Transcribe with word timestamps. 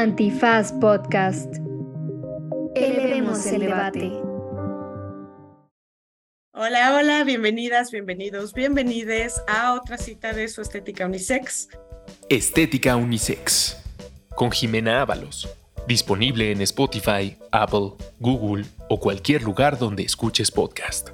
Antifaz 0.00 0.72
Podcast. 0.72 1.56
Elevemos 2.74 3.44
el 3.44 3.60
debate. 3.60 4.10
Hola, 6.54 6.96
hola, 6.96 7.22
bienvenidas, 7.24 7.90
bienvenidos, 7.90 8.54
bienvenides 8.54 9.42
a 9.46 9.74
otra 9.74 9.98
cita 9.98 10.32
de 10.32 10.48
su 10.48 10.62
estética 10.62 11.04
unisex. 11.04 11.68
Estética 12.30 12.96
Unisex. 12.96 13.76
Con 14.34 14.50
Jimena 14.50 15.02
Ábalos. 15.02 15.46
Disponible 15.86 16.50
en 16.50 16.62
Spotify, 16.62 17.36
Apple, 17.52 17.92
Google 18.20 18.64
o 18.88 18.98
cualquier 18.98 19.42
lugar 19.42 19.78
donde 19.78 20.02
escuches 20.04 20.50
podcast. 20.50 21.10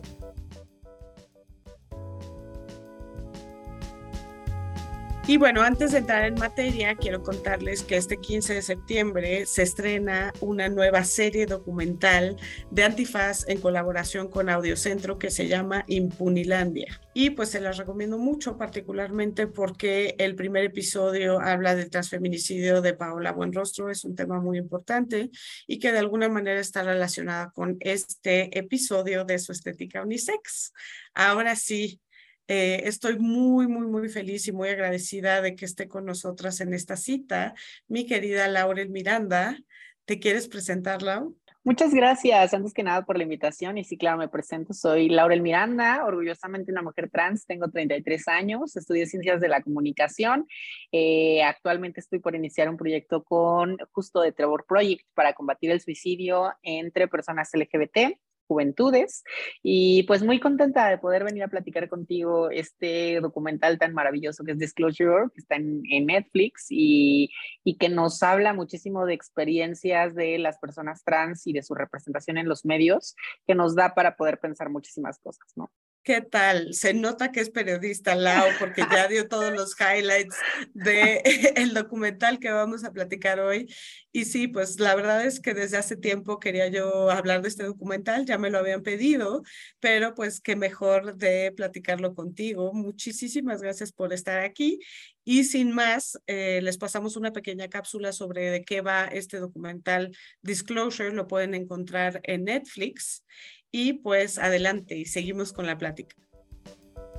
Y 5.28 5.38
bueno, 5.38 5.62
antes 5.62 5.90
de 5.90 5.98
entrar 5.98 6.24
en 6.24 6.34
materia, 6.34 6.94
quiero 6.94 7.20
contarles 7.20 7.82
que 7.82 7.96
este 7.96 8.16
15 8.18 8.54
de 8.54 8.62
septiembre 8.62 9.44
se 9.46 9.62
estrena 9.62 10.32
una 10.40 10.68
nueva 10.68 11.02
serie 11.02 11.46
documental 11.46 12.36
de 12.70 12.84
Antifaz 12.84 13.44
en 13.48 13.60
colaboración 13.60 14.28
con 14.28 14.48
Audiocentro 14.48 15.18
que 15.18 15.32
se 15.32 15.48
llama 15.48 15.84
Impunilandia. 15.88 17.00
Y 17.12 17.30
pues 17.30 17.48
se 17.50 17.60
las 17.60 17.76
recomiendo 17.76 18.18
mucho, 18.18 18.56
particularmente 18.56 19.48
porque 19.48 20.14
el 20.18 20.36
primer 20.36 20.64
episodio 20.64 21.40
habla 21.40 21.74
del 21.74 21.90
transfeminicidio 21.90 22.80
de 22.80 22.94
Paola 22.94 23.32
Buenrostro, 23.32 23.90
es 23.90 24.04
un 24.04 24.14
tema 24.14 24.38
muy 24.38 24.58
importante 24.58 25.30
y 25.66 25.80
que 25.80 25.90
de 25.90 25.98
alguna 25.98 26.28
manera 26.28 26.60
está 26.60 26.84
relacionada 26.84 27.50
con 27.50 27.78
este 27.80 28.56
episodio 28.56 29.24
de 29.24 29.40
su 29.40 29.50
estética 29.50 30.02
unisex. 30.02 30.72
Ahora 31.14 31.56
sí, 31.56 32.00
eh, 32.48 32.82
estoy 32.84 33.18
muy, 33.18 33.66
muy, 33.66 33.86
muy 33.86 34.08
feliz 34.08 34.46
y 34.46 34.52
muy 34.52 34.68
agradecida 34.68 35.40
de 35.40 35.56
que 35.56 35.64
esté 35.64 35.88
con 35.88 36.04
nosotras 36.04 36.60
en 36.60 36.74
esta 36.74 36.96
cita. 36.96 37.54
Mi 37.88 38.06
querida 38.06 38.46
Laurel 38.48 38.90
Miranda, 38.90 39.58
¿te 40.04 40.20
quieres 40.20 40.48
presentar, 40.48 41.02
Lau? 41.02 41.36
Muchas 41.64 41.92
gracias, 41.92 42.54
antes 42.54 42.72
que 42.72 42.84
nada, 42.84 43.04
por 43.04 43.16
la 43.16 43.24
invitación. 43.24 43.76
Y 43.76 43.82
sí, 43.82 43.98
claro, 43.98 44.18
me 44.18 44.28
presento. 44.28 44.72
Soy 44.72 45.08
Laurel 45.08 45.42
Miranda, 45.42 46.04
orgullosamente 46.04 46.70
una 46.70 46.82
mujer 46.82 47.10
trans. 47.10 47.44
Tengo 47.44 47.68
33 47.68 48.28
años, 48.28 48.76
estudié 48.76 49.06
Ciencias 49.06 49.40
de 49.40 49.48
la 49.48 49.60
Comunicación. 49.60 50.46
Eh, 50.92 51.42
actualmente 51.42 51.98
estoy 51.98 52.20
por 52.20 52.36
iniciar 52.36 52.68
un 52.68 52.76
proyecto 52.76 53.24
con 53.24 53.78
justo 53.90 54.20
de 54.20 54.30
Trevor 54.30 54.64
Project 54.68 55.04
para 55.14 55.32
combatir 55.32 55.72
el 55.72 55.80
suicidio 55.80 56.52
entre 56.62 57.08
personas 57.08 57.50
LGBT 57.52 58.16
juventudes 58.46 59.24
y 59.62 60.04
pues 60.04 60.22
muy 60.22 60.40
contenta 60.40 60.88
de 60.88 60.98
poder 60.98 61.24
venir 61.24 61.42
a 61.42 61.48
platicar 61.48 61.88
contigo 61.88 62.50
este 62.50 63.20
documental 63.20 63.78
tan 63.78 63.92
maravilloso 63.92 64.44
que 64.44 64.52
es 64.52 64.58
Disclosure, 64.58 65.30
que 65.34 65.40
está 65.40 65.56
en, 65.56 65.82
Netflix 66.06 66.66
y, 66.70 67.30
y, 67.64 67.76
que 67.78 67.88
nos 67.88 68.22
habla 68.22 68.52
muchísimo 68.52 69.06
de 69.06 69.14
experiencias 69.14 70.14
de 70.14 70.38
las 70.38 70.58
personas 70.58 71.02
trans 71.04 71.46
y 71.46 71.52
de 71.52 71.62
su 71.62 71.74
representación 71.74 72.38
en 72.38 72.48
los 72.48 72.64
medios, 72.64 73.16
que 73.46 73.54
nos 73.54 73.74
da 73.74 73.94
para 73.94 74.16
poder 74.16 74.38
pensar 74.38 74.68
muchísimas 74.70 75.18
cosas, 75.18 75.46
¿no? 75.56 75.70
¿Qué 76.06 76.20
tal? 76.20 76.72
Se 76.72 76.94
nota 76.94 77.32
que 77.32 77.40
es 77.40 77.50
periodista 77.50 78.14
Lau 78.14 78.46
porque 78.60 78.82
ya 78.92 79.08
dio 79.08 79.26
todos 79.26 79.52
los 79.52 79.74
highlights 79.80 80.36
de 80.72 81.20
el 81.56 81.74
documental 81.74 82.38
que 82.38 82.52
vamos 82.52 82.84
a 82.84 82.92
platicar 82.92 83.40
hoy. 83.40 83.66
Y 84.12 84.24
sí, 84.24 84.46
pues 84.46 84.78
la 84.78 84.94
verdad 84.94 85.26
es 85.26 85.40
que 85.40 85.52
desde 85.52 85.78
hace 85.78 85.96
tiempo 85.96 86.38
quería 86.38 86.68
yo 86.68 87.10
hablar 87.10 87.42
de 87.42 87.48
este 87.48 87.64
documental, 87.64 88.24
ya 88.24 88.38
me 88.38 88.50
lo 88.50 88.58
habían 88.58 88.84
pedido, 88.84 89.42
pero 89.80 90.14
pues 90.14 90.40
qué 90.40 90.54
mejor 90.54 91.16
de 91.16 91.50
platicarlo 91.56 92.14
contigo. 92.14 92.72
Muchísimas 92.72 93.60
gracias 93.60 93.90
por 93.90 94.12
estar 94.12 94.44
aquí. 94.44 94.78
Y 95.24 95.42
sin 95.42 95.72
más, 95.72 96.20
eh, 96.28 96.60
les 96.62 96.78
pasamos 96.78 97.16
una 97.16 97.32
pequeña 97.32 97.68
cápsula 97.68 98.12
sobre 98.12 98.48
de 98.52 98.64
qué 98.64 98.80
va 98.80 99.06
este 99.06 99.38
documental 99.38 100.16
Disclosure. 100.40 101.12
Lo 101.12 101.26
pueden 101.26 101.54
encontrar 101.54 102.20
en 102.22 102.44
Netflix. 102.44 103.24
Y 103.70 103.94
pues 103.94 104.38
adelante 104.38 104.96
y 104.96 105.04
seguimos 105.04 105.52
con 105.52 105.66
la 105.66 105.78
plática. 105.78 106.16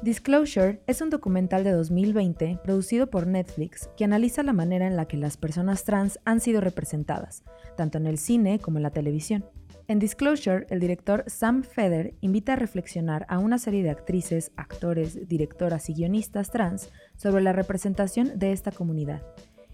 Disclosure 0.02 0.80
es 0.85 1.02
un 1.02 1.09
documental 1.09 1.63
de 1.63 1.72
2020 1.72 2.59
producido 2.63 3.09
por 3.09 3.25
Netflix 3.25 3.90
que 3.97 4.03
analiza 4.03 4.44
la 4.44 4.53
manera 4.53 4.86
en 4.86 4.96
la 4.96 5.07
que 5.07 5.18
las 5.18 5.38
personas 5.38 5.86
trans 5.86 6.19
han 6.24 6.40
sido 6.40 6.62
representadas, 6.62 7.44
tanto 7.75 7.97
en 7.97 8.06
el 8.06 8.19
cine 8.19 8.59
como 8.59 8.78
en 8.78 8.84
la 8.84 8.91
televisión. 8.91 9.46
En 9.88 10.00
Disclosure, 10.00 10.68
el 10.69 10.80
director 10.80 11.24
Sam 11.28 11.63
Feder 11.63 12.13
invita 12.22 12.53
a 12.53 12.57
reflexionar 12.57 13.25
a 13.30 13.40
una 13.40 13.57
serie 13.57 13.84
de 13.84 13.90
actrices, 13.90 14.52
actores, 14.56 15.28
directoras 15.28 15.90
y 15.90 15.94
guionistas 15.94 16.52
trans 16.52 16.90
sobre 17.16 17.41
la 17.41 17.53
representación 17.53 18.38
de 18.38 18.52
esta 18.52 18.72
comunidad, 18.72 19.24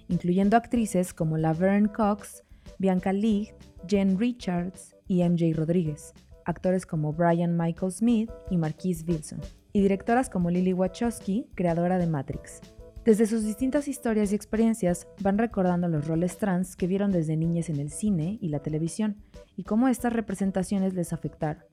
incluyendo 0.07 0.56
actrices 0.56 1.13
como 1.13 1.38
Laverne 1.38 1.91
Cox, 1.91 2.44
Bianca 2.78 3.12
Lee, 3.12 3.53
Jen 3.88 4.17
Richards 4.17 4.95
y 5.07 5.28
MJ 5.28 5.53
Rodríguez, 5.53 6.13
actores 6.46 6.86
como 6.86 7.14
Brian 7.14 7.58
Michael 7.58 7.92
Smith 7.92 8.31
y 8.50 8.58
Marquise 8.58 9.04
Wilson, 9.08 9.42
y 9.72 9.81
directoras 9.81 10.30
como 10.30 10.50
Lily 10.50 10.74
Wachowski, 10.74 11.48
creadora 11.56 11.98
de 11.98 12.08
Matrix. 12.08 12.62
Desde 13.06 13.26
sus 13.26 13.44
distintas 13.44 13.90
historias 13.90 14.31
y 14.31 14.36
experiencias 14.36 15.08
van 15.20 15.38
recordando 15.38 15.90
los 15.90 16.08
roles 16.08 16.38
trans 16.38 16.78
que 16.78 16.88
vieron 16.88 17.12
desde 17.12 17.36
niñas 17.36 17.70
en 17.70 17.80
el 17.80 17.90
cine 17.90 18.38
y 18.42 18.48
la 18.48 18.59
televisión, 18.59 19.18
y 19.58 19.64
cómo 19.64 19.90
estas 19.90 20.14
representaciones 20.14 20.94
les 20.94 21.12
afectaron, 21.12 21.64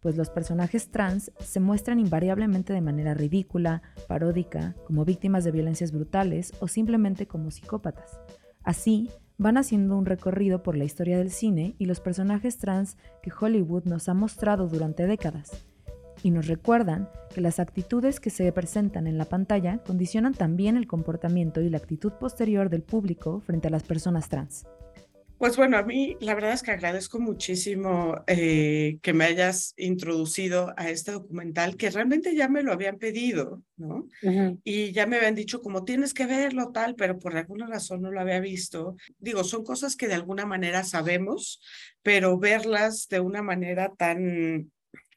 pues 0.00 0.16
los 0.16 0.30
personajes 0.30 0.90
trans 0.90 1.30
se 1.40 1.60
muestran 1.60 2.00
invariablemente 2.00 2.72
de 2.72 2.80
manera 2.80 3.14
ridícula, 3.14 3.82
paródica, 4.06 4.76
como 4.86 5.04
víctimas 5.04 5.44
de 5.44 5.50
violencias 5.50 5.92
brutales 5.92 6.52
o 6.60 6.68
simplemente 6.68 7.26
como 7.26 7.50
psicópatas. 7.50 8.18
Así, 8.62 9.10
van 9.38 9.56
haciendo 9.56 9.96
un 9.96 10.04
recorrido 10.04 10.62
por 10.62 10.76
la 10.76 10.84
historia 10.84 11.16
del 11.16 11.30
cine 11.30 11.76
y 11.78 11.86
los 11.86 12.00
personajes 12.00 12.58
trans 12.58 12.96
que 13.22 13.30
Hollywood 13.30 13.84
nos 13.84 14.08
ha 14.08 14.14
mostrado 14.14 14.66
durante 14.66 15.06
décadas. 15.06 15.64
Y 16.24 16.32
nos 16.32 16.48
recuerdan 16.48 17.08
que 17.32 17.40
las 17.40 17.60
actitudes 17.60 18.18
que 18.18 18.30
se 18.30 18.50
presentan 18.52 19.06
en 19.06 19.16
la 19.16 19.24
pantalla 19.24 19.78
condicionan 19.86 20.34
también 20.34 20.76
el 20.76 20.88
comportamiento 20.88 21.60
y 21.60 21.70
la 21.70 21.78
actitud 21.78 22.12
posterior 22.14 22.68
del 22.68 22.82
público 22.82 23.40
frente 23.40 23.68
a 23.68 23.70
las 23.70 23.84
personas 23.84 24.28
trans. 24.28 24.66
Pues 25.38 25.56
bueno, 25.56 25.78
a 25.78 25.84
mí 25.84 26.16
la 26.20 26.34
verdad 26.34 26.52
es 26.52 26.62
que 26.62 26.72
agradezco 26.72 27.20
muchísimo 27.20 28.16
eh, 28.26 28.98
que 29.02 29.12
me 29.12 29.24
hayas 29.24 29.72
introducido 29.76 30.74
a 30.76 30.90
este 30.90 31.12
documental, 31.12 31.76
que 31.76 31.90
realmente 31.90 32.34
ya 32.34 32.48
me 32.48 32.64
lo 32.64 32.72
habían 32.72 32.98
pedido, 32.98 33.62
¿no? 33.76 34.08
Y 34.64 34.90
ya 34.90 35.06
me 35.06 35.16
habían 35.16 35.36
dicho 35.36 35.60
como 35.60 35.84
tienes 35.84 36.12
que 36.12 36.26
verlo 36.26 36.72
tal, 36.72 36.96
pero 36.96 37.20
por 37.20 37.36
alguna 37.36 37.68
razón 37.68 38.02
no 38.02 38.10
lo 38.10 38.20
había 38.20 38.40
visto. 38.40 38.96
Digo, 39.20 39.44
son 39.44 39.62
cosas 39.62 39.94
que 39.94 40.08
de 40.08 40.14
alguna 40.14 40.44
manera 40.44 40.82
sabemos, 40.82 41.60
pero 42.02 42.36
verlas 42.38 43.06
de 43.08 43.20
una 43.20 43.42
manera 43.42 43.92
tan 43.96 44.72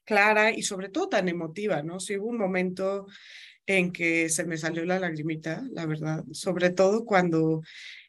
clara 0.06 0.52
y 0.52 0.62
sobre 0.62 0.90
todo 0.90 1.10
tan 1.10 1.30
emotiva, 1.30 1.82
¿no? 1.82 2.00
Si 2.00 2.18
hubo 2.18 2.28
un 2.28 2.38
momento 2.38 3.08
en 3.66 3.92
que 3.92 4.30
se 4.30 4.46
me 4.46 4.58
salió 4.58 4.86
la 4.86 5.00
lagrimita, 5.00 5.64
la 5.72 5.86
verdad, 5.86 6.24
sobre 6.32 6.72
todo 6.72 7.06
cuando 7.06 7.62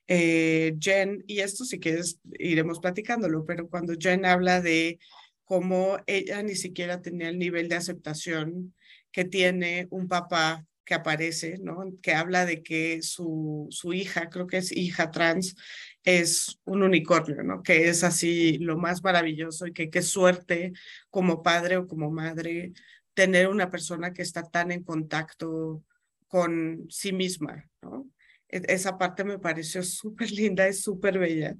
eh, 0.09 0.77
Jen, 0.79 1.25
y 1.27 1.41
esto 1.41 1.65
si 1.65 1.79
quieres 1.79 2.19
iremos 2.39 2.81
platicándolo, 2.81 3.45
pero 3.45 3.69
cuando 3.69 3.95
Jen 3.99 4.25
habla 4.25 4.61
de 4.61 4.99
cómo 5.45 5.99
ella 6.07 6.43
ni 6.43 6.55
siquiera 6.55 7.03
tenía 7.03 7.29
el 7.29 7.39
nivel 7.39 7.69
de 7.69 7.77
aceptación 7.77 8.75
que 9.11 9.25
tiene 9.25 9.87
un 9.91 10.09
papá 10.09 10.65
que 10.85 10.95
aparece, 10.95 11.59
¿no? 11.63 11.85
Que 12.03 12.15
habla 12.15 12.45
de 12.45 12.63
que 12.63 13.03
su, 13.03 13.67
su 13.71 13.93
hija, 13.93 14.29
creo 14.31 14.47
que 14.47 14.59
es 14.59 14.73
hija 14.73 15.11
trans, 15.11 15.55
es 16.03 16.59
un 16.65 16.83
unicornio, 16.83 17.43
¿no? 17.43 17.63
Que 17.63 17.89
es 17.89 18.03
así 18.03 18.59
lo 18.59 18.77
más 18.79 19.03
maravilloso 19.03 19.67
y 19.67 19.73
que 19.73 19.91
qué 19.91 20.03
suerte 20.03 20.73
como 21.11 21.43
padre 21.43 21.77
o 21.77 21.87
como 21.87 22.11
madre 22.11 22.73
tener 23.15 23.49
una 23.49 23.71
persona 23.71 24.13
que 24.13 24.23
está 24.23 24.43
tan 24.43 24.73
en 24.73 24.83
contacto 24.83 25.85
con 26.27 26.87
sí 26.89 27.13
misma, 27.13 27.69
¿no? 27.83 28.09
E-, 28.53 28.63
esa 28.69 28.97
parte 28.99 29.25
me 29.25 29.39
pareció 29.39 29.83
súper 29.83 30.31
linda, 30.31 30.69
es 30.69 30.83
súper 30.83 31.19
bella. 31.19 31.57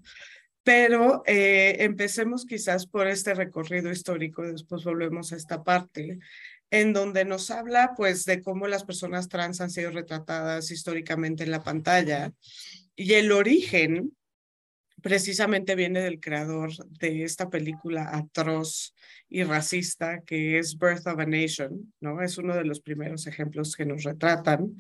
Pero 0.63 1.25
eh, 1.27 1.79
empecemos 1.81 2.47
quizás 2.47 2.87
por 2.87 3.09
este 3.09 3.35
recorrido 3.35 3.91
histórico, 3.91 4.43
después 4.43 4.85
volvemos 4.85 5.33
a 5.33 5.37
esta 5.37 5.65
parte, 5.65 6.21
en 6.71 6.93
donde 6.93 7.25
nos 7.25 7.51
habla 7.51 7.95
pues 7.97 8.25
de 8.25 8.41
cómo 8.43 8.69
las 8.69 8.85
personas 8.85 9.29
trans 9.29 9.61
han 9.61 9.71
sido 9.71 9.91
retratadas 9.91 10.71
históricamente 10.71 11.43
en 11.43 11.51
la 11.51 11.65
pantalla 11.65 12.33
y 12.95 13.15
el 13.15 13.33
origen 13.33 14.17
precisamente 15.03 15.75
viene 15.75 16.01
del 16.01 16.21
creador 16.21 16.71
de 16.87 17.25
esta 17.25 17.51
película 17.51 18.17
atroz 18.17 18.95
y 19.29 19.43
racista 19.43 20.23
que 20.23 20.59
es 20.59 20.79
Birth 20.79 21.07
of 21.09 21.19
a 21.19 21.27
Nation, 21.27 21.93
¿no? 22.01 22.23
Es 22.23 22.39
uno 22.39 22.55
de 22.55 22.65
los 22.65 22.81
primeros 22.81 23.27
ejemplos 23.27 23.75
que 23.75 23.85
nos 23.85 24.05
retratan 24.05 24.77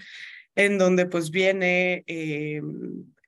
en 0.55 0.79
donde 0.79 1.07
pues 1.07 1.31
viene 1.31 2.05
eh, 2.07 2.61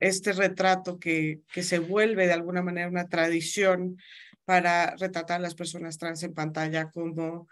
este 0.00 0.32
retrato 0.32 0.98
que, 0.98 1.40
que 1.52 1.62
se 1.62 1.78
vuelve 1.78 2.26
de 2.26 2.32
alguna 2.32 2.62
manera 2.62 2.88
una 2.88 3.08
tradición 3.08 3.96
para 4.44 4.94
retratar 4.96 5.36
a 5.36 5.42
las 5.42 5.54
personas 5.54 5.98
trans 5.98 6.22
en 6.22 6.34
pantalla 6.34 6.90
como 6.90 7.48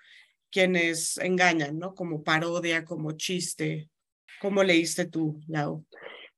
quienes 0.50 1.16
engañan, 1.18 1.78
¿no? 1.78 1.94
Como 1.94 2.22
parodia, 2.22 2.84
como 2.84 3.12
chiste. 3.12 3.88
¿Cómo 4.40 4.62
leíste 4.62 5.06
tú, 5.06 5.40
Lau? 5.48 5.84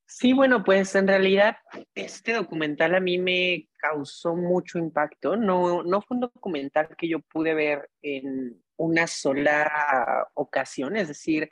Sí, 0.07 0.33
bueno, 0.33 0.63
pues 0.63 0.95
en 0.95 1.09
realidad 1.09 1.57
este 1.95 2.35
documental 2.35 2.95
a 2.95 3.01
mí 3.01 3.19
me 3.19 3.69
causó 3.79 4.37
mucho 4.37 4.79
impacto. 4.79 5.37
No, 5.37 5.83
no 5.83 6.03
fue 6.03 6.17
un 6.17 6.21
documental 6.21 6.89
que 6.97 7.09
yo 7.09 7.21
pude 7.21 7.55
ver 7.55 7.91
en 8.03 8.63
una 8.77 9.07
sola 9.07 10.29
ocasión, 10.35 10.97
es 10.97 11.09
decir, 11.09 11.51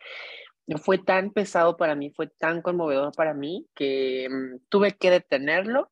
fue 0.83 0.99
tan 0.99 1.31
pesado 1.31 1.77
para 1.77 1.95
mí, 1.95 2.11
fue 2.11 2.29
tan 2.29 2.63
conmovedor 2.63 3.13
para 3.15 3.35
mí 3.35 3.67
que 3.75 4.29
mm, 4.31 4.67
tuve 4.69 4.93
que 4.93 5.11
detenerlo 5.11 5.91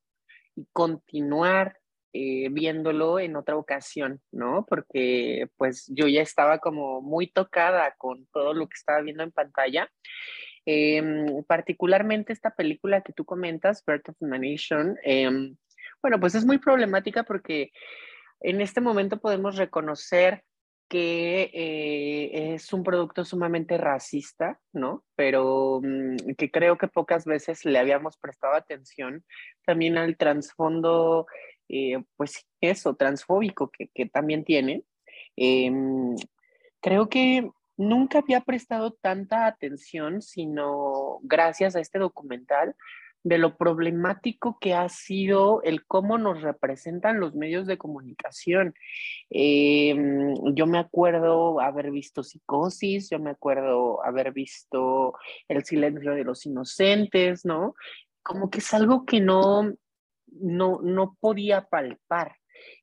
y 0.55 0.67
continuar 0.73 1.79
eh, 2.13 2.49
viéndolo 2.51 3.21
en 3.21 3.37
otra 3.37 3.57
ocasión, 3.57 4.21
¿no? 4.33 4.67
Porque 4.69 5.49
pues 5.57 5.87
yo 5.89 6.09
ya 6.09 6.23
estaba 6.23 6.59
como 6.59 7.01
muy 7.03 7.29
tocada 7.29 7.95
con 7.97 8.27
todo 8.33 8.53
lo 8.53 8.69
que 8.69 8.75
estaba 8.75 9.01
viendo 9.01 9.23
en 9.23 9.31
pantalla. 9.31 9.89
Em, 10.67 11.43
particularmente 11.45 12.33
esta 12.33 12.55
película 12.55 13.01
que 13.03 13.13
tú 13.13 13.25
comentas, 13.25 13.85
Birth 13.87 14.11
of 14.11 14.17
the 14.19 14.27
Nation, 14.27 14.99
em, 15.03 15.57
bueno, 16.03 16.19
pues 16.19 16.35
es 16.35 16.45
muy 16.45 16.59
problemática 16.59 17.23
porque 17.23 17.71
en 18.41 18.61
este 18.61 18.81
momento 18.81 19.21
podemos 19.21 19.57
reconocer 19.57 20.43
que 20.91 21.53
eh, 21.55 22.55
es 22.55 22.73
un 22.73 22.83
producto 22.83 23.25
sumamente 23.25 23.79
racista, 23.79 24.61
¿no? 24.73 25.05
Pero 25.15 25.81
mm, 25.83 26.35
que 26.37 26.51
creo 26.51 26.77
que 26.79 26.89
pocas 26.89 27.25
veces 27.25 27.65
le 27.65 27.79
habíamos 27.79 28.19
prestado 28.19 28.55
atención 28.55 29.25
también 29.65 29.97
al 29.99 30.17
trasfondo 30.17 31.27
eh, 31.69 32.03
pues 32.17 32.45
eso, 32.61 32.97
transfóbico 32.97 33.71
que, 33.71 33.89
que 33.95 34.07
también 34.07 34.45
tiene. 34.45 34.83
Em, 35.37 36.17
creo 36.81 37.09
que 37.09 37.49
nunca 37.77 38.19
había 38.19 38.41
prestado 38.41 38.93
tanta 38.93 39.47
atención, 39.47 40.23
sino 40.23 41.21
gracias 41.23 41.77
a 41.77 41.81
este 41.81 42.01
documental, 42.01 42.75
de 43.23 43.39
lo 43.39 43.57
problemático 43.57 44.59
que 44.61 44.75
ha 44.75 44.89
sido 44.89 45.63
el 45.63 45.85
cómo 45.87 46.17
nos 46.19 46.43
representan 46.43 47.21
los 47.21 47.35
medios 47.35 47.67
de 47.67 47.79
comunicación. 47.79 48.75
Em, 49.29 50.35
yo 50.55 50.67
me 50.67 50.79
acuerdo 50.79 51.61
haber 51.61 51.91
visto 51.91 52.23
Psicosis, 52.23 53.11
yo 53.11 53.19
me 53.19 53.31
acuerdo 53.31 54.05
haber 54.05 54.33
visto 54.33 55.15
El 55.49 55.65
silencio 55.65 56.13
de 56.13 56.25
los 56.25 56.47
inocentes, 56.47 57.45
¿no? 57.45 57.75
Como 58.23 58.51
que 58.51 58.59
es 58.59 58.75
algo 58.75 59.05
que 59.05 59.21
no, 59.21 59.73
no, 60.27 60.81
no 60.83 61.17
podía 61.21 61.67
palpar. 61.69 62.40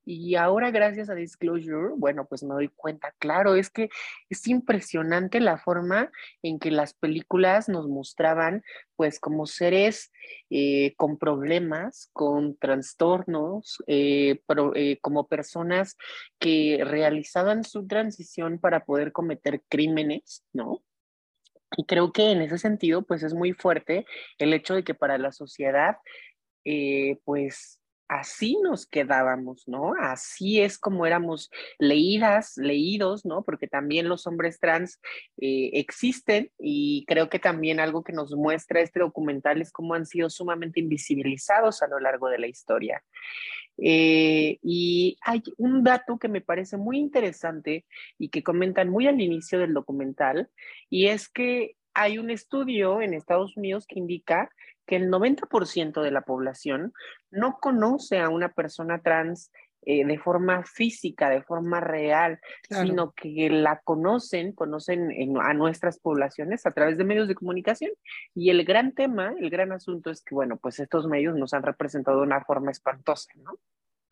Y 0.10 0.36
ahora 0.36 0.72
gracias 0.72 1.10
a 1.10 1.16
Disclosure, 1.16 1.94
bueno, 1.98 2.26
pues 2.30 2.42
me 2.42 2.54
doy 2.54 2.70
cuenta, 2.70 3.14
claro, 3.20 3.56
es 3.56 3.70
que 3.70 3.90
es 4.30 4.48
impresionante 4.48 5.42
la 5.42 5.58
forma 5.58 6.10
en 6.42 6.60
que 6.60 6.72
las 6.72 6.94
películas 6.94 7.68
nos 7.68 7.90
mostraban 7.90 8.64
pues 8.96 9.20
como 9.20 9.46
seres 9.48 10.14
eh, 10.50 10.94
con 10.96 11.18
problemas, 11.18 12.10
con 12.14 12.58
trastornos, 12.58 13.84
eh, 13.88 14.40
eh, 14.76 14.98
como 15.02 15.28
personas 15.28 15.98
que 16.40 16.80
realizaban 16.86 17.66
su 17.66 17.86
transición 17.86 18.60
para 18.60 18.86
poder 18.86 19.12
cometer 19.12 19.62
crímenes, 19.68 20.46
¿no? 20.54 20.86
Y 21.76 21.84
creo 21.84 22.14
que 22.14 22.32
en 22.32 22.42
ese 22.42 22.58
sentido, 22.58 23.02
pues 23.02 23.24
es 23.24 23.34
muy 23.34 23.52
fuerte 23.52 24.06
el 24.38 24.54
hecho 24.54 24.74
de 24.74 24.86
que 24.86 24.94
para 24.94 25.18
la 25.18 25.34
sociedad 25.34 25.98
pues 27.24 27.82
así 28.08 28.58
nos 28.64 28.86
quedábamos, 28.86 29.68
¿no? 29.68 29.94
Así 30.00 30.62
es 30.62 30.78
como 30.78 31.06
éramos 31.06 31.50
leídas, 31.80 32.54
leídos, 32.58 33.26
¿no? 33.26 33.44
Porque 33.44 33.68
también 33.68 34.10
los 34.10 34.28
hombres 34.28 34.60
trans 34.60 35.00
eh, 35.40 35.72
existen 35.74 36.52
y 36.60 37.06
creo 37.08 37.30
que 37.30 37.40
también 37.40 37.80
algo 37.80 38.04
que 38.04 38.14
nos 38.14 38.36
muestra 38.36 38.82
este 38.82 39.00
documental 39.00 39.62
es 39.62 39.72
cómo 39.72 39.94
han 39.94 40.06
sido 40.06 40.30
sumamente 40.30 40.80
invisibilizados 40.80 41.82
a 41.82 41.88
lo 41.88 42.00
largo 42.00 42.30
de 42.30 42.40
la 42.40 42.48
historia. 42.48 43.04
Eh, 43.80 44.58
y 44.64 45.18
hay 45.22 45.44
un 45.58 45.84
dato 45.84 46.18
que 46.18 46.30
me 46.30 46.42
parece 46.42 46.78
muy 46.78 46.98
interesante 46.98 47.86
y 48.18 48.30
que 48.30 48.44
comentan 48.44 48.90
muy 48.90 49.08
al 49.08 49.22
inicio 49.22 49.60
del 49.60 49.74
documental, 49.74 50.50
y 50.90 51.08
es 51.08 51.30
que 51.30 51.76
hay 51.98 52.20
un 52.20 52.30
estudio 52.30 53.02
en 53.02 53.16
Estados 53.16 53.58
Unidos 53.58 53.88
que 53.88 53.98
indica 53.98 54.52
que 54.86 54.98
el 54.98 55.10
90% 55.10 56.02
de 56.04 56.12
la 56.12 56.22
población 56.22 56.94
no 57.32 57.58
conoce 57.60 58.20
a 58.20 58.30
una 58.30 58.50
persona 58.50 59.02
trans 59.02 59.52
eh, 59.82 60.06
de 60.06 60.20
forma 60.20 60.64
física, 60.64 61.30
de 61.32 61.42
forma 61.42 61.80
real, 61.80 62.40
sino 62.70 63.14
que 63.14 63.50
la 63.50 63.82
conocen, 63.84 64.52
conocen 64.52 65.12
a 65.42 65.54
nuestras 65.56 65.98
poblaciones 65.98 66.68
a 66.68 66.72
través 66.72 67.00
de 67.00 67.04
medios 67.04 67.28
de 67.28 67.36
comunicación. 67.36 67.92
Y 68.36 68.52
el 68.52 68.64
gran 68.64 68.94
tema, 68.94 69.34
el 69.40 69.50
gran 69.50 69.72
asunto 69.72 70.12
es 70.12 70.22
que, 70.22 70.36
bueno, 70.36 70.58
pues 70.58 70.80
estos 70.80 71.08
medios 71.08 71.36
nos 71.36 71.56
han 71.56 71.64
representado 71.64 72.18
de 72.18 72.28
una 72.28 72.44
forma 72.44 72.70
espantosa, 72.70 73.32
¿no? 73.38 73.58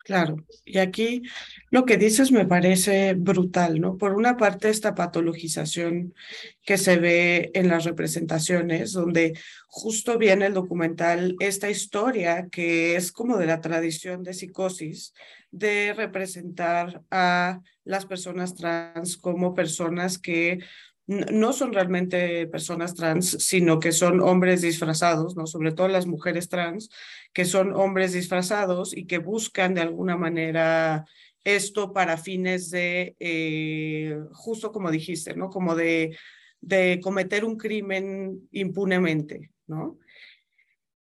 Claro, 0.06 0.36
y 0.64 0.78
aquí 0.78 1.22
lo 1.70 1.84
que 1.84 1.96
dices 1.96 2.30
me 2.30 2.46
parece 2.46 3.14
brutal, 3.14 3.80
¿no? 3.80 3.98
Por 3.98 4.14
una 4.14 4.36
parte, 4.36 4.68
esta 4.68 4.94
patologización 4.94 6.14
que 6.62 6.78
se 6.78 6.96
ve 6.96 7.50
en 7.54 7.66
las 7.66 7.82
representaciones, 7.82 8.92
donde 8.92 9.36
justo 9.66 10.16
viene 10.16 10.46
el 10.46 10.54
documental, 10.54 11.34
esta 11.40 11.70
historia 11.70 12.46
que 12.52 12.94
es 12.94 13.10
como 13.10 13.36
de 13.36 13.46
la 13.46 13.60
tradición 13.60 14.22
de 14.22 14.34
psicosis, 14.34 15.12
de 15.50 15.92
representar 15.92 17.02
a 17.10 17.62
las 17.82 18.06
personas 18.06 18.54
trans 18.54 19.16
como 19.16 19.54
personas 19.54 20.18
que 20.18 20.60
no 21.06 21.52
son 21.52 21.72
realmente 21.72 22.46
personas 22.48 22.94
trans, 22.94 23.30
sino 23.40 23.78
que 23.78 23.92
son 23.92 24.20
hombres 24.20 24.62
disfrazados, 24.62 25.36
¿no? 25.36 25.46
Sobre 25.46 25.72
todo 25.72 25.88
las 25.88 26.06
mujeres 26.06 26.48
trans, 26.48 26.90
que 27.32 27.44
son 27.44 27.72
hombres 27.74 28.12
disfrazados 28.12 28.96
y 28.96 29.06
que 29.06 29.18
buscan 29.18 29.74
de 29.74 29.82
alguna 29.82 30.16
manera 30.16 31.04
esto 31.44 31.92
para 31.92 32.16
fines 32.16 32.70
de, 32.70 33.14
eh, 33.20 34.18
justo 34.32 34.72
como 34.72 34.90
dijiste, 34.90 35.36
¿no? 35.36 35.48
Como 35.48 35.76
de, 35.76 36.16
de 36.60 37.00
cometer 37.00 37.44
un 37.44 37.56
crimen 37.56 38.48
impunemente, 38.50 39.52
¿no? 39.68 39.98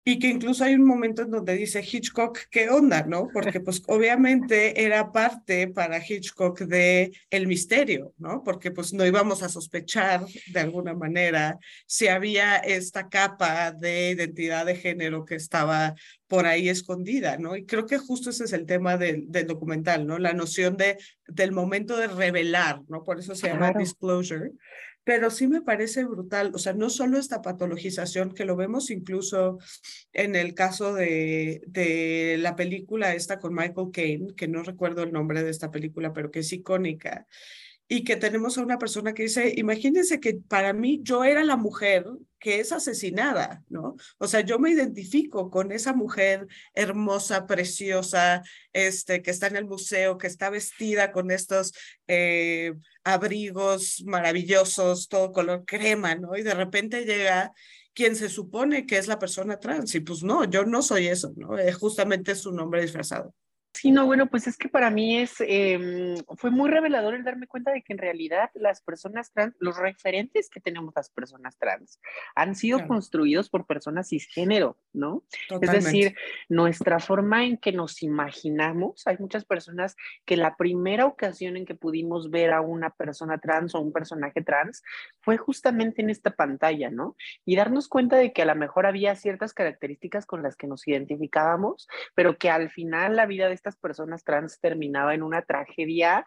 Y 0.03 0.17
que 0.17 0.29
incluso 0.29 0.63
hay 0.63 0.73
un 0.73 0.83
momento 0.83 1.21
en 1.21 1.29
donde 1.29 1.55
dice 1.55 1.85
Hitchcock, 1.87 2.39
¿qué 2.49 2.69
onda? 2.69 3.03
¿No? 3.03 3.27
Porque 3.31 3.59
pues 3.59 3.83
obviamente 3.87 4.83
era 4.83 5.11
parte 5.11 5.67
para 5.67 6.03
Hitchcock 6.03 6.61
de 6.61 7.11
el 7.29 7.45
misterio, 7.45 8.13
¿no? 8.17 8.43
Porque 8.43 8.71
pues 8.71 8.93
no 8.93 9.05
íbamos 9.05 9.43
a 9.43 9.49
sospechar 9.49 10.25
de 10.51 10.59
alguna 10.59 10.95
manera 10.95 11.59
si 11.85 12.07
había 12.07 12.57
esta 12.57 13.09
capa 13.09 13.71
de 13.71 14.11
identidad 14.11 14.65
de 14.65 14.75
género 14.75 15.23
que 15.23 15.35
estaba 15.35 15.93
por 16.27 16.47
ahí 16.47 16.69
escondida, 16.69 17.37
¿no? 17.37 17.55
Y 17.55 17.65
creo 17.65 17.85
que 17.85 17.99
justo 17.99 18.31
ese 18.31 18.45
es 18.45 18.53
el 18.53 18.65
tema 18.65 18.97
del, 18.97 19.29
del 19.29 19.45
documental, 19.45 20.07
¿no? 20.07 20.17
La 20.17 20.33
noción 20.33 20.77
de, 20.77 20.97
del 21.27 21.51
momento 21.51 21.95
de 21.97 22.07
revelar, 22.07 22.81
¿no? 22.87 23.03
Por 23.03 23.19
eso 23.19 23.35
se 23.35 23.49
llama 23.49 23.73
disclosure 23.73 24.51
pero 25.03 25.29
sí 25.31 25.47
me 25.47 25.61
parece 25.61 26.05
brutal, 26.05 26.51
o 26.53 26.57
sea, 26.57 26.73
no 26.73 26.89
solo 26.89 27.17
esta 27.17 27.41
patologización 27.41 28.33
que 28.33 28.45
lo 28.45 28.55
vemos 28.55 28.91
incluso 28.91 29.57
en 30.13 30.35
el 30.35 30.53
caso 30.53 30.93
de, 30.93 31.61
de 31.67 32.37
la 32.39 32.55
película 32.55 33.15
esta 33.15 33.39
con 33.39 33.53
Michael 33.53 33.89
Caine, 33.91 34.35
que 34.35 34.47
no 34.47 34.63
recuerdo 34.63 35.03
el 35.03 35.11
nombre 35.11 35.43
de 35.43 35.49
esta 35.49 35.71
película, 35.71 36.13
pero 36.13 36.29
que 36.31 36.39
es 36.39 36.53
icónica, 36.53 37.27
y 37.93 38.05
que 38.05 38.15
tenemos 38.15 38.57
a 38.57 38.63
una 38.63 38.77
persona 38.77 39.13
que 39.13 39.23
dice, 39.23 39.53
imagínense 39.57 40.21
que 40.21 40.35
para 40.35 40.71
mí 40.71 41.01
yo 41.03 41.25
era 41.25 41.43
la 41.43 41.57
mujer 41.57 42.05
que 42.39 42.61
es 42.61 42.71
asesinada, 42.71 43.65
¿no? 43.67 43.97
O 44.17 44.29
sea, 44.29 44.39
yo 44.39 44.59
me 44.59 44.71
identifico 44.71 45.49
con 45.49 45.73
esa 45.73 45.91
mujer 45.91 46.47
hermosa, 46.73 47.45
preciosa, 47.45 48.43
este, 48.71 49.21
que 49.21 49.31
está 49.31 49.47
en 49.47 49.57
el 49.57 49.65
museo, 49.65 50.17
que 50.17 50.27
está 50.27 50.49
vestida 50.49 51.11
con 51.11 51.31
estos 51.31 51.73
eh, 52.07 52.75
abrigos 53.03 54.01
maravillosos, 54.05 55.09
todo 55.09 55.33
color 55.33 55.65
crema, 55.65 56.15
¿no? 56.15 56.37
Y 56.37 56.43
de 56.43 56.53
repente 56.53 57.03
llega 57.03 57.51
quien 57.93 58.15
se 58.15 58.29
supone 58.29 58.85
que 58.85 58.99
es 58.99 59.09
la 59.09 59.19
persona 59.19 59.59
trans, 59.59 59.93
y 59.95 59.99
pues 59.99 60.23
no, 60.23 60.45
yo 60.45 60.63
no 60.63 60.81
soy 60.81 61.07
eso, 61.07 61.33
¿no? 61.35 61.59
Eh, 61.59 61.73
justamente 61.73 62.31
es 62.31 62.45
un 62.45 62.57
hombre 62.61 62.83
disfrazado. 62.83 63.35
Sí, 63.73 63.89
no, 63.91 64.05
bueno, 64.05 64.27
pues 64.27 64.47
es 64.47 64.57
que 64.57 64.67
para 64.67 64.89
mí 64.89 65.17
es, 65.17 65.35
em, 65.39 66.15
fue 66.37 66.51
muy 66.51 66.69
revelador 66.69 67.13
el 67.13 67.23
darme 67.23 67.47
cuenta 67.47 67.71
de 67.71 67.81
que 67.81 67.93
en 67.93 67.99
realidad 67.99 68.49
las 68.53 68.81
personas 68.81 69.31
trans, 69.31 69.55
los 69.59 69.77
referentes 69.77 70.49
que 70.49 70.59
tenemos 70.59 70.93
las 70.95 71.09
personas 71.09 71.57
trans, 71.57 71.99
han 72.35 72.55
sido 72.55 72.85
construidos 72.85 73.49
por 73.49 73.65
personas 73.65 74.09
cisgénero, 74.09 74.77
¿no? 74.91 75.23
Es 75.61 75.71
decir, 75.71 76.15
nuestra 76.49 76.99
forma 76.99 77.45
en 77.45 77.57
que 77.57 77.71
nos 77.71 78.03
imaginamos, 78.03 79.07
hay 79.07 79.17
muchas 79.19 79.45
personas 79.45 79.95
que 80.25 80.35
la 80.35 80.57
primera 80.57 81.05
ocasión 81.05 81.55
en 81.55 81.65
que 81.65 81.75
pudimos 81.75 82.29
ver 82.29 82.51
a 82.51 82.61
una 82.61 82.89
persona 82.89 83.37
trans 83.37 83.73
o 83.73 83.79
un 83.79 83.93
personaje 83.93 84.41
trans 84.41 84.83
fue 85.21 85.37
justamente 85.37 86.01
en 86.01 86.09
esta 86.09 86.31
pantalla, 86.31 86.89
¿no? 86.89 87.15
Y 87.45 87.55
darnos 87.55 87.87
cuenta 87.87 88.17
de 88.17 88.33
que 88.33 88.41
a 88.41 88.45
lo 88.45 88.55
mejor 88.55 88.85
había 88.85 89.15
ciertas 89.15 89.53
características 89.53 90.25
con 90.25 90.43
las 90.43 90.57
que 90.57 90.67
nos 90.67 90.85
identificábamos, 90.87 91.87
pero 92.15 92.37
que 92.37 92.49
al 92.49 92.69
final 92.69 93.15
la 93.15 93.25
vida 93.25 93.47
de 93.47 93.60
estas 93.61 93.77
personas 93.77 94.23
trans 94.23 94.59
terminaba 94.59 95.13
en 95.13 95.21
una 95.21 95.43
tragedia 95.43 96.25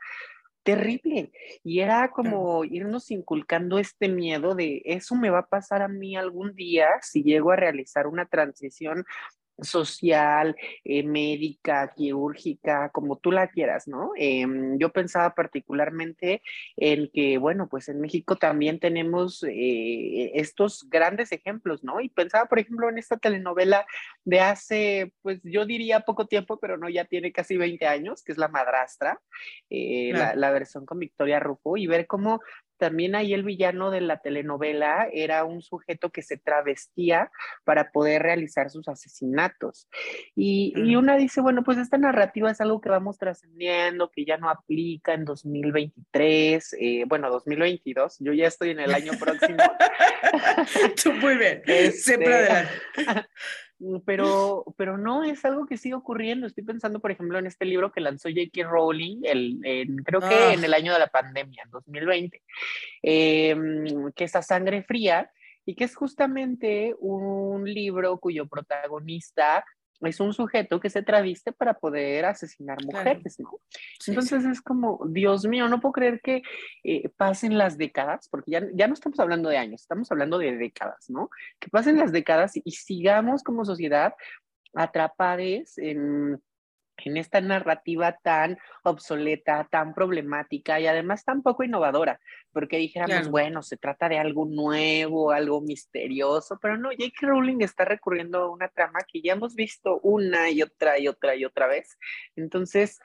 terrible. 0.62 1.32
Y 1.64 1.80
era 1.80 2.10
como 2.10 2.64
irnos 2.64 3.10
inculcando 3.10 3.78
este 3.78 4.08
miedo 4.08 4.54
de 4.54 4.82
eso 4.84 5.16
me 5.16 5.30
va 5.30 5.40
a 5.40 5.46
pasar 5.48 5.82
a 5.82 5.88
mí 5.88 6.16
algún 6.16 6.54
día 6.54 6.88
si 7.02 7.22
llego 7.22 7.50
a 7.50 7.56
realizar 7.56 8.06
una 8.06 8.26
transición 8.26 9.04
social, 9.60 10.56
eh, 10.84 11.02
médica, 11.02 11.92
quirúrgica, 11.94 12.90
como 12.90 13.16
tú 13.16 13.30
la 13.32 13.48
quieras, 13.48 13.86
¿no? 13.86 14.12
Em, 14.16 14.78
yo 14.78 14.90
pensaba 14.90 15.34
particularmente 15.34 16.42
en 16.76 17.10
que, 17.12 17.38
bueno, 17.38 17.68
pues 17.68 17.88
en 17.88 18.00
México 18.00 18.36
también 18.36 18.80
tenemos 18.80 19.44
eh, 19.44 20.32
estos 20.34 20.88
grandes 20.90 21.32
ejemplos, 21.32 21.84
¿no? 21.84 22.00
Y 22.00 22.08
pensaba, 22.08 22.46
por 22.46 22.58
ejemplo, 22.58 22.88
en 22.88 22.98
esta 22.98 23.16
telenovela 23.16 23.86
de 24.24 24.40
hace, 24.40 25.12
pues 25.22 25.40
yo 25.44 25.66
diría 25.66 26.00
poco 26.00 26.26
tiempo, 26.26 26.58
pero 26.58 26.76
no, 26.76 26.88
ya 26.88 27.04
tiene 27.04 27.32
casi 27.32 27.56
20 27.56 27.86
años, 27.86 28.22
que 28.22 28.32
es 28.32 28.38
La 28.38 28.48
Madrastra, 28.48 29.20
eh, 29.70 30.10
la, 30.12 30.34
la, 30.34 30.50
versión 30.50 30.86
con 30.86 30.98
Victoria 30.98 31.40
Rufo, 31.40 31.76
y 31.76 31.86
ver 31.86 32.06
cómo 32.06 32.40
también 32.78 33.14
ahí 33.14 33.34
el 33.34 33.44
villano 33.44 33.90
de 33.90 34.00
la 34.00 34.18
telenovela 34.18 35.08
era 35.12 35.44
un 35.44 35.62
sujeto 35.62 36.10
que 36.10 36.22
se 36.22 36.36
travestía 36.36 37.30
para 37.64 37.90
poder 37.90 38.22
realizar 38.22 38.70
sus 38.70 38.88
asesinatos. 38.88 39.88
Y, 40.34 40.72
y, 40.76 40.96
una 40.96 41.16
dice, 41.16 41.40
bueno, 41.40 41.62
pues 41.64 41.78
esta 41.78 41.98
narrativa 41.98 42.50
es 42.50 42.60
algo 42.60 42.80
que 42.80 42.88
vamos 42.88 43.18
trascendiendo, 43.18 44.10
que 44.10 44.24
ya 44.24 44.36
no 44.36 44.48
aplica 44.48 45.14
en 45.14 45.24
2023, 45.24 46.76
eh, 46.80 47.04
bueno, 47.06 47.30
2022, 47.30 48.16
yo 48.20 48.32
ya 48.32 48.46
estoy 48.46 48.70
en 48.70 48.80
el 48.80 48.94
año 48.94 49.12
próximo. 49.18 49.58
muy 51.20 51.36
bien, 51.36 51.62
siempre 51.92 52.30
este, 52.30 52.34
adelante. 52.34 52.72
Mm, 53.78 53.98
pero, 54.04 54.64
pero 54.76 54.98
no 54.98 55.24
es 55.24 55.44
algo 55.44 55.66
que 55.66 55.76
sigue 55.76 55.94
ocurriendo. 55.94 56.46
Estoy 56.46 56.64
pensando, 56.64 57.00
por 57.00 57.10
ejemplo, 57.10 57.38
en 57.38 57.46
este 57.46 57.64
libro 57.64 57.92
que 57.92 58.00
lanzó 58.00 58.28
J.K. 58.28 58.68
Rowling, 58.68 59.22
el, 59.24 60.02
creo 60.04 60.20
que 60.20 60.52
en 60.52 60.60
ah. 60.60 60.66
el 60.66 60.74
año 60.74 60.92
de 60.92 60.98
la 60.98 61.08
pandemia, 61.08 61.62
en 61.64 61.70
2020, 61.70 62.42
em, 63.02 64.12
que 64.12 64.24
es 64.24 64.36
A 64.36 64.42
Sangre 64.42 64.82
Fría, 64.82 65.30
y 65.66 65.74
que 65.74 65.84
es 65.84 65.96
justamente 65.96 66.94
un 66.98 67.64
libro 67.64 68.18
cuyo 68.18 68.46
protagonista 68.46 69.64
es 70.00 70.20
un 70.20 70.32
sujeto 70.32 70.80
que 70.80 70.90
se 70.90 71.02
traviste 71.02 71.52
para 71.52 71.74
poder 71.74 72.24
asesinar 72.24 72.78
mujeres, 72.84 73.38
¿no? 73.38 73.60
Entonces 74.06 74.44
es 74.44 74.60
como, 74.60 75.00
Dios 75.08 75.46
mío, 75.46 75.68
no 75.68 75.80
puedo 75.80 75.92
creer 75.92 76.20
que 76.20 76.42
eh, 76.82 77.08
pasen 77.16 77.58
las 77.58 77.78
décadas, 77.78 78.28
porque 78.28 78.52
ya, 78.52 78.62
ya 78.74 78.86
no 78.86 78.94
estamos 78.94 79.18
hablando 79.20 79.48
de 79.48 79.58
años, 79.58 79.82
estamos 79.82 80.10
hablando 80.10 80.38
de 80.38 80.56
décadas, 80.56 81.08
¿no? 81.08 81.30
Que 81.58 81.68
pasen 81.68 81.98
las 81.98 82.12
décadas 82.12 82.52
y, 82.56 82.62
sigamos 82.70 83.42
como 83.42 83.64
sociedad 83.64 84.14
atrapados 84.74 85.78
en 85.78 86.42
en 87.10 87.16
esta 87.16 87.40
narrativa 87.40 88.18
tan 88.22 88.58
obsoleta, 88.82 89.66
tan 89.70 89.94
problemática 89.94 90.80
y 90.80 90.86
además 90.86 91.24
tan 91.24 91.42
poco 91.42 91.64
innovadora, 91.64 92.20
porque 92.52 92.78
dijéramos, 92.78 93.28
bueno, 93.28 93.62
se 93.62 93.76
trata 93.76 94.08
de 94.08 94.18
algo 94.18 94.46
nuevo, 94.46 95.30
algo 95.32 95.60
misterioso, 95.60 96.58
pero 96.60 96.76
no, 96.76 96.90
J.K. 96.90 97.26
Rowling 97.26 97.60
está 97.60 97.84
recurriendo 97.84 98.42
a 98.42 98.50
una 98.50 98.68
trama 98.68 99.00
que 99.10 99.20
ya 99.20 99.32
hemos 99.32 99.54
visto 99.54 100.00
una 100.02 100.50
y 100.50 100.62
otra 100.62 100.98
y 100.98 101.08
otra 101.08 101.34
y 101.34 101.44
otra 101.44 101.66
vez. 101.66 101.98
Entonces, 102.36 103.00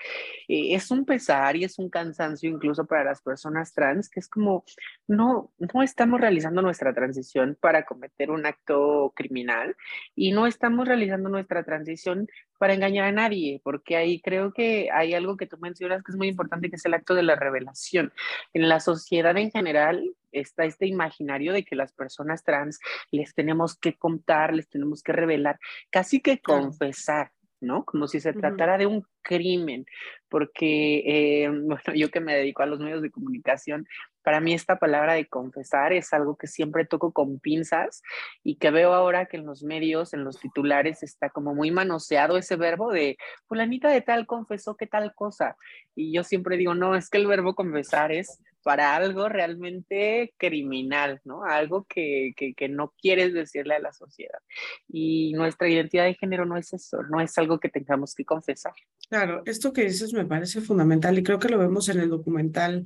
eh, 0.48 0.75
es 0.75 0.91
un 0.91 1.06
pesar 1.06 1.56
y 1.56 1.63
es 1.63 1.79
un 1.79 1.89
cansancio 1.89 2.50
incluso 2.50 2.86
para 2.86 3.03
las 3.03 3.22
personas 3.22 3.74
trans, 3.74 4.10
que 4.10 4.20
es 4.20 4.27
como, 4.27 4.63
no, 5.08 5.51
no 5.58 5.84
estamos 5.84 6.20
realizando 6.20 6.62
nuestra 6.62 6.94
transición 6.94 7.58
para 7.60 7.86
cometer 7.86 8.32
un 8.32 8.46
acto 8.46 9.13
criminal 9.15 9.75
y 10.15 10.32
no 10.32 10.48
estamos 10.48 10.88
realizando 10.88 11.29
nuestra 11.29 11.63
transición 11.63 12.27
para 12.59 12.73
engañar 12.73 13.05
a 13.05 13.11
nadie, 13.11 13.61
porque 13.63 13.95
ahí 13.95 14.21
creo 14.21 14.53
que 14.53 14.89
hay 14.93 15.13
algo 15.13 15.37
que 15.37 15.47
tú 15.47 15.57
mencionas 15.57 16.03
que 16.03 16.11
es 16.11 16.17
muy 16.17 16.27
importante, 16.27 16.69
que 16.69 16.75
es 16.75 16.85
el 16.85 16.93
acto 16.93 17.15
de 17.15 17.23
la 17.23 17.35
revelación. 17.35 18.13
En 18.53 18.67
la 18.67 18.81
sociedad 18.81 19.35
en 19.37 19.49
general 19.49 20.13
está 20.33 20.65
este 20.65 20.85
imaginario 20.85 21.53
de 21.53 21.63
que 21.63 21.77
las 21.77 21.93
personas 21.93 22.43
trans 22.43 22.79
les 23.11 23.33
tenemos 23.33 23.77
que 23.77 23.97
contar, 23.97 24.53
les 24.53 24.67
tenemos 24.67 25.01
que 25.01 25.13
revelar, 25.13 25.57
casi 25.89 26.19
que 26.19 26.39
confesar. 26.39 27.31
¿no? 27.61 27.83
Como 27.83 28.07
si 28.07 28.21
se 28.21 28.31
tratara 28.31 28.77
de 28.77 28.85
un 28.85 29.05
crimen, 29.21 29.85
porque, 30.29 31.43
eh, 31.43 31.49
bueno, 31.63 31.93
yo 31.93 32.09
que 32.09 32.21
me 32.21 32.33
dedico 32.33 32.63
a 32.63 32.65
los 32.65 32.79
medios 32.79 33.01
de 33.01 33.11
comunicación, 33.11 33.85
para 34.29 34.41
mí 34.41 34.53
esta 34.53 34.77
palabra 34.77 35.15
de 35.15 35.27
confesar 35.27 35.91
es 35.91 36.13
algo 36.13 36.38
que 36.38 36.45
siempre 36.45 36.86
toco 36.86 37.13
con 37.13 37.39
pinzas 37.39 38.03
y 38.43 38.57
que 38.57 38.69
veo 38.69 38.93
ahora 38.93 39.25
que 39.25 39.38
en 39.38 39.45
los 39.48 39.63
medios, 39.63 40.13
en 40.13 40.24
los 40.24 40.39
titulares, 40.39 41.01
está 41.01 41.31
como 41.31 41.55
muy 41.55 41.71
manoseado 41.71 42.38
ese 42.38 42.55
verbo 42.55 42.91
de 42.91 43.17
fulanita 43.48 43.89
de 43.89 44.01
tal 44.01 44.27
confesó 44.27 44.77
que 44.77 44.86
tal 44.86 45.15
cosa. 45.15 45.57
Y 45.95 46.13
yo 46.13 46.24
siempre 46.24 46.57
digo, 46.57 46.75
no, 46.75 46.95
es 46.95 47.09
que 47.09 47.17
el 47.17 47.25
verbo 47.25 47.55
confesar 47.55 48.12
es 48.12 48.39
para 48.63 48.95
algo 48.95 49.29
realmente 49.29 50.33
criminal, 50.37 51.21
¿no? 51.23 51.43
Algo 51.43 51.85
que, 51.87 52.33
que, 52.35 52.69
no 52.69 52.93
quieres 53.01 53.33
decirle 53.33 53.75
a 53.75 53.79
la 53.79 53.93
sociedad. 53.93 54.39
Y 54.87 55.33
nuestra 55.33 55.69
identidad 55.69 56.05
de 56.05 56.15
género 56.15 56.45
no 56.45 56.57
es 56.57 56.73
eso, 56.73 57.01
no 57.03 57.21
es 57.21 57.37
algo 57.37 57.59
que 57.59 57.69
tengamos 57.69 58.13
que 58.15 58.25
confesar. 58.25 58.73
Claro, 59.09 59.41
esto 59.45 59.73
que 59.73 59.83
dices 59.83 60.13
me 60.13 60.25
parece 60.25 60.61
fundamental 60.61 61.17
y 61.17 61.23
creo 61.23 61.39
que 61.39 61.49
lo 61.49 61.57
vemos 61.57 61.89
en 61.89 61.99
el 61.99 62.09
documental 62.09 62.83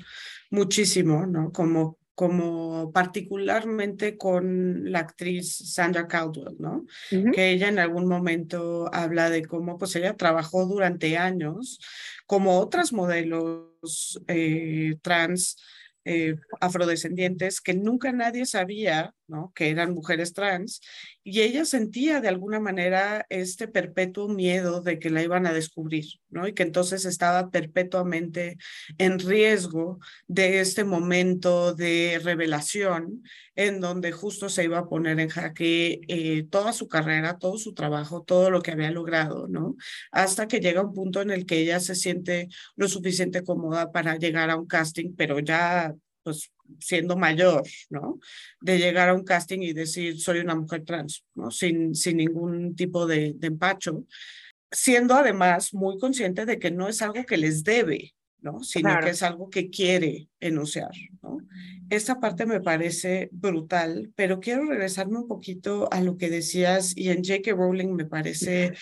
muchísimo, 0.50 1.26
¿no? 1.26 1.52
Como 1.52 1.98
como 2.16 2.92
particularmente 2.92 4.18
con 4.18 4.92
la 4.92 5.00
actriz 5.00 5.74
Sandra 5.74 6.08
Caldwell, 6.08 6.56
¿no? 6.60 6.86
Que 7.10 7.52
ella 7.52 7.70
en 7.70 7.80
algún 7.80 8.08
momento 8.08 8.88
habla 8.94 9.32
de 9.32 9.44
cómo 9.46 9.80
pues 9.80 9.96
ella 9.96 10.16
trabajó 10.16 10.66
durante 10.66 11.18
años 11.18 11.80
como 12.34 12.58
otras 12.58 12.92
modelos 12.92 14.20
eh, 14.28 14.96
trans 15.04 15.56
eh, 16.04 16.34
afrodescendientes 16.62 17.62
que 17.62 17.76
nunca 17.76 18.12
nadie 18.12 18.48
sabía 18.48 19.14
que 19.54 19.70
eran 19.70 19.94
mujeres 19.94 20.34
trans 20.34 20.82
y 21.24 21.42
ella 21.42 21.64
sentía 21.64 22.20
de 22.20 22.28
alguna 22.28 22.60
manera 22.60 23.26
este 23.30 23.68
perpetuo 23.68 24.28
miedo 24.28 24.82
de 24.82 25.00
que 25.00 25.10
la 25.10 25.24
iban 25.24 25.48
a 25.48 25.54
descubrir 25.54 26.06
¿no? 26.30 26.48
y 26.48 26.54
que 26.54 26.64
entonces 26.64 27.06
estaba 27.06 27.50
perpetuamente 27.50 28.58
en 28.98 29.20
riesgo 29.20 30.00
de 30.28 30.60
este 30.60 30.84
momento 30.84 31.74
de 31.74 32.20
revelación 32.22 33.24
en 33.56 33.80
donde 33.80 34.12
justo 34.12 34.50
se 34.50 34.66
iba 34.66 34.80
a 34.80 34.90
poner 34.90 35.20
en 35.20 35.30
jaque 35.30 36.02
eh, 36.08 36.44
toda 36.50 36.74
su 36.74 36.88
carrera, 36.88 37.38
todo 37.38 37.58
su 37.58 37.74
trabajo, 37.74 38.24
todo 38.24 38.50
lo 38.50 38.62
que 38.62 38.72
había 38.72 38.92
logrado, 38.92 39.48
¿no? 39.48 39.76
Hasta 40.12 40.48
que 40.48 40.60
llega 40.60 40.82
un 40.82 40.94
punto 40.94 41.22
en 41.22 41.30
el 41.30 41.46
que 41.46 41.60
ella 41.60 41.80
se 41.80 41.96
siente 41.96 42.50
lo 42.76 42.88
suficiente 42.88 43.44
cómoda 43.44 43.92
para 43.92 44.18
llegar 44.18 44.50
a 44.50 44.58
un 44.58 44.66
casting, 44.66 45.14
pero 45.16 45.40
ya 45.40 45.94
pues 46.24 46.52
siendo 46.80 47.16
mayor, 47.16 47.64
¿no? 47.90 48.20
De 48.62 48.78
llegar 48.78 49.10
a 49.10 49.14
un 49.14 49.24
casting 49.24 49.60
y 49.60 49.74
decir, 49.74 50.20
soy 50.20 50.40
una 50.40 50.56
mujer 50.56 50.84
trans, 50.86 51.24
¿no? 51.36 51.52
Sin, 51.52 51.96
sin 51.96 52.18
ningún 52.18 52.76
tipo 52.76 53.06
de, 53.06 53.34
de 53.36 53.48
empacho, 53.48 54.06
siendo 54.72 55.16
además 55.16 55.74
muy 55.74 55.98
consciente 55.98 56.46
de 56.46 56.60
que 56.60 56.72
no 56.72 56.88
es 56.88 57.02
algo 57.02 57.26
que 57.26 57.38
les 57.38 57.64
debe, 57.64 58.14
¿no? 58.42 58.64
Sino 58.64 59.00
que 59.00 59.12
es 59.12 59.24
algo 59.24 59.50
que 59.50 59.70
quiere 59.70 60.28
enunciar, 60.40 60.92
¿no? 61.22 61.38
Esta 61.90 62.20
parte 62.20 62.46
me 62.46 62.60
parece 62.60 63.30
brutal, 63.32 64.12
pero 64.16 64.40
quiero 64.40 64.66
regresarme 64.66 65.20
un 65.20 65.28
poquito 65.28 65.88
a 65.92 66.02
lo 66.02 66.18
que 66.18 66.30
decías 66.30 66.96
y 66.96 67.10
en 67.10 67.24
J.K. 67.24 67.52
Rowling 67.52 67.94
me 67.94 68.06
parece 68.06 68.74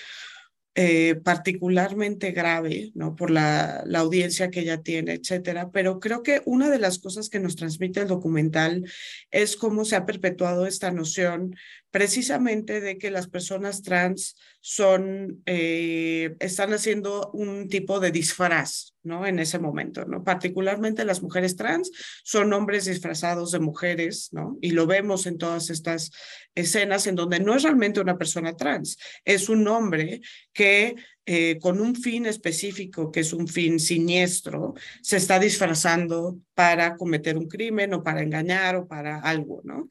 eh, 0.73 1.15
particularmente 1.15 2.31
grave, 2.31 2.91
¿no? 2.95 3.15
Por 3.15 3.29
la, 3.29 3.83
la 3.85 3.99
audiencia 3.99 4.49
que 4.49 4.61
ella 4.61 4.81
tiene, 4.81 5.13
etcétera. 5.13 5.69
Pero 5.71 5.99
creo 5.99 6.23
que 6.23 6.41
una 6.45 6.69
de 6.69 6.79
las 6.79 6.99
cosas 6.99 7.29
que 7.29 7.39
nos 7.39 7.57
transmite 7.57 7.99
el 7.99 8.07
documental 8.07 8.85
es 9.31 9.57
cómo 9.57 9.83
se 9.83 9.97
ha 9.97 10.05
perpetuado 10.05 10.65
esta 10.65 10.91
noción 10.91 11.55
precisamente 11.91 12.79
de 12.79 12.97
que 12.97 13.11
las 13.11 13.27
personas 13.27 13.83
trans 13.83 14.37
son, 14.61 15.41
eh, 15.45 16.35
están 16.39 16.73
haciendo 16.73 17.29
un 17.33 17.67
tipo 17.67 17.99
de 17.99 18.11
disfraz, 18.11 18.93
¿no? 19.03 19.27
En 19.27 19.39
ese 19.39 19.59
momento, 19.59 20.05
¿no? 20.05 20.23
Particularmente 20.23 21.03
las 21.03 21.21
mujeres 21.21 21.57
trans 21.57 21.91
son 22.23 22.53
hombres 22.53 22.85
disfrazados 22.85 23.51
de 23.51 23.59
mujeres, 23.59 24.29
¿no? 24.31 24.57
Y 24.61 24.71
lo 24.71 24.87
vemos 24.87 25.27
en 25.27 25.37
todas 25.37 25.69
estas 25.69 26.11
escenas 26.55 27.07
en 27.07 27.15
donde 27.15 27.39
no 27.39 27.55
es 27.55 27.63
realmente 27.63 27.99
una 27.99 28.17
persona 28.17 28.55
trans, 28.55 28.97
es 29.25 29.49
un 29.49 29.67
hombre 29.67 30.21
que 30.53 30.95
eh, 31.25 31.59
con 31.59 31.79
un 31.79 31.95
fin 31.95 32.25
específico, 32.25 33.11
que 33.11 33.19
es 33.19 33.31
un 33.31 33.47
fin 33.47 33.79
siniestro, 33.79 34.73
se 35.01 35.17
está 35.17 35.39
disfrazando 35.39 36.39
para 36.55 36.95
cometer 36.95 37.37
un 37.37 37.47
crimen 37.47 37.93
o 37.93 38.03
para 38.03 38.23
engañar 38.23 38.75
o 38.75 38.87
para 38.87 39.19
algo, 39.19 39.61
¿no? 39.63 39.87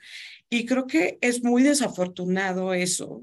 Y 0.49 0.67
creo 0.67 0.87
que 0.87 1.19
es 1.21 1.45
muy 1.45 1.63
desafortunado 1.63 2.75
eso, 2.75 3.23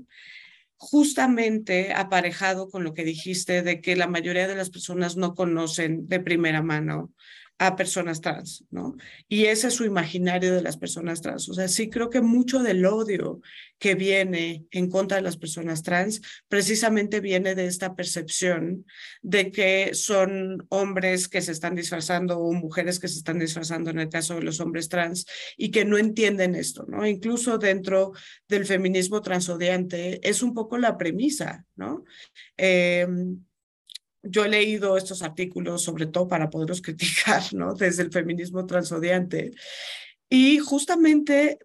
justamente 0.78 1.94
aparejado 1.94 2.70
con 2.70 2.84
lo 2.84 2.94
que 2.94 3.04
dijiste 3.04 3.62
de 3.62 3.82
que 3.82 3.96
la 3.96 4.08
mayoría 4.08 4.48
de 4.48 4.56
las 4.56 4.70
personas 4.70 5.18
no 5.18 5.36
conocen 5.36 6.08
de 6.08 6.20
primera 6.20 6.62
mano 6.62 7.12
a 7.60 7.76
personas 7.76 8.22
trans, 8.22 8.66
¿no? 8.70 8.96
Y 9.28 9.46
ese 9.46 9.68
es 9.68 9.74
su 9.74 9.84
imaginario 9.84 10.54
de 10.54 10.62
las 10.62 10.78
personas 10.78 11.22
trans. 11.22 11.50
O 11.50 11.54
sea, 11.54 11.68
sí 11.68 11.90
creo 11.90 12.10
que 12.10 12.22
mucho 12.22 12.60
del 12.60 12.86
odio 12.86 13.42
que 13.80 13.96
viene 13.96 14.66
en 14.72 14.90
contra 14.90 15.18
de 15.18 15.24
las 15.24 15.38
personas 15.38 15.82
trans 15.82 16.22
precisamente 16.48 17.20
viene 17.20 17.56
de 17.56 17.66
esta 17.66 17.96
percepción 17.96 18.86
de 19.22 19.52
que 19.52 19.92
son 19.94 20.66
hombres 20.70 21.28
que 21.28 21.42
se 21.42 21.52
están 21.52 21.74
disfrazando 21.76 22.40
o 22.40 22.54
mujeres 22.54 23.00
que 23.00 23.08
se 23.08 23.18
están 23.18 23.40
disfrazando 23.40 23.90
en 23.90 24.00
el 24.00 24.10
caso 24.10 24.36
de 24.36 24.44
los 24.44 24.60
hombres 24.60 24.88
trans 24.88 25.26
y 25.58 25.72
que 25.72 25.84
no 25.84 25.98
entienden 25.98 26.54
esto, 26.54 26.86
¿no? 26.88 27.08
Incluso 27.08 27.58
dentro 27.58 28.12
del 28.48 28.66
feminismo 28.66 29.22
transodiante 29.22 30.28
es 30.28 30.44
un 30.44 30.54
poco 30.54 30.78
la 30.78 30.96
premisa, 30.96 31.66
¿no? 31.76 32.04
Eh, 32.56 33.08
yo 34.24 34.46
he 34.46 34.50
leído 34.50 34.98
estos 34.98 35.22
artículos 35.22 35.84
sobre 35.84 36.08
todo 36.08 36.28
para 36.28 36.50
poderlos 36.50 36.82
criticar, 36.84 37.44
¿no? 37.54 37.74
Desde 37.74 38.04
el 38.04 38.12
feminismo 38.12 38.66
transodiante. 38.66 39.52
Y 40.30 40.60
justamente 40.60 41.60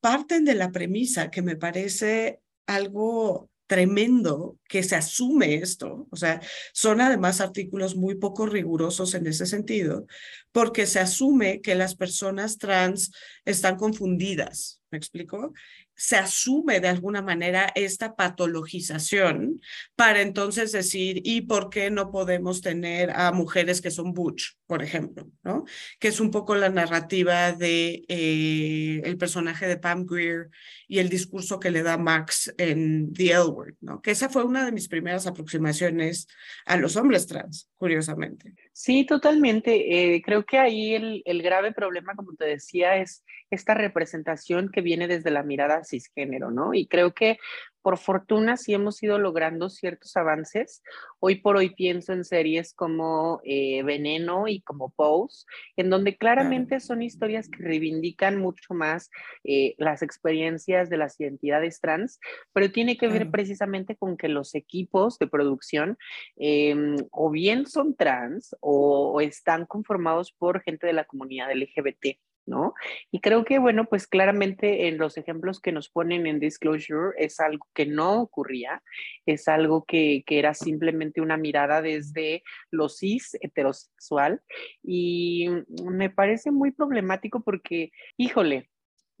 parten 0.00 0.44
de 0.44 0.54
la 0.54 0.70
premisa 0.70 1.30
que 1.30 1.42
me 1.42 1.56
parece 1.56 2.40
algo 2.66 3.50
tremendo 3.66 4.58
que 4.68 4.82
se 4.82 4.94
asume 4.94 5.54
esto, 5.54 6.06
o 6.10 6.16
sea, 6.16 6.40
son 6.72 7.00
además 7.00 7.40
artículos 7.40 7.96
muy 7.96 8.16
poco 8.16 8.46
rigurosos 8.46 9.14
en 9.14 9.26
ese 9.26 9.46
sentido, 9.46 10.06
porque 10.52 10.86
se 10.86 11.00
asume 11.00 11.60
que 11.62 11.74
las 11.74 11.94
personas 11.94 12.58
trans 12.58 13.10
están 13.44 13.76
confundidas, 13.76 14.82
¿me 14.90 14.98
explico? 14.98 15.54
Se 15.96 16.16
asume 16.16 16.80
de 16.80 16.88
alguna 16.88 17.22
manera 17.22 17.70
esta 17.74 18.16
patologización 18.16 19.60
para 19.94 20.22
entonces 20.22 20.72
decir, 20.72 21.20
¿y 21.24 21.42
por 21.42 21.70
qué 21.70 21.90
no 21.90 22.10
podemos 22.10 22.60
tener 22.60 23.10
a 23.10 23.32
mujeres 23.32 23.80
que 23.80 23.90
son 23.90 24.12
butch, 24.12 24.56
por 24.66 24.82
ejemplo? 24.82 25.30
¿no? 25.42 25.64
Que 25.98 26.08
es 26.08 26.20
un 26.20 26.30
poco 26.30 26.54
la 26.54 26.68
narrativa 26.68 27.52
de 27.52 28.04
eh, 28.08 29.02
el 29.04 29.16
personaje 29.16 29.66
de 29.66 29.76
Pam 29.76 30.04
Greer 30.04 30.50
y 30.88 30.98
el 30.98 31.08
discurso 31.08 31.60
que 31.60 31.70
le 31.70 31.82
da 31.82 31.96
Max 31.96 32.52
en 32.58 33.12
The 33.12 33.32
L 33.32 33.44
Word, 33.46 33.74
¿no? 33.80 34.00
Que 34.02 34.10
esa 34.10 34.28
fue 34.28 34.44
una 34.44 34.64
de 34.64 34.72
mis 34.72 34.88
primeras 34.88 35.26
aproximaciones 35.26 36.28
a 36.66 36.76
los 36.76 36.96
hombres 36.96 37.26
trans, 37.26 37.70
curiosamente. 37.76 38.54
Sí, 38.72 39.06
totalmente. 39.06 40.14
Eh, 40.14 40.22
creo 40.22 40.44
que 40.44 40.58
ahí 40.58 40.94
el, 40.94 41.22
el 41.24 41.42
grave 41.42 41.72
problema, 41.72 42.14
como 42.14 42.34
te 42.34 42.44
decía, 42.44 42.96
es 42.96 43.24
esta 43.54 43.74
representación 43.74 44.70
que 44.70 44.80
viene 44.80 45.08
desde 45.08 45.30
la 45.30 45.42
mirada 45.42 45.84
cisgénero, 45.84 46.50
¿no? 46.50 46.74
Y 46.74 46.86
creo 46.86 47.14
que 47.14 47.38
por 47.84 47.98
fortuna 47.98 48.56
sí 48.56 48.72
hemos 48.72 49.02
ido 49.02 49.18
logrando 49.18 49.68
ciertos 49.68 50.16
avances. 50.16 50.82
Hoy 51.20 51.34
por 51.36 51.58
hoy 51.58 51.74
pienso 51.74 52.14
en 52.14 52.24
series 52.24 52.72
como 52.72 53.42
eh, 53.44 53.82
Veneno 53.82 54.48
y 54.48 54.62
como 54.62 54.88
Pose, 54.88 55.44
en 55.76 55.90
donde 55.90 56.16
claramente 56.16 56.80
son 56.80 57.02
historias 57.02 57.50
que 57.50 57.62
reivindican 57.62 58.38
mucho 58.38 58.72
más 58.72 59.10
eh, 59.44 59.74
las 59.76 60.00
experiencias 60.00 60.88
de 60.88 60.96
las 60.96 61.20
identidades 61.20 61.78
trans, 61.82 62.20
pero 62.54 62.72
tiene 62.72 62.96
que 62.96 63.08
ver 63.08 63.30
precisamente 63.30 63.96
con 63.96 64.16
que 64.16 64.28
los 64.28 64.54
equipos 64.54 65.18
de 65.18 65.26
producción 65.26 65.98
em, 66.36 66.96
o 67.10 67.30
bien 67.30 67.66
son 67.66 67.94
trans 67.94 68.56
o 68.60 69.20
están 69.20 69.66
conformados 69.66 70.32
por 70.32 70.62
gente 70.62 70.86
de 70.86 70.94
la 70.94 71.04
comunidad 71.04 71.52
LGBT. 71.54 72.18
¿No? 72.46 72.74
Y 73.10 73.20
creo 73.20 73.44
que, 73.44 73.58
bueno, 73.58 73.86
pues 73.86 74.06
claramente 74.06 74.88
en 74.88 74.98
los 74.98 75.16
ejemplos 75.16 75.60
que 75.60 75.72
nos 75.72 75.88
ponen 75.88 76.26
en 76.26 76.40
Disclosure 76.40 77.14
es 77.18 77.40
algo 77.40 77.66
que 77.74 77.86
no 77.86 78.20
ocurría, 78.20 78.82
es 79.26 79.48
algo 79.48 79.84
que, 79.84 80.22
que 80.26 80.38
era 80.38 80.54
simplemente 80.54 81.20
una 81.20 81.36
mirada 81.36 81.82
desde 81.82 82.42
lo 82.70 82.88
cis 82.88 83.36
heterosexual 83.40 84.42
y 84.82 85.48
me 85.84 86.10
parece 86.10 86.50
muy 86.50 86.70
problemático 86.72 87.42
porque, 87.42 87.90
híjole, 88.16 88.70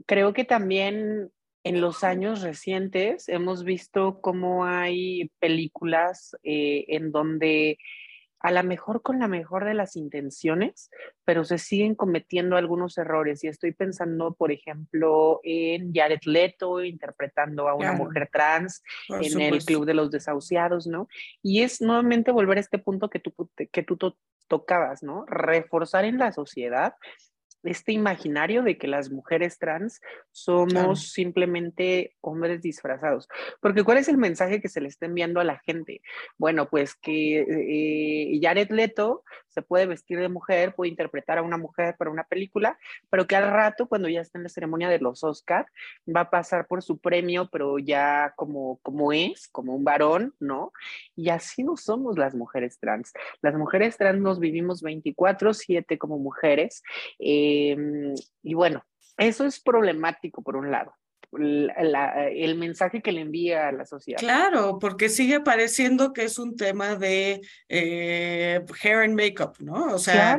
creo 0.06 0.32
que 0.32 0.44
también 0.44 1.30
en 1.64 1.80
los 1.80 2.04
años 2.04 2.42
recientes 2.42 3.28
hemos 3.28 3.64
visto 3.64 4.20
cómo 4.20 4.66
hay 4.66 5.30
películas 5.38 6.36
eh, 6.42 6.84
en 6.88 7.10
donde 7.10 7.78
a 8.44 8.50
lo 8.50 8.62
mejor 8.62 9.00
con 9.00 9.18
la 9.18 9.26
mejor 9.26 9.64
de 9.64 9.72
las 9.72 9.96
intenciones, 9.96 10.90
pero 11.24 11.44
se 11.44 11.56
siguen 11.56 11.94
cometiendo 11.94 12.58
algunos 12.58 12.98
errores. 12.98 13.42
Y 13.42 13.48
estoy 13.48 13.72
pensando, 13.72 14.34
por 14.34 14.52
ejemplo, 14.52 15.40
en 15.44 15.94
Jared 15.94 16.20
Leto 16.26 16.84
interpretando 16.84 17.70
a 17.70 17.74
una 17.74 17.92
mujer 17.92 18.28
trans 18.30 18.82
en 19.08 19.40
el 19.40 19.64
Club 19.64 19.86
de 19.86 19.94
los 19.94 20.10
Desahuciados, 20.10 20.86
¿no? 20.86 21.08
Y 21.42 21.62
es 21.62 21.80
nuevamente 21.80 22.32
volver 22.32 22.58
a 22.58 22.60
este 22.60 22.78
punto 22.78 23.08
que 23.08 23.18
tú, 23.18 23.32
que 23.72 23.82
tú 23.82 24.14
tocabas, 24.46 25.02
¿no? 25.02 25.24
Reforzar 25.24 26.04
en 26.04 26.18
la 26.18 26.30
sociedad 26.30 26.96
este 27.64 27.92
imaginario 27.92 28.62
de 28.62 28.78
que 28.78 28.86
las 28.86 29.10
mujeres 29.10 29.58
trans 29.58 30.00
somos 30.30 31.12
simplemente 31.12 32.14
hombres 32.20 32.62
disfrazados. 32.62 33.28
Porque 33.60 33.84
¿cuál 33.84 33.98
es 33.98 34.08
el 34.08 34.18
mensaje 34.18 34.60
que 34.60 34.68
se 34.68 34.80
le 34.80 34.88
está 34.88 35.06
enviando 35.06 35.40
a 35.40 35.44
la 35.44 35.58
gente? 35.58 36.02
Bueno, 36.38 36.68
pues 36.68 36.94
que 36.94 37.40
eh, 37.40 38.38
Jared 38.40 38.70
Leto 38.70 39.24
se 39.48 39.62
puede 39.62 39.86
vestir 39.86 40.18
de 40.18 40.28
mujer, 40.28 40.74
puede 40.74 40.90
interpretar 40.90 41.38
a 41.38 41.42
una 41.42 41.56
mujer 41.56 41.94
para 41.96 42.10
una 42.10 42.24
película, 42.24 42.76
pero 43.08 43.26
que 43.26 43.36
al 43.36 43.50
rato, 43.50 43.86
cuando 43.86 44.08
ya 44.08 44.20
está 44.20 44.38
en 44.38 44.42
la 44.42 44.48
ceremonia 44.48 44.88
de 44.88 44.98
los 44.98 45.22
Oscar, 45.22 45.66
va 46.14 46.22
a 46.22 46.30
pasar 46.30 46.66
por 46.66 46.82
su 46.82 46.98
premio, 46.98 47.48
pero 47.50 47.78
ya 47.78 48.32
como, 48.36 48.80
como 48.82 49.12
es, 49.12 49.46
como 49.48 49.74
un 49.76 49.84
varón, 49.84 50.34
¿no? 50.40 50.72
Y 51.14 51.28
así 51.28 51.62
no 51.62 51.76
somos 51.76 52.18
las 52.18 52.34
mujeres 52.34 52.78
trans. 52.78 53.12
Las 53.42 53.54
mujeres 53.54 53.96
trans 53.96 54.20
nos 54.20 54.40
vivimos 54.40 54.82
24/7 54.82 55.98
como 55.98 56.18
mujeres. 56.18 56.82
Eh, 57.20 57.53
Em, 57.72 58.14
y 58.42 58.54
bueno, 58.54 58.84
eso 59.16 59.44
es 59.44 59.60
problemático 59.60 60.42
por 60.42 60.56
un 60.56 60.70
lado. 60.70 60.94
el 61.36 62.54
mensaje 62.56 63.02
que 63.02 63.10
le 63.10 63.22
envía 63.22 63.66
a 63.66 63.72
la 63.72 63.84
sociedad. 63.84 64.20
Claro, 64.20 64.78
porque 64.78 65.08
sigue 65.08 65.40
pareciendo 65.40 66.12
que 66.12 66.22
es 66.22 66.38
un 66.38 66.54
tema 66.54 66.94
de 66.94 67.40
eh, 67.68 68.60
hair 68.80 68.98
and 68.98 69.16
makeup, 69.20 69.56
¿no? 69.58 69.94
O 69.94 69.98
sea, 69.98 70.38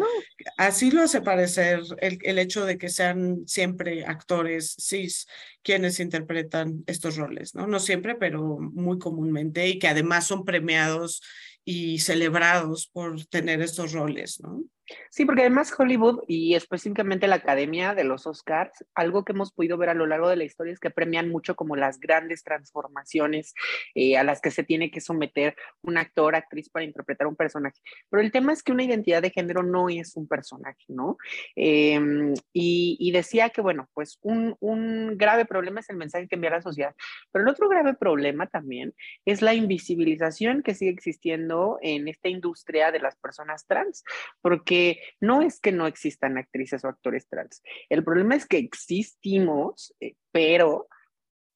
así 0.57 0.91
lo 0.91 1.01
hace 1.01 1.19
parecer 1.19 1.81
el, 1.97 2.17
el, 2.21 2.39
hecho 2.39 2.65
de 2.65 2.77
que 2.77 2.87
sean 2.87 3.45
siempre 3.45 4.05
actores 4.05 4.73
cis 4.79 5.27
quienes 5.63 5.99
interpretan 5.99 6.85
estos 6.87 7.17
roles, 7.17 7.55
¿no? 7.55 7.67
No 7.67 7.79
siempre, 7.81 8.15
pero 8.15 8.57
muy 8.59 8.97
comúnmente 8.97 9.67
y 9.67 9.79
que 9.79 9.89
además 9.89 10.25
son 10.27 10.45
premiados 10.45 11.21
y 11.65 11.99
celebrados 11.99 12.87
por 12.87 13.25
tener 13.25 13.61
estos 13.61 13.91
roles, 13.91 14.39
¿no? 14.39 14.63
Sí, 15.09 15.25
porque 15.25 15.41
además 15.41 15.73
Hollywood 15.77 16.23
y 16.27 16.53
específicamente 16.53 17.27
la 17.27 17.35
Academia 17.35 17.95
de 17.95 18.03
los 18.03 18.27
Oscars, 18.27 18.85
algo 18.93 19.25
que 19.25 19.31
hemos 19.31 19.51
podido 19.51 19.77
ver 19.77 19.89
a 19.89 19.93
lo 19.93 20.05
largo 20.05 20.29
de 20.29 20.35
la 20.35 20.43
historia 20.43 20.73
es 20.73 20.79
que 20.79 20.91
premian 20.91 21.29
mucho 21.29 21.55
como 21.55 21.75
las 21.75 21.99
grandes 21.99 22.43
transformaciones 22.43 23.53
eh, 23.95 24.17
a 24.17 24.23
las 24.23 24.41
que 24.41 24.51
se 24.51 24.63
tiene 24.63 24.91
que 24.91 25.01
someter 25.01 25.55
un 25.81 25.97
actor, 25.97 26.35
actriz 26.35 26.69
para 26.69 26.85
interpretar 26.85 27.27
un 27.27 27.35
personaje. 27.35 27.79
Pero 28.09 28.21
el 28.21 28.31
tema 28.31 28.53
es 28.53 28.61
que 28.61 28.71
una 28.71 28.83
identidad 28.83 29.21
de 29.21 29.31
género 29.31 29.63
no 29.63 29.89
es 29.89 30.15
un 30.15 30.27
personaje, 30.27 30.85
¿no? 30.87 31.17
Em, 31.55 32.33
y, 32.53 33.11
decía 33.15 33.49
que, 33.49 33.61
bueno, 33.61 33.87
pues 33.93 34.19
un, 34.21 34.57
un 34.59 35.17
grave 35.17 35.45
problema 35.45 35.79
es 35.79 35.89
el 35.89 35.95
mensaje 35.95 36.27
que 36.27 36.35
envía 36.35 36.49
la 36.49 36.61
sociedad. 36.61 36.93
Pero 37.31 37.43
el 37.43 37.49
otro 37.49 37.69
grave 37.69 37.93
problema 37.93 38.47
también 38.47 38.93
es 39.23 39.41
la 39.41 39.53
invisibilización 39.53 40.63
que 40.63 40.75
sigue 40.75 40.91
existiendo 40.91 41.79
en 41.81 42.09
esta 42.09 42.27
industria 42.27 42.91
de 42.91 42.99
las 42.99 43.15
personas 43.15 43.65
trans, 43.65 44.03
porque 44.41 44.74
no 45.19 45.41
es 45.41 45.59
que 45.59 45.71
no 45.71 45.87
existan 45.87 46.37
actrices 46.37 46.83
o 46.83 46.87
actores 46.87 47.27
trans. 47.27 47.61
El 47.89 48.03
problema 48.03 48.35
es 48.35 48.45
que 48.45 48.57
existimos, 48.57 49.93
eh, 49.99 50.15
pero 50.31 50.87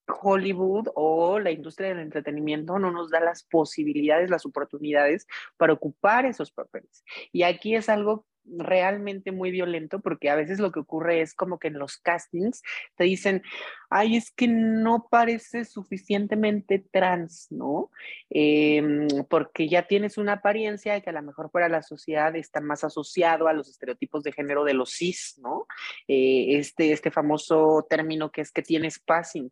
Hollywood 0.10 0.88
o 0.95 1.39
la 1.39 1.51
industria 1.51 1.89
del 1.89 1.99
entretenimiento 1.99 2.79
no 2.79 2.91
nos 2.91 3.10
da 3.10 3.19
las 3.19 3.43
posibilidades, 3.43 4.29
las 4.29 4.45
oportunidades 4.45 5.27
para 5.58 5.73
ocupar 5.73 6.25
esos 6.25 6.51
papeles. 6.51 7.03
Y 7.32 7.43
aquí 7.43 7.75
es 7.75 7.89
algo 7.89 8.25
realmente 8.57 9.31
muy 9.31 9.51
violento 9.51 9.99
porque 9.99 10.29
a 10.29 10.35
veces 10.35 10.59
lo 10.59 10.71
que 10.71 10.79
ocurre 10.79 11.21
es 11.21 11.33
como 11.33 11.59
que 11.59 11.67
en 11.67 11.79
los 11.79 11.97
castings 11.97 12.62
te 12.95 13.03
dicen, 13.03 13.43
ay, 13.89 14.17
es 14.17 14.31
que 14.31 14.47
no 14.47 15.07
parece 15.09 15.65
suficientemente 15.65 16.83
trans, 16.91 17.47
¿no? 17.49 17.91
Em, 18.29 19.07
porque 19.29 19.67
ya 19.67 19.88
tienes 19.88 20.17
una 20.17 20.33
apariencia 20.33 20.99
que 21.01 21.09
a 21.09 21.13
lo 21.13 21.21
mejor 21.21 21.51
para 21.51 21.69
la 21.69 21.81
sociedad 21.81 22.35
está 22.35 22.62
más 22.62 22.83
asociado 22.83 23.47
a 23.47 23.53
los 23.53 23.69
estereotipos 23.69 24.23
de 24.23 24.31
género 24.31 24.63
de 24.63 24.73
los 24.73 24.91
cis, 24.91 25.39
¿no? 25.41 25.67
Eh, 26.07 26.57
este, 26.57 26.91
este 26.91 27.12
famoso 27.12 27.85
término 27.89 28.31
que 28.31 28.41
es 28.41 28.51
que 28.51 28.62
tienes 28.62 28.99
passing. 28.99 29.49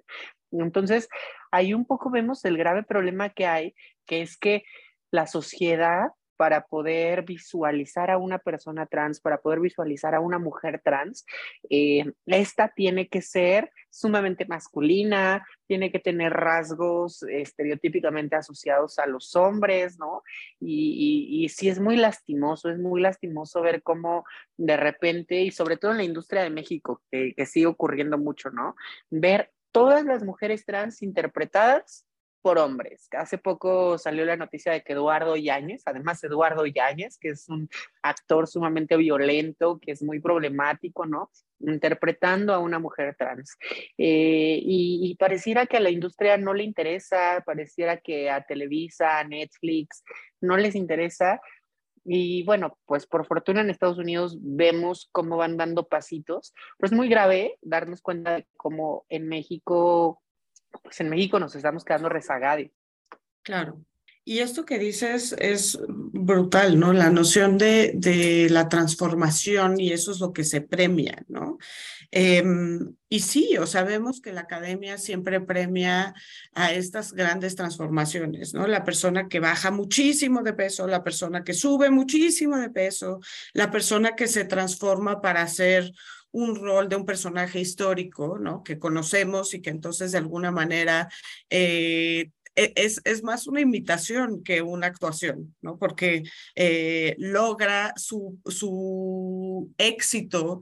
Entonces, 0.51 1.09
ahí 1.51 1.73
un 1.73 1.85
poco 1.85 2.09
vemos 2.09 2.45
el 2.45 2.57
grave 2.57 2.83
problema 2.83 3.29
que 3.29 3.45
hay, 3.45 3.75
que 4.05 4.21
es 4.21 4.37
que 4.37 4.63
la 5.11 5.27
sociedad 5.27 6.11
para 6.37 6.65
poder 6.65 7.23
visualizar 7.23 8.11
a 8.11 8.17
una 8.17 8.37
persona 8.37 8.85
trans, 8.85 9.19
para 9.19 9.39
poder 9.39 9.59
visualizar 9.59 10.15
a 10.15 10.19
una 10.19 10.39
mujer 10.39 10.81
trans, 10.83 11.25
eh, 11.69 12.05
esta 12.25 12.69
tiene 12.69 13.09
que 13.09 13.21
ser 13.21 13.71
sumamente 13.89 14.45
masculina, 14.45 15.45
tiene 15.65 15.91
que 15.91 15.99
tener 15.99 16.31
rasgos 16.31 17.23
estereotípicamente 17.23 18.35
asociados 18.35 18.99
a 18.99 19.07
los 19.07 19.35
hombres, 19.35 19.97
¿no? 19.99 20.21
Y, 20.59 21.47
sí 21.49 21.69
es 21.69 21.79
muy 21.79 21.97
lastimoso, 21.97 22.69
es 22.69 22.77
muy 22.77 23.01
lastimoso 23.01 23.61
ver 23.61 23.81
cómo 23.81 24.23
de 24.57 24.77
repente, 24.77 25.41
y 25.41 25.51
sobre 25.51 25.77
todo 25.77 25.91
en 25.91 25.97
la 25.97 26.03
industria 26.03 26.43
de 26.43 26.49
México, 26.51 27.01
que 27.11 27.45
sigue 27.45 27.65
ocurriendo 27.65 28.17
mucho, 28.17 28.51
¿no? 28.51 28.75
Ver 29.09 29.51
todas 29.71 30.05
las 30.05 30.23
mujeres 30.23 30.65
trans 30.65 31.01
interpretadas 31.01 32.06
por 32.47 32.59
hombres. 32.59 33.09
Hace 33.11 33.37
poco 33.37 33.97
salió 33.97 34.23
la 34.23 34.37
noticia 34.37 34.71
de 34.71 34.81
que 34.81 34.93
Eduardo 34.93 35.35
Yáñez, 35.35 35.81
además 35.85 36.23
Eduardo 36.23 36.65
Yáñez, 36.65 37.17
que 37.17 37.31
es 37.31 37.49
un 37.49 37.67
actor 38.01 38.47
sumamente 38.47 38.95
violento, 38.95 39.79
que 39.81 39.91
es 39.91 40.01
muy 40.01 40.21
problemático, 40.21 41.05
¿no? 41.05 41.29
Interpretando 41.59 42.53
a 42.53 42.59
una 42.59 42.79
mujer 42.79 43.17
trans. 43.19 43.57
Eh, 43.97 44.61
y, 44.63 45.13
pareciera 45.19 45.65
que 45.65 45.75
a 45.75 45.81
la 45.81 45.89
industria 45.89 46.37
no 46.37 46.53
le 46.53 46.63
interesa, 46.63 47.43
pareciera 47.45 47.97
que 47.97 48.29
a 48.29 48.41
Televisa, 48.41 49.19
a 49.19 49.25
Netflix, 49.25 50.05
no 50.39 50.55
les 50.55 50.75
interesa. 50.75 51.41
Y 52.05 52.43
bueno, 52.45 52.77
pues 52.85 53.05
por 53.07 53.25
fortuna 53.25 53.59
en 53.59 53.69
Estados 53.69 53.97
Unidos 53.97 54.37
vemos 54.39 55.09
cómo 55.11 55.35
van 55.35 55.57
dando 55.57 55.89
pasitos, 55.89 56.53
pero 56.77 56.87
es 56.87 56.93
muy 56.93 57.09
grave 57.09 57.57
darnos 57.61 58.01
cuenta 58.01 58.35
de 58.37 58.47
cómo 58.55 59.05
en 59.09 59.27
México 59.27 60.21
pues 60.83 60.99
en 60.99 61.09
México 61.09 61.39
nos 61.39 61.55
estamos 61.55 61.83
quedando 61.83 62.09
rezagados. 62.09 62.67
Claro. 63.43 63.81
Y 64.23 64.39
esto 64.39 64.65
que 64.65 64.77
dices 64.77 65.33
es 65.39 65.79
brutal, 65.87 66.77
¿no? 66.77 66.91
La 66.91 67.09
noción 67.09 67.57
de, 67.57 67.93
de 67.95 68.49
la 68.49 68.67
transformación 68.67 69.79
y 69.79 69.93
eso 69.93 70.11
es 70.11 70.19
lo 70.19 70.33
que 70.33 70.43
se 70.43 70.59
premia, 70.59 71.23
¿no? 71.29 71.57
Em, 72.11 72.95
y 73.09 73.19
sí, 73.19 73.57
o 73.57 73.67
sabemos 73.67 74.21
que 74.21 74.31
la 74.31 74.41
academia 74.41 74.97
siempre 74.97 75.41
premia 75.41 76.13
a 76.53 76.71
estas 76.71 77.11
grandes 77.13 77.55
transformaciones, 77.55 78.53
¿no? 78.53 78.65
La 78.65 78.83
persona 78.85 79.27
que 79.27 79.41
baja 79.41 79.71
muchísimo 79.71 80.41
de 80.41 80.53
peso, 80.53 80.87
la 80.87 81.03
persona 81.03 81.43
que 81.43 81.53
sube 81.53 81.89
muchísimo 81.89 82.57
de 82.57 82.69
peso, 82.69 83.19
la 83.53 83.71
persona 83.71 84.15
que 84.15 84.27
se 84.27 84.45
transforma 84.45 85.21
para 85.21 85.45
ser 85.47 85.91
un 86.37 86.55
rol 86.55 86.87
de 86.87 86.95
un 86.95 87.05
personaje 87.05 87.59
histórico, 87.59 88.37
¿no? 88.37 88.63
Que 88.63 88.77
conocemos 88.77 89.55
y 89.55 89.61
que 89.61 89.71
entonces 89.71 90.11
de 90.11 90.19
alguna 90.19 90.51
manera 90.51 91.09
eh, 91.49 92.29
e, 92.55 92.73
es, 92.75 93.01
es, 93.05 93.23
más 93.23 93.47
una 93.47 93.61
imitación 93.61 94.43
que 94.43 94.61
una 94.61 94.85
actuación, 94.85 95.55
¿no? 95.61 95.79
Porque 95.79 96.23
eh, 96.55 97.15
logra 97.17 97.93
su, 97.95 98.39
su 98.45 99.73
éxito 99.79 100.61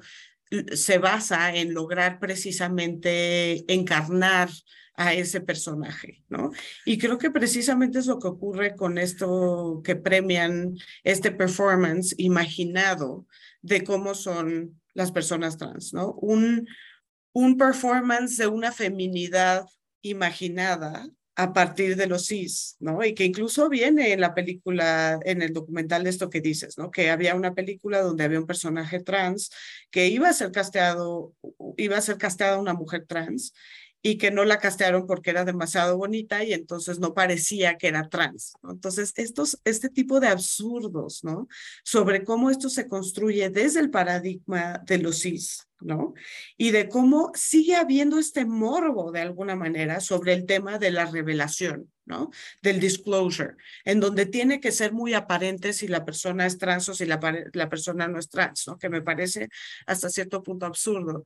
se 0.74 0.98
basa 0.98 1.54
en 1.54 1.74
lograr 1.74 2.20
precisamente 2.20 3.66
encarnar 3.74 4.50
a 4.96 5.14
ese 5.14 5.42
personaje, 5.42 6.24
¿no? 6.30 6.52
Y 6.86 6.98
creo 6.98 7.18
que 7.18 7.32
precisamente 7.32 8.00
es 8.00 8.06
lo 8.06 8.18
que 8.18 8.30
ocurre 8.30 8.78
con 8.78 8.98
esto 8.98 9.82
que 9.84 9.98
premian 9.98 10.78
este 11.04 11.32
performance 11.32 12.16
imaginado 12.18 13.26
de 13.62 13.84
cómo 13.84 14.16
son 14.16 14.80
las 14.96 15.12
personas 15.12 15.58
trans, 15.58 15.94
¿no? 15.94 16.14
Un, 16.14 16.68
un 17.34 17.58
performance 17.58 18.38
de 18.38 18.48
una 18.48 18.72
feminidad 18.72 19.68
imaginada 20.02 21.08
a 21.38 21.52
partir 21.52 21.98
de 21.98 22.08
los 22.08 22.28
cis, 22.28 22.78
¿no? 22.80 23.04
Y 23.04 23.14
que 23.14 23.26
incluso 23.26 23.68
viene 23.68 24.14
en 24.14 24.22
la 24.22 24.34
película, 24.34 25.20
en 25.26 25.42
el 25.42 25.52
documental 25.52 26.06
de 26.06 26.10
esto 26.10 26.30
que 26.30 26.40
dices, 26.40 26.78
¿no? 26.78 26.92
Que 26.92 27.10
había 27.10 27.36
una 27.36 27.54
película 27.54 28.02
donde 28.02 28.24
había 28.24 28.40
un 28.40 28.48
personaje 28.48 29.02
trans 29.02 29.52
que 29.92 30.08
iba 30.08 30.30
a 30.30 30.34
ser 30.34 30.52
casteado, 30.52 31.36
iba 31.76 31.98
a 31.98 32.02
ser 32.02 32.18
casteada 32.18 32.58
una 32.58 32.74
mujer 32.74 33.06
trans 33.06 33.54
y 34.08 34.20
que 34.20 34.30
no 34.30 34.46
la 34.46 34.60
castearon 34.60 35.08
porque 35.08 35.32
era 35.32 35.46
demasiado 35.46 35.98
bonita 35.98 36.44
y 36.44 36.54
entonces 36.54 37.00
no 37.00 37.16
parecía 37.16 37.76
que 37.80 37.88
era 37.88 38.08
trans. 38.08 38.54
Entonces, 38.62 39.14
estos, 39.16 39.60
este 39.66 39.90
tipo 39.90 40.20
de 40.20 40.28
absurdos, 40.28 41.24
¿no? 41.24 41.48
Sobre 41.84 42.24
cómo 42.24 42.52
esto 42.52 42.70
se 42.70 42.88
construye 42.88 43.50
desde 43.50 43.80
el 43.80 43.90
paradigma 43.90 44.80
de 44.86 45.00
los 45.00 45.24
cis, 45.24 45.68
¿no? 45.82 46.14
Y 46.58 46.72
de 46.72 46.88
cómo 46.90 47.32
sigue 47.36 47.76
habiendo 47.76 48.20
este 48.20 48.46
morbo 48.46 49.12
de 49.12 49.22
alguna 49.22 49.56
manera 49.56 50.00
sobre 50.00 50.34
el 50.34 50.46
tema 50.46 50.78
de 50.78 50.92
la 50.92 51.06
revelación, 51.06 51.92
¿no? 52.06 52.32
Del 52.62 52.80
disclosure, 52.80 53.56
en 53.84 54.00
donde 54.00 54.26
tiene 54.26 54.60
que 54.60 54.72
ser 54.72 54.94
muy 54.94 55.14
aparente 55.14 55.74
si 55.74 55.88
la 55.88 56.06
persona 56.06 56.46
es 56.46 56.58
trans 56.58 56.88
o 56.90 56.94
si 56.94 57.06
la, 57.06 57.20
la 57.54 57.70
persona 57.70 58.08
no 58.08 58.20
es 58.20 58.30
trans, 58.30 58.68
¿no? 58.68 58.78
Que 58.78 58.90
me 58.90 59.02
parece 59.02 59.50
hasta 59.86 60.10
cierto 60.10 60.44
punto 60.44 60.66
absurdo. 60.66 61.26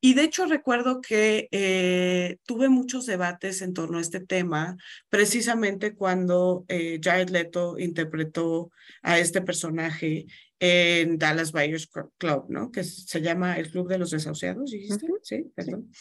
Y 0.00 0.14
de 0.14 0.24
hecho 0.24 0.46
recuerdo 0.46 1.00
que 1.00 1.48
eh, 1.50 2.38
tuve 2.44 2.68
muchos 2.68 3.06
debates 3.06 3.62
en 3.62 3.74
torno 3.74 3.98
a 3.98 4.02
este 4.02 4.20
tema, 4.20 4.76
precisamente 5.08 5.94
cuando 5.94 6.64
eh, 6.68 7.00
Jared 7.02 7.30
Leto 7.30 7.78
interpretó 7.78 8.70
a 9.02 9.18
este 9.18 9.40
personaje 9.42 10.26
en 10.60 11.18
Dallas 11.18 11.52
Buyers 11.52 11.88
Club, 12.18 12.46
¿no? 12.48 12.70
Que 12.70 12.84
se 12.84 13.20
llama 13.20 13.58
el 13.58 13.70
Club 13.70 13.88
de 13.88 13.98
los 13.98 14.10
Desahuciados, 14.10 14.70
¿dijiste? 14.70 15.06
Sí, 15.22 15.50
perdón. 15.54 15.90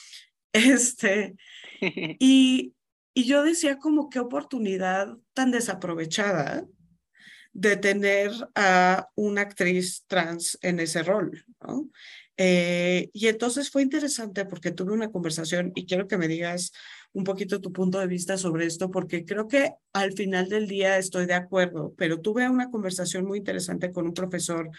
Este, 0.53 1.35
y, 2.19 2.73
y 3.13 3.25
yo 3.25 3.43
decía 3.43 3.77
como 3.77 4.09
qué 4.09 4.19
oportunidad 4.19 5.15
tan 5.33 5.51
desaprovechada 5.51 6.65
de 7.51 7.75
tener 7.75 8.31
a 8.55 9.09
una 9.15 9.41
actriz 9.41 10.03
trans 10.07 10.57
en 10.61 10.79
ese 10.79 11.03
rol, 11.03 11.43
¿no? 11.61 11.89
Eh, 12.37 13.09
y 13.13 13.27
entonces 13.27 13.71
fue 13.71 13.81
interesante 13.81 14.45
porque 14.45 14.71
tuve 14.71 14.93
una 14.93 15.11
conversación 15.11 15.71
y 15.73 15.87
quiero 15.87 16.07
que 16.07 16.19
me 16.19 16.27
digas 16.27 16.71
un 17.13 17.23
poquito 17.23 17.61
tu 17.61 17.71
punto 17.71 17.99
de 17.99 18.07
vista 18.07 18.37
sobre 18.37 18.65
esto, 18.65 18.91
porque 18.91 19.25
creo 19.25 19.47
que 19.47 19.71
al 19.93 20.13
final 20.13 20.49
del 20.49 20.67
día 20.67 20.97
estoy 20.97 21.25
de 21.25 21.33
acuerdo, 21.33 21.93
pero 21.97 22.21
tuve 22.21 22.49
una 22.49 22.69
conversación 22.69 23.25
muy 23.25 23.39
interesante 23.39 23.91
con 23.91 24.05
un 24.05 24.13
profesor 24.13 24.69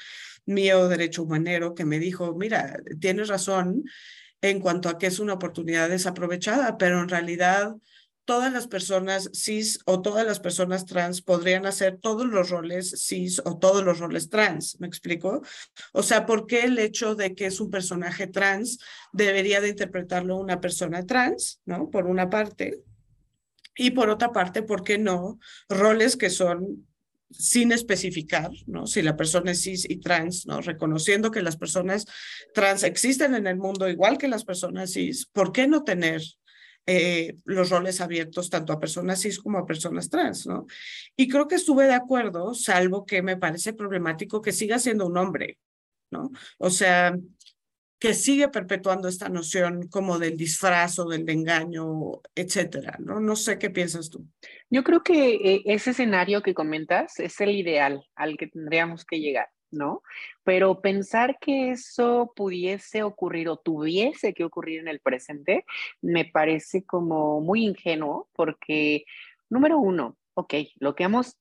mío, 0.46 0.88
derecho 0.88 1.24
humanero, 1.24 1.74
que 1.74 1.84
me 1.84 1.98
dijo, 1.98 2.34
mira, 2.34 2.80
tienes 3.00 3.28
razón 3.28 3.84
en 4.40 4.60
cuanto 4.60 4.88
a 4.88 4.98
que 4.98 5.06
es 5.06 5.18
una 5.18 5.34
oportunidad 5.34 5.88
desaprovechada, 5.88 6.78
pero 6.78 7.00
en 7.00 7.08
realidad 7.08 7.74
todas 8.28 8.52
las 8.52 8.68
personas 8.68 9.30
cis 9.32 9.78
o 9.86 10.02
todas 10.02 10.26
las 10.26 10.38
personas 10.38 10.84
trans 10.84 11.22
podrían 11.22 11.64
hacer 11.64 11.96
todos 11.98 12.26
los 12.26 12.50
roles 12.50 13.06
cis 13.06 13.40
o 13.46 13.56
todos 13.56 13.82
los 13.82 14.00
roles 14.00 14.28
trans, 14.28 14.78
¿me 14.80 14.86
explico? 14.86 15.40
O 15.94 16.02
sea, 16.02 16.26
¿por 16.26 16.46
qué 16.46 16.64
el 16.64 16.78
hecho 16.78 17.14
de 17.14 17.34
que 17.34 17.46
es 17.46 17.58
un 17.58 17.70
personaje 17.70 18.26
trans 18.26 18.80
debería 19.14 19.62
de 19.62 19.70
interpretarlo 19.70 20.36
una 20.36 20.60
persona 20.60 21.06
trans, 21.06 21.62
¿no? 21.64 21.88
Por 21.88 22.04
una 22.04 22.28
parte. 22.28 22.82
Y 23.74 23.92
por 23.92 24.10
otra 24.10 24.30
parte, 24.30 24.62
¿por 24.62 24.84
qué 24.84 24.98
no 24.98 25.38
roles 25.70 26.18
que 26.18 26.28
son 26.28 26.86
sin 27.30 27.72
especificar, 27.72 28.50
¿no? 28.66 28.86
Si 28.86 29.00
la 29.00 29.16
persona 29.16 29.52
es 29.52 29.62
cis 29.62 29.88
y 29.88 30.00
trans, 30.00 30.44
¿no? 30.46 30.60
Reconociendo 30.60 31.30
que 31.30 31.40
las 31.40 31.56
personas 31.56 32.04
trans 32.52 32.82
existen 32.82 33.34
en 33.34 33.46
el 33.46 33.56
mundo 33.56 33.88
igual 33.88 34.18
que 34.18 34.28
las 34.28 34.44
personas 34.44 34.92
cis, 34.92 35.24
¿por 35.24 35.50
qué 35.50 35.66
no 35.66 35.82
tener 35.82 36.20
eh, 36.86 37.36
los 37.44 37.70
roles 37.70 38.00
abiertos 38.00 38.48
tanto 38.50 38.72
a 38.72 38.80
personas 38.80 39.20
cis 39.20 39.38
como 39.38 39.58
a 39.58 39.66
personas 39.66 40.08
trans, 40.08 40.46
¿no? 40.46 40.66
Y 41.16 41.28
creo 41.28 41.46
que 41.46 41.56
estuve 41.56 41.86
de 41.86 41.94
acuerdo, 41.94 42.54
salvo 42.54 43.04
que 43.04 43.22
me 43.22 43.36
parece 43.36 43.72
problemático 43.72 44.40
que 44.40 44.52
siga 44.52 44.78
siendo 44.78 45.06
un 45.06 45.18
hombre, 45.18 45.58
¿no? 46.10 46.30
O 46.58 46.70
sea, 46.70 47.14
que 47.98 48.14
sigue 48.14 48.48
perpetuando 48.48 49.08
esta 49.08 49.28
noción 49.28 49.88
como 49.88 50.18
del 50.18 50.36
disfraz 50.36 50.98
o 50.98 51.04
del 51.08 51.28
engaño, 51.28 52.20
etcétera, 52.34 52.96
¿no? 53.00 53.20
No 53.20 53.34
sé 53.34 53.58
qué 53.58 53.70
piensas 53.70 54.08
tú. 54.08 54.26
Yo 54.70 54.84
creo 54.84 55.02
que 55.02 55.34
eh, 55.34 55.62
ese 55.66 55.90
escenario 55.90 56.42
que 56.42 56.54
comentas 56.54 57.18
es 57.18 57.40
el 57.40 57.50
ideal 57.50 58.04
al 58.14 58.36
que 58.36 58.46
tendríamos 58.46 59.04
que 59.04 59.18
llegar. 59.18 59.48
¿No? 59.70 60.02
Pero 60.44 60.80
pensar 60.80 61.38
que 61.40 61.70
eso 61.70 62.32
pudiese 62.34 63.02
ocurrir 63.02 63.48
o 63.48 63.56
tuviese 63.56 64.34
que 64.34 64.44
ocurrir 64.44 64.80
en 64.80 64.88
el 64.88 65.00
presente 65.00 65.64
me 66.00 66.24
parece 66.24 66.84
como 66.84 67.40
muy 67.40 67.64
ingenuo 67.64 68.28
porque, 68.34 69.04
número 69.48 69.78
uno, 69.78 70.16
ok, 70.34 70.54
lo 70.78 70.94
que 70.94 71.04
hemos 71.04 71.38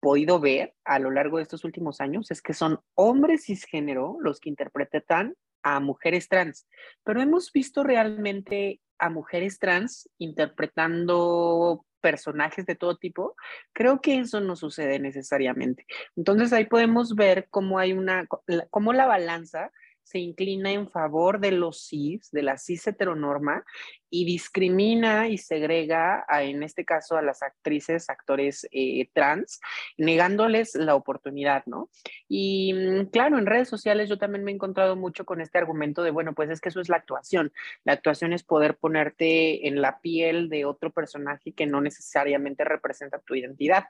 podido 0.00 0.40
ver 0.40 0.74
a 0.84 0.98
lo 0.98 1.10
largo 1.10 1.38
de 1.38 1.42
estos 1.42 1.64
últimos 1.64 2.00
años 2.00 2.30
es 2.30 2.40
que 2.40 2.54
son 2.54 2.80
hombres 2.94 3.44
cisgénero 3.44 4.16
los 4.20 4.40
que 4.40 4.48
interpretan 4.48 5.34
a 5.62 5.80
mujeres 5.80 6.28
trans, 6.28 6.68
pero 7.04 7.20
hemos 7.20 7.52
visto 7.52 7.82
realmente 7.82 8.80
a 8.98 9.10
mujeres 9.10 9.58
trans 9.58 10.08
interpretando 10.18 11.84
personajes 12.00 12.64
de 12.66 12.76
todo 12.76 12.96
tipo, 12.96 13.34
creo 13.72 14.00
que 14.00 14.18
eso 14.18 14.40
no 14.40 14.56
sucede 14.56 14.98
necesariamente. 14.98 15.84
Entonces 16.16 16.52
ahí 16.52 16.66
podemos 16.66 17.14
ver 17.14 17.48
cómo 17.50 17.78
hay 17.78 17.92
una, 17.92 18.26
cómo 18.70 18.92
la 18.92 19.06
balanza 19.06 19.72
se 20.08 20.18
inclina 20.20 20.72
en 20.72 20.88
favor 20.88 21.38
de 21.38 21.52
los 21.52 21.86
cis, 21.86 22.30
de 22.30 22.42
la 22.42 22.56
cis 22.56 22.86
heteronorma, 22.86 23.62
y 24.10 24.24
discrimina 24.24 25.28
y 25.28 25.36
segrega, 25.36 26.24
en 26.30 26.62
este 26.62 26.86
caso, 26.86 27.18
a 27.18 27.22
las 27.22 27.42
actrices, 27.42 28.08
actores 28.08 28.66
eh, 28.70 29.10
trans, 29.12 29.60
negándoles 29.98 30.74
la 30.76 30.94
oportunidad, 30.94 31.64
¿no? 31.66 31.90
Y 32.26 32.72
mm, 32.72 33.10
claro, 33.10 33.38
en 33.38 33.44
redes 33.44 33.68
sociales 33.68 34.08
yo 34.08 34.16
también 34.16 34.44
me 34.44 34.50
he 34.50 34.54
encontrado 34.54 34.96
mucho 34.96 35.26
con 35.26 35.42
este 35.42 35.58
argumento 35.58 36.02
de, 36.02 36.10
bueno, 36.10 36.32
pues 36.32 36.48
es 36.48 36.62
que 36.62 36.70
eso 36.70 36.80
es 36.80 36.88
la 36.88 36.96
actuación. 36.96 37.52
La 37.84 37.92
actuación 37.92 38.32
es 38.32 38.42
poder 38.42 38.78
ponerte 38.78 39.68
en 39.68 39.82
la 39.82 40.00
piel 40.00 40.48
de 40.48 40.64
otro 40.64 40.90
personaje 40.90 41.52
que 41.52 41.66
no 41.66 41.82
necesariamente 41.82 42.64
representa 42.64 43.18
tu 43.18 43.34
identidad. 43.34 43.84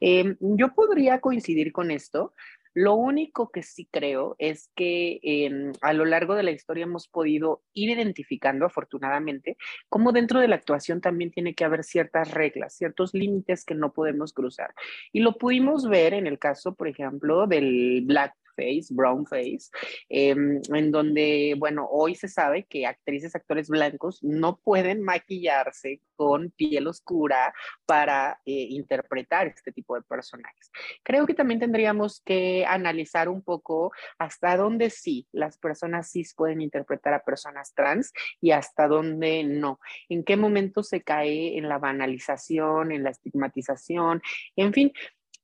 Em, 0.00 0.38
yo 0.40 0.74
podría 0.74 1.20
coincidir 1.20 1.72
con 1.72 1.90
esto, 1.90 2.32
lo 2.78 2.94
único 2.94 3.50
que 3.50 3.64
sí 3.64 3.88
creo 3.90 4.36
es 4.38 4.70
que 4.76 5.18
em, 5.24 5.72
a 5.80 5.92
lo 5.92 6.04
largo 6.04 6.36
de 6.36 6.44
la 6.44 6.52
historia 6.52 6.84
hemos 6.84 7.08
podido 7.08 7.64
ir 7.72 7.90
identificando, 7.90 8.66
afortunadamente, 8.66 9.56
cómo 9.88 10.12
dentro 10.12 10.38
de 10.38 10.46
la 10.46 10.54
actuación 10.54 11.00
también 11.00 11.32
tiene 11.32 11.56
que 11.56 11.64
haber 11.64 11.82
ciertas 11.82 12.30
reglas, 12.30 12.76
ciertos 12.76 13.14
límites 13.14 13.64
que 13.64 13.74
no 13.74 13.92
podemos 13.92 14.32
cruzar. 14.32 14.74
Y 15.12 15.20
lo 15.20 15.32
pudimos 15.38 15.88
ver 15.88 16.14
en 16.14 16.28
el 16.28 16.38
caso, 16.38 16.76
por 16.76 16.86
ejemplo, 16.86 17.48
del 17.48 18.02
Black 18.06 18.36
face, 18.58 18.86
brown 18.90 19.24
face, 19.24 19.70
em, 20.08 20.60
en 20.74 20.90
donde, 20.90 21.54
bueno, 21.56 21.88
hoy 21.90 22.16
se 22.16 22.28
sabe 22.28 22.64
que 22.64 22.86
actrices, 22.86 23.36
actores 23.36 23.68
blancos 23.68 24.22
no 24.22 24.58
pueden 24.58 25.02
maquillarse 25.02 26.00
con 26.16 26.50
piel 26.50 26.88
oscura 26.88 27.54
para 27.86 28.40
eh, 28.44 28.66
interpretar 28.70 29.46
este 29.46 29.70
tipo 29.70 29.94
de 29.94 30.02
personajes. 30.02 30.70
Creo 31.04 31.26
que 31.26 31.34
también 31.34 31.60
tendríamos 31.60 32.20
que 32.24 32.66
analizar 32.66 33.28
un 33.28 33.42
poco 33.42 33.92
hasta 34.18 34.56
dónde 34.56 34.90
sí 34.90 35.28
las 35.30 35.58
personas 35.58 36.10
cis 36.10 36.34
pueden 36.34 36.60
interpretar 36.60 37.14
a 37.14 37.24
personas 37.24 37.72
trans 37.72 38.12
y 38.40 38.50
hasta 38.50 38.88
dónde 38.88 39.44
no. 39.44 39.78
En 40.08 40.24
qué 40.24 40.36
momento 40.36 40.82
se 40.82 41.02
cae 41.02 41.56
en 41.56 41.68
la 41.68 41.78
banalización, 41.78 42.90
en 42.90 43.04
la 43.04 43.10
estigmatización, 43.10 44.20
en 44.56 44.72
fin. 44.72 44.92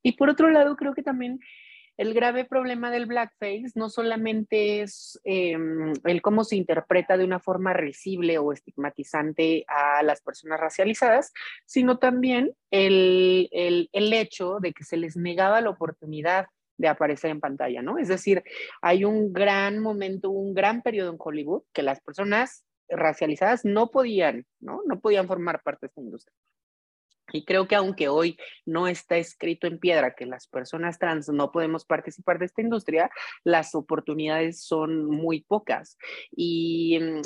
Y 0.03 0.13
por 0.17 0.29
otro 0.29 0.51
lado, 0.51 0.77
creo 0.77 0.93
que 0.93 1.03
también 1.03 1.39
el 1.97 2.15
grave 2.15 2.45
problema 2.45 2.91
del 2.91 3.07
blackface 3.07 3.73
no 3.75 3.89
solamente 3.89 4.83
es 4.83 5.21
em, 5.25 5.93
el 6.05 6.23
cómo 6.23 6.45
se 6.45 6.57
interpreta 6.57 7.17
de 7.17 7.25
una 7.25 7.41
forma 7.41 7.73
risible 7.73 8.39
o 8.39 8.53
estigmatizante 8.53 9.65
a 9.69 10.03
las 10.03 10.21
personas 10.21 10.61
racializadas, 10.61 11.33
sino 11.67 11.99
también 11.99 12.53
el, 12.71 13.49
el 13.53 14.13
hecho 14.13 14.59
de 14.61 14.73
que 14.73 14.85
se 14.85 14.97
les 14.97 15.17
negaba 15.17 15.61
la 15.61 15.71
oportunidad 15.71 16.47
de 16.77 16.89
aparecer 16.89 17.31
en 17.31 17.41
pantalla, 17.41 17.83
¿no? 17.83 17.99
Es 17.99 18.09
decir, 18.09 18.43
hay 18.83 19.05
un 19.05 19.33
gran 19.33 19.79
momento, 19.79 20.31
un 20.31 20.55
gran 20.55 20.83
periodo 20.83 21.11
en 21.11 21.17
Hollywood 21.19 21.63
que 21.73 21.83
las 21.83 22.01
personas 22.01 22.65
racializadas 22.89 23.65
no 23.65 23.91
podían, 23.91 24.45
¿no? 24.61 24.81
No 24.87 25.01
podían 25.01 25.27
formar 25.27 25.63
parte 25.63 25.87
de 25.87 25.89
esta 25.89 26.01
industria. 26.01 26.35
Y 27.35 27.45
creo 27.45 27.67
que 27.67 27.75
aunque 27.75 28.09
hoy 28.09 28.39
no 28.65 28.87
está 28.87 29.17
escrito 29.17 29.67
en 29.67 29.81
piedra 29.81 30.15
que 30.15 30.25
las 30.25 30.47
personas 30.47 31.01
trans 31.01 31.29
no 31.29 31.51
podemos 31.51 31.85
participar 31.85 32.39
de 32.39 32.45
esta 32.45 32.63
industria, 32.63 33.11
las 33.43 33.75
oportunidades 33.75 34.63
son 34.63 35.07
muy 35.07 35.41
pocas. 35.41 35.99
Y 36.31 36.97
mm, 37.01 37.23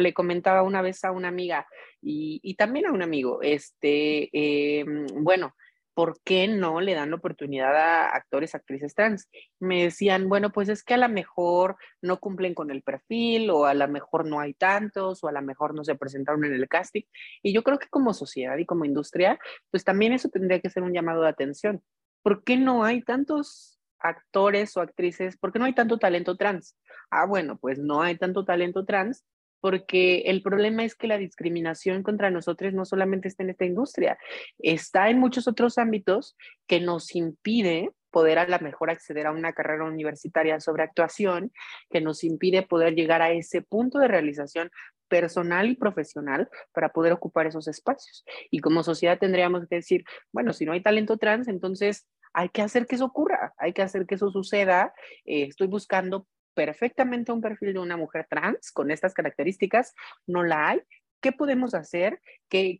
le 0.00 0.12
comentaba 0.14 0.64
una 0.64 0.82
vez 0.82 1.04
a 1.04 1.12
una 1.12 1.28
amiga 1.28 1.68
y, 2.00 2.56
también 2.56 2.86
a 2.86 2.92
un 2.92 3.02
amigo, 3.02 3.40
este, 3.40 4.84
mm, 4.84 5.22
bueno, 5.22 5.54
¿por 5.94 6.20
qué 6.24 6.48
no 6.48 6.80
le 6.80 6.94
dan 6.94 7.10
la 7.10 7.16
oportunidad 7.16 7.76
a 7.76 8.14
actores, 8.14 8.54
actrices 8.54 8.94
trans? 8.94 9.28
Me 9.60 9.84
decían, 9.84 10.28
bueno, 10.28 10.50
pues 10.50 10.68
es 10.68 10.82
que 10.82 10.94
a 10.94 10.98
lo 10.98 11.08
mejor 11.08 11.76
no 12.00 12.18
cumplen 12.18 12.54
con 12.54 12.70
el 12.70 12.82
perfil 12.82 13.50
o 13.50 13.66
a 13.66 13.74
lo 13.74 13.88
mejor 13.88 14.26
no 14.26 14.40
hay 14.40 14.54
tantos 14.54 15.22
o 15.22 15.28
a 15.28 15.32
lo 15.32 15.42
mejor 15.42 15.74
no 15.74 15.84
se 15.84 15.94
presentaron 15.94 16.44
en 16.44 16.54
el 16.54 16.68
casting. 16.68 17.02
Y 17.42 17.52
yo 17.52 17.62
creo 17.62 17.78
que 17.78 17.88
como 17.88 18.14
sociedad 18.14 18.56
y 18.58 18.66
como 18.66 18.84
industria, 18.84 19.38
pues 19.70 19.84
también 19.84 20.12
eso 20.12 20.28
tendría 20.28 20.60
que 20.60 20.70
ser 20.70 20.82
un 20.82 20.92
llamado 20.92 21.22
de 21.22 21.28
atención. 21.28 21.82
¿Por 22.22 22.44
qué 22.44 22.56
no 22.56 22.84
hay 22.84 23.02
tantos 23.02 23.80
actores 23.98 24.76
o 24.76 24.80
actrices? 24.80 25.36
¿Por 25.36 25.52
qué 25.52 25.58
no 25.58 25.64
hay 25.64 25.74
tanto 25.74 25.98
talento 25.98 26.36
trans? 26.36 26.76
Ah, 27.10 27.26
bueno, 27.26 27.58
pues 27.58 27.78
no 27.78 28.02
hay 28.02 28.16
tanto 28.16 28.44
talento 28.44 28.84
trans 28.84 29.24
porque 29.62 30.22
el 30.26 30.42
problema 30.42 30.84
es 30.84 30.96
que 30.96 31.06
la 31.06 31.18
discriminación 31.18 32.02
contra 32.02 32.30
nosotros 32.30 32.74
no 32.74 32.84
solamente 32.84 33.28
está 33.28 33.44
en 33.44 33.50
esta 33.50 33.64
industria, 33.64 34.18
está 34.58 35.08
en 35.08 35.20
muchos 35.20 35.46
otros 35.46 35.78
ámbitos 35.78 36.36
que 36.66 36.80
nos 36.80 37.14
impide 37.14 37.90
poder 38.10 38.40
a 38.40 38.48
la 38.48 38.58
mejor 38.58 38.90
acceder 38.90 39.28
a 39.28 39.30
una 39.30 39.52
carrera 39.52 39.84
universitaria 39.84 40.58
sobre 40.58 40.82
actuación, 40.82 41.52
que 41.90 42.00
nos 42.00 42.24
impide 42.24 42.62
poder 42.62 42.96
llegar 42.96 43.22
a 43.22 43.30
ese 43.30 43.62
punto 43.62 44.00
de 44.00 44.08
realización 44.08 44.68
personal 45.06 45.70
y 45.70 45.76
profesional 45.76 46.50
para 46.72 46.88
poder 46.88 47.12
ocupar 47.12 47.46
esos 47.46 47.68
espacios. 47.68 48.24
Y 48.50 48.58
como 48.58 48.82
sociedad 48.82 49.20
tendríamos 49.20 49.68
que 49.68 49.76
decir, 49.76 50.04
bueno, 50.32 50.52
si 50.52 50.64
no 50.66 50.72
hay 50.72 50.82
talento 50.82 51.18
trans, 51.18 51.46
entonces 51.46 52.08
hay 52.32 52.48
que 52.48 52.62
hacer 52.62 52.88
que 52.88 52.96
eso 52.96 53.04
ocurra, 53.04 53.54
hay 53.58 53.72
que 53.72 53.82
hacer 53.82 54.06
que 54.06 54.16
eso 54.16 54.32
suceda. 54.32 54.92
Eh, 55.24 55.44
estoy 55.44 55.68
buscando 55.68 56.26
perfectamente 56.54 57.32
un 57.32 57.40
perfil 57.40 57.72
de 57.74 57.78
una 57.78 57.96
mujer 57.96 58.26
trans 58.28 58.70
con 58.72 58.90
estas 58.90 59.14
características, 59.14 59.94
no 60.26 60.42
la 60.42 60.70
hay. 60.70 60.80
¿Qué 61.20 61.30
podemos 61.30 61.74
hacer? 61.74 62.20
¿Qué, 62.48 62.78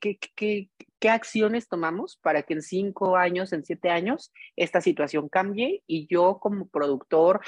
acciones 1.09 1.69
tomamos 1.69 2.19
para 2.23 2.43
que 2.43 2.55
en 2.55 2.63
cinco 2.63 3.17
años, 3.17 3.53
en 3.53 3.65
siete 3.65 3.89
años, 3.91 4.33
esta 4.57 4.81
situación 4.81 5.29
cambie 5.29 5.83
y 5.87 6.07
yo 6.09 6.39
como 6.41 6.69
productor, 6.69 7.41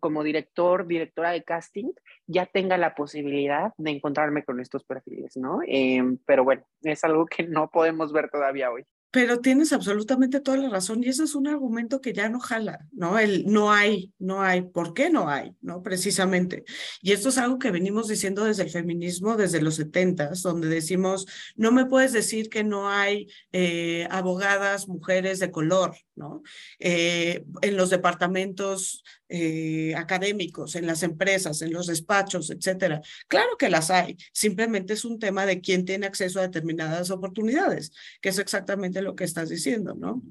como 0.00 0.22
director, 0.22 0.86
directora 0.86 1.30
de 1.30 1.42
casting, 1.42 1.92
ya 2.26 2.46
tenga 2.46 2.78
la 2.78 2.94
posibilidad 2.94 3.72
de 3.76 3.90
encontrarme 3.90 4.44
con 4.44 4.60
estos 4.60 4.84
perfiles, 4.84 5.36
¿no? 5.36 5.60
Em, 5.66 6.18
pero 6.26 6.44
bueno, 6.44 6.64
es 6.82 7.02
algo 7.04 7.26
que 7.26 7.42
no 7.44 7.68
podemos 7.70 8.12
ver 8.12 8.30
todavía 8.30 8.70
hoy. 8.70 8.84
Pero 9.10 9.40
tienes 9.40 9.72
absolutamente 9.72 10.40
toda 10.40 10.58
la 10.58 10.68
razón 10.68 11.02
y 11.02 11.08
ese 11.08 11.24
es 11.24 11.34
un 11.34 11.46
argumento 11.46 12.00
que 12.00 12.12
ya 12.12 12.28
no 12.28 12.40
jala, 12.40 12.86
¿no? 12.92 13.18
El 13.18 13.46
no 13.46 13.72
hay, 13.72 14.12
no 14.18 14.42
hay, 14.42 14.62
¿por 14.62 14.94
qué 14.94 15.10
no 15.10 15.28
hay? 15.28 15.52
¿No? 15.60 15.82
Precisamente. 15.82 16.64
Y 17.00 17.12
esto 17.12 17.30
es 17.30 17.38
algo 17.38 17.58
que 17.58 17.70
venimos 17.70 18.08
diciendo 18.08 18.44
desde 18.44 18.64
el 18.64 18.70
feminismo, 18.70 19.36
desde 19.36 19.62
los 19.62 19.76
setentas, 19.76 20.42
donde 20.42 20.68
decimos, 20.68 21.26
no 21.56 21.72
me 21.72 21.86
puedes 21.86 22.12
decir 22.12 22.48
que 22.48 22.64
no 22.64 22.90
hay 22.90 23.28
eh, 23.52 24.06
abogadas, 24.10 24.88
mujeres 24.88 25.38
de 25.38 25.50
color, 25.50 25.96
¿no? 26.14 26.42
Eh, 26.78 27.44
en 27.62 27.76
los 27.76 27.90
departamentos 27.90 29.02
eh, 29.28 29.94
académicos, 29.96 30.76
en 30.76 30.86
las 30.86 31.02
empresas, 31.02 31.60
en 31.62 31.72
los 31.72 31.86
despachos, 31.86 32.50
etcétera. 32.50 33.00
Claro 33.28 33.56
que 33.58 33.68
las 33.68 33.90
hay, 33.90 34.16
simplemente 34.32 34.92
es 34.92 35.04
un 35.04 35.18
tema 35.18 35.46
de 35.46 35.60
quién 35.60 35.84
tiene 35.84 36.06
acceso 36.06 36.38
a 36.38 36.42
determinadas 36.42 37.10
oportunidades, 37.10 37.92
que 38.20 38.28
es 38.28 38.38
exactamente 38.38 39.02
lo 39.02 39.16
que 39.16 39.24
estás 39.24 39.48
diciendo, 39.48 39.94
¿no? 39.94 40.22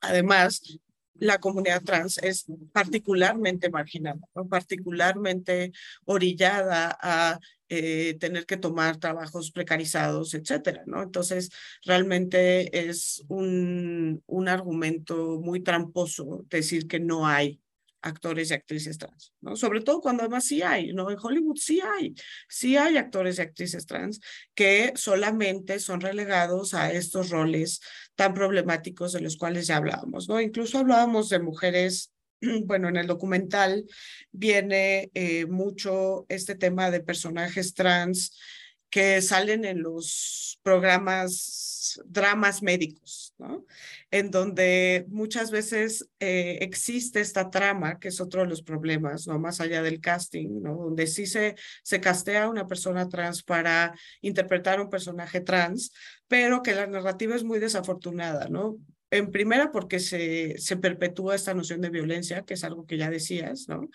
Además, 0.00 0.80
la 1.14 1.38
comunidad 1.38 1.82
trans 1.82 2.18
es 2.18 2.46
particularmente 2.72 3.68
marginada, 3.68 4.20
particularmente 4.48 5.72
orillada 6.06 6.96
a 7.00 7.38
eh, 7.68 8.16
tener 8.18 8.46
que 8.46 8.56
tomar 8.56 8.96
trabajos 8.96 9.52
precarizados, 9.52 10.34
etcétera, 10.34 10.82
¿no? 10.86 11.02
Entonces, 11.02 11.50
realmente 11.84 12.88
es 12.88 13.22
un, 13.28 14.22
un 14.26 14.48
argumento 14.48 15.40
muy 15.40 15.60
tramposo 15.60 16.44
decir 16.48 16.88
que 16.88 16.98
no 17.00 17.26
hay 17.26 17.60
actores 18.02 18.50
y 18.50 18.54
actrices 18.54 18.98
trans, 18.98 19.32
¿no? 19.40 19.56
Sobre 19.56 19.80
todo 19.80 20.00
cuando 20.00 20.22
además 20.22 20.44
sí 20.44 20.62
hay, 20.62 20.92
¿no? 20.92 21.10
En 21.10 21.18
Hollywood 21.20 21.56
sí 21.56 21.80
hay, 21.80 22.14
sí 22.48 22.76
hay 22.76 22.96
actores 22.96 23.38
y 23.38 23.42
actrices 23.42 23.86
trans 23.86 24.20
que 24.54 24.92
solamente 24.96 25.78
son 25.80 26.00
relegados 26.00 26.74
a 26.74 26.92
estos 26.92 27.30
roles 27.30 27.80
tan 28.14 28.34
problemáticos 28.34 29.12
de 29.12 29.20
los 29.20 29.36
cuales 29.36 29.66
ya 29.66 29.76
hablábamos, 29.76 30.28
¿no? 30.28 30.40
Incluso 30.40 30.78
hablábamos 30.78 31.28
de 31.28 31.40
mujeres 31.40 32.12
bueno, 32.64 32.88
en 32.88 32.96
el 32.96 33.06
documental 33.06 33.86
viene 34.32 35.10
eh, 35.14 35.46
mucho 35.46 36.26
este 36.28 36.54
tema 36.54 36.90
de 36.90 37.00
personajes 37.00 37.74
trans 37.74 38.38
que 38.90 39.22
salen 39.22 39.64
en 39.64 39.82
los 39.82 40.58
programas, 40.62 42.02
dramas 42.04 42.62
médicos, 42.62 43.34
¿no? 43.38 43.64
En 44.10 44.30
donde 44.30 45.06
muchas 45.08 45.50
veces 45.50 46.08
eh, 46.18 46.58
existe 46.60 47.20
esta 47.20 47.50
trama, 47.50 47.98
que 47.98 48.08
es 48.08 48.20
otro 48.20 48.42
de 48.42 48.48
los 48.48 48.62
problemas, 48.62 49.26
¿no? 49.26 49.38
Más 49.38 49.60
allá 49.60 49.82
del 49.82 50.00
casting, 50.00 50.60
¿no? 50.60 50.74
Donde 50.74 51.06
sí 51.06 51.26
se, 51.26 51.54
se 51.82 52.00
castea 52.00 52.44
a 52.44 52.50
una 52.50 52.66
persona 52.66 53.08
trans 53.08 53.42
para 53.42 53.94
interpretar 54.20 54.80
un 54.80 54.90
personaje 54.90 55.40
trans, 55.40 55.92
pero 56.28 56.62
que 56.62 56.74
la 56.74 56.86
narrativa 56.86 57.36
es 57.36 57.44
muy 57.44 57.60
desafortunada, 57.60 58.48
¿no? 58.48 58.76
En 59.10 59.30
primera 59.32 59.72
porque 59.72 59.98
se, 59.98 60.56
perpetúa 60.80 61.34
esta 61.34 61.52
noción 61.52 61.80
de 61.80 61.90
violencia, 61.90 62.42
que 62.42 62.54
es 62.54 62.62
algo 62.62 62.86
que 62.86 62.96
ya 62.96 63.10
decías, 63.10 63.68
¿no? 63.68 63.88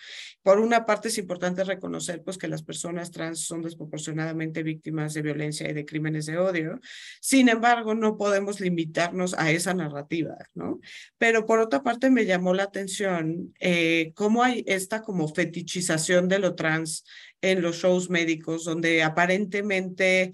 Por 0.43 0.59
una 0.59 0.85
parte 0.85 1.07
es 1.07 1.17
importante 1.17 1.63
reconocer 1.63 2.21
pues 2.23 2.37
que 2.37 2.49
las 2.49 2.63
personas 2.63 3.11
trans 3.11 3.39
son 3.39 3.61
desproporcionadamente 3.61 4.61
víctimas 4.61 5.13
de 5.13 5.21
violencia 5.21 5.69
y 5.69 5.73
de 5.73 5.85
crímenes 5.85 6.25
de 6.25 6.37
odio. 6.37 6.79
Sin 7.21 7.47
embargo, 7.47 7.95
no 7.95 8.17
podemos 8.17 8.59
limitarnos 8.59 9.33
a 9.35 9.51
esa 9.51 9.73
narrativa, 9.73 10.35
¿no? 10.53 10.79
Pero 11.17 11.45
por 11.45 11.59
otra 11.59 11.81
parte 11.81 12.09
me 12.09 12.25
llamó 12.25 12.53
la 12.53 12.63
atención 12.63 13.53
eh, 13.59 14.11
cómo 14.15 14.43
hay 14.43 14.63
esta 14.67 15.01
como 15.01 15.33
fetichización 15.33 16.27
de 16.27 16.39
lo 16.39 16.55
trans 16.55 17.05
en 17.41 17.61
los 17.61 17.77
shows 17.77 18.09
médicos, 18.09 18.65
donde 18.65 19.01
aparentemente 19.03 20.33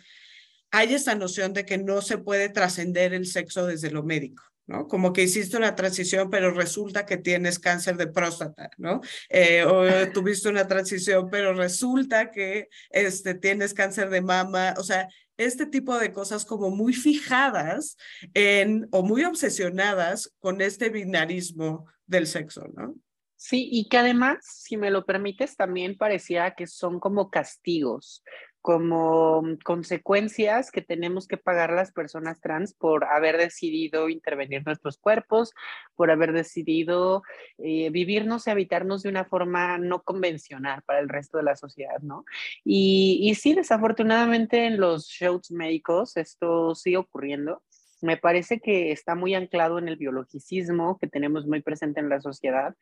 hay 0.72 0.94
esta 0.94 1.15
noción 1.15 1.54
de 1.54 1.65
que 1.65 1.78
no 1.78 2.02
se 2.02 2.17
puede 2.17 2.50
trascender 2.50 3.13
el 3.13 3.28
sexo 3.28 3.67
desde 3.67 3.91
lo 3.91 4.04
médico. 4.04 4.51
¿No? 4.67 4.88
Como 4.88 5.13
que 5.13 5.24
hiciste 5.24 5.58
una 5.58 5.76
transición, 5.76 6.30
pero 6.30 6.52
resulta 6.52 7.06
que 7.06 7.17
tienes 7.17 7.60
cáncer 7.60 7.97
de 7.97 8.08
próstata, 8.08 8.69
¿no? 8.78 9.02
Eh, 9.30 9.63
o 9.63 9.84
tuviste 10.13 10.50
una 10.50 10.67
transición, 10.67 11.30
pero 11.30 11.54
resulta 11.54 12.32
que 12.32 12.69
este, 12.89 13.36
tienes 13.36 13.74
cáncer 13.74 14.10
de 14.10 14.21
mama, 14.21 14.74
o 14.78 14.84
sea, 14.84 15.08
este 15.38 15.65
tipo 15.65 15.97
de 15.97 16.13
cosas 16.13 16.45
como 16.45 16.69
muy 16.69 16.93
fijadas 16.93 17.97
en, 18.34 18.88
o 18.91 19.04
muy 19.04 19.24
obsesionadas 19.24 20.34
con 20.39 20.62
este 20.62 20.89
binarismo 20.89 21.88
del 22.06 22.28
sexo, 22.28 22.67
¿no? 22.76 22.95
Sí, 23.43 23.67
y 23.71 23.89
que 23.89 23.97
además, 23.97 24.38
si 24.43 24.78
me 24.78 24.91
lo 24.91 25.04
permites, 25.04 25.56
también 25.56 25.97
parecía 25.97 26.54
que 26.54 26.67
son 26.67 27.00
como 27.00 27.32
castigos, 27.32 28.24
como 28.62 29.43
consecuencias 29.63 30.71
que 30.71 30.82
tenemos 30.82 31.28
que 31.28 31.38
pagar 31.38 31.71
las 31.71 31.91
personas 31.91 32.39
trans 32.41 32.74
por 32.74 33.06
haber 33.06 33.38
decidido 33.38 34.08
intervenir 34.10 34.63
nuestros 34.65 34.97
cuerpos, 34.97 35.54
por 35.95 36.12
haber 36.12 36.32
decidido 36.32 37.24
eh, 37.58 37.89
vivirnos 37.89 38.47
y 38.47 38.52
habitarnos 38.52 39.04
de 39.04 39.10
una 39.10 39.26
forma 39.26 39.78
no 39.78 40.04
convencional 40.04 40.84
para 40.84 41.00
el 41.00 41.10
resto 41.10 41.38
de 41.38 41.43
la 41.43 41.56
sociedad, 41.56 42.00
¿no? 42.02 42.24
Y, 42.63 43.19
y 43.24 43.36
sí, 43.36 43.54
desafortunadamente 43.54 44.65
en 44.65 44.80
los 44.80 45.08
shows 45.08 45.52
médicos 45.52 46.15
esto 46.17 46.76
sigue 46.76 46.97
ocurriendo 46.97 47.63
me 48.02 48.17
parece 48.17 48.60
que 48.60 48.91
está 48.91 49.13
muy 49.13 49.36
anclado 49.36 49.78
en 49.78 49.88
el 49.88 49.95
biologicismo 49.95 50.97
que 50.97 51.08
tenemos 51.08 51.45
muy 51.45 51.62
presente 51.62 52.00
en 52.00 52.10
la 52.10 52.19
sociedad 52.19 52.76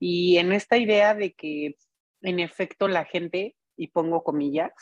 y 0.00 0.38
en 0.38 0.52
esta 0.52 0.76
idea 0.76 1.14
de 1.14 1.32
que 1.32 1.76
en 2.22 2.40
efecto 2.40 2.88
la 2.88 3.04
gente, 3.04 3.54
y 3.76 3.88
pongo 3.88 4.22
comillas, 4.22 4.72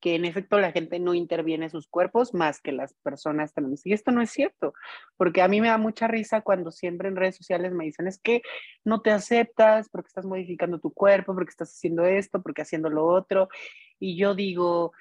que 0.00 0.14
en 0.14 0.24
efecto 0.24 0.58
la 0.58 0.72
gente 0.72 0.98
no 0.98 1.14
interviene 1.14 1.66
en 1.66 1.70
sus 1.70 1.88
cuerpos 1.88 2.34
más 2.34 2.60
que 2.60 2.72
las 2.72 2.94
personas 3.02 3.54
trans. 3.54 3.86
Y 3.86 3.92
esto 3.92 4.10
no 4.12 4.22
es 4.22 4.30
cierto, 4.30 4.74
porque 5.16 5.42
a 5.42 5.48
mí 5.48 5.60
me 5.60 5.68
da 5.68 5.78
mucha 5.78 6.08
risa 6.08 6.42
cuando 6.42 6.70
siempre 6.70 7.08
en 7.08 7.16
redes 7.16 7.36
sociales 7.36 7.72
me 7.72 7.84
dicen 7.84 8.06
es 8.06 8.18
que 8.18 8.42
no 8.84 9.00
te 9.00 9.10
aceptas 9.10 9.88
porque 9.88 10.08
estás 10.08 10.26
modificando 10.26 10.78
tu 10.78 10.92
cuerpo, 10.92 11.34
porque 11.34 11.50
estás 11.50 11.70
haciendo 11.70 12.04
esto, 12.04 12.42
porque 12.42 12.62
haciendo 12.62 12.90
lo 12.90 13.06
otro. 13.06 13.48
Y 13.98 14.16
yo 14.16 14.34
digo, 14.34 14.92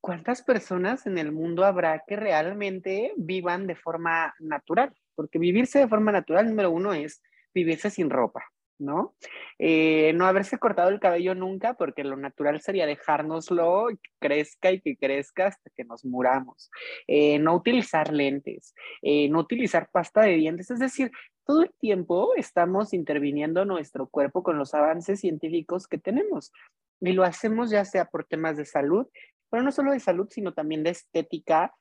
¿cuántas 0.00 0.42
personas 0.42 1.06
en 1.06 1.18
el 1.18 1.32
mundo 1.32 1.64
habrá 1.64 2.04
que 2.06 2.16
realmente 2.16 3.12
vivan 3.16 3.66
de 3.66 3.76
forma 3.76 4.34
natural? 4.38 4.94
Porque 5.14 5.38
vivirse 5.38 5.80
de 5.80 5.88
forma 5.88 6.12
natural, 6.12 6.46
número 6.46 6.70
uno, 6.70 6.92
es 6.92 7.22
vivirse 7.54 7.90
sin 7.90 8.10
ropa, 8.10 8.44
¿no? 8.78 9.14
Eh, 9.58 10.12
no 10.14 10.26
haberse 10.26 10.58
cortado 10.58 10.90
el 10.90 11.00
cabello 11.00 11.34
nunca, 11.34 11.74
porque 11.74 12.04
lo 12.04 12.16
natural 12.16 12.60
sería 12.60 12.86
dejárnoslo 12.86 13.88
que 13.88 14.10
crezca 14.18 14.72
y 14.72 14.80
que 14.80 14.96
crezca 14.96 15.48
hasta 15.48 15.70
que 15.76 15.84
nos 15.84 16.04
muramos. 16.04 16.70
Eh, 17.06 17.38
no 17.38 17.54
utilizar 17.54 18.12
lentes, 18.12 18.74
eh, 19.02 19.28
no 19.28 19.40
utilizar 19.40 19.88
pasta 19.90 20.22
de 20.22 20.34
dientes, 20.34 20.70
es 20.70 20.78
decir, 20.78 21.10
todo 21.44 21.62
el 21.62 21.72
tiempo 21.78 22.34
estamos 22.36 22.92
interviniendo 22.92 23.64
nuestro 23.64 24.06
cuerpo 24.06 24.42
con 24.42 24.58
los 24.58 24.74
avances 24.74 25.20
científicos 25.20 25.86
que 25.86 25.98
tenemos. 25.98 26.52
Y 27.00 27.12
lo 27.12 27.24
hacemos 27.24 27.70
ya 27.70 27.84
sea 27.84 28.06
por 28.06 28.24
temas 28.24 28.56
de 28.56 28.64
salud, 28.64 29.06
pero 29.50 29.62
no 29.62 29.72
solo 29.72 29.92
de 29.92 30.00
salud, 30.00 30.28
sino 30.30 30.52
también 30.52 30.82
de 30.82 30.90
estética 30.90 31.74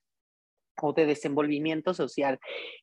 o 0.82 0.94
de 0.94 1.06
desenvolvimiento 1.06 1.94
social. 1.94 2.40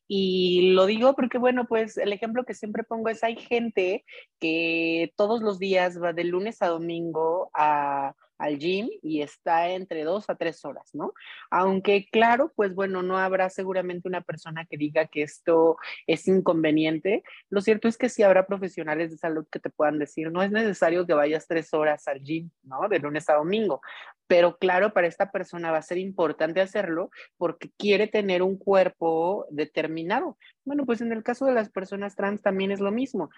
Y 0.08 0.72
lo 0.72 0.86
digo 0.86 1.14
porque, 1.14 1.38
bueno, 1.38 1.66
pues 1.66 1.96
el 1.96 2.12
ejemplo 2.12 2.44
que 2.44 2.54
siempre 2.54 2.84
pongo 2.84 3.08
es, 3.08 3.22
hay 3.24 3.36
gente 3.36 4.04
que 4.40 5.12
todos 5.16 5.42
los 5.42 5.58
días 5.58 6.00
va 6.02 6.12
de 6.12 6.24
lunes 6.24 6.62
a 6.62 6.68
domingo 6.68 7.50
a 7.54 8.14
al 8.38 8.58
gym 8.58 8.88
y 9.02 9.22
está 9.22 9.70
entre 9.70 10.04
dos 10.04 10.28
a 10.28 10.36
tres 10.36 10.64
horas, 10.64 10.90
¿no? 10.94 11.12
Aunque 11.50 12.06
claro, 12.10 12.52
pues 12.54 12.74
bueno, 12.74 13.02
no 13.02 13.18
habrá 13.18 13.50
seguramente 13.50 14.08
una 14.08 14.20
persona 14.20 14.64
que 14.66 14.76
diga 14.76 15.06
que 15.06 15.22
esto 15.22 15.76
es 16.06 16.26
inconveniente. 16.28 17.22
Lo 17.50 17.60
cierto 17.60 17.88
es 17.88 17.96
que 17.96 18.08
sí 18.08 18.22
habrá 18.22 18.46
profesionales 18.46 19.10
de 19.10 19.18
salud 19.18 19.46
que 19.50 19.60
te 19.60 19.70
puedan 19.70 19.98
decir, 19.98 20.30
no 20.30 20.42
es 20.42 20.50
necesario 20.50 21.06
que 21.06 21.14
vayas 21.14 21.46
tres 21.46 21.72
horas 21.74 22.06
al 22.08 22.22
gym, 22.22 22.50
¿no? 22.62 22.88
De 22.88 22.98
lunes 22.98 23.28
a 23.28 23.34
domingo. 23.34 23.80
Pero 24.26 24.56
claro, 24.56 24.92
para 24.94 25.06
esta 25.06 25.30
persona 25.30 25.70
va 25.70 25.78
a 25.78 25.82
ser 25.82 25.98
importante 25.98 26.60
hacerlo 26.60 27.10
porque 27.36 27.70
quiere 27.76 28.06
tener 28.06 28.42
un 28.42 28.56
cuerpo 28.56 29.46
determinado. 29.50 30.38
Bueno, 30.64 30.86
pues 30.86 31.02
en 31.02 31.12
el 31.12 31.22
caso 31.22 31.44
de 31.44 31.52
las 31.52 31.70
personas 31.70 32.16
trans 32.16 32.40
también 32.42 32.70
es 32.70 32.80
lo 32.80 32.90
mismo 32.90 33.30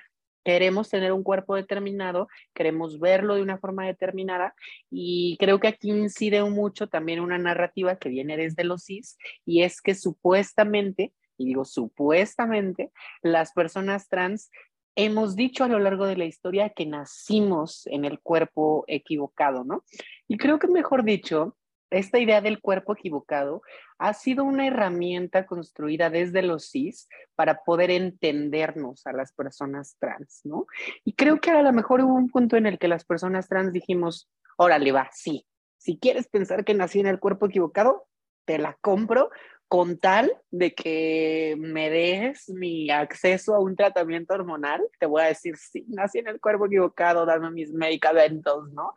queremos 0.46 0.88
tener 0.88 1.12
un 1.12 1.24
cuerpo 1.24 1.56
determinado, 1.56 2.28
queremos 2.54 3.00
verlo 3.00 3.34
de 3.34 3.42
una 3.42 3.58
forma 3.58 3.84
determinada 3.84 4.54
y 4.88 5.36
creo 5.40 5.58
que 5.58 5.66
aquí 5.66 5.90
incide 5.90 6.40
mucho 6.44 6.86
también 6.86 7.18
una 7.18 7.36
narrativa 7.36 7.96
que 7.96 8.10
viene 8.10 8.36
desde 8.36 8.62
los 8.62 8.84
CIS 8.84 9.18
y 9.44 9.64
es 9.64 9.80
que 9.80 9.96
supuestamente, 9.96 11.12
y 11.36 11.46
digo 11.46 11.64
supuestamente, 11.64 12.92
las 13.22 13.52
personas 13.54 14.08
trans 14.08 14.52
hemos 14.94 15.34
dicho 15.34 15.64
a 15.64 15.68
lo 15.68 15.80
largo 15.80 16.06
de 16.06 16.16
la 16.16 16.26
historia 16.26 16.70
que 16.70 16.86
nacimos 16.86 17.84
en 17.88 18.04
el 18.04 18.20
cuerpo 18.20 18.84
equivocado, 18.86 19.64
¿no? 19.64 19.82
Y 20.28 20.36
creo 20.36 20.60
que 20.60 20.68
mejor 20.68 21.02
dicho, 21.02 21.56
esta 21.90 22.18
idea 22.18 22.40
del 22.40 22.60
cuerpo 22.60 22.94
equivocado 22.94 23.62
ha 23.98 24.12
sido 24.12 24.44
una 24.44 24.66
herramienta 24.66 25.46
construida 25.46 26.10
desde 26.10 26.42
los 26.42 26.70
CIS 26.70 27.08
para 27.34 27.62
poder 27.64 27.90
entendernos 27.90 29.06
a 29.06 29.12
las 29.12 29.32
personas 29.32 29.96
trans, 29.98 30.40
¿no? 30.44 30.66
Y 31.04 31.14
creo 31.14 31.40
que 31.40 31.50
a 31.50 31.62
lo 31.62 31.72
mejor 31.72 32.02
hubo 32.02 32.14
un 32.14 32.28
punto 32.28 32.56
en 32.56 32.66
el 32.66 32.78
que 32.78 32.88
las 32.88 33.04
personas 33.04 33.48
trans 33.48 33.72
dijimos, 33.72 34.28
órale, 34.56 34.92
va, 34.92 35.08
sí, 35.12 35.46
si 35.78 35.98
quieres 35.98 36.28
pensar 36.28 36.64
que 36.64 36.74
nací 36.74 37.00
en 37.00 37.06
el 37.06 37.20
cuerpo 37.20 37.46
equivocado, 37.46 38.06
te 38.44 38.58
la 38.58 38.76
compro, 38.80 39.30
con 39.68 39.98
tal 39.98 40.32
de 40.50 40.74
que 40.74 41.56
me 41.58 41.90
des 41.90 42.48
mi 42.50 42.88
acceso 42.90 43.54
a 43.54 43.60
un 43.60 43.74
tratamiento 43.74 44.34
hormonal, 44.34 44.80
te 45.00 45.06
voy 45.06 45.22
a 45.22 45.26
decir, 45.26 45.56
sí, 45.56 45.84
nací 45.88 46.18
en 46.18 46.28
el 46.28 46.40
cuerpo 46.40 46.66
equivocado, 46.66 47.26
dame 47.26 47.50
mis 47.50 47.72
medicamentos, 47.72 48.70
¿no? 48.72 48.94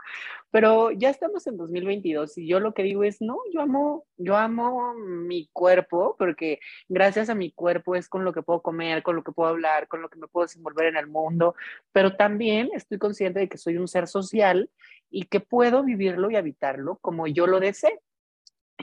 Pero 0.51 0.91
ya 0.91 1.09
estamos 1.09 1.47
en 1.47 1.57
2022 1.57 2.37
y 2.37 2.47
yo 2.47 2.59
lo 2.59 2.73
que 2.73 2.83
digo 2.83 3.03
es, 3.03 3.19
no, 3.19 3.37
yo 3.51 3.61
amo, 3.61 4.05
yo 4.17 4.35
amo 4.37 4.93
mi 4.93 5.49
cuerpo 5.53 6.15
porque 6.19 6.59
gracias 6.87 7.29
a 7.29 7.35
mi 7.35 7.51
cuerpo 7.51 7.95
es 7.95 8.07
con 8.07 8.23
lo 8.23 8.31
que 8.31 8.43
puedo 8.43 8.61
comer, 8.61 9.01
con 9.01 9.15
lo 9.15 9.23
que 9.23 9.31
puedo 9.31 9.49
hablar, 9.49 9.87
con 9.87 10.01
lo 10.01 10.09
que 10.09 10.19
me 10.19 10.27
puedo 10.27 10.45
desenvolver 10.45 10.87
en 10.87 10.97
el 10.97 11.07
mundo, 11.07 11.55
pero 11.91 12.15
también 12.15 12.69
estoy 12.73 12.99
consciente 12.99 13.39
de 13.39 13.49
que 13.49 13.57
soy 13.57 13.77
un 13.77 13.87
ser 13.87 14.07
social 14.07 14.69
y 15.09 15.23
que 15.25 15.39
puedo 15.39 15.83
vivirlo 15.83 16.29
y 16.29 16.35
habitarlo 16.35 16.97
como 17.01 17.25
yo 17.25 17.47
lo 17.47 17.59
deseo 17.59 17.99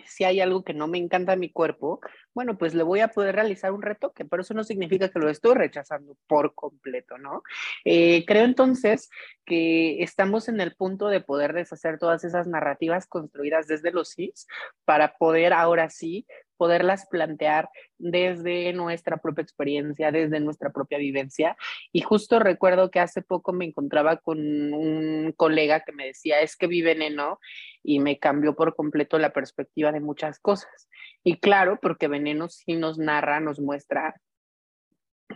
si 0.05 0.25
hay 0.25 0.41
algo 0.41 0.65
que 0.65 0.75
no 0.75 0.89
me 0.89 0.99
encanta 0.99 1.33
a 1.33 1.37
mi 1.37 1.51
cuerpo, 1.51 2.01
bueno, 2.35 2.59
pues 2.59 2.75
le 2.75 2.83
voy 2.83 3.01
a 3.01 3.09
poder 3.09 3.35
realizar 3.35 3.73
un 3.73 3.83
retoque, 3.83 4.25
pero 4.25 4.43
eso 4.43 4.55
no 4.55 4.65
significa 4.65 5.09
que 5.09 5.19
lo 5.19 5.31
estoy 5.31 5.55
rechazando 5.55 6.17
por 6.27 6.55
completo, 6.55 7.19
¿no? 7.19 7.43
Eh, 7.85 8.25
creo 8.27 8.45
entonces 8.45 9.09
que 9.45 10.03
estamos 10.03 10.49
en 10.49 10.61
el 10.61 10.75
punto 10.75 11.09
de 11.09 11.21
poder 11.21 11.53
deshacer 11.53 11.99
todas 11.99 12.25
esas 12.25 12.47
narrativas 12.47 13.07
construidas 13.07 13.67
desde 13.67 13.93
los 13.93 14.11
CIS 14.15 14.47
para 14.85 15.17
poder 15.17 15.53
ahora 15.53 15.89
sí 15.89 16.27
poderlas 16.57 17.07
plantear 17.07 17.69
desde 17.99 18.73
nuestra 18.73 19.19
propia 19.19 19.43
experiencia, 19.43 20.11
desde 20.11 20.41
nuestra 20.41 20.71
propia 20.71 20.99
vivencia. 20.99 21.57
Y 21.93 22.01
justo 22.01 22.39
recuerdo 22.39 22.91
que 22.91 23.01
hace 23.01 23.23
poco 23.23 23.53
me 23.53 23.65
encontraba 23.65 24.17
con 24.17 24.39
un 24.39 25.33
colega 25.37 25.81
que 25.81 25.93
me 25.93 26.07
decía, 26.07 26.41
es 26.41 26.57
que 26.57 26.67
vi 26.67 26.83
veneno 26.83 27.39
y 27.83 28.01
me 28.01 28.19
cambió 28.19 28.55
por 28.55 28.75
completo 28.75 29.19
la 29.19 29.33
perspectiva 29.33 29.93
de 29.93 30.01
muchas 30.01 30.39
cosas. 30.39 30.89
Y 31.23 31.39
claro, 31.39 31.79
porque 31.81 32.09
veneno 32.09 32.49
sí 32.49 32.75
nos 32.75 32.99
narra, 32.99 33.41
nos 33.41 33.61
muestra 33.61 34.15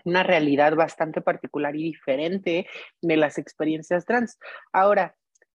una 0.05 0.23
realidad 0.23 0.75
bastante 0.75 1.21
particular 1.21 1.75
y 1.77 1.83
diferente 1.83 2.67
de 3.01 3.17
las 3.17 3.39
experiencias 3.39 4.05
trans. 4.05 4.39
Ahora, 4.73 5.17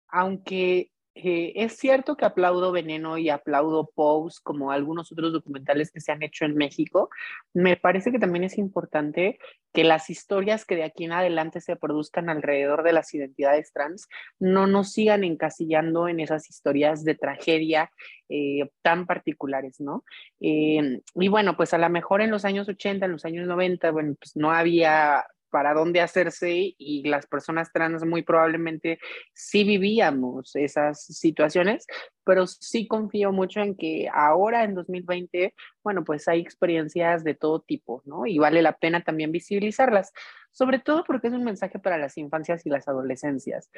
aunque 0.08 0.91
eh, 1.13 1.52
es 1.56 1.78
cierto 1.78 2.15
que 2.15 2.24
aplaudo 2.24 2.71
Veneno 2.71 3.17
y 3.17 3.30
aplaudo 3.30 3.89
Pose 3.93 4.39
como 4.43 4.71
algunos 4.71 5.12
otros 5.12 5.34
documentales 5.34 5.91
que 5.91 6.00
se 6.00 6.12
han 6.12 6.24
hecho 6.24 6.45
en 6.45 6.56
México. 6.56 7.10
Me 7.54 7.76
parece 7.76 8.12
que 8.12 8.19
también 8.19 8.45
es 8.45 8.58
importante 8.58 9.38
que 9.74 9.84
las 9.84 10.10
historias 10.10 10.65
que 10.65 10.76
de 10.76 10.84
aquí 10.84 11.04
en 11.04 11.12
adelante 11.12 11.60
se 11.60 11.76
produzcan 11.76 12.30
alrededor 12.30 12.84
de 12.84 12.93
las 12.93 13.13
identidades 13.13 13.74
trans 13.74 14.08
no 14.39 14.67
nos 14.67 14.93
sigan 14.93 15.24
encasillando 15.24 16.08
en 16.08 16.21
esas 16.21 16.50
historias 16.50 17.04
de 17.04 17.15
tragedia 17.15 17.91
eh, 18.30 18.69
tan 18.82 19.06
particulares, 19.06 19.82
¿no? 19.82 20.06
Eh, 20.39 21.02
y 21.15 21.28
bueno, 21.28 21.58
pues 21.58 21.74
a 21.74 21.78
lo 21.78 21.89
mejor 21.89 22.21
en 22.21 22.32
los 22.32 22.45
años 22.45 22.69
80, 22.69 23.06
en 23.06 23.12
los 23.12 23.26
años 23.26 23.47
90, 23.47 23.91
bueno, 23.91 24.15
pues 24.17 24.36
no 24.38 24.52
había 24.52 25.26
para 25.52 25.74
dónde 25.74 26.02
hacerse 26.02 26.74
y 26.78 27.08
las 27.08 27.28
personas 27.28 27.72
trans 27.72 28.04
muy 28.06 28.24
probablemente 28.24 28.98
sí 29.34 29.64
vivíamos 29.64 30.56
esas 30.56 31.06
situaciones, 31.06 31.86
pero 32.24 32.48
sí 32.48 32.88
confío 32.88 33.32
mucho 33.32 33.60
en 33.60 33.76
que 33.76 34.10
ahora 34.12 34.64
en 34.64 34.74
2020, 34.74 35.54
bueno, 35.84 36.04
pues 36.04 36.28
hay 36.28 36.40
experiencias 36.40 37.24
de 37.24 37.36
todo 37.36 37.62
tipo, 37.62 38.02
¿no? 38.06 38.26
Y 38.26 38.40
vale 38.40 38.62
la 38.62 38.78
pena 38.78 39.04
también 39.04 39.32
visibilizarlas, 39.32 40.12
sobre 40.52 40.80
todo 40.80 41.04
porque 41.04 41.28
es 41.28 41.34
un 41.34 41.44
mensaje 41.44 41.78
para 41.78 41.98
las 41.98 42.18
infancias 42.18 42.66
y 42.66 42.70
las 42.70 42.88
adolescencias. 42.88 43.70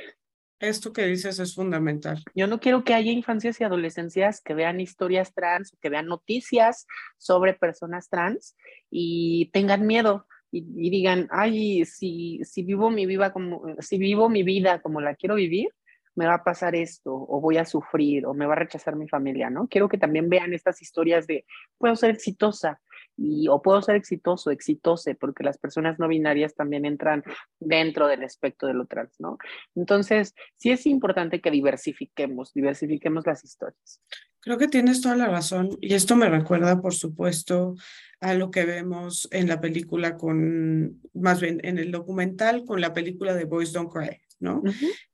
Esto 0.59 0.93
que 0.93 1.05
dices 1.05 1.39
es 1.39 1.55
fundamental. 1.55 2.23
Yo 2.35 2.47
no 2.47 2.61
quiero 2.61 2.85
que 2.85 2.93
haya 2.93 3.11
infancias 3.11 3.59
y 3.59 3.65
adolescencias 3.65 4.39
que 4.39 4.53
vean 4.53 4.79
historias 4.79 5.33
trans, 5.33 5.75
que 5.81 5.89
vean 5.89 6.05
noticias 6.05 6.87
sobre 7.17 7.53
personas 7.53 8.07
trans 8.07 8.55
y 8.89 9.49
tengan 9.51 9.85
miedo 9.85 10.25
y, 10.55 10.89
digan, 10.91 11.27
ay, 11.31 11.83
si, 11.85 12.39
si, 12.43 12.63
vivo 12.63 12.91
mi 12.91 13.07
vida 13.07 13.33
como, 13.33 13.63
si 13.79 13.97
vivo 13.97 14.29
mi 14.29 14.43
vida 14.43 14.81
como 14.81 15.01
la 15.01 15.15
quiero 15.15 15.35
vivir, 15.35 15.69
me 16.15 16.27
va 16.27 16.35
a 16.35 16.43
pasar 16.43 16.75
esto, 16.75 17.11
o 17.11 17.41
voy 17.41 17.57
a 17.57 17.65
sufrir, 17.65 18.27
o 18.27 18.35
me 18.35 18.45
va 18.45 18.53
a 18.53 18.57
rechazar 18.57 18.95
mi 18.95 19.07
familia, 19.09 19.49
¿no? 19.49 19.67
Quiero 19.67 19.89
que 19.89 19.97
también 19.97 20.29
vean 20.29 20.53
estas 20.53 20.79
historias 20.83 21.25
de, 21.25 21.43
puedo 21.79 21.95
ser 21.95 22.11
exitosa, 22.11 22.79
y, 23.17 23.47
o 23.47 23.63
puedo 23.63 23.81
ser 23.81 23.95
exitoso, 23.95 24.51
exitose, 24.51 25.15
porque 25.15 25.43
las 25.43 25.57
personas 25.57 25.97
no 25.97 26.07
binarias 26.07 26.53
también 26.53 26.85
entran 26.85 27.23
dentro 27.59 28.07
del 28.07 28.23
aspecto 28.23 28.67
de 28.67 28.75
lo 28.75 28.85
trans, 28.85 29.19
¿no? 29.19 29.39
Entonces, 29.75 30.35
sí 30.55 30.71
es 30.71 30.85
importante 30.85 31.41
que 31.41 31.49
diversifiquemos, 31.49 32.53
diversifiquemos 32.53 33.25
las 33.25 33.43
historias. 33.43 34.01
Creo 34.43 34.57
que 34.57 34.67
tienes 34.67 34.99
toda 34.99 35.15
la 35.15 35.27
razón, 35.27 35.77
y 35.79 35.93
esto 35.93 36.17
me 36.17 36.27
recuerda, 36.27 36.81
por 36.81 36.93
supuesto, 36.93 37.75
a 38.19 38.33
lo 38.33 38.51
que 38.51 38.65
vemos 38.65 39.29
en 39.31 39.47
la 39.47 39.61
película 39.61 40.17
con, 40.17 41.01
más 41.13 41.39
bien 41.39 41.61
en 41.63 41.77
el 41.77 41.91
documental 41.91 42.65
con 42.65 42.81
la 42.81 42.93
película 42.93 43.33
de 43.33 43.45
Boys 43.45 43.71
Don't 43.71 43.91
Cry, 43.91 44.19
¿no? 44.39 44.61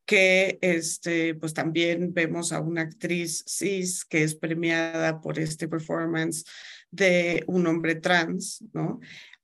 Que 0.05 0.57
este, 0.61 1.35
pues 1.35 1.53
también 1.53 2.11
vemos 2.11 2.51
a 2.51 2.59
una 2.59 2.81
actriz 2.81 3.43
cis 3.47 4.03
que 4.03 4.23
es 4.23 4.33
premiada 4.33 5.21
por 5.21 5.37
este 5.37 5.67
performance 5.67 6.43
de 6.91 7.43
un 7.47 7.67
hombre 7.67 7.95
trans, 7.95 8.63
¿no? 8.73 8.99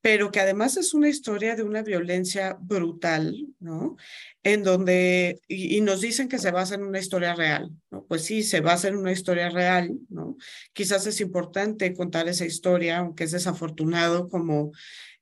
pero 0.06 0.30
que 0.30 0.40
además 0.40 0.78
es 0.78 0.94
una 0.94 1.10
historia 1.10 1.56
de 1.56 1.64
una 1.64 1.82
violencia 1.82 2.56
brutal, 2.62 3.48
¿no? 3.60 3.98
En 4.44 4.62
donde, 4.62 5.42
y, 5.48 5.82
nos 5.82 6.00
dicen 6.00 6.30
que 6.30 6.38
se 6.38 6.52
basa 6.52 6.76
en 6.76 6.84
una 6.84 7.00
historia 7.00 7.34
real, 7.34 7.72
¿no? 7.90 8.06
Pues 8.06 8.24
sí, 8.24 8.44
se 8.44 8.62
basa 8.62 8.88
en 8.88 8.98
una 8.98 9.12
historia 9.12 9.50
real, 9.50 9.98
¿no? 10.10 10.38
Quizás 10.74 11.08
es 11.08 11.22
importante 11.22 11.92
contar 11.96 12.28
esa 12.28 12.46
historia, 12.46 13.00
aunque 13.00 13.24
es 13.24 13.32
desafortunado 13.32 14.30
como, 14.30 14.74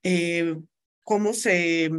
eh, 0.04 0.58
cómo 1.04 1.32
se, 1.32 1.90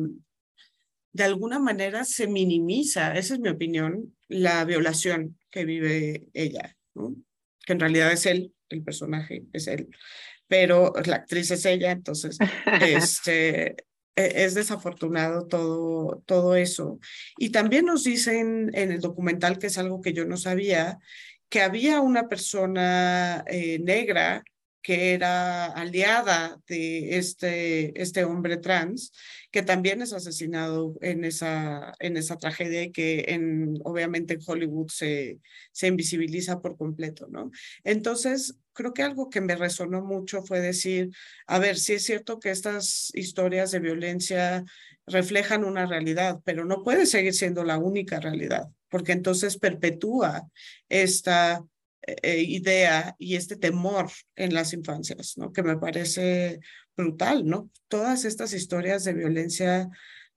de 1.14 1.24
alguna 1.24 1.58
manera 1.58 2.04
se 2.04 2.26
minimiza, 2.26 3.14
esa 3.14 3.32
es 3.32 3.40
mi 3.40 3.48
opinión, 3.48 4.14
la 4.28 4.62
violación 4.66 5.38
que 5.50 5.64
vive 5.64 6.28
ella, 6.34 6.76
¿no? 6.94 7.16
Que 7.64 7.72
en 7.72 7.80
realidad 7.80 8.12
es 8.12 8.26
él, 8.26 8.53
el 8.68 8.82
personaje, 8.82 9.44
es 9.52 9.66
él 9.66 9.88
pero 10.46 10.92
la 11.04 11.16
actriz 11.16 11.50
es 11.50 11.64
ella, 11.64 11.90
entonces 11.90 12.38
este, 12.82 13.70
e, 13.70 14.44
es 14.44 14.54
desafortunado 14.54 15.46
todo, 15.46 16.22
todo 16.26 16.54
eso. 16.56 16.98
Y 17.36 17.50
también 17.50 17.86
nos 17.86 18.04
dicen 18.04 18.70
en 18.74 18.92
el 18.92 19.00
documental, 19.00 19.58
que 19.58 19.68
es 19.68 19.78
algo 19.78 20.00
que 20.00 20.12
yo 20.12 20.24
no 20.24 20.36
sabía, 20.36 20.98
que 21.48 21.62
había 21.62 22.00
una 22.00 22.28
persona 22.28 23.44
eh, 23.46 23.78
negra 23.80 24.42
que 24.85 25.14
era 25.14 25.64
aliada 25.64 26.61
de 26.68 27.16
este, 27.16 27.99
este 28.01 28.24
hombre 28.24 28.59
trans, 28.59 29.12
que 29.51 29.62
también 29.62 30.03
es 30.03 30.12
asesinado 30.12 30.95
en 31.01 31.24
esa, 31.24 31.95
en 32.01 32.18
esa 32.18 32.37
tragedia 32.37 32.82
y 32.82 32.93
que 32.93 33.24
en, 33.28 33.78
obviamente 33.85 34.35
en 34.35 34.41
Hollywood 34.47 34.91
se, 34.91 35.39
se 35.72 35.87
invisibiliza 35.87 36.61
por 36.61 36.76
completo, 36.76 37.26
¿no? 37.30 37.51
Entonces, 37.82 38.59
creo 38.74 38.93
que 38.93 39.03
algo 39.03 39.30
que 39.30 39.41
me 39.41 39.57
resonó 39.57 40.05
mucho 40.05 40.43
fue 40.43 40.61
decir, 40.61 41.09
a 41.47 41.59
ver, 41.59 41.78
sí 41.78 41.95
es 41.95 42.05
cierto 42.05 42.39
que 42.39 42.51
estas 42.51 43.11
historias 43.14 43.70
de 43.70 43.80
violencia 43.80 44.64
reflejan 45.07 45.64
una 45.64 45.87
realidad, 45.87 46.41
pero 46.45 46.66
no 46.66 46.82
puede 46.82 47.07
seguir 47.07 47.32
siendo 47.32 47.64
la 47.64 47.78
única 47.78 48.20
realidad, 48.20 48.68
porque 48.91 49.12
entonces 49.12 49.57
perpetúa 49.57 50.47
esta 50.91 51.64
eh, 52.07 52.42
idea 52.42 53.14
y 53.18 53.36
este 53.36 53.57
temor 53.57 54.11
en 54.36 54.55
las 54.55 54.72
infancias, 54.72 55.36
¿no? 55.36 55.52
Que 55.52 55.62
me 55.62 55.76
parece 55.76 56.61
brutal, 56.96 57.46
¿no? 57.46 57.70
Todas 57.88 58.24
estas 58.24 58.52
historias 58.52 59.05
de 59.05 59.14
violencia 59.14 59.90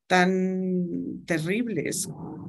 tan 0.08 1.26
terribles, 1.26 2.08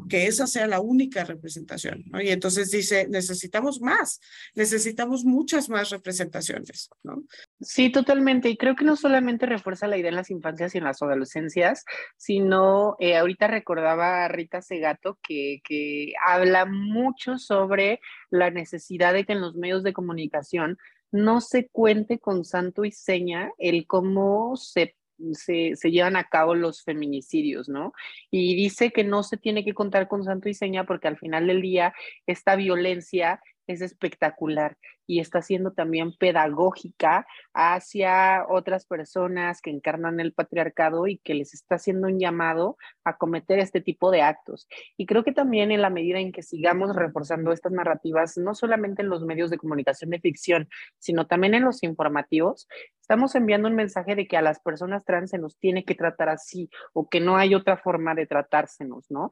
que 0.08 0.26
esa 0.26 0.46
sea 0.46 0.66
la 0.68 0.80
única 0.80 1.24
representación. 1.24 2.04
¿no? 2.06 2.22
Y 2.22 2.28
entonces 2.28 2.70
dice, 2.70 3.08
necesitamos 3.08 3.80
más, 3.80 4.20
necesitamos 4.54 5.24
muchas 5.24 5.68
más 5.68 5.90
representaciones. 5.90 6.88
¿no? 7.02 7.24
Sí, 7.60 7.90
totalmente. 7.90 8.48
Y 8.48 8.56
creo 8.56 8.76
que 8.76 8.84
no 8.84 8.94
solamente 8.94 9.44
refuerza 9.44 9.88
la 9.88 9.96
idea 9.96 10.10
en 10.10 10.16
las 10.16 10.30
infancias 10.30 10.74
y 10.74 10.78
en 10.78 10.84
las 10.84 11.02
adolescencias, 11.02 11.84
sino 12.16 12.96
eh, 13.00 13.16
ahorita 13.16 13.48
recordaba 13.48 14.24
a 14.24 14.28
Rita 14.28 14.62
Segato 14.62 15.18
que, 15.22 15.60
que 15.64 16.12
habla 16.24 16.66
mucho 16.66 17.36
sobre 17.36 18.00
la 18.30 18.50
necesidad 18.50 19.12
de 19.12 19.24
que 19.24 19.32
en 19.32 19.40
los 19.40 19.56
medios 19.56 19.82
de 19.82 19.92
comunicación 19.92 20.78
no 21.10 21.40
se 21.40 21.68
cuente 21.68 22.20
con 22.20 22.44
santo 22.44 22.84
y 22.84 22.92
seña 22.92 23.50
el 23.58 23.86
cómo 23.86 24.56
se 24.56 24.94
se, 25.32 25.74
llevan 25.90 26.16
a 26.16 26.24
cabo 26.24 26.54
los 26.54 26.82
feminicidios, 26.82 27.68
¿no? 27.68 27.92
Y 28.30 28.54
dice 28.54 28.90
que 28.90 29.04
no 29.04 29.22
se 29.22 29.36
tiene 29.36 29.64
que 29.64 29.74
contar 29.74 30.08
con 30.08 30.24
santo 30.24 30.48
y 30.48 30.54
seña 30.54 30.84
porque 30.84 31.08
al 31.08 31.18
final 31.18 31.46
del 31.46 31.62
día 31.62 31.92
esta 32.26 32.56
violencia 32.56 33.40
es 33.68 33.82
espectacular 33.82 34.76
y 35.06 35.20
está 35.20 35.40
siendo 35.40 35.72
también 35.72 36.12
pedagógica 36.16 37.26
hacia 37.54 38.44
otras 38.48 38.84
personas 38.84 39.62
que 39.62 39.70
encarnan 39.70 40.20
el 40.20 40.32
patriarcado 40.32 41.06
y 41.06 41.18
que 41.18 41.34
les 41.34 41.54
está 41.54 41.76
haciendo 41.76 42.08
un 42.08 42.18
llamado 42.18 42.76
a 43.04 43.16
cometer 43.16 43.58
este 43.58 43.80
tipo 43.80 44.10
de 44.10 44.22
actos. 44.22 44.68
Y 44.96 45.06
creo 45.06 45.24
que 45.24 45.32
también 45.32 45.70
en 45.72 45.80
la 45.80 45.90
medida 45.90 46.18
en 46.18 46.32
que 46.32 46.42
sigamos 46.42 46.94
reforzando 46.94 47.52
estas 47.52 47.72
narrativas, 47.72 48.36
no 48.36 48.54
solamente 48.54 49.02
en 49.02 49.08
los 49.08 49.24
medios 49.24 49.50
de 49.50 49.58
comunicación 49.58 50.10
de 50.10 50.20
ficción, 50.20 50.68
sino 50.98 51.26
también 51.26 51.54
en 51.54 51.64
los 51.64 51.82
informativos, 51.82 52.68
estamos 53.00 53.34
enviando 53.34 53.68
un 53.68 53.74
mensaje 53.74 54.14
de 54.14 54.26
que 54.26 54.36
a 54.36 54.42
las 54.42 54.60
personas 54.60 55.04
trans 55.06 55.30
se 55.30 55.38
nos 55.38 55.58
tiene 55.58 55.84
que 55.84 55.94
tratar 55.94 56.28
así 56.28 56.68
o 56.92 57.08
que 57.08 57.20
no 57.20 57.36
hay 57.38 57.54
otra 57.54 57.78
forma 57.78 58.14
de 58.14 58.26
tratársenos, 58.26 59.10
¿no? 59.10 59.30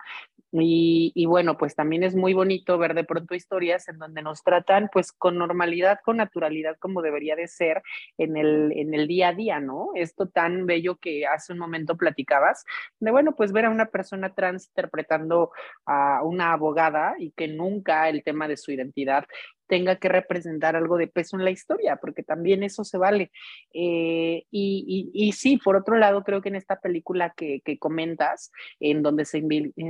Y, 0.61 1.13
y 1.15 1.27
bueno, 1.27 1.57
pues 1.57 1.75
también 1.75 2.03
es 2.03 2.15
muy 2.15 2.35
bonito 2.35 2.79
ver 2.79 2.95
de 2.95 3.05
pronto 3.05 3.35
historias 3.35 3.89
en 3.89 3.99
donde 3.99 4.23
nos 4.23 4.43
tratan 4.43 4.89
pues 4.93 5.13
con 5.13 5.39
normalidad 5.39 5.99
con 6.05 6.17
naturalidad 6.19 6.77
como 6.79 7.03
debería 7.03 7.37
de 7.37 7.49
ser 7.49 7.83
en 8.19 8.37
el, 8.37 8.73
en 8.73 8.95
el 8.95 9.07
día 9.07 9.29
a 9.29 9.33
día, 9.33 9.61
¿no? 9.61 9.91
Esto 9.95 10.29
tan 10.29 10.67
bello 10.67 10.97
que 10.97 11.27
hace 11.27 11.53
un 11.53 11.59
momento 11.59 11.97
platicabas, 11.97 12.65
de 13.01 13.11
bueno, 13.11 13.35
pues 13.35 13.53
ver 13.53 13.67
a 13.67 13.71
una 13.71 13.87
persona 13.87 14.35
trans 14.35 14.69
interpretando 14.69 15.51
a 15.85 16.23
una 16.23 16.53
abogada 16.53 17.15
y 17.19 17.31
que 17.33 17.49
nunca 17.49 18.09
el 18.09 18.23
tema 18.23 18.49
de 18.49 18.57
su 18.57 18.73
identidad 18.73 19.25
tenga 19.67 19.97
que 19.97 20.09
representar 20.09 20.77
algo 20.77 20.97
de 20.97 21.09
peso 21.09 21.37
en 21.37 21.45
la 21.45 21.51
historia, 21.51 21.97
porque 21.97 22.23
también 22.23 22.63
eso 22.63 22.85
se 22.85 22.99
vale. 22.99 23.31
Eh, 23.73 24.45
y, 24.51 25.11
y, 25.13 25.33
sí, 25.33 25.59
por 25.59 25.77
otro 25.77 25.97
lado, 25.97 26.23
creo 26.25 26.43
que 26.43 26.49
en 26.49 26.57
esta 26.57 26.81
película 26.81 27.35
que, 27.37 27.61
que 27.65 27.79
comentas, 27.79 28.51
en 28.81 29.03
donde 29.03 29.25
se, 29.25 29.43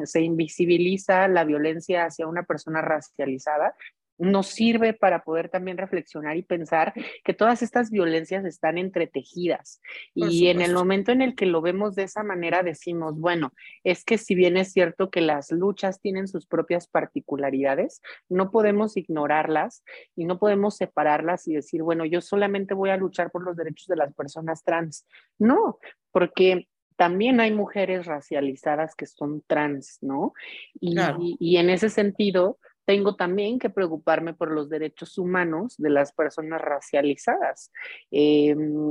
se 0.04 0.20
invisibiliza 0.20 1.28
la 1.28 1.44
violencia 1.44 2.04
hacia 2.04 2.26
una 2.26 2.44
persona 2.44 2.82
racializada, 2.82 3.74
nos 4.18 4.48
sirve 4.48 4.94
para 4.94 5.22
poder 5.22 5.48
también 5.48 5.76
reflexionar 5.76 6.36
y 6.36 6.42
pensar 6.42 6.94
que 7.24 7.34
todas 7.34 7.62
estas 7.62 7.90
violencias 7.90 8.44
están 8.44 8.78
entretejidas. 8.78 9.80
y 10.14 10.48
en 10.48 10.62
el 10.62 10.72
momento 10.72 11.12
en 11.12 11.22
el 11.22 11.34
que 11.34 11.46
lo 11.46 11.60
vemos 11.60 11.94
de 11.94 12.04
esa 12.04 12.22
manera, 12.22 12.62
decimos, 12.62 13.18
bueno, 13.18 13.52
es 13.84 14.04
que 14.04 14.18
si 14.18 14.34
bien 14.34 14.56
es 14.56 14.72
cierto 14.72 15.10
que 15.10 15.20
las 15.20 15.50
luchas 15.50 16.00
tienen 16.00 16.28
sus 16.28 16.46
propias 16.46 16.88
particularidades, 16.88 18.00
no 18.28 18.50
podemos 18.50 18.96
ignorarlas 18.96 19.84
y 20.14 20.24
no 20.24 20.38
podemos 20.38 20.76
separarlas 20.76 21.46
y 21.48 21.54
decir, 21.54 21.82
bueno, 21.82 22.04
yo 22.04 22.20
solamente 22.20 22.74
voy 22.74 22.90
a 22.90 22.96
luchar 22.96 23.30
por 23.30 23.44
los 23.44 23.56
derechos 23.56 23.86
de 23.88 23.96
las 23.96 24.14
personas 24.14 24.64
trans. 24.64 25.06
No, 25.38 25.78
porque 26.12 26.68
también 26.96 27.40
hay 27.40 27.52
mujeres 27.52 28.06
racializadas 28.06 28.94
que 28.94 29.06
son 29.06 29.42
trans, 29.46 29.98
¿no? 30.00 30.32
y 30.80 31.56
en 31.56 31.68
ese 31.68 31.90
sentido, 31.90 32.58
tengo 32.86 33.16
también 33.16 33.58
que 33.58 33.68
preocuparme 33.68 34.32
por 34.32 34.50
los 34.50 34.70
derechos 34.70 35.18
humanos 35.18 35.74
de 35.76 35.90
las 35.90 36.12
personas 36.12 36.62
racializadas. 36.62 37.72
Em, 38.10 38.88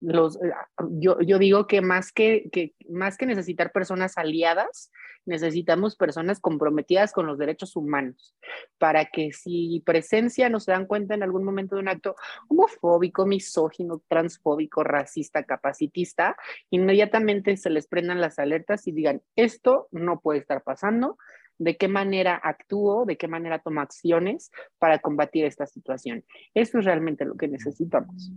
los, 0.00 0.36
eh, 0.36 0.52
yo, 0.90 1.18
yo, 1.20 1.38
digo 1.38 1.66
que 1.66 1.80
más 1.80 2.12
que, 2.12 2.48
que 2.52 2.74
más 2.88 3.16
que 3.16 3.26
necesitar 3.26 3.72
personas 3.72 4.16
aliadas, 4.16 4.92
necesitamos 5.26 5.96
personas 5.96 6.40
comprometidas 6.40 7.12
con 7.12 7.26
los 7.26 7.38
derechos 7.38 7.74
humanos, 7.74 8.36
para 8.78 9.06
que 9.06 9.32
si 9.32 9.82
presencia 9.84 10.48
no 10.48 10.60
se 10.60 10.72
dan 10.72 10.86
cuenta 10.86 11.14
en 11.14 11.22
algún 11.22 11.44
momento 11.44 11.74
de 11.74 11.82
un 11.82 11.88
acto 11.88 12.16
homofóbico, 12.48 13.26
misógino, 13.26 14.02
transfóbico, 14.08 14.84
racista, 14.84 15.42
capacitista, 15.44 16.36
inmediatamente 16.70 17.56
se 17.56 17.70
les 17.70 17.88
prendan 17.88 18.20
las 18.20 18.38
alertas 18.38 18.86
y 18.86 18.92
digan, 18.92 19.22
esto 19.36 19.88
no 19.90 20.20
puede 20.20 20.38
estar 20.38 20.62
pasando, 20.62 21.18
de 21.58 21.76
qué 21.76 21.88
manera 21.88 22.40
actúo, 22.42 23.04
de 23.04 23.16
qué 23.16 23.28
manera 23.28 23.58
tomo 23.58 23.80
acciones 23.80 24.50
para 24.78 24.98
combatir 25.00 25.44
esta 25.44 25.66
situación. 25.66 26.24
Eso 26.54 26.78
es 26.78 26.84
realmente 26.84 27.24
lo 27.24 27.36
que 27.36 27.48
necesitamos. 27.48 28.32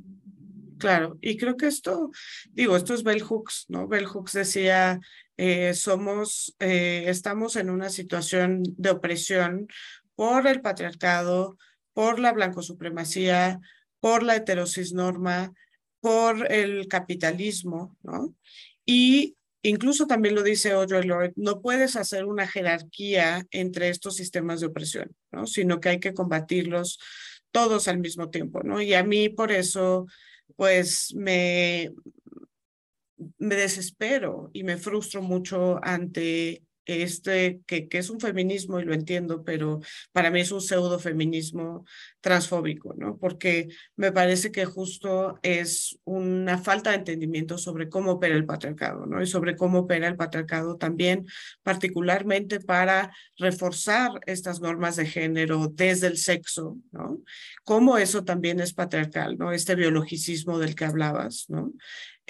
Claro, 0.78 1.19
y 1.22 1.38
creo 1.38 1.57
que 1.57 1.67
esto, 1.67 2.09
digo, 2.49 2.76
esto 2.76 2.95
es 2.95 3.03
Bell 3.03 3.22
Hooks, 3.22 3.67
¿no? 3.69 3.88
Bell 3.88 4.07
Hooks 4.07 4.34
decía, 4.34 4.99
eh, 5.38 5.76
somos, 5.76 6.55
eh, 6.59 7.03
estamos 7.05 7.55
en 7.55 7.69
una 7.69 7.89
situación 7.89 8.63
de 8.78 8.89
opresión 8.89 9.67
por 10.15 10.47
el 10.47 10.61
patriarcado, 10.61 11.57
por 11.93 12.19
la 12.19 12.32
blancosupremacía, 12.34 13.59
por 13.99 14.24
la 14.24 14.36
heterosis 14.36 14.93
norma, 14.93 15.53
por 15.99 16.51
el 16.51 16.88
capitalismo, 16.88 17.95
¿no? 18.01 18.34
Y 18.84 19.38
incluso 19.64 20.07
también 20.07 20.36
lo 20.36 20.43
dice 20.43 20.72
Audre 20.72 21.03
Lorde, 21.03 21.34
no 21.36 21.62
puedes 21.62 21.95
hacer 21.95 22.26
una 22.26 22.47
jerarquía 22.47 23.45
entre 23.51 23.89
estos 23.89 24.16
sistemas 24.16 24.59
de 24.59 24.68
opresión, 24.68 25.16
¿no? 25.32 25.47
Sino 25.47 25.80
que 25.80 25.89
hay 25.89 25.99
que 25.99 26.14
combatirlos 26.14 26.99
todos 27.51 27.88
al 27.88 27.99
mismo 27.99 28.30
tiempo, 28.30 28.62
¿no? 28.64 28.82
Y 28.82 28.93
a 28.93 29.03
mí 29.03 29.30
por 29.30 29.51
eso 29.51 30.07
pues 30.55 31.14
me, 31.16 31.91
me 33.38 33.55
desespero 33.55 34.49
y 34.53 34.64
me 34.64 34.78
frustro 34.78 35.22
mucho 35.22 35.80
ante 35.84 36.64
este, 36.86 37.61
que, 37.65 37.88
que, 37.88 37.97
es 37.97 38.09
un 38.09 38.19
feminismo 38.19 38.79
y 38.79 38.86
lo 38.86 38.93
entiendo, 38.93 39.43
pero 39.43 39.82
para 40.11 40.32
mí 40.32 40.41
es 40.41 40.51
un 40.51 40.61
pseudo 40.61 40.99
feminismo 40.99 41.86
transfóbico, 42.21 42.93
¿no? 42.97 43.17
Porque 43.17 43.69
me 43.95 44.11
parece 44.11 44.51
que 44.51 44.65
justo 44.65 45.39
es 45.41 45.99
una 46.03 46.57
falta 46.57 46.91
de 46.91 46.97
entendimiento 46.97 47.57
sobre 47.57 47.89
cómo 47.89 48.11
opera 48.13 48.36
el 48.36 48.45
patriarcado, 48.45 49.05
¿no? 49.05 49.21
Y 49.21 49.27
sobre 49.27 49.55
cómo 49.55 49.79
opera 49.79 50.07
el 50.07 50.15
patriarcado 50.15 50.77
también, 50.77 51.25
particularmente 51.63 52.59
para 52.59 53.11
reforzar 53.38 54.11
estas 54.25 54.61
normas 54.61 54.95
de 54.95 55.05
género 55.05 55.67
desde 55.67 56.07
el 56.07 56.17
sexo, 56.17 56.77
¿no? 56.91 57.21
Cómo 57.63 57.97
eso 57.97 58.23
también 58.23 58.59
es 58.59 58.73
patriarcal, 58.73 59.38
¿no? 59.38 59.51
Este 59.51 59.75
biologicismo 59.75 60.59
del 60.59 60.75
que 60.75 60.86
hablabas, 60.86 61.45
¿no? 61.49 61.73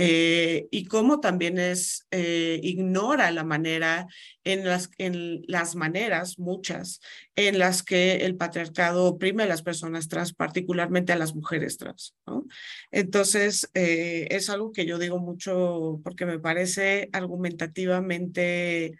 Eh, 0.04 0.68
y 0.72 0.86
cómo 0.86 1.20
también 1.20 1.60
es, 1.60 2.08
eh, 2.10 2.60
ignora 2.64 3.30
la 3.30 3.44
manera, 3.44 4.08
en 4.44 4.66
las, 4.66 4.90
en 4.98 5.44
las 5.48 5.76
maneras, 5.76 6.40
muchas, 6.40 7.02
en 7.36 7.60
las 7.60 7.84
que 7.84 8.26
el 8.26 8.36
patriarcado 8.36 9.06
oprime 9.06 9.44
a 9.44 9.46
las 9.46 9.62
personas 9.62 10.08
trans, 10.08 10.34
particularmente 10.34 11.14
a 11.14 11.18
las 11.18 11.36
mujeres 11.36 11.78
trans. 11.78 12.16
¿no? 12.26 12.48
Entonces, 12.90 13.70
eh, 13.76 14.28
es 14.32 14.50
algo 14.50 14.72
que 14.72 14.88
yo 14.88 14.98
digo 14.98 15.20
mucho 15.20 16.02
porque 16.04 16.26
me 16.26 16.40
parece 16.40 17.10
argumentativamente 17.14 18.98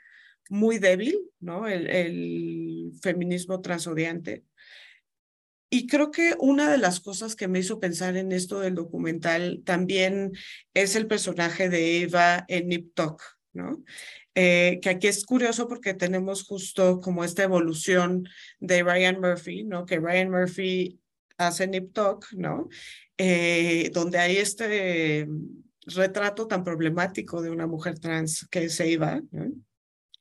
muy 0.50 0.78
débil, 0.78 1.18
¿no? 1.40 1.68
El, 1.68 1.88
el 1.88 2.92
feminismo 3.02 3.62
transodiante. 3.62 4.44
Y 5.74 5.88
creo 5.88 6.12
que 6.12 6.36
una 6.38 6.70
de 6.70 6.78
las 6.78 7.00
cosas 7.00 7.38
que 7.38 7.48
me 7.48 7.60
hizo 7.60 7.80
pensar 7.80 8.18
en 8.18 8.34
esto 8.34 8.60
del 8.60 8.76
documental 8.76 9.62
también 9.66 10.34
es 10.74 10.98
el 10.98 11.08
personaje 11.08 11.70
de 11.70 12.02
Eva 12.02 12.44
en 12.50 12.68
Nip 12.68 12.94
Tuck, 12.94 13.24
¿no? 13.54 13.82
Eh, 14.36 14.80
que 14.82 14.90
aquí 14.90 15.08
es 15.08 15.24
curioso 15.24 15.70
porque 15.70 15.94
tenemos 15.94 16.44
justo 16.44 17.00
como 17.00 17.24
esta 17.24 17.44
evolución 17.44 18.28
de 18.60 18.84
Ryan 18.84 19.22
Murphy, 19.22 19.64
¿no? 19.64 19.86
Que 19.86 20.02
Ryan 20.02 20.30
Murphy 20.30 21.00
hace 21.38 21.68
Nip 21.68 21.94
Tuck, 21.94 22.26
¿no? 22.34 22.68
Eh, 23.18 23.92
donde 23.94 24.18
hay 24.18 24.38
este 24.38 25.26
retrato 25.86 26.48
tan 26.48 26.66
problemático 26.66 27.42
de 27.42 27.50
una 27.50 27.66
mujer 27.66 27.98
trans 27.98 28.46
que 28.52 28.66
es 28.66 28.78
Eva, 28.82 29.22
¿no? 29.32 29.54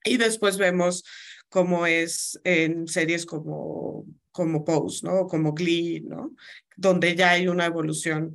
Y 0.04 0.16
después 0.16 0.58
vemos 0.58 1.02
cómo 1.48 1.86
es 1.86 2.40
en 2.44 2.86
series 2.86 3.26
como 3.26 4.06
como 4.40 4.64
Pose, 4.64 5.06
¿no? 5.06 5.26
Como 5.26 5.52
Glee, 5.52 6.00
¿no? 6.00 6.34
Donde 6.74 7.14
ya 7.14 7.32
hay 7.32 7.46
una 7.46 7.66
evolución 7.66 8.34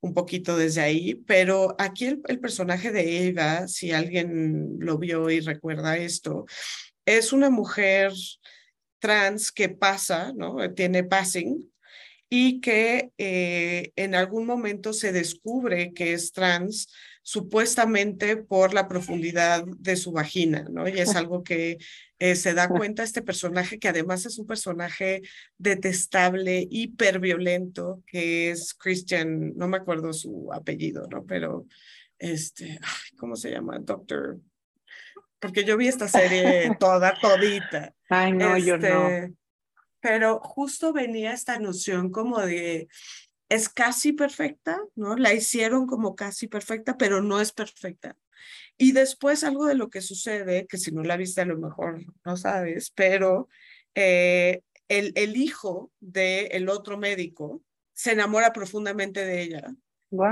un 0.00 0.12
poquito 0.12 0.56
desde 0.56 0.80
ahí, 0.80 1.14
pero 1.14 1.76
aquí 1.78 2.06
el, 2.06 2.40
personaje 2.40 2.90
de 2.90 3.28
Eva, 3.28 3.68
si 3.68 3.92
alguien 3.92 4.76
lo 4.80 4.98
vio 4.98 5.30
y 5.30 5.38
recuerda 5.38 5.96
esto, 5.96 6.44
es 7.06 7.32
una 7.32 7.50
mujer 7.50 8.12
trans 8.98 9.52
que 9.52 9.68
pasa, 9.68 10.32
¿no? 10.34 10.56
Tiene 10.74 11.04
passing 11.04 11.72
y 12.28 12.60
que 12.60 13.12
eh, 13.16 13.92
en 13.94 14.16
algún 14.16 14.44
momento 14.44 14.92
se 14.92 15.12
descubre 15.12 15.92
que 15.94 16.14
es 16.14 16.32
trans 16.32 16.88
supuestamente 17.24 18.36
por 18.36 18.74
la 18.74 18.86
profundidad 18.86 19.64
de 19.78 19.96
su 19.96 20.12
vagina, 20.12 20.66
¿no? 20.70 20.86
Y 20.86 21.00
es 21.00 21.16
algo 21.16 21.42
que 21.42 21.78
eh, 22.18 22.36
se 22.36 22.52
da 22.52 22.68
cuenta 22.68 23.02
este 23.02 23.22
personaje, 23.22 23.78
que 23.78 23.88
además 23.88 24.26
es 24.26 24.38
un 24.38 24.46
personaje 24.46 25.22
detestable, 25.56 26.68
hiperviolento, 26.70 28.02
que 28.06 28.50
es 28.50 28.74
Christian, 28.74 29.54
no 29.56 29.68
me 29.68 29.78
acuerdo 29.78 30.12
su 30.12 30.50
apellido, 30.52 31.08
¿no? 31.10 31.24
Pero, 31.24 31.66
este, 32.18 32.78
¿cómo 33.16 33.36
se 33.36 33.50
llama? 33.50 33.78
Doctor. 33.78 34.38
Porque 35.38 35.64
yo 35.64 35.78
vi 35.78 35.88
esta 35.88 36.08
serie 36.08 36.76
toda, 36.78 37.18
todita. 37.18 37.94
Ay, 38.10 38.32
no, 38.32 38.58
yo 38.58 38.76
no. 38.76 39.08
Este, 39.08 39.34
pero 39.98 40.40
justo 40.40 40.92
venía 40.92 41.32
esta 41.32 41.58
noción 41.58 42.10
como 42.10 42.38
de 42.40 42.86
es 43.54 43.68
casi 43.68 44.12
perfecta, 44.12 44.80
¿no? 44.94 45.16
La 45.16 45.32
hicieron 45.32 45.86
como 45.86 46.14
casi 46.14 46.48
perfecta, 46.48 46.96
pero 46.96 47.22
no 47.22 47.40
es 47.40 47.52
perfecta. 47.52 48.16
Y 48.76 48.92
después 48.92 49.44
algo 49.44 49.66
de 49.66 49.74
lo 49.74 49.88
que 49.88 50.00
sucede, 50.00 50.66
que 50.66 50.78
si 50.78 50.92
no 50.92 51.02
la 51.02 51.16
viste 51.16 51.40
a 51.40 51.46
lo 51.46 51.56
mejor 51.56 52.04
no 52.24 52.36
sabes, 52.36 52.90
pero 52.90 53.48
eh, 53.94 54.62
el, 54.88 55.12
el 55.14 55.36
hijo 55.36 55.92
del 56.00 56.48
el 56.50 56.68
otro 56.68 56.98
médico 56.98 57.62
se 57.92 58.12
enamora 58.12 58.52
profundamente 58.52 59.24
de 59.24 59.42
ella 59.42 59.74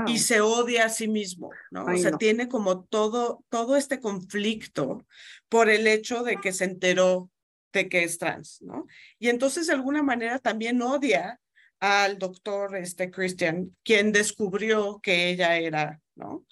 y 0.07 0.19
se 0.19 0.41
odia 0.41 0.85
a 0.85 0.89
sí 0.89 1.07
mismo, 1.07 1.49
¿no? 1.71 1.85
o 1.85 1.97
sea, 1.97 2.17
tiene 2.17 2.47
como 2.47 2.83
todo, 2.85 3.43
todo 3.49 3.75
este 3.75 3.99
conflicto 3.99 5.05
por 5.49 5.69
el 5.69 5.87
hecho 5.87 6.23
de 6.23 6.37
que 6.37 6.53
se 6.53 6.65
enteró 6.65 7.29
de 7.73 7.89
que 7.89 8.03
es 8.03 8.17
trans, 8.17 8.61
¿no? 8.61 8.85
Y 9.19 9.29
entonces 9.29 9.67
de 9.67 9.73
alguna 9.73 10.03
manera 10.03 10.39
también 10.39 10.81
odia 10.81 11.39
al 11.83 12.17
doctor 12.17 12.77
este, 12.77 13.11
Christian, 13.11 13.75
quien 13.83 14.13
descubrió 14.13 15.01
que 15.03 15.27
ella 15.27 15.57
era, 15.57 15.99
¿no? 16.15 16.45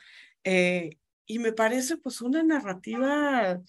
Eh, 0.43 0.97
y 1.25 1.39
me 1.39 1.53
parece 1.53 1.95
pues 1.95 2.19
una 2.19 2.43
narrativa 2.43 3.61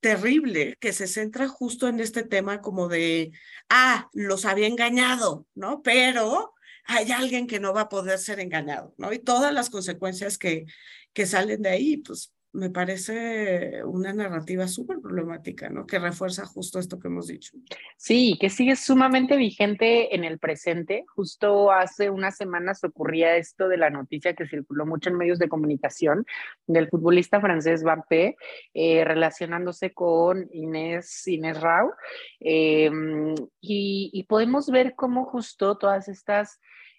terrible 0.00 0.74
que 0.80 0.92
se 0.92 1.06
centra 1.06 1.46
justo 1.46 1.86
en 1.86 2.00
este 2.00 2.24
tema 2.24 2.60
como 2.60 2.88
de, 2.88 3.30
ah, 3.68 4.08
los 4.14 4.46
había 4.46 4.66
engañado, 4.66 5.46
¿no? 5.54 5.80
Pero 5.80 6.54
hay 6.86 7.12
alguien 7.12 7.46
que 7.46 7.60
no 7.60 7.72
va 7.72 7.82
a 7.82 7.88
poder 7.88 8.18
ser 8.18 8.40
engañado, 8.40 8.92
¿no? 8.98 9.12
Y 9.12 9.20
todas 9.20 9.54
las 9.54 9.70
consecuencias 9.70 10.38
que, 10.38 10.66
que 11.12 11.24
salen 11.24 11.62
de 11.62 11.68
ahí, 11.68 11.98
pues 11.98 12.32
me 12.56 12.70
parece 12.70 13.84
una 13.84 14.14
narrativa 14.14 14.66
súper 14.66 14.98
problemática, 15.00 15.68
¿no? 15.68 15.86
Que 15.86 15.98
refuerza 15.98 16.46
justo 16.46 16.78
esto 16.78 16.98
que 16.98 17.08
hemos 17.08 17.26
dicho. 17.26 17.52
Sí, 17.98 18.38
que 18.40 18.48
sigue 18.48 18.76
sumamente 18.76 19.36
vigente 19.36 20.14
en 20.14 20.24
el 20.24 20.38
presente. 20.38 21.04
Justo 21.14 21.70
hace 21.70 22.08
unas 22.08 22.36
semanas 22.36 22.82
ocurría 22.82 23.36
esto 23.36 23.68
de 23.68 23.76
la 23.76 23.90
noticia 23.90 24.34
que 24.34 24.48
circuló 24.48 24.86
mucho 24.86 25.10
en 25.10 25.18
medios 25.18 25.38
de 25.38 25.50
comunicación 25.50 26.24
del 26.66 26.88
futbolista 26.88 27.40
francés 27.40 27.82
Mbappé 27.82 28.36
eh, 28.72 29.04
relacionándose 29.04 29.92
con 29.92 30.48
Inés, 30.50 31.28
Inés 31.28 31.60
Rau. 31.60 31.92
Em, 32.40 33.34
y, 33.60 34.10
y 34.12 34.22
podemos 34.24 34.70
ver 34.70 34.94
cómo 34.96 35.26
justo 35.26 35.76
todas 35.76 36.08
estas 36.08 36.58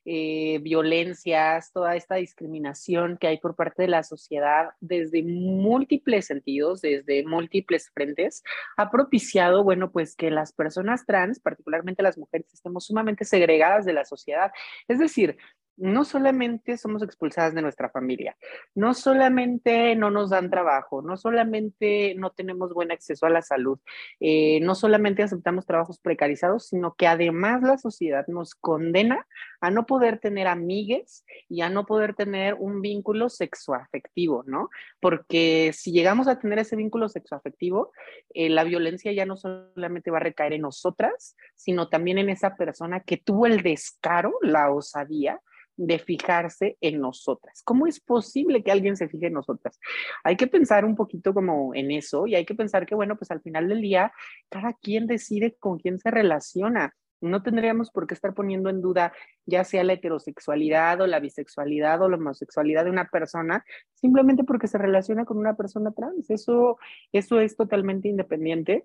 eh, 0.10 0.60
violencias, 0.62 1.74
toda 1.74 1.98
esta 1.98 2.16
discriminación 2.16 3.18
que 3.18 3.28
hay 3.28 3.40
por 3.40 3.58
parte 3.58 3.82
de 3.82 3.88
la 3.90 4.04
sociedad 4.04 4.70
desde 4.80 5.22
múltiples 5.22 6.28
sentidos, 6.28 6.80
desde 6.80 7.26
múltiples 7.26 7.90
frentes, 7.94 8.42
ha 8.78 8.90
propiciado, 8.90 9.66
bueno, 9.66 9.92
pues 9.92 10.16
que 10.16 10.32
las 10.32 10.54
personas 10.54 11.06
trans, 11.06 11.42
particularmente 11.42 12.04
las 12.04 12.18
mujeres, 12.18 12.54
estemos 12.54 12.86
sumamente 12.86 13.26
segregadas 13.26 13.84
de 13.84 13.92
la 13.92 14.06
sociedad. 14.06 14.52
Es 14.88 14.98
decir, 14.98 15.38
no 15.78 16.04
solamente 16.06 16.76
somos 16.78 17.04
expulsadas 17.04 17.54
de 17.54 17.62
nuestra 17.62 17.90
familia, 17.90 18.36
no 18.74 18.94
solamente 18.94 19.96
no 19.96 20.10
nos 20.10 20.32
dan 20.32 20.50
trabajo, 20.50 21.02
no 21.02 21.18
solamente 21.18 22.16
no 22.16 22.32
tenemos 22.32 22.74
buen 22.74 22.92
acceso 22.92 23.26
a 23.26 23.30
la 23.30 23.42
salud, 23.44 23.80
eh, 24.20 24.60
no 24.62 24.76
solamente 24.76 25.24
aceptamos 25.24 25.66
trabajos 25.66 26.00
precarizados, 26.00 26.68
sino 26.68 26.96
que 26.96 27.08
además 27.08 27.62
la 27.62 27.78
sociedad 27.78 28.26
nos 28.28 28.56
condena 28.56 29.26
a 29.62 29.70
no 29.70 29.86
poder 29.86 30.20
tener 30.20 30.48
amigues 30.48 31.24
y 31.48 31.62
a 31.62 31.70
no 31.70 31.86
poder 31.86 32.16
tener 32.16 32.56
un 32.56 32.82
vínculo 32.82 33.30
sexoafectivo, 33.30 34.44
¿no? 34.48 34.70
Porque 35.00 35.72
si 35.74 35.92
llegamos 35.92 36.28
a 36.28 36.40
tener 36.40 36.60
ese 36.60 36.76
vínculo 36.76 37.08
sexoafectivo, 37.08 37.92
eh, 38.34 38.50
la 38.50 38.64
violencia 38.64 39.12
ya 39.12 39.26
no 39.26 39.38
solamente 39.38 40.12
va 40.12 40.18
a 40.18 40.22
recaer 40.22 40.54
en 40.54 40.62
nosotras, 40.62 41.36
sino 41.56 41.88
también 41.90 42.18
en 42.18 42.30
esa 42.30 42.56
persona 42.56 43.02
que 43.02 43.18
tuvo 43.18 43.46
el 43.46 43.62
descaro, 43.62 44.34
la 44.42 44.72
osadía 44.72 45.40
de 45.78 46.00
fijarse 46.00 46.78
en 46.82 47.00
nosotras. 47.00 47.62
¿Cómo 47.64 47.88
es 47.88 48.00
posible 48.00 48.64
que 48.64 48.72
alguien 48.72 48.98
se 48.98 49.08
fije 49.08 49.28
en 49.28 49.34
nosotras? 49.34 49.80
Hay 50.24 50.36
que 50.36 50.48
pensar 50.48 50.84
un 50.84 50.96
poquito 50.96 51.34
como 51.34 51.74
en 51.76 51.92
eso 51.92 52.28
y 52.28 52.36
hay 52.36 52.46
que 52.46 52.56
pensar 52.56 52.86
que, 52.86 52.96
bueno, 52.96 53.16
pues 53.16 53.32
al 53.32 53.42
final 53.42 53.70
del 53.70 53.82
día, 53.82 54.12
cada 54.50 54.74
quien 54.74 55.08
decide 55.08 55.56
con 55.60 55.78
quién 55.78 56.00
se 56.00 56.12
relaciona. 56.12 56.94
No 57.20 57.42
tendríamos 57.42 57.90
por 57.90 58.06
qué 58.06 58.14
estar 58.14 58.34
poniendo 58.34 58.70
en 58.70 58.82
duda 58.82 59.12
ya 59.46 59.64
sea 59.64 59.84
la 59.84 59.94
heterosexualidad 59.94 61.02
o 61.02 61.08
la 61.08 61.20
bisexualidad 61.20 62.02
o 62.02 62.10
la 62.10 62.18
homosexualidad 62.18 62.84
de 62.84 62.92
una 62.92 63.08
persona, 63.10 63.64
simplemente 63.94 64.44
porque 64.44 64.68
se 64.68 64.78
relaciona 64.78 65.26
con 65.26 65.38
una 65.38 65.56
persona 65.56 65.92
trans. 65.92 66.30
Eso, 66.30 66.78
eso 67.12 67.40
es 67.40 67.56
totalmente 67.56 68.08
independiente 68.08 68.84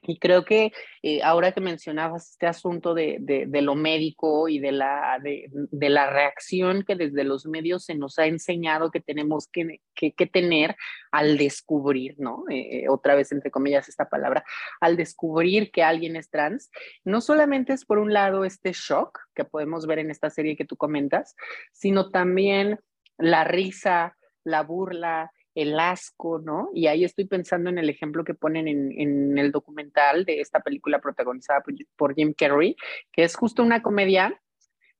y 0.00 0.18
creo 0.18 0.44
que 0.44 0.72
eh, 1.02 1.22
ahora 1.22 1.52
que 1.52 1.60
mencionabas 1.60 2.30
este 2.30 2.46
asunto 2.46 2.94
de, 2.94 3.18
de, 3.20 3.62
lo 3.62 3.74
médico 3.74 4.48
y 4.48 4.58
de 4.58 4.72
la, 4.72 5.18
de, 5.22 5.48
la 5.90 6.10
reacción 6.10 6.82
que 6.82 6.96
desde 6.96 7.24
los 7.24 7.46
medios 7.46 7.84
se 7.84 7.94
nos 7.94 8.18
ha 8.18 8.26
enseñado 8.26 8.90
que 8.90 9.00
tenemos 9.00 9.48
que, 9.48 9.80
que, 9.94 10.12
que 10.12 10.26
tener 10.26 10.76
al 11.12 11.36
descubrir, 11.36 12.16
¿no? 12.18 12.44
Eh, 12.50 12.84
eh, 12.84 12.88
otra 12.88 13.14
vez, 13.14 13.30
entre 13.32 13.50
comillas, 13.50 13.88
esta 13.88 14.08
palabra, 14.08 14.44
al 14.80 14.96
descubrir 14.96 15.70
que 15.70 15.82
alguien 15.82 16.16
es 16.16 16.30
trans, 16.30 16.70
no 17.04 17.20
solamente 17.20 17.72
es 17.72 17.84
por 17.84 17.98
un 17.98 18.12
lado 18.12 18.44
este 18.44 18.72
shock 18.72 19.20
que 19.34 19.44
podemos 19.44 19.86
ver 19.86 20.00
en 20.00 20.10
esta 20.10 20.30
serie 20.30 20.56
que 20.56 20.64
tú 20.64 20.76
comentas, 20.76 21.36
sino 21.72 22.10
también 22.10 22.80
la 23.18 23.44
risa, 23.44 24.16
la 24.42 24.62
burla, 24.62 25.32
el 25.54 25.78
asco, 25.78 26.38
¿no? 26.38 26.70
Y 26.74 26.86
ahí 26.86 27.04
estoy 27.04 27.26
pensando 27.26 27.70
en 27.70 27.78
el 27.78 27.90
ejemplo 27.90 28.24
que 28.24 28.34
ponen 28.34 28.68
en, 28.68 29.38
el 29.38 29.52
documental 29.52 30.24
de 30.24 30.40
esta 30.40 30.60
película 30.60 31.00
protagonizada 31.00 31.62
por, 31.96 32.14
Jim 32.14 32.34
Carrey, 32.36 32.76
que 33.12 33.24
es 33.24 33.36
justo 33.36 33.62
una 33.62 33.82
comedia, 33.82 34.40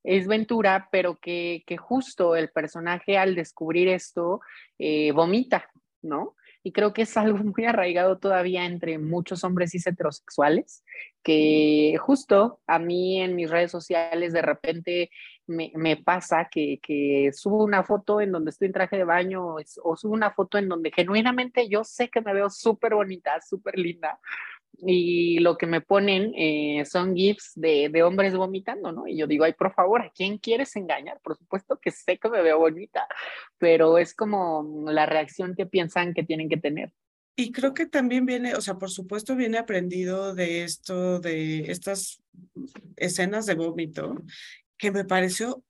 es 0.04 0.26
Ventura, 0.26 0.88
pero 0.90 1.18
que, 1.20 1.64
justo 1.78 2.36
el 2.36 2.50
personaje 2.50 3.16
al 3.16 3.34
descubrir 3.34 3.88
esto 3.88 4.40
eh, 4.78 5.12
vomita, 5.12 5.70
¿no? 6.02 6.36
Y 6.62 6.72
creo 6.72 6.92
que 6.92 7.02
es 7.02 7.16
algo 7.16 7.38
muy 7.38 7.64
arraigado 7.64 8.18
todavía 8.18 8.64
entre 8.64 8.98
muchos 8.98 9.44
hombres 9.44 9.70
cis 9.70 9.86
heterosexuales, 9.86 10.84
que 11.22 11.96
justo 12.00 12.60
a 12.66 12.78
mí 12.78 13.20
en 13.20 13.34
mis 13.36 13.50
redes 13.50 13.70
sociales 13.70 14.32
de 14.32 14.42
repente 14.42 15.10
me, 15.46 15.96
pasa 15.96 16.48
que, 16.50 17.30
subo 17.34 17.64
una 17.64 17.82
foto 17.82 18.20
en 18.20 18.32
donde 18.32 18.50
estoy 18.50 18.66
en 18.66 18.72
traje 18.72 18.96
de 18.96 19.04
baño 19.04 19.56
o, 19.82 19.96
subo 19.96 20.12
una 20.12 20.30
foto 20.30 20.58
en 20.58 20.68
donde 20.68 20.90
genuinamente 20.92 21.68
yo 21.68 21.84
sé 21.84 22.08
que 22.08 22.20
me 22.20 22.34
veo 22.34 22.50
súper 22.50 22.94
bonita, 22.94 23.40
súper 23.40 23.78
linda. 23.78 24.18
Y 24.78 25.38
lo 25.38 25.56
que 25.56 25.66
me 25.66 25.80
ponen 25.80 26.32
eh, 26.36 26.84
son 26.86 27.14
gifs 27.14 27.52
de, 27.54 27.88
de, 27.88 28.02
hombres 28.02 28.34
vomitando, 28.34 28.90
¿no? 28.90 29.06
Y 29.06 29.16
yo 29.16 29.26
digo, 29.26 29.44
ay, 29.44 29.52
por 29.52 29.72
favor, 29.72 30.02
¿a 30.02 30.10
quién 30.10 30.38
quieres 30.38 30.74
engañar? 30.76 31.20
Por 31.22 31.36
supuesto 31.36 31.78
que 31.80 31.90
sé 31.90 32.18
que 32.18 32.28
me 32.28 32.42
veo 32.42 32.58
bonita, 32.58 33.06
pero 33.58 33.98
es 33.98 34.14
como 34.14 34.84
la 34.86 35.06
reacción 35.06 35.54
que 35.54 35.66
piensan 35.66 36.14
que 36.14 36.24
tienen 36.24 36.48
que 36.48 36.56
tener. 36.56 36.92
Y 37.36 37.52
creo 37.52 37.72
que 37.72 37.86
también 37.86 38.26
viene, 38.26 38.54
o 38.54 38.60
sea, 38.60 38.74
por 38.74 38.90
supuesto 38.90 39.36
viene 39.36 39.58
aprendido 39.58 40.34
de 40.34 40.64
esto, 40.64 41.18
de 41.20 41.70
estas 41.70 42.22
escenas 42.96 43.46
de 43.46 43.54
vómito, 43.54 44.22
que 44.76 44.90
me 44.90 45.04
pareció 45.04 45.62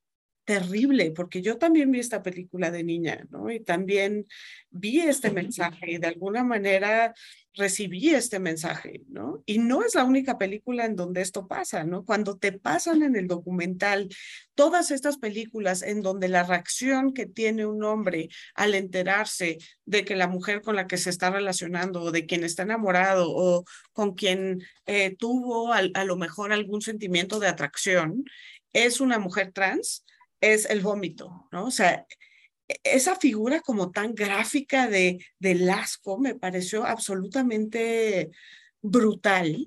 terrible, 0.52 1.12
porque 1.12 1.40
yo 1.40 1.56
también 1.56 1.90
vi 1.90 1.98
esta 1.98 2.22
película 2.22 2.70
de 2.70 2.84
niña, 2.84 3.26
¿no? 3.30 3.50
Y 3.50 3.60
también 3.60 4.26
vi 4.68 5.00
este 5.00 5.30
mensaje 5.30 5.92
y 5.92 5.96
de 5.96 6.08
alguna 6.08 6.44
manera 6.44 7.14
recibí 7.54 8.10
este 8.10 8.38
mensaje, 8.38 9.00
¿no? 9.08 9.42
Y 9.46 9.60
no 9.60 9.82
es 9.82 9.94
la 9.94 10.04
única 10.04 10.36
película 10.36 10.84
en 10.84 10.94
donde 10.94 11.22
esto 11.22 11.48
pasa, 11.48 11.84
¿no? 11.84 12.04
Cuando 12.04 12.36
te 12.36 12.52
pasan 12.52 13.02
en 13.02 13.16
el 13.16 13.28
documental 13.28 14.10
todas 14.54 14.90
estas 14.90 15.16
películas 15.16 15.80
en 15.80 16.02
donde 16.02 16.28
la 16.28 16.42
reacción 16.42 17.14
que 17.14 17.24
tiene 17.24 17.64
un 17.64 17.82
hombre 17.82 18.28
al 18.54 18.74
enterarse 18.74 19.56
de 19.86 20.04
que 20.04 20.16
la 20.16 20.28
mujer 20.28 20.60
con 20.60 20.76
la 20.76 20.86
que 20.86 20.98
se 20.98 21.08
está 21.08 21.30
relacionando 21.30 22.02
o 22.02 22.10
de 22.10 22.26
quien 22.26 22.44
está 22.44 22.64
enamorado 22.64 23.30
o 23.30 23.64
con 23.94 24.12
quien 24.12 24.62
eh, 24.84 25.16
tuvo 25.16 25.72
a 25.72 26.04
lo 26.04 26.16
mejor 26.16 26.52
algún 26.52 26.82
sentimiento 26.82 27.38
de 27.38 27.48
atracción 27.48 28.24
es 28.74 29.00
una 29.00 29.18
mujer 29.18 29.52
trans, 29.52 30.04
es 30.42 30.68
el 30.68 30.80
vómito, 30.80 31.48
¿no? 31.50 31.64
O 31.64 31.70
sea, 31.70 32.06
e-, 32.68 32.80
esa 32.84 33.16
figura 33.16 33.60
como 33.60 33.90
tan 33.90 34.14
gráfica 34.14 34.88
de, 34.88 35.24
del 35.38 35.70
asco 35.70 36.18
me 36.18 36.34
pareció 36.34 36.84
absolutamente 36.84 38.30
brutal. 38.82 39.66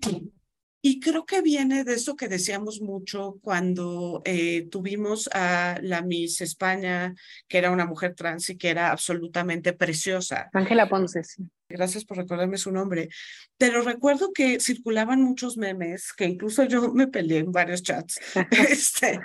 Y 0.82 0.99
creo 0.99 1.26
que 1.26 1.41
viene 1.41 1.84
de 1.84 1.95
eso 1.95 2.15
que 2.15 2.28
decíamos 2.28 2.80
mucho 2.80 3.39
cuando 3.41 4.21
eh, 4.23 4.67
tuvimos 4.69 5.28
a 5.34 5.80
la 5.82 6.03
Miss 6.03 6.41
España, 6.41 7.15
que 7.47 7.57
era 7.57 7.71
una 7.71 7.88
mujer 7.88 8.13
trans 8.13 8.51
y 8.51 8.57
que 8.57 8.69
era 8.69 8.91
absolutamente 8.91 9.73
preciosa. 9.73 10.47
Ángela 10.53 10.88
Ponce, 10.88 11.23
sí. 11.23 11.43
Gracias 11.68 12.05
por 12.05 12.18
recordarme 12.18 12.57
su 12.57 12.72
nombre. 12.72 13.09
Pero 13.57 13.82
recuerdo 13.82 14.32
que 14.34 14.59
circulaban 14.59 15.22
muchos 15.22 15.57
memes, 15.57 16.13
que 16.13 16.26
incluso 16.26 16.63
yo 16.66 16.93
me 16.93 17.07
peleé 17.07 17.39
en 17.39 17.51
varios 17.51 17.82
chats, 17.82 18.20
este, 18.70 19.20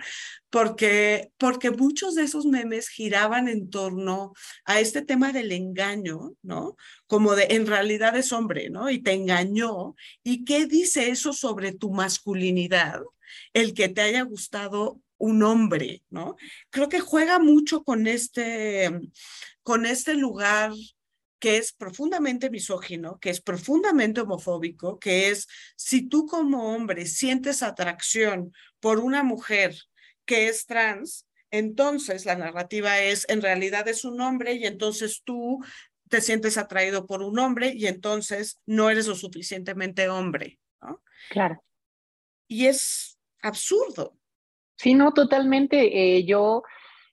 porque, 0.49 1.33
porque 1.37 1.71
muchos 1.71 2.15
de 2.15 2.25
esos 2.25 2.47
memes 2.47 2.89
giraban 2.89 3.49
en 3.49 3.69
torno 3.69 4.33
a 4.65 4.81
este 4.81 5.03
tema 5.03 5.33
del 5.33 5.53
engaño, 5.53 6.33
¿no? 6.43 6.77
Como 7.07 7.37
de 7.37 7.49
en 7.51 7.67
realidad 7.67 8.17
es 8.17 8.33
hombre, 8.33 8.71
¿no? 8.71 8.91
Y 8.91 9.03
te 9.03 9.13
engañó. 9.13 9.95
¿Y 10.23 10.45
qué 10.45 10.67
dice 10.67 11.11
eso 11.11 11.35
sobre 11.35 11.73
tu 11.73 11.91
masculinidad? 11.91 13.03
El 13.53 13.75
que 13.75 13.89
te 13.89 14.01
haya 14.01 14.23
gustado 14.23 15.01
un 15.19 15.43
hombre, 15.43 16.03
¿no? 16.09 16.37
Creo 16.71 16.89
que 16.89 17.01
juega 17.01 17.39
mucho 17.39 17.85
con 17.85 18.07
este, 18.07 18.91
con 19.63 19.85
este 19.85 20.15
lugar 20.15 20.73
que 21.41 21.57
es 21.57 21.73
profundamente 21.73 22.51
misógino, 22.51 23.19
que 23.19 23.31
es 23.31 23.41
profundamente 23.41 24.21
homofóbico, 24.21 24.99
que 24.99 25.31
es 25.31 25.49
si 25.75 26.07
tú 26.07 26.27
como 26.27 26.75
hombre 26.75 27.07
sientes 27.07 27.63
atracción 27.63 28.53
por 28.79 29.01
una 29.01 29.23
mujer 29.23 29.75
que 30.27 30.49
es 30.49 30.67
trans, 30.67 31.27
entonces 31.51 32.27
la 32.27 32.37
narrativa 32.37 33.01
es, 33.01 33.27
en 33.29 33.43
realidad 33.43 33.89
es 33.89 34.05
un 34.05 34.21
hombre 34.21 34.53
y 34.53 34.67
entonces 34.67 35.23
tú 35.25 35.59
te 36.09 36.21
sientes 36.21 36.59
atraído 36.59 37.07
por 37.07 37.23
un 37.23 37.39
hombre 37.39 37.73
y 37.75 37.87
entonces 37.87 38.59
no 38.67 38.91
eres 38.91 39.07
lo 39.07 39.15
suficientemente 39.15 40.09
hombre, 40.09 40.59
¿no? 40.83 41.03
Claro. 41.31 41.65
Y 42.49 42.67
es 42.67 43.19
absurdo. 43.41 44.17
Sí, 44.77 44.95
no, 44.95 45.13
totalmente. 45.13 46.17
Eh, 46.17 46.25
yo 46.25 46.65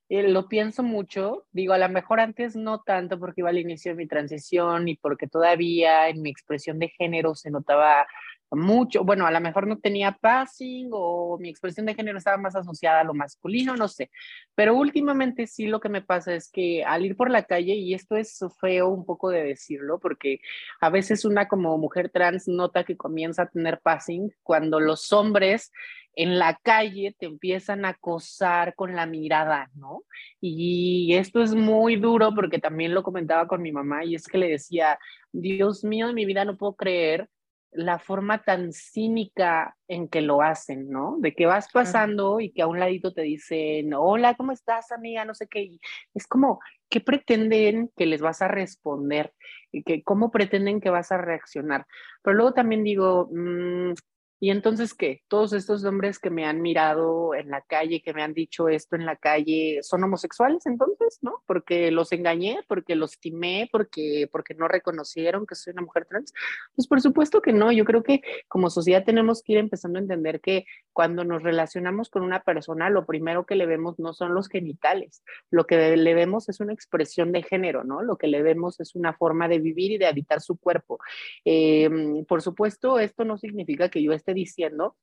eh, 0.10 0.24
lo 0.30 0.48
pienso 0.48 0.84
mucho, 0.84 1.46
digo, 1.52 1.74
a 1.74 1.78
lo 1.78 1.90
mejor 1.90 2.20
antes 2.20 2.56
no 2.56 2.82
tanto 2.82 3.20
porque 3.20 3.42
iba 3.42 3.50
al 3.50 3.58
inicio 3.58 3.92
de 3.92 3.98
mi 3.98 4.08
transición 4.08 4.88
y 4.88 4.96
porque 4.96 5.28
todavía 5.28 6.08
en 6.08 6.22
mi 6.22 6.30
expresión 6.30 6.80
de 6.80 6.90
género 6.90 7.36
se 7.36 7.52
notaba 7.52 8.08
mucho, 8.52 9.04
bueno, 9.04 9.26
a 9.28 9.32
lo 9.32 9.42
mejor 9.42 9.68
no 9.68 9.78
tenía 9.78 10.14
passing 10.14 10.90
o 10.92 11.38
mi 11.40 11.50
expresión 11.50 11.86
de 11.86 11.96
género 11.96 12.18
estaba 12.18 12.38
más 12.38 12.56
asociada 12.56 13.02
a 13.02 13.04
lo 13.04 13.14
masculino, 13.14 13.76
no 13.76 13.88
sé, 13.88 14.10
pero 14.56 14.76
últimamente 14.76 15.48
sí 15.48 15.68
lo 15.68 15.80
que 15.80 15.90
me 15.90 16.02
pasa 16.02 16.34
es 16.34 16.50
que 16.50 16.84
al 16.84 17.06
ir 17.06 17.16
por 17.16 17.30
la 17.30 17.44
calle, 17.44 17.76
y 17.76 17.94
esto 17.94 18.16
es 18.16 18.40
feo 18.60 18.88
un 18.90 19.06
poco 19.06 19.30
de 19.30 19.44
decirlo, 19.44 20.00
porque 20.00 20.40
a 20.80 20.90
veces 20.90 21.26
una 21.26 21.48
como 21.48 21.78
mujer 21.78 22.10
trans 22.10 22.48
nota 22.48 22.84
que 22.84 22.98
comienza 22.98 23.44
a 23.44 23.50
tener 23.50 23.80
passing 23.82 24.32
cuando 24.44 24.80
los 24.80 25.12
hombres 25.12 25.72
en 26.18 26.40
la 26.40 26.60
calle 26.64 27.16
te 27.20 27.28
empiezan 27.28 27.86
a 27.86 27.90
acosar 27.90 28.74
con 28.76 28.96
la 28.96 29.06
mirada, 29.06 29.70
¿no? 29.76 30.04
Y 30.42 31.14
esto 31.14 31.44
es 31.44 31.54
muy 31.54 31.96
duro 31.96 32.34
porque 32.34 32.58
también 32.58 32.96
lo 32.96 33.04
comentaba 33.04 33.48
con 33.48 33.62
mi 33.62 33.72
mamá 33.72 34.04
y 34.04 34.16
es 34.16 34.26
que 34.28 34.40
le 34.40 34.50
decía, 34.50 34.98
Dios 35.32 35.84
mío, 35.84 36.10
en 36.10 36.16
mi 36.16 36.26
vida 36.26 36.44
no 36.44 36.58
puedo 36.58 36.76
creer 36.76 37.30
la 37.72 38.00
forma 38.00 38.44
tan 38.44 38.72
cínica 38.72 39.76
en 39.88 40.08
que 40.08 40.22
lo 40.22 40.42
hacen, 40.42 40.90
¿no? 40.90 41.18
De 41.20 41.34
que 41.34 41.46
vas 41.46 41.72
pasando 41.72 42.40
y 42.40 42.52
que 42.52 42.62
a 42.62 42.68
un 42.68 42.80
ladito 42.80 43.14
te 43.14 43.22
dicen, 43.22 43.94
hola, 43.94 44.36
¿cómo 44.36 44.52
estás, 44.52 44.92
amiga? 44.92 45.26
No 45.26 45.34
sé 45.34 45.48
qué. 45.48 45.78
es 46.14 46.28
como, 46.28 46.60
¿qué 46.90 47.02
pretenden 47.02 47.92
que 47.96 48.06
les 48.06 48.22
vas 48.22 48.42
a 48.42 48.48
responder? 48.48 49.34
¿Y 49.72 49.84
que, 49.84 50.04
¿Cómo 50.04 50.32
pretenden 50.32 50.82
que 50.82 50.90
vas 50.90 51.12
a 51.12 51.18
reaccionar? 51.18 51.86
Pero 52.22 52.36
luego 52.36 52.54
también 52.54 52.84
digo, 52.84 53.30
mm, 53.32 53.94
Y 54.40 54.52
entonces, 54.52 54.94
¿qué? 54.94 55.24
Todos 55.28 55.54
estos 55.54 55.84
hombres 55.84 56.20
que 56.20 56.30
me 56.30 56.46
han 56.46 56.62
mirado 56.62 57.34
en 57.34 57.50
la 57.50 57.62
calle, 57.62 58.02
que 58.04 58.14
me 58.14 58.22
han 58.22 58.34
dicho 58.34 58.70
esto 58.70 58.96
en 58.96 59.06
la 59.06 59.16
calle, 59.16 59.80
¿son 59.82 60.04
homosexuales 60.04 60.66
entonces? 60.68 61.18
¿No? 61.22 61.44
Porque 61.48 61.90
los 61.90 62.12
engañé, 62.12 62.60
porque 62.68 62.96
los 62.96 63.20
timé, 63.20 63.68
porque, 63.72 64.30
porque 64.32 64.54
no 64.54 64.68
reconocieron 64.68 65.48
que 65.48 65.56
soy 65.56 65.74
una 65.74 65.82
mujer 65.82 66.06
trans. 66.06 66.34
Pues 66.76 66.88
por 66.88 67.02
supuesto 67.02 67.42
que 67.42 67.52
no. 67.52 67.72
Yo 67.72 67.84
creo 67.84 68.04
que 68.04 68.22
como 68.48 68.70
sociedad 68.70 69.04
tenemos 69.04 69.42
que 69.42 69.54
ir 69.54 69.58
empezando 69.58 69.98
a 69.98 70.04
entender 70.04 70.40
que 70.40 70.66
cuando 70.94 71.24
nos 71.24 71.42
relacionamos 71.42 72.10
con 72.10 72.22
una 72.22 72.44
persona, 72.44 72.92
lo 72.92 73.06
primero 73.08 73.46
que 73.46 73.56
le 73.56 73.66
vemos 73.66 73.98
no 73.98 74.14
son 74.14 74.36
los 74.36 74.50
genitales. 74.50 75.24
Lo 75.50 75.66
que 75.66 75.98
le 75.98 76.14
vemos 76.14 76.48
es 76.50 76.60
una 76.60 76.74
expresión 76.74 77.32
de 77.32 77.42
género, 77.42 77.84
¿no? 77.84 78.04
Lo 78.04 78.18
que 78.18 78.28
le 78.28 78.44
vemos 78.44 78.80
es 78.80 78.96
una 78.96 79.14
forma 79.14 79.48
de 79.48 79.58
vivir 79.60 79.94
y 79.94 79.98
de 79.98 80.06
habitar 80.06 80.42
su 80.42 80.58
cuerpo. 80.58 81.00
Eh, 81.44 81.90
por 82.28 82.44
supuesto, 82.44 83.00
esto 83.00 83.26
no 83.26 83.38
significa 83.38 83.90
que 83.90 84.04
yo 84.04 84.14
esté 84.14 84.27
diciendo 84.34 84.96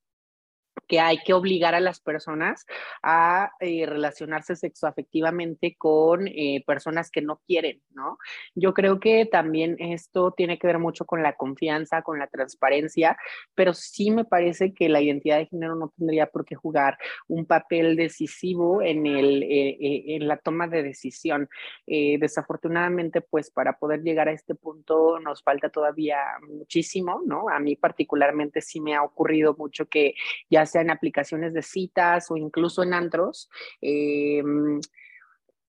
que 0.86 1.00
hay 1.00 1.18
que 1.18 1.32
obligar 1.32 1.74
a 1.74 1.80
las 1.80 2.00
personas 2.00 2.66
a 3.02 3.52
eh, 3.60 3.86
relacionarse 3.86 4.56
sexoafectivamente 4.56 5.76
con 5.76 6.28
eh, 6.28 6.62
personas 6.66 7.10
que 7.10 7.22
no 7.22 7.40
quieren, 7.46 7.80
¿no? 7.92 8.18
Yo 8.54 8.74
creo 8.74 9.00
que 9.00 9.26
también 9.26 9.76
esto 9.78 10.32
tiene 10.32 10.58
que 10.58 10.66
ver 10.66 10.78
mucho 10.78 11.04
con 11.04 11.22
la 11.22 11.34
confianza, 11.34 12.02
con 12.02 12.18
la 12.18 12.26
transparencia, 12.26 13.16
pero 13.54 13.72
sí 13.74 14.10
me 14.10 14.24
parece 14.24 14.74
que 14.74 14.88
la 14.88 15.00
identidad 15.00 15.38
de 15.38 15.46
género 15.46 15.76
no 15.76 15.92
tendría 15.96 16.26
por 16.26 16.44
qué 16.44 16.54
jugar 16.54 16.98
un 17.28 17.46
papel 17.46 17.96
decisivo 17.96 18.82
en, 18.82 19.06
el, 19.06 19.42
eh, 19.42 20.16
en 20.16 20.28
la 20.28 20.36
toma 20.36 20.68
de 20.68 20.82
decisión. 20.82 21.48
desafortunadamente, 21.86 23.20
pues 23.20 23.50
para 23.50 23.78
poder 23.78 24.02
llegar 24.02 24.28
a 24.28 24.32
este 24.32 24.54
punto 24.54 25.18
nos 25.20 25.42
falta 25.42 25.68
todavía 25.70 26.18
muchísimo, 26.48 27.22
¿no? 27.24 27.48
A 27.48 27.58
mí 27.58 27.76
particularmente 27.76 28.60
sí 28.60 28.80
me 28.80 28.94
ha 28.94 29.02
ocurrido 29.02 29.54
mucho 29.58 29.86
que 29.86 30.14
ya 30.50 30.63
sea 30.66 30.82
en 30.82 30.90
aplicaciones 30.90 31.52
de 31.52 31.62
citas 31.62 32.30
o 32.30 32.36
incluso 32.36 32.82
en 32.82 32.94
antros. 32.94 33.48
Em, 33.80 34.80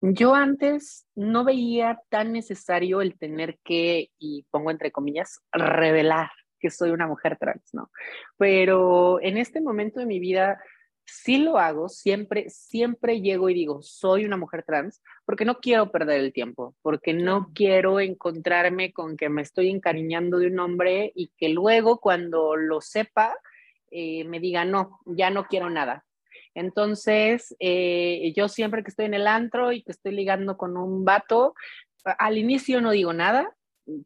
yo 0.01 0.35
antes 0.35 1.07
no 1.15 1.45
veía 1.45 2.01
tan 2.11 2.33
necesario 2.33 3.01
el 3.01 3.17
tener 3.19 3.59
que, 3.65 4.11
y 4.19 4.45
pongo 4.51 4.71
entre 4.71 4.93
comillas, 4.93 5.41
revelar 5.53 6.31
que 6.59 6.71
soy 6.71 6.91
una 6.91 7.07
mujer 7.07 7.37
trans, 7.39 7.73
¿no? 7.73 7.91
Pero 8.39 9.21
en 9.23 9.37
este 9.37 9.61
momento 9.61 10.01
de 10.01 10.07
mi 10.07 10.19
vida 10.19 10.59
sí 11.07 11.39
lo 11.39 11.59
hago, 11.59 11.89
siempre, 11.89 12.49
siempre 12.49 13.21
llego 13.21 13.51
y 13.51 13.55
digo, 13.55 13.83
soy 13.83 14.25
una 14.25 14.37
mujer 14.37 14.63
trans, 14.63 15.03
porque 15.25 15.45
no 15.45 15.59
quiero 15.59 15.91
perder 15.91 16.21
el 16.21 16.33
tiempo, 16.33 16.75
porque 16.83 17.13
no 17.13 17.51
quiero 17.55 18.01
encontrarme 18.01 18.93
con 18.93 19.17
que 19.17 19.29
me 19.29 19.43
estoy 19.43 19.71
encariñando 19.71 20.39
de 20.39 20.49
un 20.49 20.59
hombre 20.59 21.13
y 21.15 21.29
que 21.37 21.49
luego 21.51 22.01
cuando 22.01 22.57
lo 22.57 22.81
sepa, 22.81 23.37
eh, 23.97 24.25
me 24.25 24.41
diga, 24.41 24.65
no, 24.65 24.99
ya 25.07 25.31
no 25.31 25.47
quiero 25.47 25.71
nada. 25.71 26.05
Entonces, 26.53 27.55
eh, 27.61 28.33
yo 28.37 28.49
siempre 28.49 28.83
que 28.83 28.91
estoy 28.91 29.07
en 29.07 29.15
el 29.15 29.29
antro 29.29 29.71
y 29.71 29.83
que 29.83 29.93
estoy 29.93 30.13
ligando 30.13 30.57
con 30.57 30.77
un 30.77 31.05
vato, 31.05 31.55
al 32.05 32.37
inicio 32.37 32.81
no 32.81 32.91
digo 32.91 33.13
nada, 33.13 33.55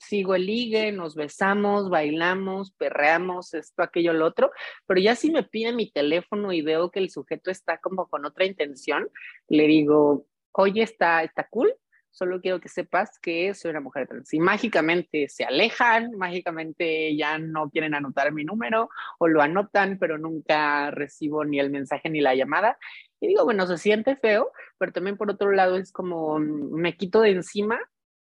sigo 0.01 0.35
el 0.35 0.45
ligue, 0.45 0.93
nos 0.93 1.15
besamos, 1.15 1.89
bailamos, 1.89 2.73
perreamos, 2.73 3.55
esto, 3.55 3.83
aquello, 3.83 4.13
lo 4.13 4.27
otro, 4.27 4.51
pero 4.87 5.01
ya 5.01 5.15
si 5.15 5.31
me 5.31 5.43
pide 5.43 5.73
mi 5.73 5.91
teléfono 5.91 6.53
y 6.53 6.61
veo 6.61 6.91
que 6.91 6.99
el 6.99 7.11
sujeto 7.11 7.51
está 7.51 7.79
como 7.79 8.09
con 8.09 8.27
otra 8.27 8.45
intención, 8.45 9.09
le 9.49 9.67
digo, 9.67 10.27
oye, 10.53 10.83
está, 10.83 11.23
está 11.23 11.47
cool, 11.49 11.75
solo 12.11 12.41
quiero 12.41 12.61
que 12.61 12.69
sepas 12.69 13.19
que 13.19 13.55
soy 13.55 13.71
una 13.71 13.81
mujer 13.81 14.07
trans. 14.07 14.33
Y 14.35 14.41
mágicamente 14.41 15.29
se 15.29 15.45
alejan, 15.45 16.13
mágicamente 16.17 17.17
ya 17.17 17.39
no 17.39 17.71
quieren 17.71 17.95
anotar 17.95 18.33
mi 18.33 18.45
número 18.45 18.91
o 19.19 19.29
lo 19.29 19.43
anotan, 19.43 19.99
pero 19.99 20.19
nunca 20.19 20.91
recibo 20.91 21.45
ni 21.45 21.61
el 21.61 21.71
mensaje 21.71 22.11
ni 22.11 22.21
la 22.21 22.35
llamada. 22.35 22.79
Y 23.21 23.29
digo, 23.29 23.45
bueno, 23.45 23.67
se 23.67 23.79
siente 23.79 24.17
feo, 24.17 24.53
pero 24.79 24.93
también 24.93 25.17
por 25.17 25.31
otro 25.31 25.53
lado 25.53 25.77
es 25.77 25.93
como 25.93 26.39
mm, 26.39 26.75
me 26.75 26.97
quito 26.97 27.21
de 27.21 27.31
encima 27.31 27.79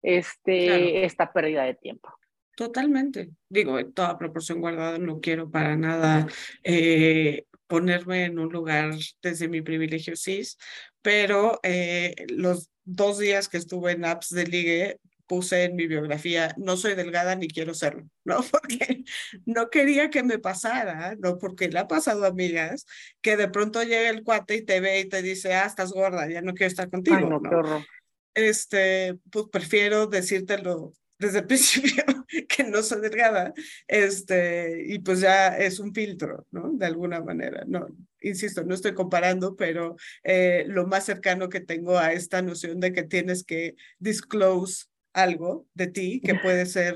este, 0.02 1.06
esta 1.06 1.32
pérdida 1.34 1.64
de 1.64 1.76
tiempo. 1.76 2.10
Totalmente. 2.56 3.30
Digo, 3.50 3.78
en 3.78 3.94
toda 3.94 4.18
proporción 4.18 4.62
guardada, 4.62 4.98
no 4.98 5.20
quiero 5.20 5.50
para 5.52 5.76
nada 5.76 6.28
eh, 6.64 7.46
ponerme 7.68 8.26
en 8.26 8.40
un 8.40 8.50
lugar 8.50 8.96
desde 9.22 9.48
mi 9.48 9.62
privilegio 9.62 10.16
cis, 10.16 10.58
pero 11.04 11.60
eh, 11.62 12.16
los 12.30 12.72
dos 12.88 13.20
días 13.20 13.50
que 13.50 13.58
estuve 13.58 13.92
en 13.92 14.06
apps 14.06 14.30
de 14.30 14.48
ligue, 14.48 15.00
puse 15.28 15.66
en 15.66 15.76
mi 15.76 15.88
biografía, 15.88 16.56
no 16.58 16.78
soy 16.78 16.96
delgada 16.96 17.36
ni 17.36 17.50
quiero 17.50 17.74
serlo, 17.74 18.08
¿no? 18.24 18.38
Porque 18.52 19.04
no 19.46 19.70
quería 19.70 20.10
que 20.10 20.24
me 20.24 20.40
pasara, 20.40 21.16
¿no? 21.20 21.38
Porque 21.38 21.68
le 21.68 21.80
ha 21.80 21.88
pasado 21.88 22.24
a 22.24 22.30
amigas 22.30 22.86
que 23.22 23.36
de 23.36 23.50
pronto 23.50 23.84
llega 23.84 24.10
el 24.10 24.24
cuate 24.24 24.56
y 24.56 24.66
te 24.66 24.80
ve 24.80 25.02
y 25.02 25.06
te 25.10 25.22
dice, 25.22 25.54
ah, 25.54 25.66
estás 25.66 25.92
gorda, 25.92 26.30
ya 26.30 26.42
no 26.42 26.54
quiero 26.54 26.70
estar 26.70 26.90
contigo, 26.90 27.20
no, 27.20 27.40
¿no? 27.40 27.86
Este, 28.34 29.18
pues 29.32 29.48
prefiero 29.52 30.08
decírtelo 30.08 30.94
desde 31.20 31.40
el 31.40 31.46
principio 31.48 32.04
que 32.48 32.64
no 32.64 32.82
soy 32.84 33.02
delgada, 33.02 33.54
este, 33.88 34.84
y 34.88 35.00
pues 35.00 35.20
ya 35.22 35.58
es 35.58 35.80
un 35.80 35.94
filtro, 35.94 36.46
¿no? 36.52 36.72
De 36.74 36.86
alguna 36.86 37.22
manera, 37.22 37.64
no, 37.68 37.88
insisto, 38.22 38.64
no 38.64 38.74
estoy 38.74 38.94
comparando, 38.94 39.56
pero 39.56 39.96
eh, 40.24 40.66
lo 40.68 40.88
más 40.88 41.06
cercano 41.06 41.50
que 41.50 41.62
tengo 41.62 41.98
a 41.98 42.14
esta 42.14 42.42
noción 42.42 42.80
de 42.80 42.94
que 42.94 43.04
tienes 43.04 43.44
que 43.44 43.76
disclose 44.00 44.86
algo 45.14 45.66
de 45.74 45.88
ti 45.88 46.22
que 46.24 46.36
puede 46.36 46.66
ser 46.66 46.96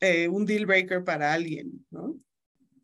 eh, 0.00 0.28
un 0.28 0.44
deal 0.44 0.66
breaker 0.66 1.04
para 1.04 1.32
alguien, 1.32 1.86
¿no? 1.90 2.16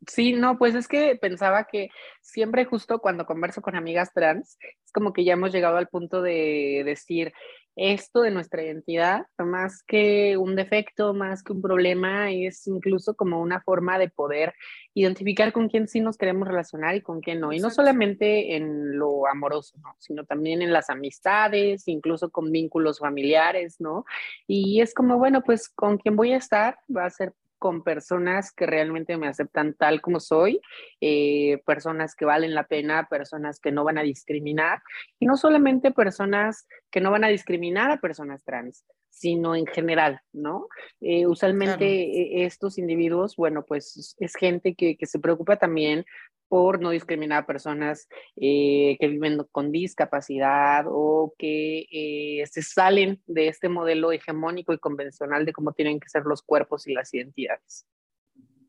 Sí, 0.07 0.33
no, 0.33 0.57
pues 0.57 0.73
es 0.73 0.87
que 0.87 1.15
pensaba 1.15 1.67
que 1.71 1.89
siempre 2.21 2.65
justo 2.65 2.99
cuando 2.99 3.27
converso 3.27 3.61
con 3.61 3.75
amigas 3.75 4.11
trans, 4.13 4.57
es 4.83 4.91
como 4.91 5.13
que 5.13 5.23
ya 5.23 5.33
hemos 5.33 5.51
llegado 5.51 5.77
al 5.77 5.89
punto 5.89 6.23
de 6.23 6.81
decir, 6.83 7.33
esto 7.75 8.21
de 8.21 8.31
nuestra 8.31 8.63
identidad, 8.63 9.25
más 9.37 9.83
que 9.83 10.37
un 10.37 10.55
defecto, 10.55 11.13
más 11.13 11.43
que 11.43 11.53
un 11.53 11.61
problema, 11.61 12.31
es 12.31 12.67
incluso 12.67 13.15
como 13.15 13.41
una 13.41 13.61
forma 13.61 13.97
de 13.97 14.09
poder 14.09 14.53
identificar 14.93 15.53
con 15.53 15.69
quién 15.69 15.87
sí 15.87 16.01
nos 16.01 16.17
queremos 16.17 16.47
relacionar 16.47 16.95
y 16.95 17.01
con 17.01 17.21
quién 17.21 17.39
no. 17.39 17.53
Y 17.53 17.59
no 17.59 17.69
solamente 17.69 18.55
en 18.55 18.97
lo 18.97 19.27
amoroso, 19.27 19.77
¿no? 19.81 19.95
sino 19.99 20.25
también 20.25 20.61
en 20.61 20.73
las 20.73 20.89
amistades, 20.89 21.87
incluso 21.87 22.29
con 22.29 22.51
vínculos 22.51 22.99
familiares, 22.99 23.77
¿no? 23.79 24.05
Y 24.47 24.81
es 24.81 24.93
como, 24.93 25.17
bueno, 25.17 25.41
pues 25.41 25.69
con 25.69 25.97
quién 25.97 26.15
voy 26.15 26.33
a 26.33 26.37
estar 26.37 26.77
va 26.95 27.05
a 27.05 27.09
ser 27.09 27.33
con 27.61 27.83
personas 27.83 28.51
que 28.51 28.65
realmente 28.65 29.17
me 29.17 29.27
aceptan 29.27 29.75
tal 29.75 30.01
como 30.01 30.19
soy, 30.19 30.59
eh, 30.99 31.61
personas 31.63 32.15
que 32.15 32.25
valen 32.25 32.55
la 32.55 32.65
pena, 32.65 33.07
personas 33.07 33.59
que 33.59 33.71
no 33.71 33.83
van 33.83 33.99
a 33.99 34.01
discriminar, 34.01 34.81
y 35.19 35.27
no 35.27 35.37
solamente 35.37 35.91
personas 35.91 36.67
que 36.89 37.01
no 37.01 37.11
van 37.11 37.23
a 37.23 37.27
discriminar 37.27 37.91
a 37.91 38.01
personas 38.01 38.43
trans, 38.43 38.83
sino 39.11 39.55
en 39.55 39.67
general, 39.67 40.21
¿no? 40.33 40.69
Eh, 41.01 41.27
usualmente 41.27 41.85
e, 41.85 42.45
estos 42.45 42.79
individuos, 42.79 43.35
bueno, 43.35 43.63
pues 43.63 44.15
es 44.17 44.33
gente 44.33 44.73
que, 44.73 44.97
que 44.97 45.05
se 45.05 45.19
preocupa 45.19 45.57
también 45.57 46.03
por 46.51 46.81
no 46.81 46.89
discriminar 46.89 47.43
a 47.43 47.45
personas 47.45 48.09
eh, 48.35 48.97
que 48.99 49.07
viven 49.07 49.41
con 49.53 49.71
discapacidad 49.71 50.83
o 50.85 51.33
que 51.37 51.87
eh, 51.89 52.45
se 52.45 52.61
salen 52.61 53.21
de 53.25 53.47
este 53.47 53.69
modelo 53.69 54.11
hegemónico 54.11 54.73
y 54.73 54.77
convencional 54.77 55.45
de 55.45 55.53
cómo 55.53 55.71
tienen 55.71 55.97
que 55.97 56.09
ser 56.09 56.23
los 56.25 56.41
cuerpos 56.41 56.87
y 56.87 56.93
las 56.93 57.13
identidades. 57.13 57.85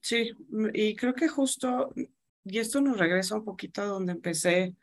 Sí, 0.00 0.30
y 0.74 0.94
creo 0.94 1.12
que 1.14 1.26
justo, 1.26 1.92
y 2.44 2.58
esto 2.60 2.80
nos 2.80 2.98
regresa 2.98 3.34
un 3.34 3.44
poquito 3.44 3.82
a 3.82 3.86
donde 3.86 4.12
empecé 4.12 4.76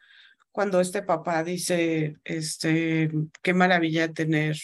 cuando 0.51 0.81
este 0.81 1.01
papá 1.01 1.41
dice, 1.45 2.17
este, 2.25 3.09
qué 3.41 3.53
maravilla 3.53 4.11
tener 4.11 4.57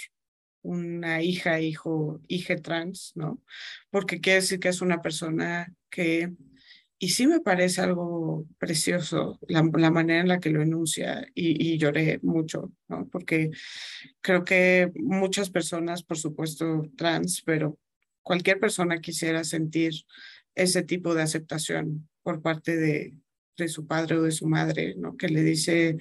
una 0.62 1.22
hija, 1.22 1.62
hijo, 1.62 2.20
hija 2.28 2.58
trans, 2.58 3.14
¿no? 3.16 3.42
Porque 3.90 4.20
quiere 4.20 4.42
decir 4.42 4.60
que 4.60 4.68
es 4.68 4.82
una 4.82 5.02
persona 5.02 5.74
que 5.90 6.34
y 6.98 7.10
sí 7.10 7.28
me 7.28 7.42
parece 7.42 7.82
algo 7.82 8.46
precioso 8.58 9.40
la, 9.48 9.64
manera 9.64 10.22
en 10.22 10.28
la 10.28 10.40
que 10.40 10.50
lo 10.50 10.62
enuncia 10.62 11.28
y, 11.34 11.78
lloré 11.78 12.20
mucho, 12.24 12.72
¿no? 12.88 13.08
Porque 13.10 13.52
creo 14.22 14.44
que 14.44 14.92
muchas 14.96 15.50
personas, 15.50 16.04
por 16.04 16.18
supuesto, 16.18 16.84
trans, 16.96 17.42
pero 17.42 17.78
cualquier 18.24 18.60
persona 18.60 19.02
quisiera 19.02 19.44
sentir 19.44 19.94
ese 20.56 20.84
tipo 20.84 21.14
de 21.14 21.24
aceptación 21.24 22.10
por 22.24 22.42
parte 22.42 22.78
de, 22.78 23.20
de 23.58 23.68
su 23.68 23.86
padre 23.86 24.18
o 24.18 24.24
de 24.24 24.32
su 24.32 24.48
madre, 24.48 24.96
¿no? 24.98 25.18
Que 25.18 25.28
le 25.28 25.44
dice, 25.44 25.98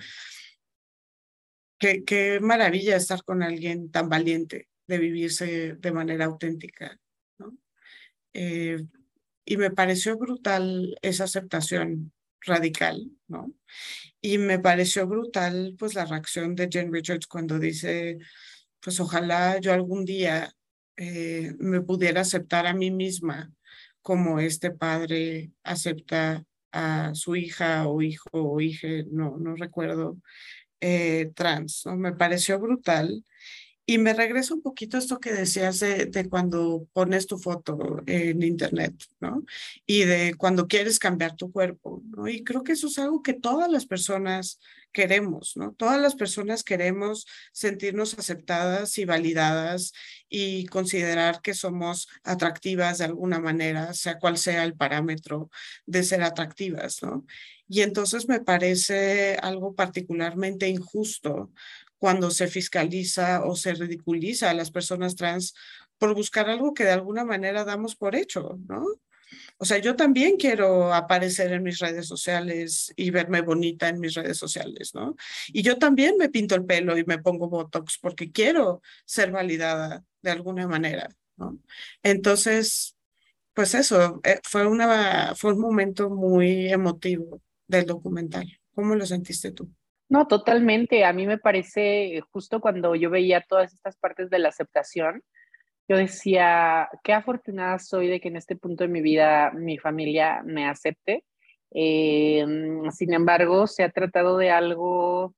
que 1.78 2.04
qué 2.04 2.40
maravilla 2.40 2.96
estar 2.96 3.24
con 3.24 3.42
alguien 3.42 3.90
tan 3.90 4.08
valiente 4.08 4.68
de 4.86 4.98
vivirse 4.98 5.74
de 5.74 5.92
manera 5.92 6.26
auténtica, 6.26 6.98
¿no? 7.38 7.56
Eh, 8.32 8.86
y 9.44 9.56
me 9.56 9.70
pareció 9.70 10.16
brutal 10.18 10.96
esa 11.02 11.24
aceptación 11.24 12.12
radical, 12.40 13.10
¿no? 13.28 13.52
Y 14.20 14.38
me 14.38 14.58
pareció 14.58 15.06
brutal 15.06 15.74
pues 15.78 15.94
la 15.94 16.06
reacción 16.06 16.54
de 16.54 16.68
Jen 16.70 16.92
Richards 16.92 17.26
cuando 17.26 17.58
dice, 17.58 18.18
pues 18.80 19.00
ojalá 19.00 19.58
yo 19.60 19.72
algún 19.72 20.04
día 20.04 20.52
eh, 20.96 21.54
me 21.58 21.80
pudiera 21.82 22.22
aceptar 22.22 22.66
a 22.66 22.74
mí 22.74 22.90
misma 22.90 23.52
como 24.02 24.38
este 24.40 24.70
padre 24.70 25.50
acepta 25.62 26.44
a 26.72 27.14
su 27.14 27.36
hija 27.36 27.86
o 27.88 28.02
hijo 28.02 28.28
o 28.32 28.60
hija, 28.60 28.88
no, 29.10 29.36
no 29.38 29.56
recuerdo, 29.56 30.18
eh, 30.80 31.32
trans, 31.34 31.86
¿no? 31.86 31.96
Me 31.96 32.12
pareció 32.12 32.58
brutal. 32.60 33.24
Y 33.86 33.98
me 33.98 34.14
regreso 34.14 34.54
un 34.54 34.62
poquito 34.62 34.96
a 34.96 35.00
esto 35.00 35.20
que 35.20 35.32
decías 35.32 35.78
de, 35.80 36.06
de, 36.06 36.28
cuando 36.28 36.88
pones 36.94 37.26
tu 37.26 37.38
foto 37.38 38.02
en 38.06 38.42
internet, 38.42 38.94
¿no? 39.20 39.44
Y 39.84 40.04
de 40.04 40.34
cuando 40.38 40.66
quieres 40.68 40.98
cambiar 40.98 41.36
tu 41.36 41.52
cuerpo, 41.52 42.02
¿no? 42.06 42.26
Y 42.26 42.42
creo 42.44 42.64
que 42.64 42.72
eso 42.72 42.86
es 42.86 42.98
algo 42.98 43.22
que 43.22 43.34
todas 43.34 43.70
las 43.70 43.84
personas 43.84 44.58
queremos, 44.94 45.56
¿no? 45.56 45.72
Todas 45.72 46.00
las 46.00 46.14
personas 46.14 46.62
queremos 46.62 47.26
sentirnos 47.52 48.16
aceptadas 48.18 48.96
y 48.96 49.04
validadas 49.04 49.92
y 50.30 50.64
considerar 50.66 51.42
que 51.42 51.52
somos 51.52 52.08
atractivas 52.22 52.98
de 52.98 53.04
alguna 53.04 53.40
manera, 53.40 53.92
sea 53.92 54.18
cual 54.18 54.38
sea 54.38 54.64
el 54.64 54.74
parámetro 54.74 55.50
de 55.84 56.04
ser 56.04 56.22
atractivas, 56.22 57.02
¿no? 57.02 57.26
Y 57.68 57.80
entonces 57.80 58.28
me 58.28 58.40
parece 58.40 59.36
algo 59.42 59.74
particularmente 59.74 60.68
injusto 60.68 61.50
cuando 61.98 62.30
se 62.30 62.48
fiscaliza 62.48 63.44
o 63.44 63.56
se 63.56 63.74
ridiculiza 63.74 64.50
a 64.50 64.54
las 64.54 64.70
personas 64.70 65.16
trans 65.16 65.54
por 65.98 66.14
buscar 66.14 66.50
algo 66.50 66.74
que 66.74 66.84
de 66.84 66.92
alguna 66.92 67.24
manera 67.24 67.64
damos 67.64 67.96
por 67.96 68.14
hecho, 68.14 68.58
¿no? 68.68 68.84
O 69.58 69.64
sea, 69.64 69.78
yo 69.78 69.96
también 69.96 70.36
quiero 70.36 70.92
aparecer 70.92 71.52
en 71.52 71.62
mis 71.62 71.78
redes 71.78 72.06
sociales 72.06 72.92
y 72.96 73.10
verme 73.10 73.40
bonita 73.40 73.88
en 73.88 74.00
mis 74.00 74.14
redes 74.14 74.36
sociales, 74.36 74.94
¿no? 74.94 75.16
Y 75.48 75.62
yo 75.62 75.78
también 75.78 76.16
me 76.18 76.28
pinto 76.28 76.54
el 76.54 76.64
pelo 76.64 76.98
y 76.98 77.04
me 77.04 77.18
pongo 77.18 77.48
Botox 77.48 77.98
porque 78.00 78.32
quiero 78.32 78.82
ser 79.04 79.30
validada 79.30 80.04
de 80.22 80.30
alguna 80.30 80.66
manera, 80.66 81.08
¿no? 81.36 81.58
Entonces, 82.02 82.96
pues 83.54 83.74
eso, 83.74 84.20
eh, 84.24 84.40
fue, 84.44 84.66
una, 84.66 85.34
fue 85.36 85.52
un 85.52 85.60
momento 85.60 86.10
muy 86.10 86.68
emotivo 86.72 87.40
del 87.66 87.86
documental. 87.86 88.60
¿Cómo 88.74 88.94
lo 88.96 89.06
sentiste 89.06 89.52
tú? 89.52 89.70
No, 90.08 90.26
totalmente. 90.26 91.04
A 91.04 91.12
mí 91.12 91.26
me 91.26 91.38
parece, 91.38 92.20
justo 92.30 92.60
cuando 92.60 92.94
yo 92.94 93.10
veía 93.10 93.40
todas 93.40 93.72
estas 93.72 93.96
partes 93.96 94.30
de 94.30 94.38
la 94.38 94.50
aceptación, 94.50 95.22
yo 95.88 95.96
decía, 95.98 96.88
qué 97.04 97.12
afortunada 97.14 97.78
soy 97.78 98.08
de 98.08 98.20
que 98.20 98.28
en 98.28 98.36
este 98.36 98.56
punto 98.56 98.84
de 98.84 98.88
mi 98.88 99.02
vida 99.02 99.52
mi 99.52 99.78
familia 99.78 100.42
me 100.44 100.68
acepte. 100.68 101.24
Eh, 101.72 102.44
sin 102.92 103.14
embargo, 103.14 103.66
se 103.66 103.84
ha 103.84 103.90
tratado 103.90 104.38
de 104.38 104.50
algo 104.50 105.34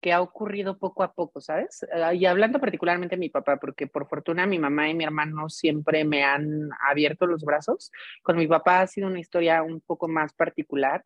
que 0.00 0.12
ha 0.12 0.20
ocurrido 0.22 0.78
poco 0.78 1.02
a 1.02 1.12
poco, 1.12 1.40
¿sabes? 1.40 1.84
Ah, 1.92 2.14
y 2.14 2.26
hablando 2.26 2.60
particularmente 2.60 3.16
de 3.16 3.20
mi 3.20 3.30
papá, 3.30 3.56
porque 3.58 3.86
por 3.88 4.08
fortuna 4.08 4.46
mi 4.46 4.58
mamá 4.58 4.88
y 4.88 4.94
mi 4.94 5.04
hermano 5.04 5.48
siempre 5.48 6.04
me 6.04 6.24
han 6.24 6.68
abierto 6.88 7.26
los 7.26 7.44
brazos. 7.44 7.90
Con 8.22 8.36
mi 8.36 8.46
papá 8.46 8.82
ha 8.82 8.86
sido 8.86 9.08
una 9.08 9.20
historia 9.20 9.62
un 9.62 9.80
poco 9.80 10.08
más 10.08 10.32
particular, 10.34 11.04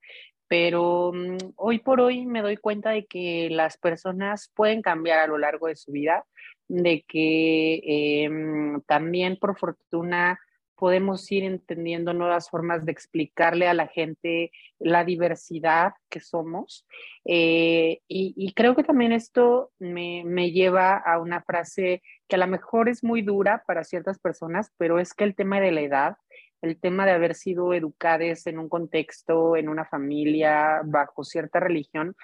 pero 0.52 1.12
mm, 1.14 1.54
hoy 1.56 1.78
por 1.78 2.02
hoy 2.02 2.26
me 2.26 2.42
doy 2.42 2.58
cuenta 2.58 2.90
de 2.90 3.06
que 3.06 3.48
las 3.50 3.78
personas 3.78 4.52
pueden 4.54 4.82
cambiar 4.82 5.20
a 5.20 5.26
lo 5.26 5.38
largo 5.38 5.66
de 5.66 5.76
su 5.76 5.92
vida, 5.92 6.26
de 6.68 7.06
que 7.08 7.80
em, 8.24 8.82
también 8.82 9.38
por 9.38 9.58
fortuna 9.58 10.38
podemos 10.76 11.32
ir 11.32 11.44
entendiendo 11.44 12.12
nuevas 12.12 12.50
formas 12.50 12.84
de 12.84 12.92
explicarle 12.92 13.66
a 13.66 13.72
la 13.72 13.86
gente 13.86 14.50
la 14.78 15.04
diversidad 15.04 15.94
que 16.10 16.20
somos. 16.20 16.86
Eh, 17.24 18.00
y, 18.06 18.52
creo 18.52 18.76
que 18.76 18.84
también 18.84 19.12
esto 19.12 19.70
me, 19.78 20.22
me, 20.26 20.50
lleva 20.50 20.98
a 20.98 21.18
una 21.18 21.40
frase 21.40 22.02
que 22.28 22.36
a 22.36 22.40
lo 22.40 22.46
mejor 22.46 22.90
es 22.90 23.02
muy 23.02 23.22
dura 23.22 23.62
para 23.66 23.84
ciertas 23.84 24.18
personas, 24.18 24.70
pero 24.76 24.98
es 24.98 25.14
que 25.14 25.24
el 25.24 25.34
tema 25.34 25.60
de 25.60 25.70
la 25.70 25.80
edad, 25.80 26.16
el 26.62 26.78
tema 26.78 27.04
de 27.04 27.12
haber 27.12 27.34
sido 27.34 27.74
educados 27.74 28.46
en 28.46 28.58
un 28.58 28.68
contexto, 28.68 29.56
en 29.56 29.68
una 29.68 29.84
familia, 29.84 30.80
bajo 30.84 31.24
cierta 31.24 31.60
religión, 31.60 32.16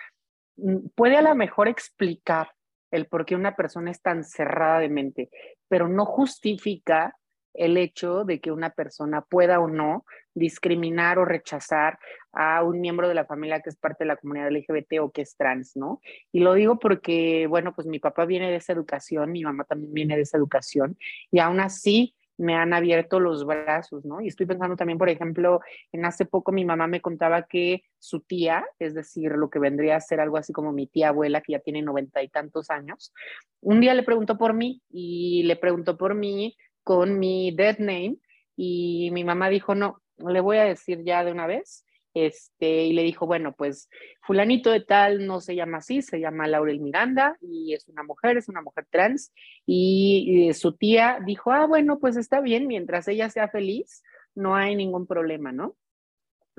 mm, 0.56 0.88
puede 0.94 1.16
a 1.16 1.22
lo 1.22 1.34
mejor 1.34 1.68
explicar 1.68 2.52
el 2.90 3.06
por 3.06 3.26
qué 3.26 3.36
una 3.36 3.56
persona 3.56 3.90
es 3.90 4.00
tan 4.00 4.24
cerrada 4.24 4.78
de 4.78 4.88
mente, 4.88 5.28
pero 5.68 5.88
no 5.88 6.06
justifica 6.06 7.14
el 7.54 7.76
hecho 7.76 8.24
de 8.24 8.40
que 8.40 8.52
una 8.52 8.70
persona 8.70 9.22
pueda 9.22 9.58
o 9.58 9.68
no 9.68 10.04
discriminar 10.32 11.18
o 11.18 11.24
rechazar 11.24 11.98
a 12.32 12.62
un 12.62 12.80
miembro 12.80 13.08
de 13.08 13.14
la 13.14 13.26
familia 13.26 13.60
que 13.60 13.70
es 13.70 13.76
parte 13.76 14.04
de 14.04 14.08
la 14.08 14.16
comunidad 14.16 14.52
LGBT 14.52 15.00
o 15.00 15.10
que 15.10 15.22
es 15.22 15.36
trans, 15.36 15.76
¿no? 15.76 16.00
Y 16.30 16.40
lo 16.40 16.54
digo 16.54 16.78
porque, 16.78 17.48
bueno, 17.48 17.74
pues 17.74 17.88
mi 17.88 17.98
papá 17.98 18.26
viene 18.26 18.48
de 18.50 18.56
esa 18.56 18.72
educación, 18.72 19.32
mi 19.32 19.42
mamá 19.42 19.64
también 19.64 19.92
viene 19.92 20.16
de 20.16 20.22
esa 20.22 20.38
educación, 20.38 20.96
y 21.32 21.40
aún 21.40 21.58
así 21.58 22.14
me 22.38 22.54
han 22.54 22.72
abierto 22.72 23.20
los 23.20 23.44
brazos, 23.44 24.04
¿no? 24.04 24.20
Y 24.20 24.28
estoy 24.28 24.46
pensando 24.46 24.76
también, 24.76 24.98
por 24.98 25.08
ejemplo, 25.08 25.60
en 25.92 26.04
hace 26.04 26.24
poco 26.24 26.52
mi 26.52 26.64
mamá 26.64 26.86
me 26.86 27.02
contaba 27.02 27.46
que 27.46 27.82
su 27.98 28.20
tía, 28.20 28.64
es 28.78 28.94
decir, 28.94 29.32
lo 29.32 29.50
que 29.50 29.58
vendría 29.58 29.96
a 29.96 30.00
ser 30.00 30.20
algo 30.20 30.36
así 30.36 30.52
como 30.52 30.72
mi 30.72 30.86
tía 30.86 31.08
abuela, 31.08 31.40
que 31.40 31.52
ya 31.52 31.58
tiene 31.58 31.82
noventa 31.82 32.22
y 32.22 32.28
tantos 32.28 32.70
años, 32.70 33.12
un 33.60 33.80
día 33.80 33.92
le 33.94 34.04
preguntó 34.04 34.38
por 34.38 34.54
mí 34.54 34.82
y 34.88 35.42
le 35.42 35.56
preguntó 35.56 35.98
por 35.98 36.14
mí 36.14 36.56
con 36.84 37.18
mi 37.18 37.50
dead 37.54 37.78
name 37.78 38.16
y 38.56 39.10
mi 39.12 39.24
mamá 39.24 39.48
dijo, 39.48 39.74
no, 39.74 40.00
le 40.16 40.40
voy 40.40 40.58
a 40.58 40.64
decir 40.64 41.02
ya 41.04 41.24
de 41.24 41.32
una 41.32 41.46
vez. 41.46 41.84
Este, 42.26 42.84
y 42.84 42.92
le 42.94 43.02
dijo, 43.02 43.26
bueno, 43.26 43.54
pues 43.56 43.88
fulanito 44.22 44.70
de 44.70 44.80
tal 44.80 45.26
no 45.26 45.40
se 45.40 45.54
llama 45.54 45.78
así, 45.78 46.02
se 46.02 46.18
llama 46.18 46.48
Laurel 46.48 46.80
Miranda 46.80 47.36
y 47.40 47.74
es 47.74 47.86
una 47.86 48.02
mujer, 48.02 48.36
es 48.36 48.48
una 48.48 48.60
mujer 48.60 48.86
trans. 48.90 49.32
Y, 49.66 50.50
su 50.54 50.72
tía 50.72 51.18
dijo, 51.24 51.52
ah, 51.52 51.66
bueno, 51.66 51.98
pues 51.98 52.16
está 52.16 52.40
bien, 52.40 52.66
mientras 52.66 53.06
ella 53.08 53.30
sea 53.30 53.48
feliz, 53.48 54.02
no 54.34 54.56
hay 54.56 54.74
ningún 54.74 55.06
problema, 55.06 55.52
¿no? 55.52 55.76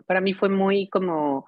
Para 0.05 0.21
mí 0.21 0.33
fue 0.33 0.49
muy 0.49 0.87
como, 0.89 1.45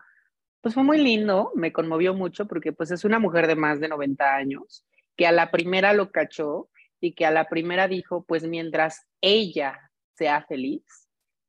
pues 0.62 0.74
fue 0.74 0.84
muy 0.84 0.98
lindo, 0.98 1.52
me 1.56 1.72
conmovió 1.72 2.14
mucho 2.14 2.48
porque 2.48 2.74
pues 2.74 2.92
es 2.92 3.06
una 3.06 3.20
mujer 3.20 3.48
de 3.48 3.56
más 3.56 3.80
de 3.80 3.88
90 3.88 4.36
años 4.36 4.86
que 5.16 5.28
a 5.28 5.32
la 5.32 5.52
primera 5.52 5.94
lo 5.94 6.12
cachó 6.12 6.70
y 7.00 7.14
que 7.14 7.26
a 7.26 7.32
la 7.32 7.48
primera 7.48 7.88
dijo, 7.88 8.26
pues 8.26 8.46
mientras 8.46 9.08
ella 9.22 9.92
sea 10.16 10.44
feliz, 10.48 11.01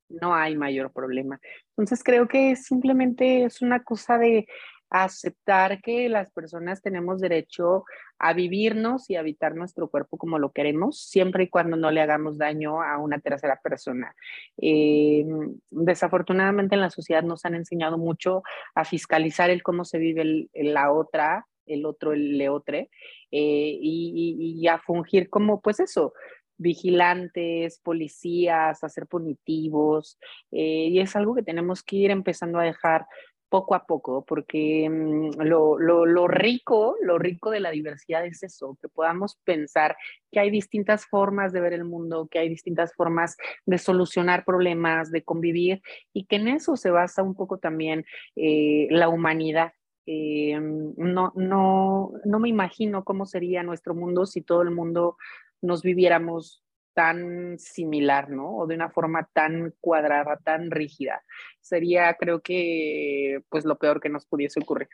no 0.09 0.35
hay 0.35 0.55
mayor 0.55 0.91
problema. 0.91 1.39
Entonces 1.69 2.03
creo 2.03 2.27
que 2.27 2.55
simplemente 2.55 3.43
es 3.45 3.61
una 3.61 3.83
cosa 3.83 4.17
de 4.17 4.47
aceptar 4.93 5.81
que 5.81 6.07
las 6.07 6.31
personas 6.31 6.81
tenemos 6.83 7.19
derecho 7.19 7.83
a 8.19 8.33
vivirnos 8.33 9.09
y 9.09 9.15
habitar 9.15 9.55
nuestro 9.55 9.89
cuerpo 9.89 10.17
como 10.17 10.37
lo 10.37 10.51
queremos, 10.51 10.99
siempre 10.99 11.45
y 11.45 11.49
cuando 11.49 11.75
no 11.75 11.89
le 11.89 11.99
hagamos 11.99 12.37
daño 12.37 12.81
a 12.81 12.99
una 12.99 13.19
tercera 13.19 13.59
persona. 13.61 14.15
Eh, 14.57 15.25
desafortunadamente 15.71 16.75
en 16.75 16.81
la 16.81 16.91
sociedad 16.91 17.23
nos 17.23 17.43
han 17.43 17.55
enseñado 17.55 17.97
mucho 17.97 18.43
a 18.75 18.85
fiscalizar 18.85 19.49
el 19.49 19.63
cómo 19.63 19.83
se 19.83 19.97
vive 19.97 20.47
la 20.53 20.91
otra, 20.91 21.47
el 21.65 21.87
otro, 21.87 22.13
el 22.13 22.37
leotre, 22.37 22.91
eh, 23.31 23.77
y, 23.81 24.67
a 24.67 24.77
fungir 24.77 25.27
como, 25.29 25.59
pues 25.59 25.79
eso, 25.79 26.13
vigilantes, 26.57 27.79
policías, 27.79 28.83
a 28.83 28.89
ser 28.89 29.07
punitivos, 29.07 30.17
eh, 30.51 30.87
y 30.89 30.99
es 30.99 31.15
algo 31.15 31.35
que 31.35 31.43
tenemos 31.43 31.83
que 31.83 31.97
ir 31.97 32.11
empezando 32.11 32.59
a 32.59 32.63
dejar 32.63 33.05
poco 33.53 33.75
a 33.75 33.85
poco, 33.85 34.25
porque 34.25 34.89
mm, 34.89 35.43
lo, 35.43 35.77
lo, 35.77 36.07
lo, 36.07 36.27
rico, 36.27 36.95
lo 37.03 37.19
rico 37.19 37.51
de 37.51 37.59
la 37.59 37.69
diversidad 37.69 38.25
es 38.25 38.41
eso, 38.41 38.79
que 38.81 38.89
podamos 38.89 39.37
pensar 39.43 39.95
que 40.31 40.39
hay 40.39 40.49
distintas 40.49 41.05
formas 41.05 41.53
de 41.53 41.61
ver 41.61 41.73
el 41.73 41.85
mundo, 41.85 42.27
que 42.31 42.39
hay 42.39 42.49
distintas 42.49 42.95
formas 42.95 43.37
de 43.67 43.77
solucionar 43.77 44.43
problemas, 44.43 45.11
de 45.11 45.23
convivir, 45.23 45.83
y 46.13 46.25
que 46.25 46.37
en 46.37 46.47
eso 46.47 46.75
se 46.75 46.89
basa 46.89 47.21
un 47.21 47.35
poco 47.35 47.59
también 47.59 48.05
eh, 48.35 48.87
la 48.89 49.07
humanidad. 49.07 49.73
Eh, 50.07 50.59
no, 50.59 51.31
no, 51.35 52.11
no 52.25 52.39
me 52.39 52.49
imagino 52.49 53.03
cómo 53.03 53.27
sería 53.27 53.61
nuestro 53.61 53.93
mundo 53.93 54.25
si 54.25 54.41
todo 54.41 54.63
el 54.63 54.71
mundo 54.71 55.15
nos 55.63 55.81
viviéramos 55.81 56.63
tan 56.93 57.57
similar, 57.57 58.29
¿no? 58.29 58.57
O 58.57 58.67
de 58.67 58.75
una 58.75 58.89
forma 58.89 59.27
tan 59.33 59.73
cuadrada, 59.81 60.37
tan 60.43 60.69
rígida. 60.69 61.23
Sería, 61.61 62.13
creo 62.19 62.41
que, 62.41 63.41
pues 63.49 63.65
lo 63.65 63.77
peor 63.77 63.99
que 63.99 64.09
nos 64.09 64.25
pudiese 64.25 64.59
ocurrir. 64.59 64.89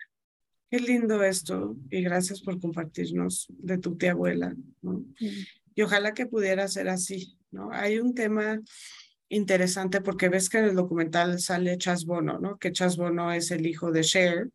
Qué 0.69 0.79
lindo 0.79 1.23
esto 1.23 1.75
y 1.89 2.01
gracias 2.03 2.41
por 2.41 2.59
compartirnos 2.59 3.47
de 3.49 3.79
tu 3.79 3.97
tía 3.97 4.11
abuela, 4.11 4.55
¿no? 4.81 5.03
Y 5.75 5.81
ojalá 5.81 6.13
que 6.13 6.27
pudiera 6.27 6.67
ser 6.67 6.89
así, 6.89 7.37
¿no? 7.51 7.71
Hay 7.71 7.99
un 7.99 8.13
tema 8.13 8.61
interesante 9.29 10.01
porque 10.01 10.29
ves 10.29 10.49
que 10.49 10.59
en 10.59 10.65
el 10.65 10.75
documental 10.75 11.39
sale 11.39 11.77
Chas 11.77 12.05
Bono, 12.05 12.39
¿no? 12.39 12.57
Que 12.57 12.71
Chas 12.71 12.97
Bono 12.97 13.31
es 13.31 13.51
el 13.51 13.65
hijo 13.65 13.91
de 13.91 14.01
Cher 14.01 14.51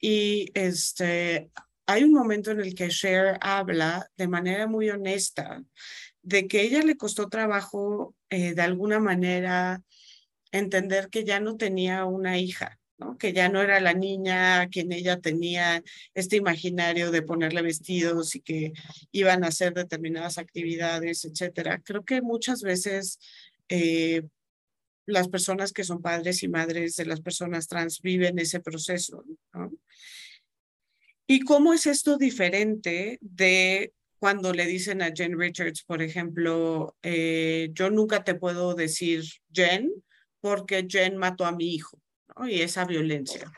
y 0.00 0.50
este, 0.54 1.50
hay 1.86 2.04
un 2.04 2.12
momento 2.12 2.50
en 2.50 2.60
el 2.60 2.74
que 2.74 2.88
Cher 2.88 3.38
habla 3.40 4.08
de 4.16 4.28
manera 4.28 4.66
muy 4.66 4.90
honesta 4.90 5.62
de 6.22 6.46
que 6.46 6.62
ella 6.62 6.82
le 6.82 6.96
costó 6.96 7.28
trabajo 7.28 8.14
eh, 8.30 8.54
de 8.54 8.62
alguna 8.62 9.00
manera 9.00 9.82
entender 10.52 11.08
que 11.08 11.24
ya 11.24 11.40
no 11.40 11.56
tenía 11.56 12.04
una 12.04 12.38
hija, 12.38 12.78
que 13.18 13.32
ya 13.32 13.48
no 13.48 13.60
era 13.60 13.80
la 13.80 13.94
niña 13.94 14.60
a 14.60 14.68
quien 14.68 14.92
ella 14.92 15.18
tenía 15.20 15.82
este 16.14 16.36
imaginario 16.36 17.10
de 17.10 17.22
ponerle 17.22 17.62
vestidos 17.62 18.36
y 18.36 18.40
que 18.40 18.72
iban 19.10 19.42
a 19.42 19.48
hacer 19.48 19.74
determinadas 19.74 20.38
actividades, 20.38 21.24
etcétera. 21.24 21.80
Creo 21.84 22.04
que 22.04 22.22
muchas 22.22 22.62
veces 22.62 23.18
eh, 23.68 24.22
las 25.06 25.28
personas 25.28 25.72
que 25.72 25.84
son 25.84 26.00
padres 26.00 26.42
y 26.42 26.48
madres 26.48 26.94
de 26.96 27.06
las 27.06 27.20
personas 27.20 27.66
trans 27.66 28.00
viven 28.00 28.38
ese 28.38 28.60
proceso. 28.60 29.24
¿Y 31.26 31.40
cómo 31.40 31.72
es 31.72 31.86
esto 31.86 32.18
diferente 32.18 33.18
de 33.20 33.92
cuando 34.18 34.52
le 34.52 34.66
dicen 34.66 35.02
a 35.02 35.10
Jen 35.14 35.38
Richards, 35.38 35.82
por 35.82 36.02
ejemplo, 36.02 36.94
eh, 37.02 37.70
yo 37.72 37.90
nunca 37.90 38.22
te 38.22 38.34
puedo 38.34 38.74
decir 38.74 39.24
Jen 39.52 39.90
porque 40.40 40.86
Jen 40.88 41.16
mató 41.16 41.44
a 41.44 41.52
mi 41.52 41.74
hijo 41.74 41.98
y 42.46 42.62
esa 42.62 42.84
violencia? 42.84 43.50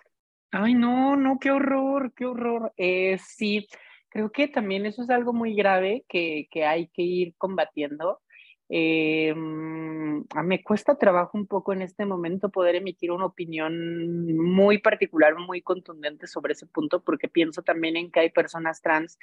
Ay, 0.51 0.75
no, 0.75 1.17
no, 1.17 1.39
qué 1.39 1.51
horror, 1.51 2.13
qué 2.15 2.27
horror. 2.27 2.73
Eh, 2.77 3.19
sí, 3.19 3.67
creo 4.09 4.31
que 4.31 4.49
también 4.49 4.87
eso 4.87 5.03
es 5.03 5.11
algo 5.11 5.33
muy 5.33 5.55
grave 5.55 6.05
que, 6.09 6.47
que 6.51 6.65
hay 6.65 6.89
que 6.89 7.03
ir 7.03 7.35
combatiendo. 7.37 8.21
Mm, 8.69 10.23
me 10.45 10.63
cuesta 10.63 10.97
trabajo 10.97 11.37
un 11.37 11.47
poco 11.47 11.73
en 11.73 11.83
este 11.83 12.07
momento 12.07 12.51
poder 12.51 12.77
emitir 12.77 13.11
una 13.13 13.27
opinión 13.27 14.35
muy 14.37 14.79
particular, 14.79 15.37
muy 15.37 15.63
contundente 15.63 16.27
sobre 16.27 16.55
ese 16.55 16.67
punto, 16.67 17.03
porque 17.03 17.29
pienso 17.29 17.63
también 17.63 17.97
en 17.97 18.11
que 18.11 18.21
hay 18.21 18.31
personas 18.31 18.81
trans 18.81 19.19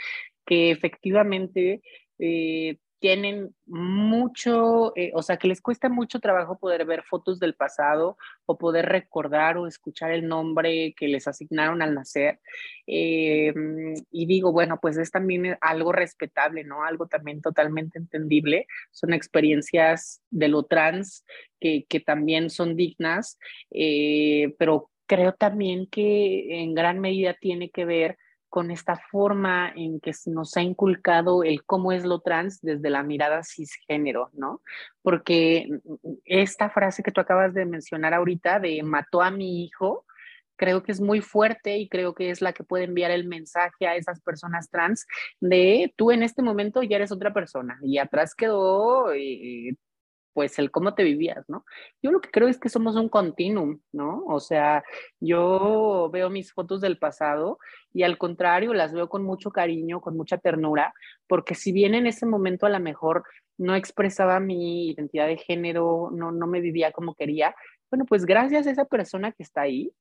que 0.45 0.71
efectivamente 0.71 1.81
eh, 2.19 2.77
tienen 3.01 3.55
mucho, 3.65 4.95
eh, 4.95 5.11
o 5.15 5.23
sea, 5.23 5.37
que 5.37 5.47
les 5.47 5.59
cuesta 5.59 5.89
mucho 5.89 6.19
trabajo 6.19 6.59
poder 6.59 6.85
ver 6.85 7.01
fotos 7.01 7.39
del 7.39 7.55
pasado 7.55 8.15
o 8.45 8.59
poder 8.59 8.85
recordar 8.85 9.57
o 9.57 9.65
escuchar 9.65 10.11
el 10.11 10.27
nombre 10.27 10.93
que 10.95 11.07
les 11.07 11.27
asignaron 11.27 11.81
al 11.81 11.95
nacer. 11.95 12.39
Eh, 12.85 13.51
y 14.11 14.25
digo, 14.27 14.51
bueno, 14.51 14.79
pues 14.79 14.97
es 14.97 15.09
también 15.09 15.57
algo 15.61 15.91
respetable, 15.91 16.63
¿no? 16.63 16.83
Algo 16.83 17.07
también 17.07 17.41
totalmente 17.41 17.97
entendible. 17.97 18.67
Son 18.91 19.13
experiencias 19.13 20.21
de 20.29 20.49
lo 20.49 20.63
trans 20.63 21.25
que, 21.59 21.85
que 21.89 22.01
también 22.01 22.51
son 22.51 22.75
dignas, 22.75 23.39
eh, 23.71 24.53
pero 24.59 24.91
creo 25.07 25.33
también 25.33 25.87
que 25.87 26.61
en 26.61 26.75
gran 26.75 26.99
medida 26.99 27.33
tiene 27.33 27.71
que 27.71 27.83
ver 27.83 28.17
con 28.51 28.69
esta 28.69 28.97
forma 28.97 29.71
en 29.77 30.01
que 30.01 30.11
nos 30.25 30.57
ha 30.57 30.61
inculcado 30.61 31.45
el 31.45 31.63
cómo 31.63 31.93
es 31.93 32.03
lo 32.03 32.19
trans 32.19 32.59
desde 32.61 32.89
la 32.89 33.01
mirada 33.01 33.43
cisgénero, 33.43 34.29
¿no? 34.33 34.61
Porque 35.01 35.69
esta 36.25 36.69
frase 36.69 37.01
que 37.01 37.13
tú 37.13 37.21
acabas 37.21 37.53
de 37.53 37.65
mencionar 37.65 38.13
ahorita 38.13 38.59
de 38.59 38.83
mató 38.83 39.21
a 39.21 39.31
mi 39.31 39.63
hijo, 39.63 40.05
creo 40.57 40.83
que 40.83 40.91
es 40.91 40.99
muy 40.99 41.21
fuerte 41.21 41.77
y 41.77 41.87
creo 41.87 42.13
que 42.13 42.29
es 42.29 42.41
la 42.41 42.51
que 42.51 42.65
puede 42.65 42.83
enviar 42.83 43.11
el 43.11 43.25
mensaje 43.25 43.87
a 43.87 43.95
esas 43.95 44.19
personas 44.19 44.69
trans 44.69 45.07
de 45.39 45.93
tú 45.95 46.11
en 46.11 46.21
este 46.21 46.43
momento 46.43 46.83
ya 46.83 46.97
eres 46.97 47.13
otra 47.13 47.31
persona 47.31 47.79
y 47.81 47.99
atrás 47.99 48.35
quedó 48.35 49.13
eh, 49.13 49.77
pues 50.33 50.59
el 50.59 50.71
cómo 50.71 50.93
te 50.93 51.03
vivías, 51.03 51.49
¿no? 51.49 51.65
Yo 52.01 52.11
lo 52.11 52.21
que 52.21 52.29
creo 52.29 52.47
es 52.47 52.59
que 52.59 52.69
somos 52.69 52.95
un 52.95 53.09
continuum, 53.09 53.79
¿no? 53.91 54.23
O 54.27 54.39
sea, 54.39 54.83
yo 55.19 56.09
veo 56.11 56.29
mis 56.29 56.53
fotos 56.53 56.81
del 56.81 56.97
pasado 56.97 57.59
y 57.93 58.03
al 58.03 58.17
contrario, 58.17 58.73
las 58.73 58.93
veo 58.93 59.09
con 59.09 59.23
mucho 59.23 59.51
cariño, 59.51 60.01
con 60.01 60.15
mucha 60.15 60.37
ternura, 60.37 60.93
porque 61.27 61.55
si 61.55 61.71
bien 61.71 61.95
en 61.95 62.07
ese 62.07 62.25
momento 62.25 62.65
a 62.65 62.69
lo 62.69 62.79
mejor 62.79 63.23
no 63.57 63.75
expresaba 63.75 64.39
mi 64.39 64.89
identidad 64.89 65.27
de 65.27 65.37
género, 65.37 66.09
no, 66.11 66.31
no 66.31 66.47
me 66.47 66.61
vivía 66.61 66.91
como 66.91 67.15
quería, 67.15 67.55
bueno, 67.89 68.05
pues 68.05 68.25
gracias 68.25 68.67
a 68.67 68.71
esa 68.71 68.85
persona 68.85 69.31
que 69.33 69.43
está 69.43 69.61
ahí, 69.61 69.91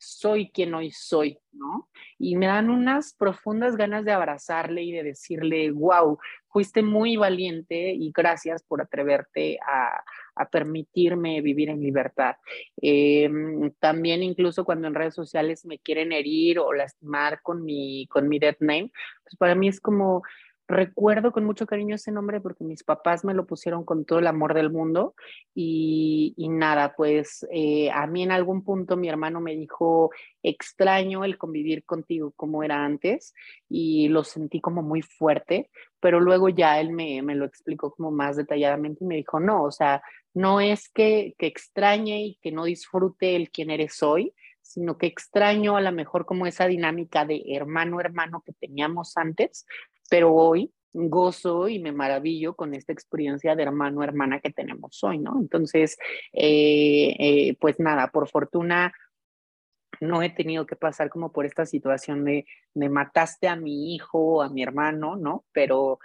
soy 0.00 0.50
quien 0.50 0.72
hoy 0.72 0.90
soy, 0.92 1.38
¿no? 1.52 1.88
Y 2.18 2.36
me 2.36 2.46
dan 2.46 2.70
unas 2.70 3.12
profundas 3.12 3.76
ganas 3.76 4.04
de 4.04 4.12
abrazarle 4.12 4.82
y 4.82 4.92
de 4.92 5.02
decirle, 5.02 5.70
wow, 5.72 6.18
fuiste 6.48 6.82
muy 6.82 7.16
valiente 7.16 7.92
y 7.92 8.10
gracias 8.10 8.62
por 8.62 8.80
atreverte 8.80 9.58
a, 9.66 10.02
permitirme 10.50 11.42
vivir 11.42 11.68
en 11.68 11.82
libertad. 11.82 12.36
Em, 12.80 13.72
también 13.78 14.22
incluso 14.22 14.64
cuando 14.64 14.88
en 14.88 14.94
redes 14.94 15.14
sociales 15.14 15.66
me 15.66 15.78
quieren 15.78 16.12
herir 16.12 16.60
o 16.60 16.72
lastimar 16.72 17.42
con 17.42 17.62
mi, 17.62 18.06
con 18.06 18.26
mi 18.26 18.38
dead 18.38 18.56
name, 18.58 18.90
pues 19.22 19.36
para 19.36 19.54
mí 19.54 19.68
es 19.68 19.82
como 19.82 20.22
recuerdo 20.70 21.32
con 21.32 21.44
mucho 21.44 21.66
cariño 21.66 21.96
ese 21.96 22.12
nombre 22.12 22.40
porque 22.40 22.64
mis 22.64 22.84
papás 22.84 23.24
me 23.24 23.34
lo 23.34 23.46
pusieron 23.46 23.84
con 23.84 24.04
todo 24.04 24.20
el 24.20 24.26
amor 24.26 24.54
del 24.54 24.70
mundo 24.70 25.14
y, 25.54 26.34
nada, 26.48 26.94
pues 26.96 27.46
eh, 27.52 27.90
a 27.90 28.06
mí 28.06 28.22
en 28.22 28.32
algún 28.32 28.64
punto 28.64 28.96
mi 28.96 29.08
hermano 29.08 29.40
me 29.40 29.54
dijo, 29.54 30.10
extraño 30.42 31.24
el 31.24 31.36
convivir 31.36 31.84
contigo 31.84 32.32
como 32.36 32.62
era 32.62 32.84
antes 32.84 33.34
y 33.68 34.08
lo 34.08 34.24
sentí 34.24 34.60
como 34.60 34.82
muy 34.82 35.02
fuerte, 35.02 35.70
pero 35.98 36.20
luego 36.20 36.48
ya 36.48 36.80
él 36.80 36.92
me, 36.92 37.20
me 37.22 37.34
lo 37.34 37.44
explicó 37.44 37.92
como 37.94 38.10
más 38.10 38.36
detalladamente 38.36 39.04
y 39.04 39.06
me 39.06 39.16
dijo, 39.16 39.40
no, 39.40 39.64
o 39.64 39.72
sea, 39.72 40.02
no 40.32 40.60
es 40.60 40.88
que, 40.88 41.34
que 41.38 41.46
extrañe 41.46 42.22
y 42.22 42.38
que 42.40 42.52
no 42.52 42.64
disfrute 42.64 43.36
el 43.36 43.50
quién 43.50 43.70
eres 43.70 44.02
hoy, 44.02 44.32
sino 44.62 44.96
que 44.98 45.06
extraño 45.06 45.76
a 45.76 45.80
lo 45.80 45.90
mejor 45.90 46.26
como 46.26 46.46
esa 46.46 46.66
dinámica 46.66 47.24
de 47.24 47.42
hermano-hermano 47.48 48.42
que 48.46 48.52
teníamos 48.52 49.16
antes, 49.16 49.66
pero 50.10 50.34
hoy 50.34 50.70
gozo 50.92 51.68
y 51.68 51.78
me 51.78 51.92
maravillo 51.92 52.54
con 52.54 52.74
esta 52.74 52.92
experiencia 52.92 53.54
de 53.54 53.62
hermano 53.62 54.02
hermana 54.02 54.40
que 54.40 54.50
tenemos 54.50 55.02
hoy, 55.04 55.18
¿no? 55.18 55.38
Entonces, 55.38 55.96
eh, 56.32 57.14
eh, 57.18 57.56
pues 57.60 57.78
nada, 57.78 58.08
por 58.08 58.28
fortuna 58.28 58.92
no 60.00 60.22
he 60.22 60.30
tenido 60.30 60.66
que 60.66 60.76
pasar 60.76 61.10
como 61.10 61.30
por 61.30 61.46
esta 61.46 61.66
situación 61.66 62.24
de, 62.24 62.44
mataste 62.74 63.48
a 63.48 63.56
mi 63.56 63.94
hijo, 63.94 64.42
a 64.42 64.48
mi 64.48 64.62
hermano, 64.62 65.16
¿no? 65.16 65.44
Pero 65.52 66.00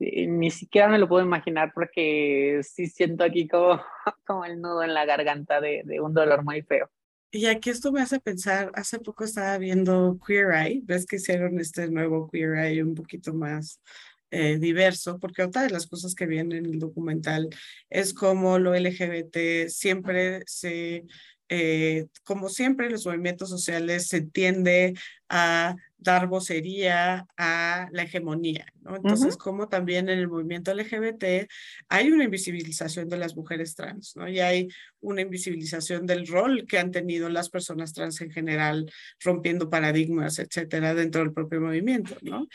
eh, 0.00 0.26
ni 0.26 0.50
siquiera 0.50 0.88
me 0.88 0.98
lo 0.98 1.08
puedo 1.08 1.24
imaginar 1.24 1.72
porque 1.74 2.60
sí 2.62 2.86
siento 2.86 3.24
aquí 3.24 3.48
como, 3.48 3.80
como 4.26 4.44
el 4.44 4.60
nudo 4.60 4.82
en 4.82 4.94
la 4.94 5.04
garganta 5.06 5.60
de, 5.60 5.82
de 5.84 6.00
un 6.00 6.12
dolor 6.12 6.44
muy 6.44 6.62
feo. 6.62 6.90
Y 7.30 7.46
aquí 7.46 7.68
esto 7.70 7.92
me 7.92 8.00
hace 8.00 8.20
pensar, 8.20 8.72
hace 8.74 8.98
poco 9.00 9.24
estaba 9.24 9.58
viendo 9.58 10.18
Queer 10.26 10.52
Eye, 10.54 10.80
ves 10.84 11.04
que 11.04 11.16
hicieron 11.16 11.60
este 11.60 11.88
nuevo 11.88 12.30
Queer 12.30 12.56
Eye 12.56 12.82
un 12.82 12.94
poquito 12.94 13.34
más 13.34 13.82
eh, 14.30 14.58
diverso, 14.58 15.18
porque 15.18 15.42
otra 15.42 15.62
de 15.62 15.70
las 15.70 15.86
cosas 15.86 16.14
que 16.14 16.26
viene 16.26 16.56
en 16.56 16.66
el 16.66 16.78
documental 16.78 17.48
es 17.90 18.14
como 18.14 18.58
lo 18.58 18.74
LGBT 18.74 19.68
siempre 19.68 20.42
se 20.46 21.04
eh, 21.48 22.06
como 22.24 22.48
siempre, 22.48 22.90
los 22.90 23.06
movimientos 23.06 23.48
sociales 23.48 24.06
se 24.06 24.20
tiende 24.20 24.94
a 25.28 25.76
dar 25.98 26.28
vocería 26.28 27.26
a 27.36 27.88
la 27.90 28.02
hegemonía, 28.02 28.66
¿no? 28.82 28.96
Entonces, 28.96 29.36
como 29.36 29.68
también 29.68 30.08
en 30.08 30.18
el 30.18 30.28
movimiento 30.28 30.72
LGBT 30.72 31.48
hay 31.88 32.10
una 32.10 32.24
invisibilización 32.24 33.08
de 33.08 33.18
las 33.18 33.34
mujeres 33.34 33.74
trans, 33.74 34.14
¿no? 34.16 34.28
Y 34.28 34.38
hay 34.40 34.68
una 35.00 35.22
invisibilización 35.22 36.06
del 36.06 36.26
rol 36.26 36.66
que 36.68 36.78
han 36.78 36.92
tenido 36.92 37.28
las 37.28 37.50
personas 37.50 37.92
trans 37.92 38.20
en 38.20 38.30
general, 38.30 38.90
rompiendo 39.20 39.68
paradigmas, 39.68 40.38
etcétera, 40.38 40.94
dentro 40.94 41.20
del 41.20 41.32
propio 41.32 41.60
movimiento, 41.60 42.16
¿no? 42.22 42.46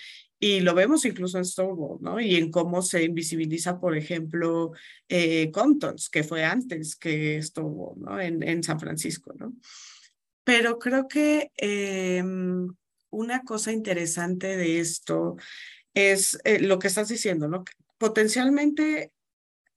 Y 0.44 0.60
lo 0.60 0.74
vemos 0.74 1.06
incluso 1.06 1.38
en 1.38 1.46
Stonewall, 1.46 2.00
¿no? 2.02 2.20
Y 2.20 2.36
en 2.36 2.52
cómo 2.52 2.82
se 2.82 3.02
invisibiliza, 3.02 3.80
por 3.80 3.96
ejemplo, 3.96 4.74
eh, 5.08 5.50
Comptons, 5.52 6.10
que 6.10 6.26
fue 6.26 6.44
antes 6.44 6.98
que 6.98 7.42
Stonewall, 7.42 8.02
¿no? 8.02 8.20
En, 8.20 8.44
en 8.44 8.62
San 8.62 8.78
Francisco, 8.78 9.34
¿no? 9.40 9.54
Pero 10.44 10.80
creo 10.80 11.08
que 11.08 11.54
em, 11.56 12.68
una 13.10 13.44
cosa 13.44 13.72
interesante 13.72 14.58
de 14.58 14.82
esto 14.82 15.38
es 15.94 16.38
eh, 16.44 16.60
lo 16.60 16.78
que 16.78 16.88
estás 16.88 17.08
diciendo, 17.08 17.48
¿no? 17.48 17.64
Potencialmente 17.98 19.14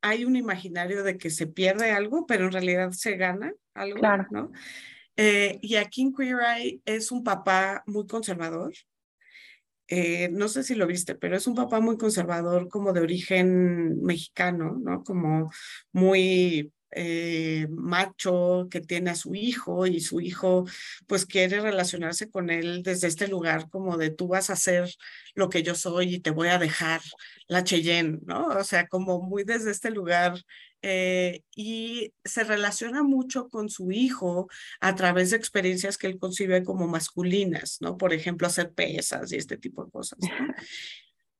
hay 0.02 0.24
un 0.24 0.34
imaginario 0.34 1.04
de 1.04 1.16
que 1.16 1.30
se 1.30 1.46
pierde 1.46 1.92
algo, 1.92 2.26
pero 2.26 2.46
en 2.46 2.52
realidad 2.52 2.90
se 2.90 3.16
gana 3.16 3.54
algo, 3.72 4.00
claro. 4.00 4.26
¿no? 4.32 4.50
Eh, 5.16 5.60
y 5.62 5.76
aquí 5.76 6.02
en 6.02 6.12
Queer 6.12 6.38
Eye 6.40 6.80
es 6.84 7.12
un 7.12 7.22
papá 7.22 7.84
muy 7.86 8.08
conservador, 8.08 8.74
eh, 9.88 10.28
no 10.32 10.48
sé 10.48 10.62
si 10.62 10.74
lo 10.74 10.86
viste, 10.86 11.14
pero 11.14 11.36
es 11.36 11.46
un 11.46 11.54
papá 11.54 11.80
muy 11.80 11.96
conservador, 11.98 12.68
como 12.68 12.92
de 12.92 13.00
origen 13.00 14.00
mexicano, 14.02 14.78
¿no? 14.82 15.04
Como 15.04 15.50
muy 15.92 16.72
eh, 16.92 17.66
macho 17.70 18.68
que 18.70 18.80
tiene 18.80 19.10
a 19.10 19.16
su 19.16 19.34
hijo 19.34 19.86
y 19.86 20.00
su 20.00 20.20
hijo 20.20 20.66
pues 21.06 21.26
quiere 21.26 21.60
relacionarse 21.60 22.30
con 22.30 22.48
él 22.48 22.82
desde 22.82 23.08
este 23.08 23.28
lugar 23.28 23.68
como 23.70 23.96
de 23.96 24.10
tú 24.10 24.28
vas 24.28 24.50
a 24.50 24.56
ser 24.56 24.88
lo 25.34 25.48
que 25.48 25.62
yo 25.62 25.74
soy 25.74 26.14
y 26.14 26.20
te 26.20 26.30
voy 26.30 26.48
a 26.48 26.58
dejar 26.58 27.00
la 27.48 27.64
Cheyenne, 27.64 28.20
¿no? 28.24 28.46
O 28.48 28.64
sea, 28.64 28.86
como 28.88 29.20
muy 29.20 29.44
desde 29.44 29.70
este 29.70 29.90
lugar 29.90 30.40
eh, 30.82 31.42
y 31.54 32.12
se 32.24 32.44
relaciona 32.44 33.02
mucho 33.02 33.48
con 33.48 33.68
su 33.68 33.90
hijo 33.90 34.48
a 34.80 34.94
través 34.94 35.30
de 35.30 35.36
experiencias 35.36 35.98
que 35.98 36.06
él 36.06 36.18
concibe 36.18 36.62
como 36.62 36.86
masculinas, 36.86 37.78
¿no? 37.80 37.96
Por 37.96 38.12
ejemplo, 38.12 38.46
hacer 38.46 38.72
pesas 38.72 39.32
y 39.32 39.36
este 39.36 39.56
tipo 39.56 39.84
de 39.84 39.90
cosas. 39.90 40.18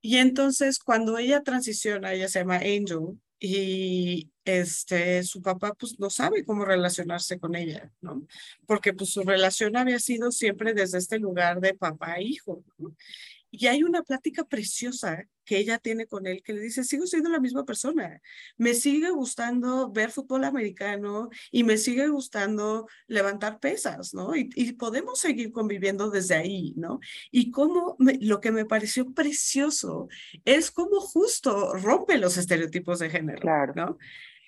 Y 0.03 0.19
entonces 0.19 0.79
cuando 0.79 1.19
ella 1.19 1.43
transiciona, 1.43 2.13
ella 2.13 2.29
se 2.29 2.39
llama 2.39 2.59
Angel 2.59 3.19
y 3.39 4.31
este 4.45 5.23
su 5.25 5.43
papá 5.43 5.75
pues 5.75 5.99
no 5.99 6.09
sabe 6.09 6.45
cómo 6.45 6.65
relacionarse 6.65 7.39
con 7.39 7.55
ella, 7.55 7.93
¿no? 8.01 8.27
Porque 8.67 8.93
pues 8.93 9.11
su 9.11 9.23
relación 9.23 9.77
había 9.77 9.99
sido 9.99 10.31
siempre 10.31 10.73
desde 10.73 10.99
este 10.99 11.19
lugar 11.19 11.61
de 11.61 11.75
papá 11.75 12.17
e 12.17 12.25
hijo. 12.25 12.65
Y 13.59 13.67
hay 13.67 13.83
una 13.83 14.03
plática 14.03 14.45
preciosa 14.45 15.27
que 15.45 15.59
ella 15.59 15.79
tiene 15.79 16.07
con 16.07 16.27
él 16.27 16.43
que 16.43 16.53
le 16.53 16.61
dice, 16.61 16.85
sigo 16.85 17.07
siendo 17.07 17.31
la 17.31 17.41
misma 17.41 17.65
persona, 17.65 18.21
me 18.57 18.75
sigue 18.75 19.11
gustando 19.11 19.91
ver 19.91 20.11
fútbol 20.11 20.45
americano 20.45 21.31
y 21.53 21.63
me 21.65 21.79
sigue 21.79 22.09
gustando 22.09 22.89
levantar 23.07 23.61
pesas, 23.61 24.13
¿no? 24.13 24.35
Y, 24.35 24.73
podemos 24.73 25.21
seguir 25.21 25.53
conviviendo 25.53 26.11
desde 26.11 26.35
ahí, 26.35 26.75
¿no? 26.77 27.01
Y 27.31 27.51
cómo 27.51 27.97
lo 27.99 28.41
que 28.41 28.51
me 28.51 28.67
pareció 28.67 29.13
precioso 29.15 30.09
es 30.45 30.71
cómo 30.71 31.01
justo 31.01 31.75
rompe 31.75 32.19
los 32.19 32.37
estereotipos 32.37 32.99
de 32.99 33.11
género, 33.11 33.41
claro. 33.41 33.73
¿no? 33.75 33.99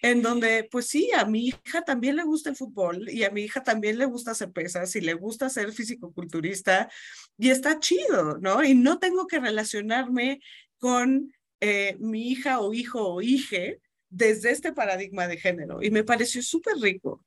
En 0.03 0.23
donde, 0.23 0.69
pues 0.71 0.87
sí, 0.87 1.11
a 1.13 1.25
mi 1.25 1.49
hija 1.49 1.83
también 1.83 2.17
le 2.17 2.23
gusta 2.23 2.51
el 2.51 2.57
fútbol 2.57 3.09
y 3.09 3.25
a 3.25 3.31
mi 3.31 3.43
hija 3.43 3.63
también 3.63 3.99
le 3.99 4.07
gusta 4.07 4.31
hacer 4.31 4.53
pesas 4.53 4.95
y 4.97 5.01
le 5.01 5.15
gusta 5.15 5.49
ser 5.49 5.73
fisicoculturista 5.73 6.89
y 7.37 7.51
está 7.51 7.79
chido, 7.81 8.39
¿no? 8.39 8.63
Y 8.63 8.75
no 8.75 8.99
tengo 8.99 9.27
que 9.27 9.41
relacionarme 9.41 10.41
con 10.79 11.33
eh, 11.61 11.97
mi 11.99 12.31
hija 12.31 12.61
o 12.61 12.73
hijo 12.73 13.15
o 13.15 13.23
hije 13.23 13.81
desde 14.09 14.51
este 14.51 14.73
paradigma 14.73 15.27
de 15.27 15.39
género 15.39 15.83
y 15.83 15.91
me 15.91 16.05
pareció 16.05 16.43
súper 16.43 16.77
rico. 16.77 17.25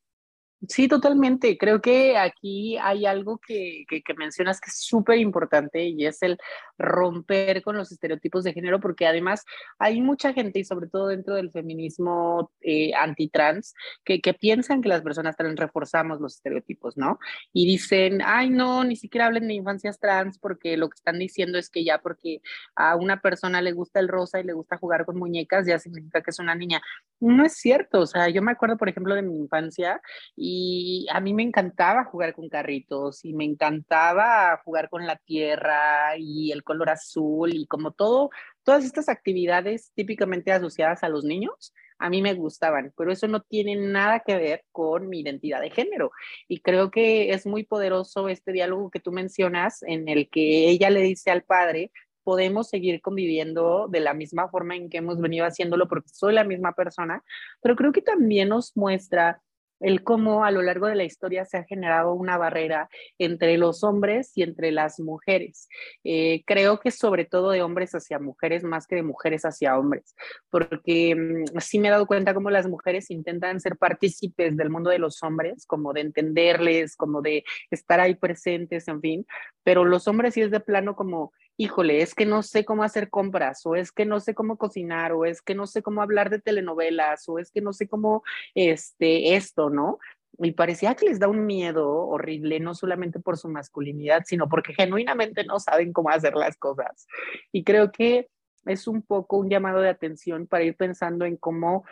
Sí, 0.68 0.88
totalmente. 0.88 1.58
Creo 1.58 1.82
que 1.82 2.18
aquí 2.18 2.78
hay 2.78 3.08
algo 3.08 3.40
que, 3.40 3.84
que, 3.88 4.14
mencionas 4.14 4.62
que 4.62 4.70
es 4.70 4.80
súper 4.80 5.18
importante 5.18 5.86
y 5.86 6.06
es 6.06 6.22
el 6.22 6.38
romper 6.78 7.64
con 7.64 7.78
los 7.78 7.92
estereotipos 7.92 8.44
de 8.44 8.54
género, 8.54 8.80
porque 8.80 9.08
además 9.08 9.44
hay 9.80 10.02
mucha 10.02 10.34
gente, 10.34 10.60
y 10.60 10.64
sobre 10.64 10.86
todo 10.88 11.08
dentro 11.08 11.34
del 11.34 11.50
feminismo 11.50 12.52
eh, 12.62 12.94
antitrans, 12.94 13.74
que, 14.06 14.22
que 14.22 14.36
piensan 14.36 14.84
que 14.84 14.90
las 14.90 15.02
personas 15.02 15.36
trans 15.36 15.60
reforzamos 15.60 16.22
los 16.22 16.36
estereotipos, 16.36 16.96
¿no? 16.96 17.18
Y 17.52 17.66
dicen, 17.66 18.22
ay, 18.24 18.52
no, 18.52 18.84
ni 18.84 18.96
siquiera 18.96 19.26
hablen 19.26 19.48
de 19.48 19.56
infancias 19.56 20.00
trans, 20.00 20.38
porque 20.38 20.78
lo 20.78 20.90
que 20.90 20.96
están 20.96 21.18
diciendo 21.18 21.58
es 21.58 21.72
que 21.72 21.84
ya 21.84 21.98
porque 21.98 22.40
a 22.76 22.96
una 22.96 23.20
persona 23.20 23.64
le 23.64 23.72
gusta 23.72 24.00
el 24.00 24.08
rosa 24.08 24.40
y 24.40 24.44
le 24.44 24.54
gusta 24.54 24.78
jugar 24.78 25.06
con 25.06 25.18
muñecas, 25.18 25.66
ya 25.66 25.80
significa 25.80 26.22
que 26.22 26.30
es 26.30 26.38
una 26.38 26.54
niña. 26.54 26.82
No 27.20 27.44
es 27.44 27.54
cierto, 27.54 28.02
o 28.02 28.06
sea, 28.06 28.30
yo 28.30 28.44
me 28.44 28.52
acuerdo, 28.52 28.78
por 28.78 28.90
ejemplo, 28.90 29.16
de 29.16 29.24
mi 29.24 29.36
infancia 29.38 30.00
y 30.36 30.51
y 30.54 31.08
a 31.10 31.20
mí 31.20 31.34
me 31.34 31.44
encantaba 31.44 32.04
jugar 32.06 32.34
con 32.34 32.50
carritos 32.50 33.24
y 33.24 33.34
me 33.34 33.46
encantaba 33.46 34.62
jugar 34.66 34.90
con 34.90 35.08
la 35.08 35.16
tierra 35.18 36.18
y 36.18 36.52
el 36.52 36.64
color 36.64 36.90
azul 36.90 37.54
y 37.54 37.66
como 37.68 37.92
todo, 37.92 38.30
todas 38.64 38.84
estas 38.84 39.10
actividades 39.10 39.92
típicamente 39.96 40.52
asociadas 40.52 41.04
a 41.04 41.10
los 41.10 41.24
niños, 41.24 41.74
a 42.00 42.10
mí 42.10 42.22
me 42.22 42.34
gustaban, 42.34 42.92
pero 42.98 43.12
eso 43.12 43.28
no 43.28 43.42
tiene 43.42 43.76
nada 43.76 44.22
que 44.22 44.36
ver 44.36 44.66
con 44.72 45.08
mi 45.08 45.20
identidad 45.22 45.62
de 45.62 45.70
género. 45.70 46.12
Y 46.48 46.60
creo 46.62 46.92
que 46.92 47.32
es 47.32 47.46
muy 47.46 47.64
poderoso 47.64 48.28
este 48.28 48.52
diálogo 48.52 48.90
que 48.90 49.00
tú 49.00 49.12
mencionas 49.12 49.84
en 49.84 50.10
el 50.10 50.30
que 50.30 50.70
ella 50.70 50.90
le 50.90 51.02
dice 51.02 51.32
al 51.32 51.44
padre, 51.44 51.92
podemos 52.24 52.70
seguir 52.70 53.02
conviviendo 53.02 53.88
de 53.88 54.00
la 54.00 54.14
misma 54.14 54.50
forma 54.50 54.76
en 54.76 54.90
que 54.90 54.98
hemos 54.98 55.20
venido 55.20 55.46
haciéndolo 55.46 55.88
porque 55.88 56.10
soy 56.10 56.34
la 56.34 56.44
misma 56.44 56.74
persona, 56.74 57.24
pero 57.62 57.76
creo 57.76 57.92
que 57.92 58.02
también 58.02 58.50
nos 58.50 58.76
muestra 58.76 59.42
el 59.82 60.04
cómo 60.04 60.46
a 60.46 60.52
lo 60.52 60.62
largo 60.62 60.88
de 60.88 60.96
la 60.96 61.04
historia 61.04 61.46
se 61.46 61.58
ha 61.58 61.64
generado 61.64 62.14
una 62.14 62.38
barrera 62.38 62.90
entre 63.18 63.58
los 63.58 63.84
hombres 63.84 64.32
y 64.36 64.44
entre 64.44 64.72
las 64.72 65.00
mujeres. 65.00 65.68
Eh, 66.04 66.44
creo 66.46 66.80
que 66.80 66.92
sobre 66.92 67.26
todo 67.26 67.52
de 67.52 67.62
hombres 67.62 67.92
hacia 67.94 68.20
mujeres 68.20 68.64
más 68.64 68.88
que 68.88 68.96
de 68.96 69.04
mujeres 69.04 69.44
hacia 69.44 69.78
hombres, 69.78 70.16
porque 70.50 71.16
mm, 71.16 71.60
sí 71.60 71.80
me 71.80 71.88
he 71.88 71.92
dado 71.92 72.08
cuenta 72.08 72.34
cómo 72.34 72.50
las 72.50 72.68
mujeres 72.68 73.10
intentan 73.12 73.60
ser 73.60 73.78
partícipes 73.78 74.56
del 74.56 74.70
mundo 74.70 74.90
de 74.90 75.00
los 75.00 75.22
hombres, 75.24 75.66
como 75.66 75.94
de 75.94 76.02
entenderles, 76.02 76.96
como 76.96 77.22
de 77.22 77.44
estar 77.70 78.00
ahí 78.00 78.16
presentes, 78.16 78.88
en 78.88 79.02
fin, 79.02 79.26
pero 79.64 79.86
los 79.86 80.08
hombres 80.08 80.34
sí 80.34 80.42
es 80.42 80.52
de 80.52 80.60
plano 80.60 80.96
como 80.96 81.34
híjole, 81.58 82.02
es 82.02 82.16
que 82.16 82.26
no 82.26 82.44
sé 82.44 82.66
cómo 82.66 82.84
hacer 82.84 83.10
compras, 83.10 83.66
o 83.66 83.76
es 83.76 83.92
que 83.92 84.06
no 84.06 84.20
sé 84.20 84.34
cómo 84.34 84.58
cocinar, 84.58 85.12
o 85.14 85.26
es 85.26 85.42
que 85.42 85.56
no 85.56 85.68
sé 85.68 85.82
cómo 85.82 86.02
hablar 86.02 86.30
de 86.30 86.40
telenovelas, 86.40 87.28
o 87.30 87.40
es 87.40 87.52
que 87.52 87.62
no 87.62 87.74
sé 87.74 87.88
cómo, 87.88 88.24
este, 88.56 89.36
esto, 89.36 89.70
¿no? 89.70 90.00
Y 90.40 90.52
parecía 90.54 90.96
que 90.96 91.06
les 91.06 91.20
da 91.20 91.28
un 91.28 91.46
miedo 91.46 91.90
horrible, 91.90 92.60
no 92.60 92.74
solamente 92.74 93.20
por 93.20 93.38
su 93.38 93.50
masculinidad, 93.50 94.24
sino 94.26 94.50
porque 94.50 94.74
genuinamente 94.74 95.44
no 95.44 95.60
saben 95.60 95.94
cómo 95.94 96.10
hacer 96.10 96.36
las 96.36 96.58
cosas. 96.58 97.08
Y 97.52 97.64
creo 97.64 97.92
que 97.92 98.30
es 98.66 98.88
un 98.88 99.02
poco 99.02 99.38
un 99.38 99.50
llamado 99.50 99.82
de 99.82 99.90
atención 99.90 100.48
para 100.48 100.64
ir 100.64 100.76
pensando 100.76 101.26
en 101.26 101.38
cómo 101.38 101.84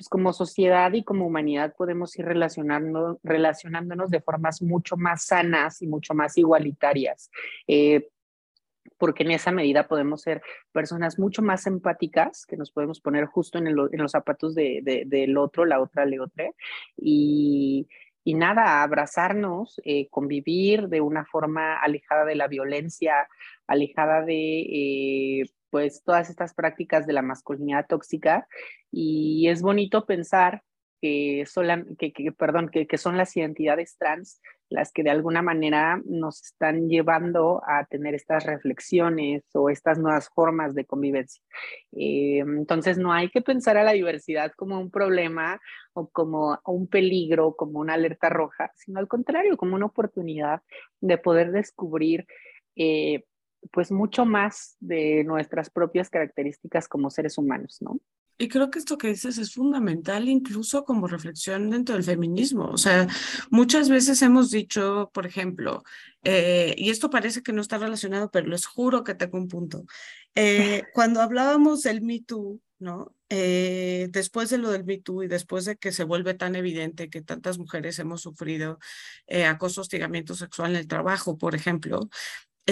pues 0.00 0.08
como 0.08 0.32
sociedad 0.32 0.90
y 0.94 1.04
como 1.04 1.26
humanidad 1.26 1.74
podemos 1.76 2.18
ir 2.18 2.24
relacionando, 2.24 3.20
relacionándonos 3.22 4.10
de 4.10 4.22
formas 4.22 4.62
mucho 4.62 4.96
más 4.96 5.24
sanas 5.24 5.82
y 5.82 5.86
mucho 5.86 6.14
más 6.14 6.38
igualitarias. 6.38 7.30
Eh, 7.68 8.08
porque 8.98 9.22
en 9.22 9.32
esa 9.32 9.50
medida 9.50 9.88
podemos 9.88 10.22
ser 10.22 10.42
personas 10.72 11.18
mucho 11.18 11.42
más 11.42 11.66
empáticas, 11.66 12.46
que 12.46 12.56
nos 12.56 12.70
podemos 12.70 13.00
poner 13.00 13.26
justo 13.26 13.58
en, 13.58 13.74
los 13.74 14.12
zapatos 14.12 14.54
del 14.54 15.36
otro, 15.36 15.64
la 15.64 15.80
otra, 15.80 16.04
le 16.04 16.20
otra, 16.20 16.50
y, 16.96 17.86
nada, 18.24 18.82
abrazarnos, 18.82 19.80
eh, 19.84 20.08
convivir 20.08 20.88
de 20.88 21.00
una 21.00 21.24
forma 21.24 21.80
alejada 21.80 22.24
de 22.24 22.36
la 22.36 22.46
violencia, 22.46 23.28
alejada 23.66 24.22
de 24.22 24.60
eh, 24.60 25.50
pues 25.70 26.04
todas 26.04 26.30
estas 26.30 26.54
prácticas 26.54 27.06
de 27.06 27.12
la 27.12 27.22
masculinidad 27.22 27.86
tóxica. 27.88 28.46
Y 28.92 29.48
es 29.48 29.62
bonito 29.62 30.06
pensar 30.06 30.62
que, 31.00 31.44
que, 31.98 32.32
perdón, 32.32 32.68
que, 32.68 32.86
que, 32.86 32.98
son 32.98 33.16
las 33.16 33.36
identidades 33.36 33.96
trans 33.96 34.40
las 34.70 34.92
que 34.92 35.02
de 35.02 35.10
alguna 35.10 35.42
manera 35.42 36.00
nos 36.06 36.42
están 36.42 36.88
llevando 36.88 37.60
a 37.66 37.84
tener 37.86 38.14
estas 38.14 38.46
reflexiones 38.46 39.42
o 39.52 39.68
estas 39.68 39.98
nuevas 39.98 40.28
formas 40.28 40.74
de 40.74 40.84
convivencia. 40.84 41.42
Eh, 41.92 42.38
entonces 42.38 42.96
no 42.96 43.12
hay 43.12 43.28
que 43.30 43.42
pensar 43.42 43.76
a 43.76 43.84
la 43.84 43.92
diversidad 43.92 44.52
como 44.56 44.80
un 44.80 44.90
problema 44.90 45.60
o 45.92 46.08
como 46.08 46.58
un 46.64 46.86
peligro, 46.86 47.56
como 47.56 47.80
una 47.80 47.94
alerta 47.94 48.28
roja, 48.28 48.70
sino 48.76 49.00
al 49.00 49.08
contrario, 49.08 49.56
como 49.56 49.74
una 49.74 49.86
oportunidad 49.86 50.62
de 51.00 51.18
poder 51.18 51.50
descubrir 51.50 52.26
eh, 52.76 53.24
pues 53.72 53.90
mucho 53.90 54.24
más 54.24 54.76
de 54.80 55.24
nuestras 55.24 55.68
propias 55.68 56.08
características 56.08 56.88
como 56.88 57.10
seres 57.10 57.36
humanos, 57.36 57.78
¿no? 57.80 57.98
Y 58.40 58.48
creo 58.48 58.70
que 58.70 58.78
esto 58.78 58.96
que 58.96 59.08
dices 59.08 59.36
es 59.36 59.52
fundamental 59.52 60.26
incluso 60.26 60.86
como 60.86 61.06
reflexión 61.06 61.68
dentro 61.68 61.94
del 61.94 62.04
feminismo. 62.04 62.70
O 62.70 62.78
sea, 62.78 63.06
muchas 63.50 63.90
veces 63.90 64.22
hemos 64.22 64.50
dicho, 64.50 65.10
por 65.12 65.26
ejemplo, 65.26 65.82
eh, 66.24 66.74
y 66.78 66.88
esto 66.88 67.10
parece 67.10 67.42
que 67.42 67.52
no 67.52 67.60
está 67.60 67.76
relacionado, 67.76 68.30
pero 68.30 68.48
les 68.48 68.64
juro 68.64 69.04
que 69.04 69.14
tengo 69.14 69.36
un 69.36 69.46
punto. 69.46 69.84
Eh, 70.34 70.84
cuando 70.94 71.20
hablábamos 71.20 71.82
del 71.82 72.00
Me 72.00 72.20
Too, 72.20 72.62
¿no? 72.78 73.14
Eh, 73.28 74.08
después 74.10 74.48
de 74.48 74.56
lo 74.56 74.70
del 74.70 74.84
Me 74.84 74.96
Too 74.96 75.24
y 75.24 75.28
después 75.28 75.66
de 75.66 75.76
que 75.76 75.92
se 75.92 76.04
vuelve 76.04 76.32
tan 76.32 76.56
evidente 76.56 77.10
que 77.10 77.20
tantas 77.20 77.58
mujeres 77.58 77.98
hemos 77.98 78.22
sufrido 78.22 78.78
acoso, 79.46 79.82
hostigamiento 79.82 80.34
sexual 80.34 80.70
en 80.70 80.76
el 80.78 80.88
trabajo, 80.88 81.36
por 81.36 81.54
ejemplo, 81.54 82.08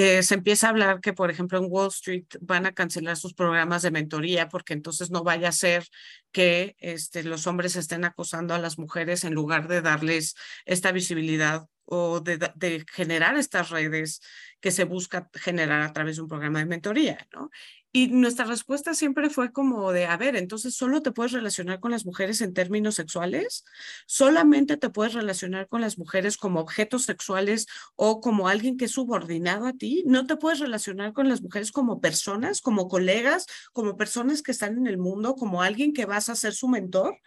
eh, 0.01 0.23
se 0.23 0.35
empieza 0.35 0.69
a 0.69 0.71
hablar 0.71 1.01
que, 1.01 1.13
por 1.13 1.29
ejemplo, 1.29 1.59
en 1.59 1.67
Wall 1.69 1.89
Street 1.89 2.27
van 2.41 2.67
a 2.67 2.73
cancelar 2.73 3.17
sus 3.17 3.35
programas 3.35 3.83
de 3.83 3.91
mentoría 3.91 4.49
porque 4.49 4.73
entonces 4.73 5.11
no 5.11 5.25
vaya 5.25 5.49
a 5.49 5.53
ser 5.53 5.89
que 6.31 6.77
este, 6.79 7.25
los 7.25 7.49
hombres 7.49 7.75
estén 7.75 8.05
acosando 8.05 8.55
a 8.55 8.61
las 8.61 8.79
mujeres 8.79 9.25
en 9.25 9.35
lugar 9.35 9.67
de 9.67 9.83
darles 9.83 10.37
esta 10.67 10.93
visibilidad 10.93 11.67
o 11.85 12.21
de, 12.21 12.39
de, 12.55 12.87
generar 12.93 13.37
estas 13.37 13.71
redes 13.71 14.21
que 14.61 14.71
se 14.71 14.85
busca 14.85 15.29
generar 15.35 15.81
a 15.81 15.93
través 15.93 16.15
de 16.15 16.23
un 16.23 16.29
programa 16.29 16.61
de 16.61 16.67
mentoría, 16.67 17.27
¿no? 17.33 17.51
Y 17.91 18.09
nuestra 18.09 18.45
respuesta 18.45 18.93
siempre 18.93 19.31
fue 19.31 19.51
como 19.51 19.93
de, 19.93 20.05
a 20.05 20.17
ver, 20.19 20.37
entonces 20.37 20.75
solo 20.75 21.01
te 21.01 21.11
puedes 21.11 21.33
relacionar 21.33 21.81
con 21.81 21.91
las 21.91 22.05
mujeres 22.05 22.43
en 22.43 22.53
términos 22.53 22.97
sexuales, 22.97 23.65
solamente 24.07 24.77
te 24.77 24.91
puedes 24.91 25.15
relacionar 25.15 25.69
con 25.69 25.81
las 25.81 25.97
mujeres 25.97 26.37
como 26.37 26.61
objetos 26.61 27.05
sexuales 27.05 27.67
o 27.97 28.21
como 28.21 28.47
alguien 28.47 28.77
que 28.77 28.85
es 28.85 28.91
subordinado 28.91 29.67
a 29.67 29.73
ti, 29.73 30.05
no 30.07 30.27
te 30.27 30.37
puedes 30.37 30.59
relacionar 30.59 31.15
con 31.15 31.31
las 31.31 31.41
mujeres 31.41 31.73
como 31.73 32.01
personas, 32.01 32.61
como 32.61 32.89
colegas, 32.89 33.47
como 33.73 33.97
personas 33.97 34.43
que 34.43 34.53
están 34.53 34.77
en 34.77 34.87
el 34.87 34.99
mundo, 34.99 35.35
como 35.35 35.63
alguien 35.63 35.95
que 35.95 36.05
vas 36.05 36.29
a 36.29 36.37
ser 36.37 36.53
su 36.53 36.69
mentor. 36.69 37.19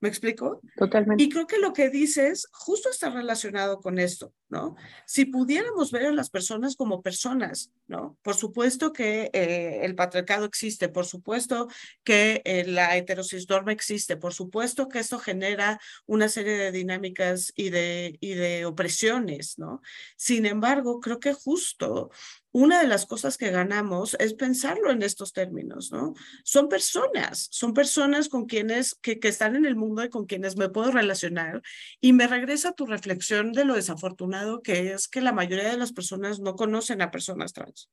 ¿Me 0.00 0.08
explico? 0.08 0.60
Totalmente. 0.76 1.22
Y 1.22 1.28
creo 1.28 1.46
que 1.46 1.58
lo 1.58 1.72
que 1.72 1.90
dices 1.90 2.48
justo 2.52 2.90
está 2.90 3.10
relacionado 3.10 3.80
con 3.80 3.98
esto, 3.98 4.32
¿no? 4.50 4.76
Si 5.06 5.24
pudiéramos 5.24 5.92
ver 5.92 6.06
a 6.06 6.12
las 6.12 6.28
personas 6.28 6.76
como 6.76 7.02
personas, 7.02 7.70
¿no? 7.86 8.18
Por 8.22 8.34
supuesto 8.34 8.92
que 8.92 9.30
eh, 9.32 9.80
el 9.82 9.94
patriarcado 9.94 10.44
existe, 10.44 10.88
por 10.88 11.06
supuesto 11.06 11.68
que 12.04 12.42
eh, 12.44 12.64
la 12.66 12.96
heterosis-norma 12.96 13.72
existe, 13.72 14.16
por 14.16 14.34
supuesto 14.34 14.88
que 14.88 14.98
esto 14.98 15.18
genera 15.18 15.80
una 16.06 16.28
serie 16.28 16.54
de 16.54 16.72
dinámicas 16.72 17.52
y 17.54 17.70
de, 17.70 18.18
y 18.20 18.34
de 18.34 18.66
opresiones, 18.66 19.58
¿no? 19.58 19.80
Sin 20.16 20.46
embargo, 20.46 21.00
creo 21.00 21.20
que 21.20 21.32
justo 21.32 22.10
una 22.52 22.80
de 22.80 22.88
las 22.88 23.06
cosas 23.06 23.36
que 23.36 23.50
ganamos 23.50 24.16
es 24.18 24.34
pensarlo 24.34 24.90
en 24.90 25.02
estos 25.02 25.32
términos, 25.32 25.92
¿no? 25.92 26.14
Son 26.42 26.68
personas, 26.68 27.46
son 27.52 27.74
personas 27.74 28.28
con 28.28 28.46
quienes, 28.46 28.96
que, 28.96 29.20
que 29.20 29.28
están 29.28 29.54
en 29.54 29.66
el 29.66 29.76
mundo 29.76 30.02
y 30.02 30.10
con 30.10 30.26
quienes 30.26 30.56
me 30.56 30.68
puedo 30.68 30.90
relacionar. 30.90 31.62
Y 32.00 32.12
me 32.12 32.26
regresa 32.26 32.72
tu 32.72 32.86
reflexión 32.86 33.52
de 33.52 33.64
lo 33.64 33.76
desafortunado 33.76 34.39
que 34.62 34.92
es 34.92 35.08
que 35.08 35.20
la 35.20 35.32
mayoría 35.32 35.70
de 35.70 35.76
las 35.76 35.92
personas 35.92 36.40
no 36.40 36.54
conocen 36.54 37.02
a 37.02 37.10
personas 37.10 37.52
trans. 37.52 37.90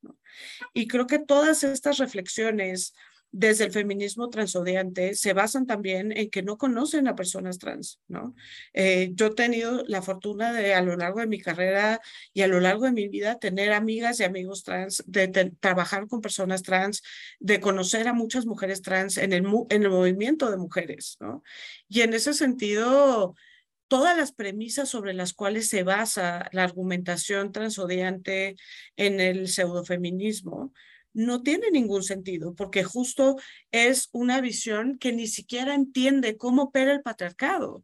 Y 0.73 0.87
creo 0.87 1.07
que 1.07 1.19
todas 1.19 1.63
estas 1.63 1.97
reflexiones 1.97 2.93
desde 3.31 3.65
el 3.65 3.71
feminismo 3.71 4.29
transodiante 4.29 5.13
se 5.13 5.33
basan 5.33 5.65
también 5.65 6.11
en 6.11 6.29
que 6.29 6.43
no 6.43 6.57
conocen 6.57 7.07
a 7.07 7.15
personas 7.15 7.59
trans, 7.59 7.99
¿no? 8.07 8.35
Eh, 8.73 9.11
yo 9.13 9.27
he 9.27 9.35
tenido 9.35 9.83
la 9.85 10.01
fortuna 10.01 10.53
de 10.53 10.73
a 10.73 10.81
lo 10.81 10.95
largo 10.95 11.19
de 11.19 11.27
mi 11.27 11.39
carrera 11.39 11.99
y 12.33 12.41
a 12.41 12.47
lo 12.47 12.59
largo 12.59 12.85
de 12.85 12.93
mi 12.93 13.07
vida 13.09 13.37
tener 13.37 13.73
amigas 13.73 14.19
y 14.19 14.23
amigos 14.23 14.63
trans, 14.63 15.03
de, 15.07 15.27
trabajar 15.59 16.07
con 16.07 16.21
personas 16.21 16.63
trans, 16.63 17.03
de 17.39 17.59
conocer 17.59 18.07
a 18.07 18.13
muchas 18.13 18.45
mujeres 18.45 18.81
trans 18.81 19.17
en 19.17 19.33
el, 19.33 19.45
en 19.69 19.83
el 19.83 19.89
movimiento 19.89 20.49
de 20.49 20.57
mujeres, 20.57 21.17
¿no? 21.19 21.43
Y 21.89 22.01
en 22.01 22.13
ese 22.13 22.33
sentido, 22.33 23.35
todas 23.87 24.17
las 24.17 24.31
premisas 24.31 24.89
sobre 24.89 25.13
las 25.13 25.33
cuales 25.33 25.69
se 25.69 25.83
basa 25.83 26.49
la 26.51 26.63
argumentación 26.63 27.51
transodiante 27.51 28.55
en 28.95 29.19
el 29.19 29.47
pseudofeminismo, 29.47 30.73
no 31.13 31.41
tiene 31.41 31.71
ningún 31.71 32.03
sentido, 32.03 32.53
porque 32.53 32.83
justo 32.83 33.37
es 33.71 34.09
una 34.11 34.39
visión 34.39 34.99
que 34.99 35.13
ni 35.13 35.27
siquiera 35.27 35.73
entiende 35.73 36.37
cómo 36.37 36.63
opera 36.63 36.91
el 36.91 37.01
patriarcado. 37.01 37.83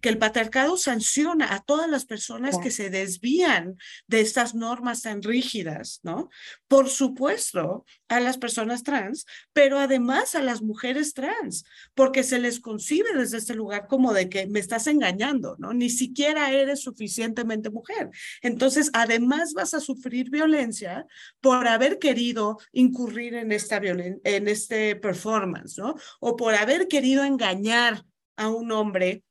Que 0.00 0.08
el 0.08 0.18
patriarcado 0.18 0.76
sanciona 0.76 1.54
a 1.54 1.60
todas 1.60 1.88
las 1.88 2.04
personas 2.04 2.58
que 2.58 2.70
se 2.70 2.90
desvían 2.90 3.76
de 4.06 4.20
estas 4.20 4.54
normas 4.54 5.02
tan 5.02 5.22
rígidas, 5.22 6.00
¿no? 6.02 6.28
Por 6.68 6.88
supuesto, 6.88 7.84
a 8.08 8.20
las 8.20 8.38
personas 8.38 8.82
trans, 8.82 9.26
pero 9.52 9.78
además 9.78 10.34
a 10.34 10.42
las 10.42 10.62
mujeres 10.62 11.14
trans, 11.14 11.64
porque 11.94 12.22
se 12.22 12.38
les 12.38 12.60
concibe 12.60 13.14
desde 13.14 13.38
este 13.38 13.54
lugar 13.54 13.86
como 13.86 14.12
de 14.12 14.28
que 14.28 14.46
me 14.46 14.60
estás 14.60 14.86
engañando, 14.86 15.56
¿no? 15.58 15.72
Ni 15.72 15.90
siquiera 15.90 16.50
eres 16.50 16.82
suficientemente 16.82 17.70
mujer. 17.70 18.10
Entonces, 18.42 18.90
además 18.92 19.52
vas 19.54 19.74
a 19.74 19.80
sufrir 19.80 20.30
violencia 20.30 21.06
por 21.40 21.66
haber 21.66 21.98
querido 21.98 22.58
incurrir 22.72 23.34
en 23.34 23.52
esta 23.52 23.78
en 23.78 24.48
este 24.48 24.96
performance, 24.96 25.78
¿no? 25.78 25.94
O 26.20 26.36
por 26.36 26.54
haber 26.54 26.88
querido 26.88 27.24
engañar 27.24 28.04
a 28.36 28.48
un 28.48 28.72
hombre 28.72 29.22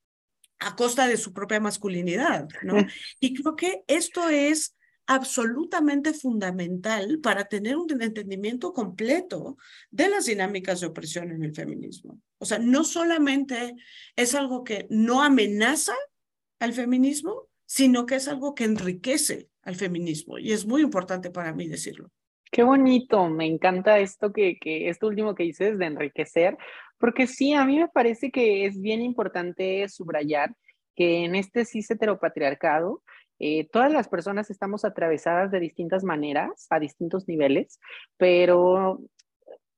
a 0.59 0.75
costa 0.75 1.07
de 1.07 1.17
su 1.17 1.33
propia 1.33 1.59
masculinidad, 1.59 2.47
¿no? 2.63 2.77
Y 3.19 3.33
creo 3.33 3.55
que 3.55 3.83
esto 3.87 4.29
es 4.29 4.75
absolutamente 5.07 6.13
fundamental 6.13 7.19
para 7.21 7.45
tener 7.45 7.77
un 7.77 8.01
entendimiento 8.01 8.73
completo 8.73 9.57
de 9.89 10.09
las 10.09 10.25
dinámicas 10.25 10.81
de 10.81 10.87
opresión 10.87 11.31
en 11.31 11.43
el 11.43 11.55
feminismo. 11.55 12.19
O 12.39 12.45
sea, 12.45 12.59
no 12.59 12.83
solamente 12.83 13.75
es 14.15 14.35
algo 14.35 14.63
que 14.63 14.85
no 14.89 15.23
amenaza 15.23 15.95
al 16.59 16.73
feminismo, 16.73 17.47
sino 17.65 18.05
que 18.05 18.15
es 18.15 18.27
algo 18.27 18.53
que 18.53 18.65
enriquece 18.65 19.49
al 19.61 19.75
feminismo. 19.75 20.37
Y 20.39 20.51
es 20.51 20.65
muy 20.65 20.81
importante 20.81 21.31
para 21.31 21.53
mí 21.53 21.67
decirlo. 21.67 22.11
Qué 22.51 22.63
bonito, 22.63 23.29
me 23.29 23.45
encanta 23.45 23.99
esto 23.99 24.31
que, 24.31 24.57
que 24.57 24.89
esto 24.89 25.07
último 25.07 25.35
que 25.35 25.43
dices 25.43 25.77
de 25.77 25.85
enriquecer, 25.85 26.57
porque 26.97 27.27
sí, 27.27 27.53
a 27.53 27.65
mí 27.65 27.77
me 27.77 27.87
parece 27.87 28.31
que 28.31 28.65
es 28.65 28.79
bien 28.81 29.01
importante 29.01 29.87
subrayar 29.89 30.55
que 30.95 31.25
en 31.25 31.35
este 31.35 31.65
cis 31.65 31.91
heteropatriarcado, 31.91 33.03
eh, 33.39 33.67
todas 33.69 33.91
las 33.91 34.09
personas 34.09 34.49
estamos 34.49 34.83
atravesadas 34.83 35.51
de 35.51 35.59
distintas 35.59 36.03
maneras, 36.03 36.65
a 36.71 36.79
distintos 36.79 37.27
niveles, 37.27 37.79
pero 38.17 38.99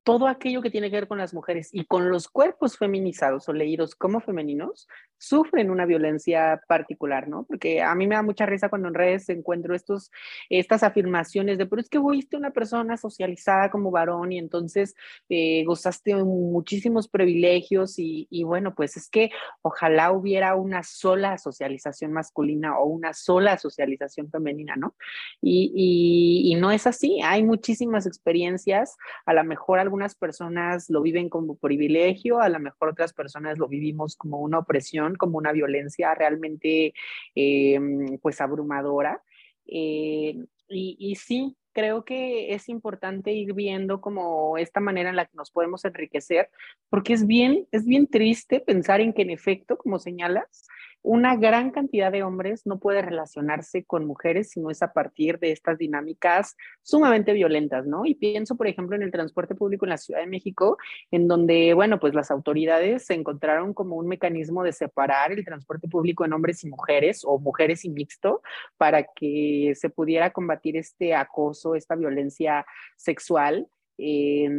todo 0.10 0.26
aquello 0.26 0.64
que 0.64 0.72
tiene 0.72 0.90
que 0.90 0.95
ver 0.95 1.07
con 1.07 1.19
las 1.19 1.36
mujeres 1.36 1.69
y 1.72 1.86
con 1.86 2.10
los 2.10 2.27
cuerpos 2.30 2.80
feminizados 2.80 3.48
o 3.48 3.53
leídos 3.53 3.94
como 3.94 4.19
femeninos 4.22 4.88
sufren 5.19 5.69
una 5.69 5.86
violencia 5.86 6.61
particular, 6.68 7.27
¿no? 7.27 7.44
Porque 7.44 7.81
a 7.81 7.94
mí 7.94 8.07
me 8.07 8.15
da 8.15 8.23
mucha 8.23 8.45
risa 8.45 8.69
cuando 8.69 8.88
en 8.88 8.94
redes 8.95 9.30
encuentro 9.30 9.76
estos, 9.76 10.11
estas 10.49 10.81
afirmaciones 10.81 11.57
de, 11.57 11.68
pero 11.68 11.81
es 11.81 11.90
que 11.90 11.99
fuiste 11.99 12.38
una 12.38 12.52
persona 12.52 12.98
socializada 12.98 13.69
como 13.69 13.91
varón 13.91 14.31
y 14.31 14.40
entonces 14.40 14.95
eh, 15.27 15.64
gozaste 15.65 16.15
muchísimos 16.15 17.10
privilegios 17.10 17.95
y, 17.98 18.27
bueno, 18.45 18.73
pues 18.73 18.98
es 18.98 19.10
que 19.10 19.30
ojalá 19.61 20.11
hubiera 20.11 20.56
una 20.56 20.84
sola 20.84 21.38
socialización 21.38 22.14
masculina 22.14 22.80
o 22.80 22.86
una 22.86 23.14
sola 23.14 23.57
socialización 23.57 24.31
femenina, 24.31 24.76
¿no? 24.77 24.95
Y, 25.41 26.49
y 26.52 26.56
no 26.56 26.72
es 26.72 26.88
así, 26.88 27.22
hay 27.22 27.44
muchísimas 27.44 28.07
experiencias, 28.07 28.95
a 29.26 29.34
lo 29.34 29.44
mejor 29.44 29.80
algunas 29.80 29.99
personas 30.16 30.90
lo 30.90 31.02
viven 31.02 31.30
como 31.30 31.58
privilegio, 31.58 32.40
a 32.40 32.50
lo 32.50 32.60
mejor 32.60 32.90
otras 32.90 33.14
personas 33.14 33.58
lo 33.58 33.68
vivimos 33.68 34.16
como 34.16 34.40
una 34.40 34.60
opresión, 34.60 35.16
como 35.16 35.38
una 35.38 35.52
violencia 35.52 36.16
realmente 36.16 36.94
em, 37.36 38.18
pues 38.20 38.42
abrumadora. 38.42 39.22
Eh, 39.66 40.36
y, 40.68 40.98
y 41.00 41.16
sí, 41.16 41.58
creo 41.74 42.04
que 42.04 42.54
es 42.54 42.70
importante 42.70 43.32
ir 43.32 43.54
viendo 43.54 44.02
como 44.02 44.58
esta 44.58 44.80
manera 44.80 45.10
en 45.10 45.16
la 45.16 45.26
que 45.26 45.38
nos 45.38 45.52
podemos 45.52 45.86
enriquecer, 45.86 46.50
porque 46.90 47.14
es 47.14 47.26
bien, 47.26 47.68
es 47.72 47.86
bien 47.86 48.08
triste 48.08 48.60
pensar 48.60 49.02
en 49.02 49.14
que 49.14 49.22
en 49.22 49.30
efecto, 49.30 49.78
como 49.78 50.00
señalas, 50.00 50.68
una 51.02 51.36
gran 51.38 51.72
cantidad 51.72 52.12
de 52.12 52.24
hombres 52.24 52.66
no 52.66 52.80
puede 52.80 53.02
relacionarse 53.02 53.86
con 53.86 54.06
mujeres 54.06 54.52
si 54.52 54.60
no 54.60 54.70
es 54.70 54.82
a 54.82 54.92
partir 54.92 55.40
de 55.40 55.52
estas 55.52 55.78
dinámicas 55.78 56.58
sumamente 56.82 57.34
violentas, 57.34 57.86
¿no? 57.86 58.06
Y 58.06 58.16
pienso, 58.16 58.58
por 58.58 58.68
ejemplo, 58.68 58.96
en 58.96 59.04
el 59.04 59.12
transporte 59.12 59.56
público 59.56 59.86
en 59.86 59.92
la 59.92 59.98
Ciudad 59.98 60.20
de 60.20 60.28
México, 60.28 60.78
en 61.12 61.28
donde, 61.28 61.74
bueno, 61.74 62.00
pues 62.00 62.14
las 62.14 62.32
autoridades 62.32 63.06
se 63.06 63.14
encontraron 63.14 63.74
como 63.74 63.96
un 63.96 64.08
mecanismo 64.08 64.64
de 64.64 64.74
separar 64.74 65.32
el 65.32 65.46
transporte 65.46 65.88
público 65.88 66.26
en 66.26 66.34
hombres 66.34 66.64
y 66.64 66.70
mujeres 66.70 67.22
o 67.24 67.40
mujeres 67.40 67.86
y 67.86 67.90
mixto 67.90 68.42
para 68.78 69.04
que 69.04 69.74
se 69.76 69.90
pudiera 69.90 70.32
combatir 70.32 70.76
este 70.76 71.16
acoso, 71.16 71.76
esta 71.76 71.96
violencia 71.96 72.66
sexual. 72.98 73.68
Eh, 73.98 74.50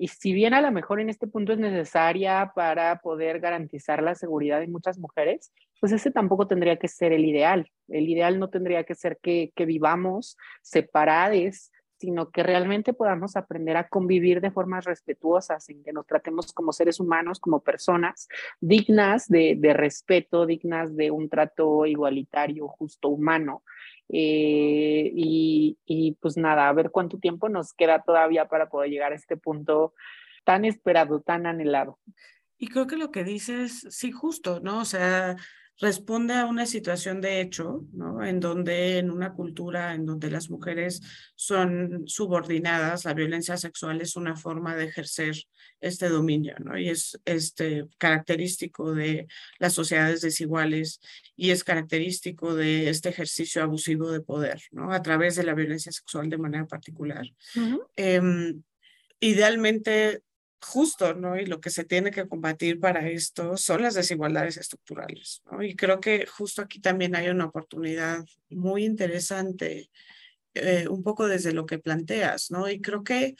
y 0.00 0.08
si 0.08 0.32
bien 0.32 0.54
a 0.54 0.60
lo 0.60 0.70
mejor 0.70 1.00
en 1.00 1.08
este 1.08 1.26
punto 1.26 1.52
es 1.52 1.58
necesaria 1.58 2.52
para 2.54 3.00
poder 3.00 3.40
garantizar 3.40 4.02
la 4.02 4.14
seguridad 4.14 4.60
de 4.60 4.68
muchas 4.68 4.98
mujeres, 4.98 5.52
pues 5.80 5.92
ese 5.92 6.10
tampoco 6.10 6.46
tendría 6.46 6.76
que 6.76 6.88
ser 6.88 7.12
el 7.12 7.24
ideal. 7.24 7.70
El 7.88 8.08
ideal 8.08 8.38
no 8.38 8.50
tendría 8.50 8.84
que 8.84 8.94
ser 8.94 9.18
que, 9.22 9.52
vivamos 9.56 10.36
separadas, 10.62 11.70
sino 11.98 12.30
que 12.30 12.42
realmente 12.42 12.92
podamos 12.92 13.36
aprender 13.36 13.76
a 13.76 13.88
convivir 13.88 14.40
de 14.40 14.50
formas 14.50 14.84
respetuosas, 14.84 15.68
en 15.68 15.82
que 15.82 15.92
nos 15.92 16.06
tratemos 16.06 16.52
como 16.52 16.72
seres 16.72 17.00
humanos, 17.00 17.40
como 17.40 17.60
personas 17.60 18.28
dignas 18.60 19.28
de, 19.28 19.58
respeto, 19.74 20.46
dignas 20.46 20.94
de 20.94 21.10
un 21.10 21.28
trato 21.28 21.86
igualitario, 21.86 22.68
justo, 22.68 23.08
humano, 23.08 23.62
eh, 24.08 25.10
y, 25.14 25.76
y, 25.84 26.12
pues 26.20 26.36
nada, 26.36 26.68
a 26.68 26.72
ver 26.72 26.90
cuánto 26.90 27.18
tiempo 27.18 27.48
nos 27.48 27.74
queda 27.74 28.02
todavía 28.02 28.48
para 28.48 28.70
poder 28.70 28.90
llegar 28.90 29.12
a 29.12 29.16
este 29.16 29.36
punto 29.36 29.92
tan 30.44 30.64
esperado, 30.64 31.20
tan 31.20 31.46
anhelado. 31.46 31.98
Y 32.56 32.68
creo 32.68 32.86
que 32.86 32.96
lo 32.96 33.10
que 33.10 33.22
dices, 33.22 33.86
sí, 33.90 34.10
justo, 34.10 34.60
¿no? 34.60 34.80
O 34.80 34.84
sea, 34.84 35.36
responde 35.80 36.34
a 36.34 36.46
una 36.46 36.66
situación 36.66 37.20
de 37.20 37.40
hecho, 37.40 37.84
¿no? 37.92 38.24
En 38.24 38.40
donde 38.40 38.98
en 38.98 39.10
una 39.10 39.32
cultura 39.32 39.94
en 39.94 40.06
donde 40.06 40.30
las 40.30 40.50
mujeres 40.50 41.00
son 41.36 42.02
subordinadas, 42.06 43.04
la 43.04 43.14
violencia 43.14 43.56
sexual 43.56 44.00
es 44.00 44.16
una 44.16 44.36
forma 44.36 44.74
de 44.74 44.86
ejercer 44.86 45.36
este 45.80 46.08
dominio, 46.08 46.56
¿no? 46.58 46.76
Y 46.76 46.88
es 46.88 47.20
este 47.24 47.86
característico 47.98 48.92
de 48.92 49.28
las 49.58 49.74
sociedades 49.74 50.20
desiguales 50.20 51.00
y 51.36 51.50
es 51.50 51.62
característico 51.62 52.54
de 52.54 52.88
este 52.88 53.10
ejercicio 53.10 53.62
abusivo 53.62 54.10
de 54.10 54.20
poder, 54.20 54.60
¿no? 54.72 54.92
A 54.92 55.02
través 55.02 55.36
de 55.36 55.44
la 55.44 55.54
violencia 55.54 55.92
sexual 55.92 56.28
de 56.28 56.38
manera 56.38 56.66
particular. 56.66 57.24
Em, 57.96 58.62
idealmente 59.20 60.22
justo, 60.60 61.14
¿no? 61.14 61.38
Y 61.38 61.46
lo 61.46 61.60
que 61.60 61.70
se 61.70 61.84
tiene 61.84 62.10
que 62.10 62.26
combatir 62.26 62.80
para 62.80 63.08
esto 63.08 63.56
son 63.56 63.82
las 63.82 63.94
desigualdades 63.94 64.56
estructurales, 64.56 65.42
¿no? 65.50 65.62
Y 65.62 65.76
creo 65.76 66.00
que 66.00 66.26
justo 66.26 66.62
aquí 66.62 66.80
también 66.80 67.14
hay 67.16 67.28
una 67.28 67.46
oportunidad 67.46 68.24
muy 68.50 68.84
interesante, 68.84 69.90
eh, 70.54 70.88
un 70.88 71.02
poco 71.02 71.28
desde 71.28 71.52
lo 71.52 71.66
que 71.66 71.78
planteas, 71.78 72.50
¿no? 72.50 72.68
Y 72.68 72.80
creo 72.80 73.04
que 73.04 73.36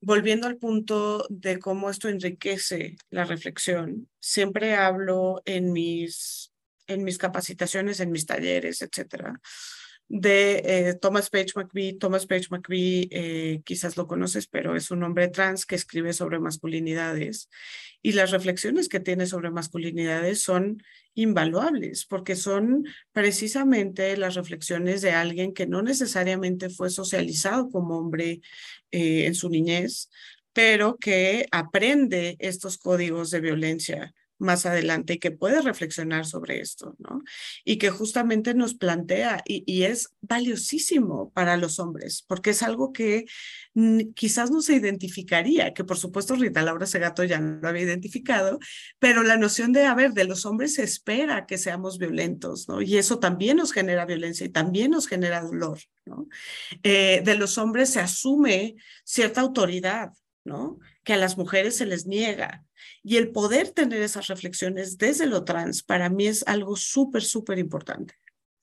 volviendo 0.00 0.46
al 0.46 0.58
punto 0.58 1.26
de 1.30 1.58
cómo 1.58 1.88
esto 1.88 2.08
enriquece 2.08 2.96
la 3.10 3.24
reflexión, 3.24 4.08
siempre 4.20 4.74
hablo 4.74 5.42
en 5.46 5.72
mis, 5.72 6.52
en 6.86 7.04
mis 7.04 7.16
capacitaciones, 7.16 8.00
en 8.00 8.10
mis 8.10 8.26
talleres, 8.26 8.82
etcétera, 8.82 9.40
de 10.08 10.62
eh, 10.64 10.94
Thomas 10.94 11.30
Page 11.30 11.52
McVie. 11.56 11.98
Thomas 11.98 12.26
Page 12.26 12.48
McVie, 12.50 13.08
eh, 13.10 13.62
quizás 13.64 13.96
lo 13.96 14.06
conoces, 14.06 14.46
pero 14.46 14.76
es 14.76 14.90
un 14.90 15.02
hombre 15.02 15.28
trans 15.28 15.66
que 15.66 15.74
escribe 15.74 16.12
sobre 16.12 16.38
masculinidades 16.38 17.48
y 18.02 18.12
las 18.12 18.30
reflexiones 18.30 18.88
que 18.88 19.00
tiene 19.00 19.26
sobre 19.26 19.50
masculinidades 19.50 20.42
son 20.42 20.82
invaluables 21.14 22.04
porque 22.04 22.36
son 22.36 22.84
precisamente 23.12 24.16
las 24.16 24.34
reflexiones 24.34 25.00
de 25.00 25.12
alguien 25.12 25.54
que 25.54 25.66
no 25.66 25.80
necesariamente 25.80 26.68
fue 26.68 26.90
socializado 26.90 27.70
como 27.70 27.96
hombre 27.96 28.42
eh, 28.90 29.26
en 29.26 29.34
su 29.34 29.48
niñez, 29.48 30.10
pero 30.52 30.96
que 30.98 31.46
aprende 31.50 32.36
estos 32.40 32.76
códigos 32.76 33.30
de 33.30 33.40
violencia 33.40 34.14
más 34.38 34.66
adelante 34.66 35.14
y 35.14 35.18
que 35.18 35.30
puede 35.30 35.60
reflexionar 35.62 36.26
sobre 36.26 36.60
esto, 36.60 36.96
¿no? 36.98 37.22
Y 37.64 37.78
que 37.78 37.90
justamente 37.90 38.54
nos 38.54 38.74
plantea 38.74 39.42
y, 39.46 39.84
es 39.84 40.14
valiosísimo 40.20 41.30
para 41.32 41.56
los 41.56 41.78
hombres, 41.78 42.24
porque 42.26 42.50
es 42.50 42.62
algo 42.62 42.92
que 42.92 43.26
quizás 44.14 44.50
no 44.50 44.62
se 44.62 44.74
identificaría, 44.74 45.74
que 45.74 45.84
por 45.84 45.98
supuesto 45.98 46.36
Rita 46.36 46.62
Laura 46.62 46.86
Segato 46.86 47.24
ya 47.24 47.40
lo 47.40 47.68
había 47.68 47.82
identificado, 47.82 48.58
pero 48.98 49.22
la 49.22 49.36
noción 49.36 49.72
de, 49.72 49.84
a 49.84 49.94
ver, 49.94 50.12
de 50.12 50.24
los 50.24 50.46
hombres 50.46 50.74
se 50.74 50.84
espera 50.84 51.46
que 51.46 51.58
seamos 51.58 51.98
violentos, 51.98 52.68
¿no? 52.68 52.80
Y 52.80 52.96
eso 52.96 53.18
también 53.18 53.56
nos 53.56 53.72
genera 53.72 54.06
violencia 54.06 54.46
y 54.46 54.50
también 54.50 54.92
nos 54.92 55.06
genera 55.06 55.42
dolor, 55.42 55.78
¿no? 56.06 56.28
Eh, 56.82 57.22
de 57.24 57.34
los 57.36 57.58
hombres 57.58 57.90
se 57.90 58.00
asume 58.00 58.76
cierta 59.04 59.40
autoridad, 59.40 60.10
¿no? 60.44 60.78
Que 61.04 61.12
a 61.12 61.16
las 61.16 61.38
mujeres 61.38 61.76
se 61.76 61.86
les 61.86 62.06
niega. 62.06 62.64
Y 63.02 63.16
el 63.16 63.30
poder 63.30 63.70
tener 63.70 64.02
esas 64.02 64.26
reflexiones 64.26 64.98
desde 64.98 65.26
lo 65.26 65.44
trans 65.44 65.82
para 65.82 66.08
mí 66.08 66.26
es 66.26 66.46
algo 66.46 66.76
súper, 66.76 67.22
súper 67.22 67.58
importante. 67.58 68.14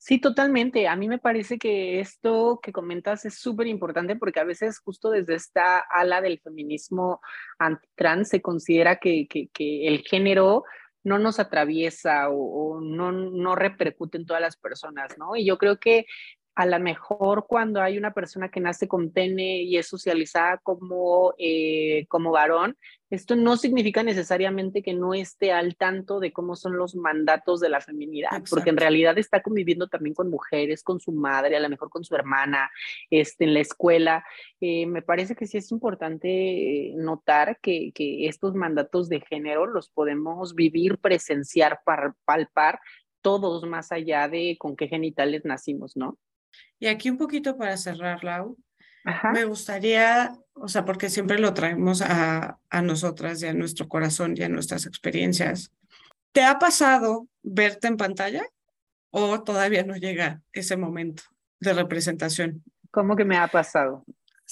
Sí, 0.04 0.20
totalmente. 0.20 0.88
A 0.88 0.96
mí 0.96 1.06
me 1.06 1.20
parece 1.20 1.58
que 1.58 2.00
esto 2.00 2.58
que 2.60 2.72
comentas 2.72 3.24
es 3.24 3.36
súper 3.38 3.68
importante 3.68 4.16
porque 4.16 4.40
a 4.40 4.44
veces 4.44 4.80
justo 4.80 5.10
desde 5.10 5.36
esta 5.36 5.78
ala 5.78 6.20
del 6.20 6.40
feminismo 6.40 7.20
antitrans 7.60 8.28
se 8.28 8.42
considera 8.42 8.96
que, 8.96 9.28
que, 9.28 9.86
el 9.86 10.00
género 10.02 10.64
no 11.04 11.20
nos 11.20 11.38
atraviesa 11.38 12.30
o, 12.30 12.34
o, 12.34 12.80
no, 12.80 13.12
no 13.12 13.54
repercute 13.54 14.18
en 14.18 14.26
todas 14.26 14.42
las 14.42 14.56
personas, 14.56 15.16
¿no? 15.18 15.36
Y 15.36 15.46
yo 15.46 15.56
creo 15.56 15.78
que 15.78 16.06
a 16.54 16.66
lo 16.66 16.78
mejor 16.80 17.46
cuando 17.46 17.80
hay 17.80 17.96
una 17.96 18.12
persona 18.12 18.50
que 18.50 18.60
nace 18.60 18.86
con 18.86 19.10
pene 19.10 19.62
y 19.62 19.78
es 19.78 19.86
socializada 19.86 20.58
como, 20.58 21.34
eh, 21.38 22.04
como 22.08 22.30
varón, 22.30 22.76
esto 23.08 23.36
no 23.36 23.56
significa 23.56 24.02
necesariamente 24.02 24.82
que 24.82 24.92
no 24.92 25.14
esté 25.14 25.52
al 25.52 25.76
tanto 25.76 26.20
de 26.20 26.32
cómo 26.32 26.56
son 26.56 26.76
los 26.76 26.94
mandatos 26.94 27.60
de 27.60 27.68
la 27.68 27.80
feminidad, 27.80 28.30
porque 28.50 28.70
en 28.70 28.76
realidad 28.76 29.18
está 29.18 29.42
conviviendo 29.42 29.88
también 29.88 30.14
con 30.14 30.30
mujeres, 30.30 30.82
con 30.82 31.00
su 31.00 31.12
madre, 31.12 31.56
a 31.56 31.60
lo 31.60 31.68
mejor 31.68 31.90
con 31.90 32.04
su 32.04 32.14
hermana, 32.14 32.70
este, 33.10 33.44
en 33.44 33.54
la 33.54 33.60
escuela. 33.60 34.24
Eh, 34.60 34.86
me 34.86 35.02
parece 35.02 35.34
que 35.34 35.46
sí 35.46 35.58
es 35.58 35.70
importante 35.72 36.28
eh, 36.28 36.94
notar 36.96 37.58
que, 37.60 37.92
que 37.94 38.28
estos 38.28 38.54
mandatos 38.54 39.08
de 39.08 39.20
género 39.20 39.66
los 39.66 39.88
podemos 39.88 40.54
vivir, 40.54 40.98
presenciar, 40.98 41.80
palpar 42.24 42.80
todos 43.22 43.64
más 43.64 43.92
allá 43.92 44.28
de 44.28 44.56
con 44.58 44.76
qué 44.76 44.88
genitales 44.88 45.44
nacimos, 45.44 45.96
¿no? 45.96 46.18
Y 46.82 46.88
aquí 46.88 47.10
un 47.10 47.16
poquito 47.16 47.56
para 47.56 47.76
cerrar, 47.76 48.24
Lau, 48.24 48.58
me 49.32 49.44
gustaría, 49.44 50.36
o 50.54 50.66
sea, 50.66 50.84
porque 50.84 51.10
siempre 51.10 51.38
lo 51.38 51.54
traemos 51.54 52.02
a, 52.02 52.58
a 52.70 52.82
nosotras 52.82 53.40
y 53.40 53.46
a 53.46 53.52
nuestro 53.52 53.86
corazón 53.86 54.34
y 54.36 54.42
a 54.42 54.48
nuestras 54.48 54.84
experiencias. 54.84 55.70
¿Te 56.32 56.42
ha 56.42 56.58
pasado 56.58 57.28
verte 57.40 57.86
en 57.86 57.96
pantalla 57.96 58.42
o 59.10 59.44
todavía 59.44 59.84
no 59.84 59.94
llega 59.94 60.42
ese 60.52 60.76
momento 60.76 61.22
de 61.60 61.72
representación? 61.72 62.64
¿Cómo 62.90 63.14
que 63.14 63.24
me 63.24 63.36
ha 63.36 63.46
pasado? 63.46 64.04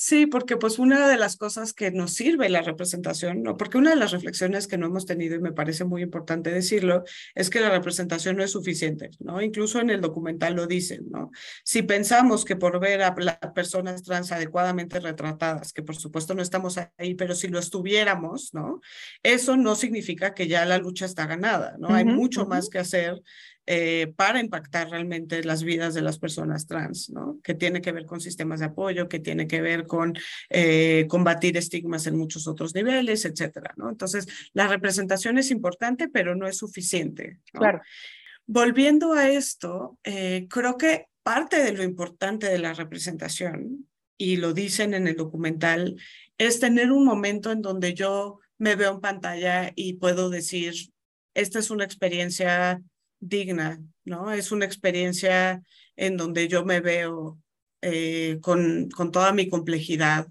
Sí, 0.03 0.25
porque 0.25 0.57
pues 0.57 0.79
una 0.79 1.09
de 1.09 1.19
las 1.19 1.37
cosas 1.37 1.75
que 1.75 1.91
nos 1.91 2.15
sirve 2.15 2.49
la 2.49 2.63
representación, 2.63 3.43
¿no? 3.43 3.59
porque 3.59 3.77
una 3.77 3.91
de 3.91 3.97
las 3.97 4.13
reflexiones 4.13 4.67
que 4.67 4.79
no 4.79 4.87
hemos 4.87 5.05
tenido 5.05 5.37
y 5.37 5.41
me 5.41 5.53
parece 5.53 5.85
muy 5.85 6.01
importante 6.01 6.51
decirlo, 6.51 7.05
es 7.35 7.51
que 7.51 7.61
la 7.61 7.69
representación 7.69 8.39
no 8.39 8.43
es 8.43 8.51
suficiente, 8.51 9.11
¿no? 9.19 9.43
Incluso 9.43 9.79
en 9.79 9.91
el 9.91 10.01
documental 10.01 10.55
lo 10.55 10.67
dicen, 10.67 11.05
¿no? 11.11 11.31
Si 11.65 11.83
pensamos 11.83 12.47
que 12.47 12.57
por 12.57 12.81
ver 12.81 13.03
a 13.03 13.15
las 13.19 13.37
personas 13.55 14.03
trans 14.03 14.33
adecuadamente 14.33 15.01
retratadas, 15.01 15.75
que 15.75 15.83
por 15.83 15.97
supuesto 15.97 16.35
no 16.35 16.41
estamos 16.41 16.79
ahí, 16.97 17.15
pero 17.15 17.35
si 17.35 17.49
lo 17.49 17.59
estuviéramos, 17.59 18.55
¿no? 18.55 18.81
Eso 19.23 19.59
no 19.59 19.75
significa 19.75 20.33
que 20.33 20.49
ya 20.49 20.65
la 20.65 20.79
lucha 20.79 21.05
está 21.05 21.27
ganada, 21.27 21.77
¿no? 21.79 21.89
Hay 21.91 22.07
mucho 22.07 22.47
más 22.47 22.71
que 22.71 22.79
hacer 22.79 23.21
eh, 23.67 24.13
para 24.17 24.41
impactar 24.41 24.91
realmente 24.91 25.45
las 25.45 25.63
vidas 25.63 25.95
de 25.95 26.03
las 26.03 26.19
personas 26.19 26.67
trans, 26.67 27.11
¿no? 27.11 27.39
Que 27.43 27.55
tiene 27.55 27.81
que 27.81 27.93
ver 27.93 28.07
con 28.07 28.21
sistemas 28.21 28.61
de 28.61 28.67
apoyo, 28.67 29.09
que 29.09 29.21
tiene 29.21 29.47
que 29.47 29.61
ver 29.61 29.87
con 29.87 30.15
eh, 30.49 31.07
combatir 31.09 31.57
estigmas 31.57 32.07
en 32.07 32.17
muchos 32.17 32.47
otros 32.47 32.75
niveles, 32.75 33.25
etcétera, 33.25 33.73
¿no? 33.77 33.89
Entonces, 33.89 34.27
la 34.53 34.67
representación 34.67 35.39
es 35.39 35.51
importante, 35.51 36.09
pero 36.09 36.35
no 36.35 36.47
es 36.47 36.57
suficiente. 36.57 37.39
Claro. 37.53 37.81
Volviendo 38.47 39.13
a 39.13 39.29
esto, 39.29 39.99
eh, 40.05 40.47
creo 40.51 40.77
que 40.77 41.07
parte 41.23 41.63
de 41.63 41.73
lo 41.73 41.85
importante 41.85 42.49
de 42.49 42.59
la 42.59 42.73
representación, 42.73 43.87
y 44.21 44.37
lo 44.37 44.53
dicen 44.53 44.93
en 44.93 45.09
el 45.09 45.17
documental, 45.17 45.97
es 46.37 46.61
tener 46.61 46.93
un 46.93 47.07
momento 47.07 47.53
en 47.53 47.63
donde 47.63 47.95
yo 47.95 48.39
me 48.59 48.77
veo 48.77 48.93
en 48.93 49.01
pantalla 49.01 49.73
y 49.75 49.95
puedo 49.95 50.29
decir, 50.29 50.75
esta 51.33 51.59
es 51.59 51.71
una 51.71 51.85
experiencia 51.85 52.83
digna, 53.21 53.81
¿no? 54.05 54.33
Es 54.33 54.51
una 54.51 54.65
experiencia 54.65 55.63
en 55.97 56.17
donde 56.17 56.49
yo 56.49 56.65
me 56.65 56.81
veo 56.81 57.39
eh, 57.83 58.39
con, 58.41 58.89
con 58.91 59.13
toda 59.13 59.33
mi 59.33 59.49
complejidad, 59.49 60.27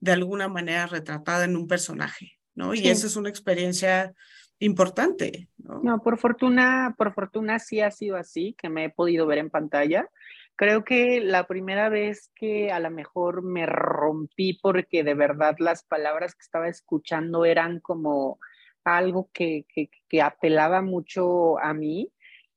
de 0.00 0.12
alguna 0.12 0.48
manera 0.48 0.86
retratada 0.86 1.44
en 1.44 1.56
un 1.56 1.68
personaje, 1.68 2.38
¿no? 2.54 2.74
Y 2.74 2.88
esa 2.88 3.06
es 3.06 3.16
una 3.16 3.28
experiencia 3.28 4.12
importante, 4.58 5.48
¿no? 5.58 5.80
No, 5.82 6.02
por 6.02 6.18
fortuna, 6.18 6.94
por 6.98 7.14
fortuna 7.14 7.58
sí 7.58 7.80
ha 7.80 7.90
sido 7.90 8.16
así, 8.16 8.54
que 8.58 8.68
me 8.68 8.84
he 8.84 8.90
podido 8.90 9.26
ver 9.26 9.38
en 9.38 9.50
pantalla. 9.50 10.08
Creo 10.56 10.84
que 10.84 11.20
la 11.20 11.46
primera 11.46 11.88
vez 11.88 12.30
que 12.34 12.70
a 12.70 12.78
lo 12.78 12.90
mejor 12.90 13.42
me 13.42 13.66
rompí 13.66 14.58
porque 14.60 15.02
de 15.02 15.14
verdad 15.14 15.56
las 15.58 15.82
palabras 15.84 16.34
que 16.34 16.42
estaba 16.42 16.68
escuchando 16.68 17.44
eran 17.44 17.80
como 17.80 18.38
algo 18.84 19.30
que, 19.32 19.66
que, 19.72 19.88
que 20.08 20.22
apelaba 20.22 20.82
mucho 20.82 21.58
a 21.58 21.72
mí, 21.74 22.12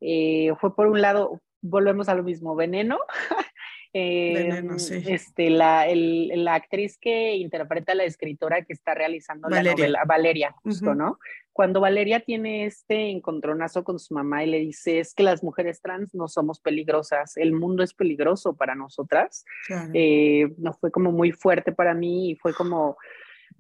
eh, 0.08 0.54
fue 0.60 0.76
por 0.76 0.88
un 0.88 1.02
lado, 1.02 1.42
volvemos 1.62 2.10
a 2.10 2.16
lo 2.16 2.24
mismo, 2.24 2.56
Veneno. 2.56 3.00
Veneno, 3.94 4.74
em, 4.74 4.80
sí. 4.80 5.02
este, 5.08 5.50
la, 5.50 5.88
el, 5.88 6.44
la 6.44 6.56
actriz 6.56 6.98
que 7.00 7.36
interpreta 7.36 7.94
a 7.94 7.96
la 7.96 8.04
escritora 8.04 8.64
que 8.64 8.74
está 8.74 8.94
realizando 8.94 9.48
Valeria. 9.48 9.72
la 9.72 9.78
novela, 9.78 10.04
Valeria, 10.06 10.56
justo, 10.64 10.94
¿no? 10.94 11.18
Cuando 11.54 11.80
Valeria 11.80 12.20
tiene 12.20 12.66
este 12.66 13.10
encontronazo 13.10 13.86
con 13.86 13.98
su 13.98 14.14
mamá 14.14 14.44
y 14.44 14.48
le 14.48 14.60
dice, 14.60 15.00
es 15.00 15.14
que 15.14 15.24
las 15.24 15.44
mujeres 15.44 15.82
trans 15.82 16.14
no 16.14 16.28
somos 16.28 16.60
peligrosas, 16.60 17.38
el 17.38 17.54
mundo 17.54 17.84
es 17.84 17.94
peligroso 17.94 18.58
para 18.58 18.76
nosotras, 18.76 19.46
eh, 19.94 20.50
no 20.58 20.74
fue 20.74 20.92
como 20.92 21.14
muy 21.14 21.32
fuerte 21.32 21.72
para 21.72 21.94
mí 21.94 22.32
y 22.32 22.36
fue 22.36 22.54
como, 22.54 22.98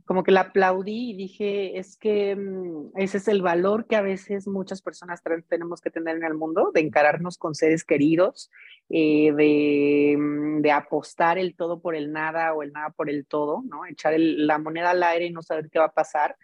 como 0.05 0.23
que 0.23 0.31
la 0.31 0.41
aplaudí 0.41 1.11
y 1.11 1.15
dije, 1.15 1.77
es 1.79 1.97
que 1.97 2.35
mm, 2.35 2.91
ese 2.95 3.17
es 3.17 3.27
el 3.27 3.41
valor 3.41 3.87
que 3.87 3.95
a 3.95 4.01
veces 4.01 4.47
muchas 4.47 4.81
personas 4.81 5.21
tenemos 5.47 5.81
que 5.81 5.89
tener 5.89 6.17
en 6.17 6.23
el 6.23 6.35
mundo, 6.35 6.71
de 6.73 6.81
encararnos 6.81 7.37
con 7.37 7.55
seres 7.55 7.83
queridos, 7.83 8.51
eh, 8.89 9.31
de, 9.33 10.15
mm, 10.17 10.61
de, 10.61 10.71
apostar 10.71 11.37
el 11.37 11.55
todo 11.55 11.81
por 11.81 11.95
el 11.95 12.11
nada 12.11 12.53
o 12.53 12.61
el 12.61 12.71
nada 12.71 12.91
por 12.91 13.09
el 13.09 13.25
todo, 13.25 13.63
¿no? 13.67 13.85
Echar 13.85 14.13
la 14.17 14.59
moneda 14.59 14.91
al 14.91 15.03
aire 15.03 15.25
y 15.25 15.31
no 15.31 15.41
saber 15.41 15.69
qué 15.71 15.79
va 15.79 15.85
a 15.85 15.93
pasar. 15.93 16.35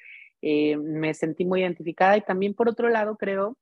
Eh, 0.42 0.78
me 0.78 1.14
sentí 1.14 1.46
muy 1.46 1.62
identificada 1.62 2.18
y 2.18 2.22
también 2.22 2.56
por 2.56 2.68
otro 2.68 2.90
lado 2.90 3.16
creo 3.16 3.58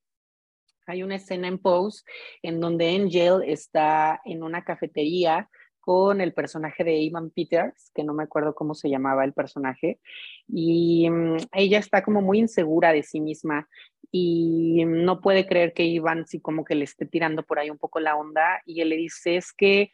hay 0.90 1.04
una 1.04 1.16
escena 1.16 1.48
en 1.48 1.60
Pose 1.60 2.04
en 2.42 2.60
donde 2.60 2.96
Angel 2.96 3.44
está 3.46 4.22
en 4.26 4.44
una 4.44 4.64
cafetería 4.64 5.50
con 5.90 6.22
el 6.22 6.34
personaje 6.34 6.84
de 6.84 7.00
Ivan 7.00 7.32
Peters, 7.32 7.90
que 7.96 8.04
no 8.04 8.14
me 8.14 8.22
acuerdo 8.22 8.54
cómo 8.54 8.76
se 8.76 8.92
llamaba 8.92 9.26
el 9.26 9.34
personaje, 9.34 10.00
y 10.48 11.10
mm, 11.10 11.38
ella 11.52 11.80
está 11.80 12.04
como 12.04 12.22
muy 12.22 12.38
insegura 12.38 12.94
de 12.94 13.02
sí 13.02 13.20
misma 13.20 13.68
y 14.12 14.84
no 14.86 15.20
puede 15.20 15.48
creer 15.48 15.74
que 15.74 15.86
Ivan 15.86 16.28
sí 16.28 16.42
como 16.42 16.64
que 16.64 16.76
le 16.76 16.84
esté 16.84 17.08
tirando 17.08 17.42
por 17.42 17.58
ahí 17.58 17.72
un 17.72 17.80
poco 17.80 18.00
la 18.00 18.16
onda 18.16 18.62
y 18.68 18.82
él 18.82 18.90
le 18.90 18.98
dice 18.98 19.38
es 19.38 19.52
que 19.52 19.90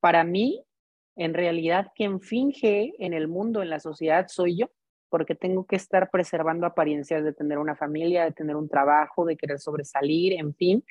para 0.00 0.22
mí 0.22 0.62
en 1.16 1.32
realidad 1.32 1.92
quien 1.96 2.20
finge 2.20 2.92
en 2.98 3.14
el 3.14 3.26
mundo, 3.26 3.62
en 3.62 3.70
la 3.70 3.80
sociedad 3.80 4.26
soy 4.28 4.58
yo, 4.58 4.70
porque 5.08 5.34
tengo 5.34 5.64
que 5.64 5.76
estar 5.76 6.10
preservando 6.10 6.66
apariencias 6.66 7.24
de 7.24 7.32
tener 7.32 7.56
una 7.56 7.74
familia, 7.74 8.24
de 8.24 8.32
tener 8.32 8.54
un 8.54 8.68
trabajo, 8.68 9.24
de 9.24 9.38
querer 9.38 9.60
sobresalir, 9.60 10.34
en 10.34 10.54
fin. 10.54 10.84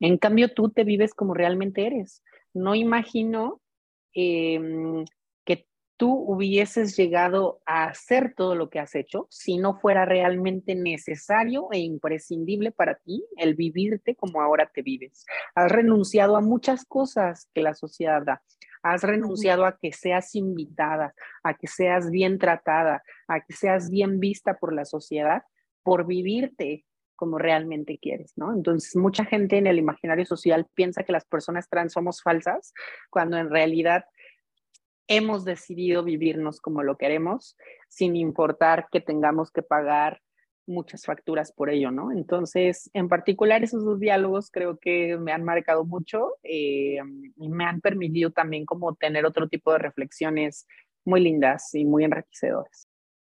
En 0.00 0.18
cambio, 0.18 0.52
tú 0.52 0.68
te 0.68 0.84
vives 0.84 1.14
como 1.14 1.32
realmente 1.32 1.86
eres. 1.86 2.22
No 2.52 2.74
imagino 2.74 3.61
Em, 4.14 5.04
que 5.44 5.66
tú 5.96 6.12
hubieses 6.12 6.96
llegado 6.96 7.60
a 7.66 7.84
hacer 7.84 8.34
todo 8.36 8.54
lo 8.54 8.70
que 8.70 8.78
has 8.78 8.94
hecho 8.94 9.26
si 9.30 9.56
no 9.56 9.78
fuera 9.80 10.04
realmente 10.04 10.74
necesario 10.74 11.68
e 11.72 11.78
imprescindible 11.78 12.72
para 12.72 12.96
ti 12.96 13.24
el 13.36 13.54
vivirte 13.54 14.14
como 14.14 14.40
ahora 14.40 14.70
te 14.72 14.82
vives. 14.82 15.24
Has 15.54 15.70
renunciado 15.70 16.36
a 16.36 16.40
muchas 16.40 16.84
cosas 16.84 17.48
que 17.54 17.62
la 17.62 17.74
sociedad 17.74 18.22
da. 18.22 18.42
Has 18.82 19.02
renunciado 19.02 19.64
a 19.64 19.78
que 19.78 19.92
seas 19.92 20.34
invitada, 20.34 21.14
a 21.44 21.54
que 21.54 21.68
seas 21.68 22.10
bien 22.10 22.38
tratada, 22.38 23.02
a 23.28 23.40
que 23.40 23.52
seas 23.52 23.90
bien 23.90 24.18
vista 24.18 24.54
por 24.54 24.74
la 24.74 24.84
sociedad 24.84 25.44
por 25.82 26.06
vivirte 26.06 26.84
como 27.22 27.38
realmente 27.38 28.00
quieres, 28.02 28.32
¿no? 28.34 28.52
Entonces, 28.52 28.96
mucha 28.96 29.24
gente 29.24 29.56
en 29.56 29.68
el 29.68 29.78
imaginario 29.78 30.26
social 30.26 30.66
piensa 30.74 31.04
que 31.04 31.12
las 31.12 31.24
personas 31.24 31.68
trans 31.68 31.92
somos 31.92 32.20
falsas, 32.20 32.74
cuando 33.10 33.36
en 33.36 33.48
realidad 33.48 34.06
hemos 35.06 35.44
decidido 35.44 36.02
vivirnos 36.02 36.60
como 36.60 36.82
lo 36.82 36.96
queremos, 36.96 37.56
sin 37.88 38.16
importar 38.16 38.88
que 38.90 39.00
tengamos 39.00 39.52
que 39.52 39.62
pagar 39.62 40.20
muchas 40.66 41.04
facturas 41.04 41.52
por 41.52 41.70
ello, 41.70 41.92
¿no? 41.92 42.10
Entonces, 42.10 42.90
en 42.92 43.08
particular, 43.08 43.62
esos 43.62 43.84
dos 43.84 44.00
diálogos 44.00 44.50
creo 44.50 44.80
que 44.80 45.16
me 45.16 45.30
han 45.30 45.44
marcado 45.44 45.84
mucho 45.84 46.32
eh, 46.42 46.98
y 47.36 47.48
me 47.50 47.64
han 47.64 47.80
permitido 47.80 48.32
también 48.32 48.66
como 48.66 48.96
tener 48.96 49.26
otro 49.26 49.48
tipo 49.48 49.70
de 49.70 49.78
reflexiones 49.78 50.66
muy 51.04 51.20
lindas 51.20 51.72
y 51.72 51.84
muy 51.84 52.02
enriquecedoras. 52.02 52.81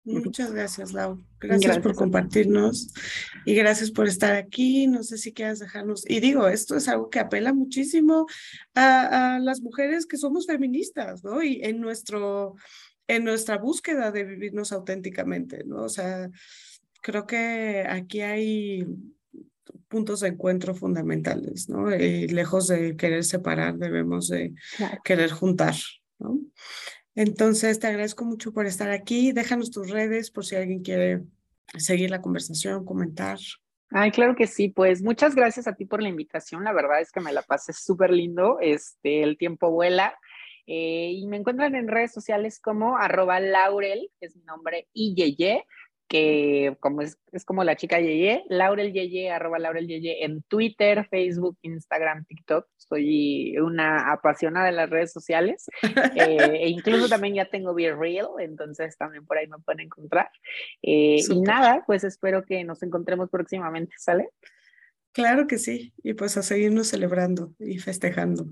Muchas 0.05 0.53
gracias, 0.53 0.93
Lau. 0.93 1.25
Gracias, 1.41 1.79
por 1.79 1.95
compartirnos 1.95 2.93
y 3.47 3.55
gracias 3.55 3.91
por 3.91 4.07
estar 4.07 4.35
aquí. 4.35 4.87
No 4.87 5.03
sé 5.03 5.17
si 5.17 5.33
quieras 5.33 5.61
dejarnos. 5.61 6.05
Y 6.09 6.21
digo, 6.21 6.47
esto 6.49 6.77
es 6.77 6.89
algo 6.89 7.09
que 7.09 7.21
apela 7.21 7.55
muchísimo 7.55 8.27
a, 8.75 9.37
a 9.37 9.39
las 9.39 9.63
mujeres 9.63 10.05
que 10.05 10.19
somos 10.19 10.47
feministas, 10.47 11.25
¿no? 11.25 11.43
Y 11.43 11.61
en, 11.63 11.81
nuestro, 11.81 12.55
en 13.09 13.25
nuestra 13.25 13.57
búsqueda 13.57 14.11
de 14.11 14.25
vivirnos 14.25 14.73
auténticamente, 14.73 15.65
¿no? 15.65 15.85
O 15.85 15.89
sea, 15.89 16.31
creo 17.01 17.27
que 17.27 17.87
aquí 17.89 18.21
hay 18.21 18.87
puntos 19.89 20.21
de 20.21 20.29
encuentro 20.29 20.75
fundamentales, 20.75 21.69
¿no? 21.69 21.95
Y 21.95 22.29
lejos 22.29 22.69
de 22.69 22.97
querer 22.97 23.25
separar, 23.25 23.77
debemos 23.79 24.29
de 24.29 24.55
querer 25.03 25.31
juntar, 25.31 25.75
¿no? 26.19 26.41
Entonces, 27.15 27.79
te 27.79 27.87
agradezco 27.87 28.25
mucho 28.25 28.53
por 28.53 28.67
estar 28.67 28.91
aquí. 28.91 29.33
Déjanos 29.33 29.71
tus 29.71 29.91
redes 29.91 30.31
por 30.31 30.45
si 30.45 30.57
alguien 30.57 30.83
quiere 30.83 31.23
seguir 31.77 32.11
la 32.11 32.21
conversación, 32.21 32.85
comentar. 32.85 33.39
Ay, 33.91 34.11
claro 34.11 34.35
que 34.35 34.47
sí, 34.47 34.71
pues 34.71 35.03
muchas 35.03 35.35
gracias 35.35 35.69
a 35.69 35.75
ti 35.75 35.85
por 35.85 36.03
la 36.03 36.09
invitación. 36.09 36.65
La 36.65 36.73
verdad 36.73 37.01
es 37.01 37.13
que 37.13 37.21
me 37.21 37.33
la 37.33 37.43
pasé 37.43 37.73
súper 37.73 38.11
lindo. 38.11 38.59
Este, 38.61 39.23
el 39.23 39.39
tiempo 39.39 39.71
vuela. 39.71 40.19
Eh, 40.67 41.13
y 41.13 41.27
me 41.27 41.37
encuentran 41.37 41.75
en 41.75 41.89
redes 41.89 42.13
sociales 42.13 42.59
como 42.59 42.97
arroba 42.97 43.39
laurel, 43.39 44.11
que 44.19 44.27
es 44.27 44.37
mi 44.37 44.43
nombre, 44.45 44.89
y 44.95 45.15
que 46.09 46.77
como 46.81 47.03
es, 47.03 47.19
es, 47.33 47.45
como 47.45 47.65
la 47.65 47.77
chica 47.77 48.01
Yeye, 48.01 48.45
Laurel 48.49 48.93
Yeye, 48.93 49.31
arroba 49.31 49.59
Laurel 49.59 49.87
Yeye 49.87 50.25
en 50.25 50.43
Twitter, 50.43 51.07
Facebook, 51.09 51.59
Instagram, 51.63 52.25
TikTok. 52.27 52.67
Soy 52.77 53.57
una 53.59 54.13
apasionada 54.13 54.67
de 54.67 54.73
las 54.73 54.91
redes 54.91 55.13
sociales 55.13 55.67
eh, 56.17 56.59
e 56.61 56.69
incluso 56.69 57.09
también 57.09 57.35
ya 57.35 57.47
tengo 57.47 57.75
Be 57.75 57.95
Real, 57.95 58.29
entonces 58.39 58.97
también 58.97 59.25
por 59.27 59.39
ahí 59.39 59.47
me 59.47 59.59
pueden 59.59 59.87
encontrar. 59.87 60.31
Eh, 60.83 61.21
y 61.29 61.41
nada, 61.41 61.83
pues 61.87 62.05
espero 62.05 62.45
que 62.45 62.63
nos 62.65 62.83
encontremos 62.83 63.31
próximamente, 63.31 63.95
¿sale? 63.99 64.29
Claro 65.15 65.47
que 65.47 65.59
sí, 65.59 65.95
y 66.03 66.15
pues 66.15 66.37
a 66.37 66.43
seguirnos 66.43 66.89
celebrando 66.89 67.55
y 67.61 67.79
festejando. 67.79 68.49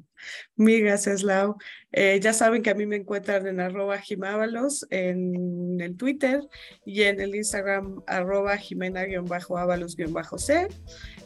Mil 0.55 0.85
gracias, 0.85 1.25
Lau. 1.25 1.57
Eh, 1.91 2.21
ya 2.23 2.33
saben 2.33 2.63
que 2.63 2.71
a 2.71 2.77
mí 2.77 2.87
me 2.87 2.95
encuentran 2.95 3.49
en 3.49 3.59
arroba 3.59 3.99
jimábalos 3.99 4.87
en 4.91 5.81
el 5.81 5.97
Twitter 5.97 6.41
y 6.87 7.03
en 7.03 7.21
el 7.21 7.35
Instagram 7.35 8.05
arroba 8.07 8.57
jimena-ábalos-c. 8.57 10.69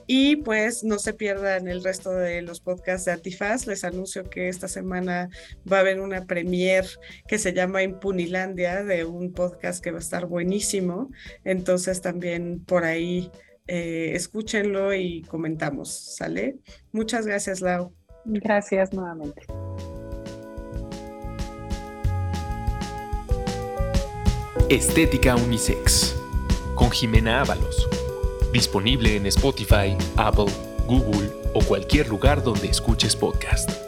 Y 0.06 0.36
pues 0.36 0.84
no 0.84 0.98
se 0.98 1.12
pierdan 1.12 1.68
el 1.68 1.84
resto 1.84 2.14
de 2.14 2.40
los 2.40 2.60
podcasts 2.60 3.04
de 3.04 3.12
Antifaz. 3.12 3.66
Les 3.66 3.84
anuncio 3.84 4.30
que 4.30 4.48
esta 4.48 4.68
semana 4.68 5.28
va 5.70 5.76
a 5.76 5.80
haber 5.80 6.00
una 6.00 6.24
premier 6.24 6.86
que 7.28 7.38
se 7.38 7.52
llama 7.52 7.82
Impunilandia 7.82 8.84
de 8.84 9.04
un 9.04 9.34
podcast 9.34 9.84
que 9.84 9.90
va 9.90 9.98
a 9.98 10.00
estar 10.00 10.24
buenísimo. 10.24 11.10
Entonces 11.44 12.00
también 12.00 12.64
por 12.64 12.84
ahí 12.84 13.30
eh, 13.66 14.12
escúchenlo 14.14 14.94
y 14.94 15.22
comentamos, 15.22 15.88
¿sale? 15.88 16.56
Muchas 16.93 17.26
gracias, 17.26 17.60
Lau. 17.60 17.93
Gracias 18.24 18.93
nuevamente. 18.93 19.43
Estética 24.68 25.36
Unisex 25.36 26.16
con 26.74 26.90
Jimena 26.90 27.40
Ábalos. 27.40 27.88
Disponible 28.52 29.16
en 29.16 29.26
Spotify, 29.26 29.97
Apple, 30.16 30.52
Google 30.86 31.30
o 31.55 31.62
cualquier 31.64 32.09
lugar 32.09 32.43
donde 32.43 32.68
escuches 32.68 33.14
podcast. 33.14 33.85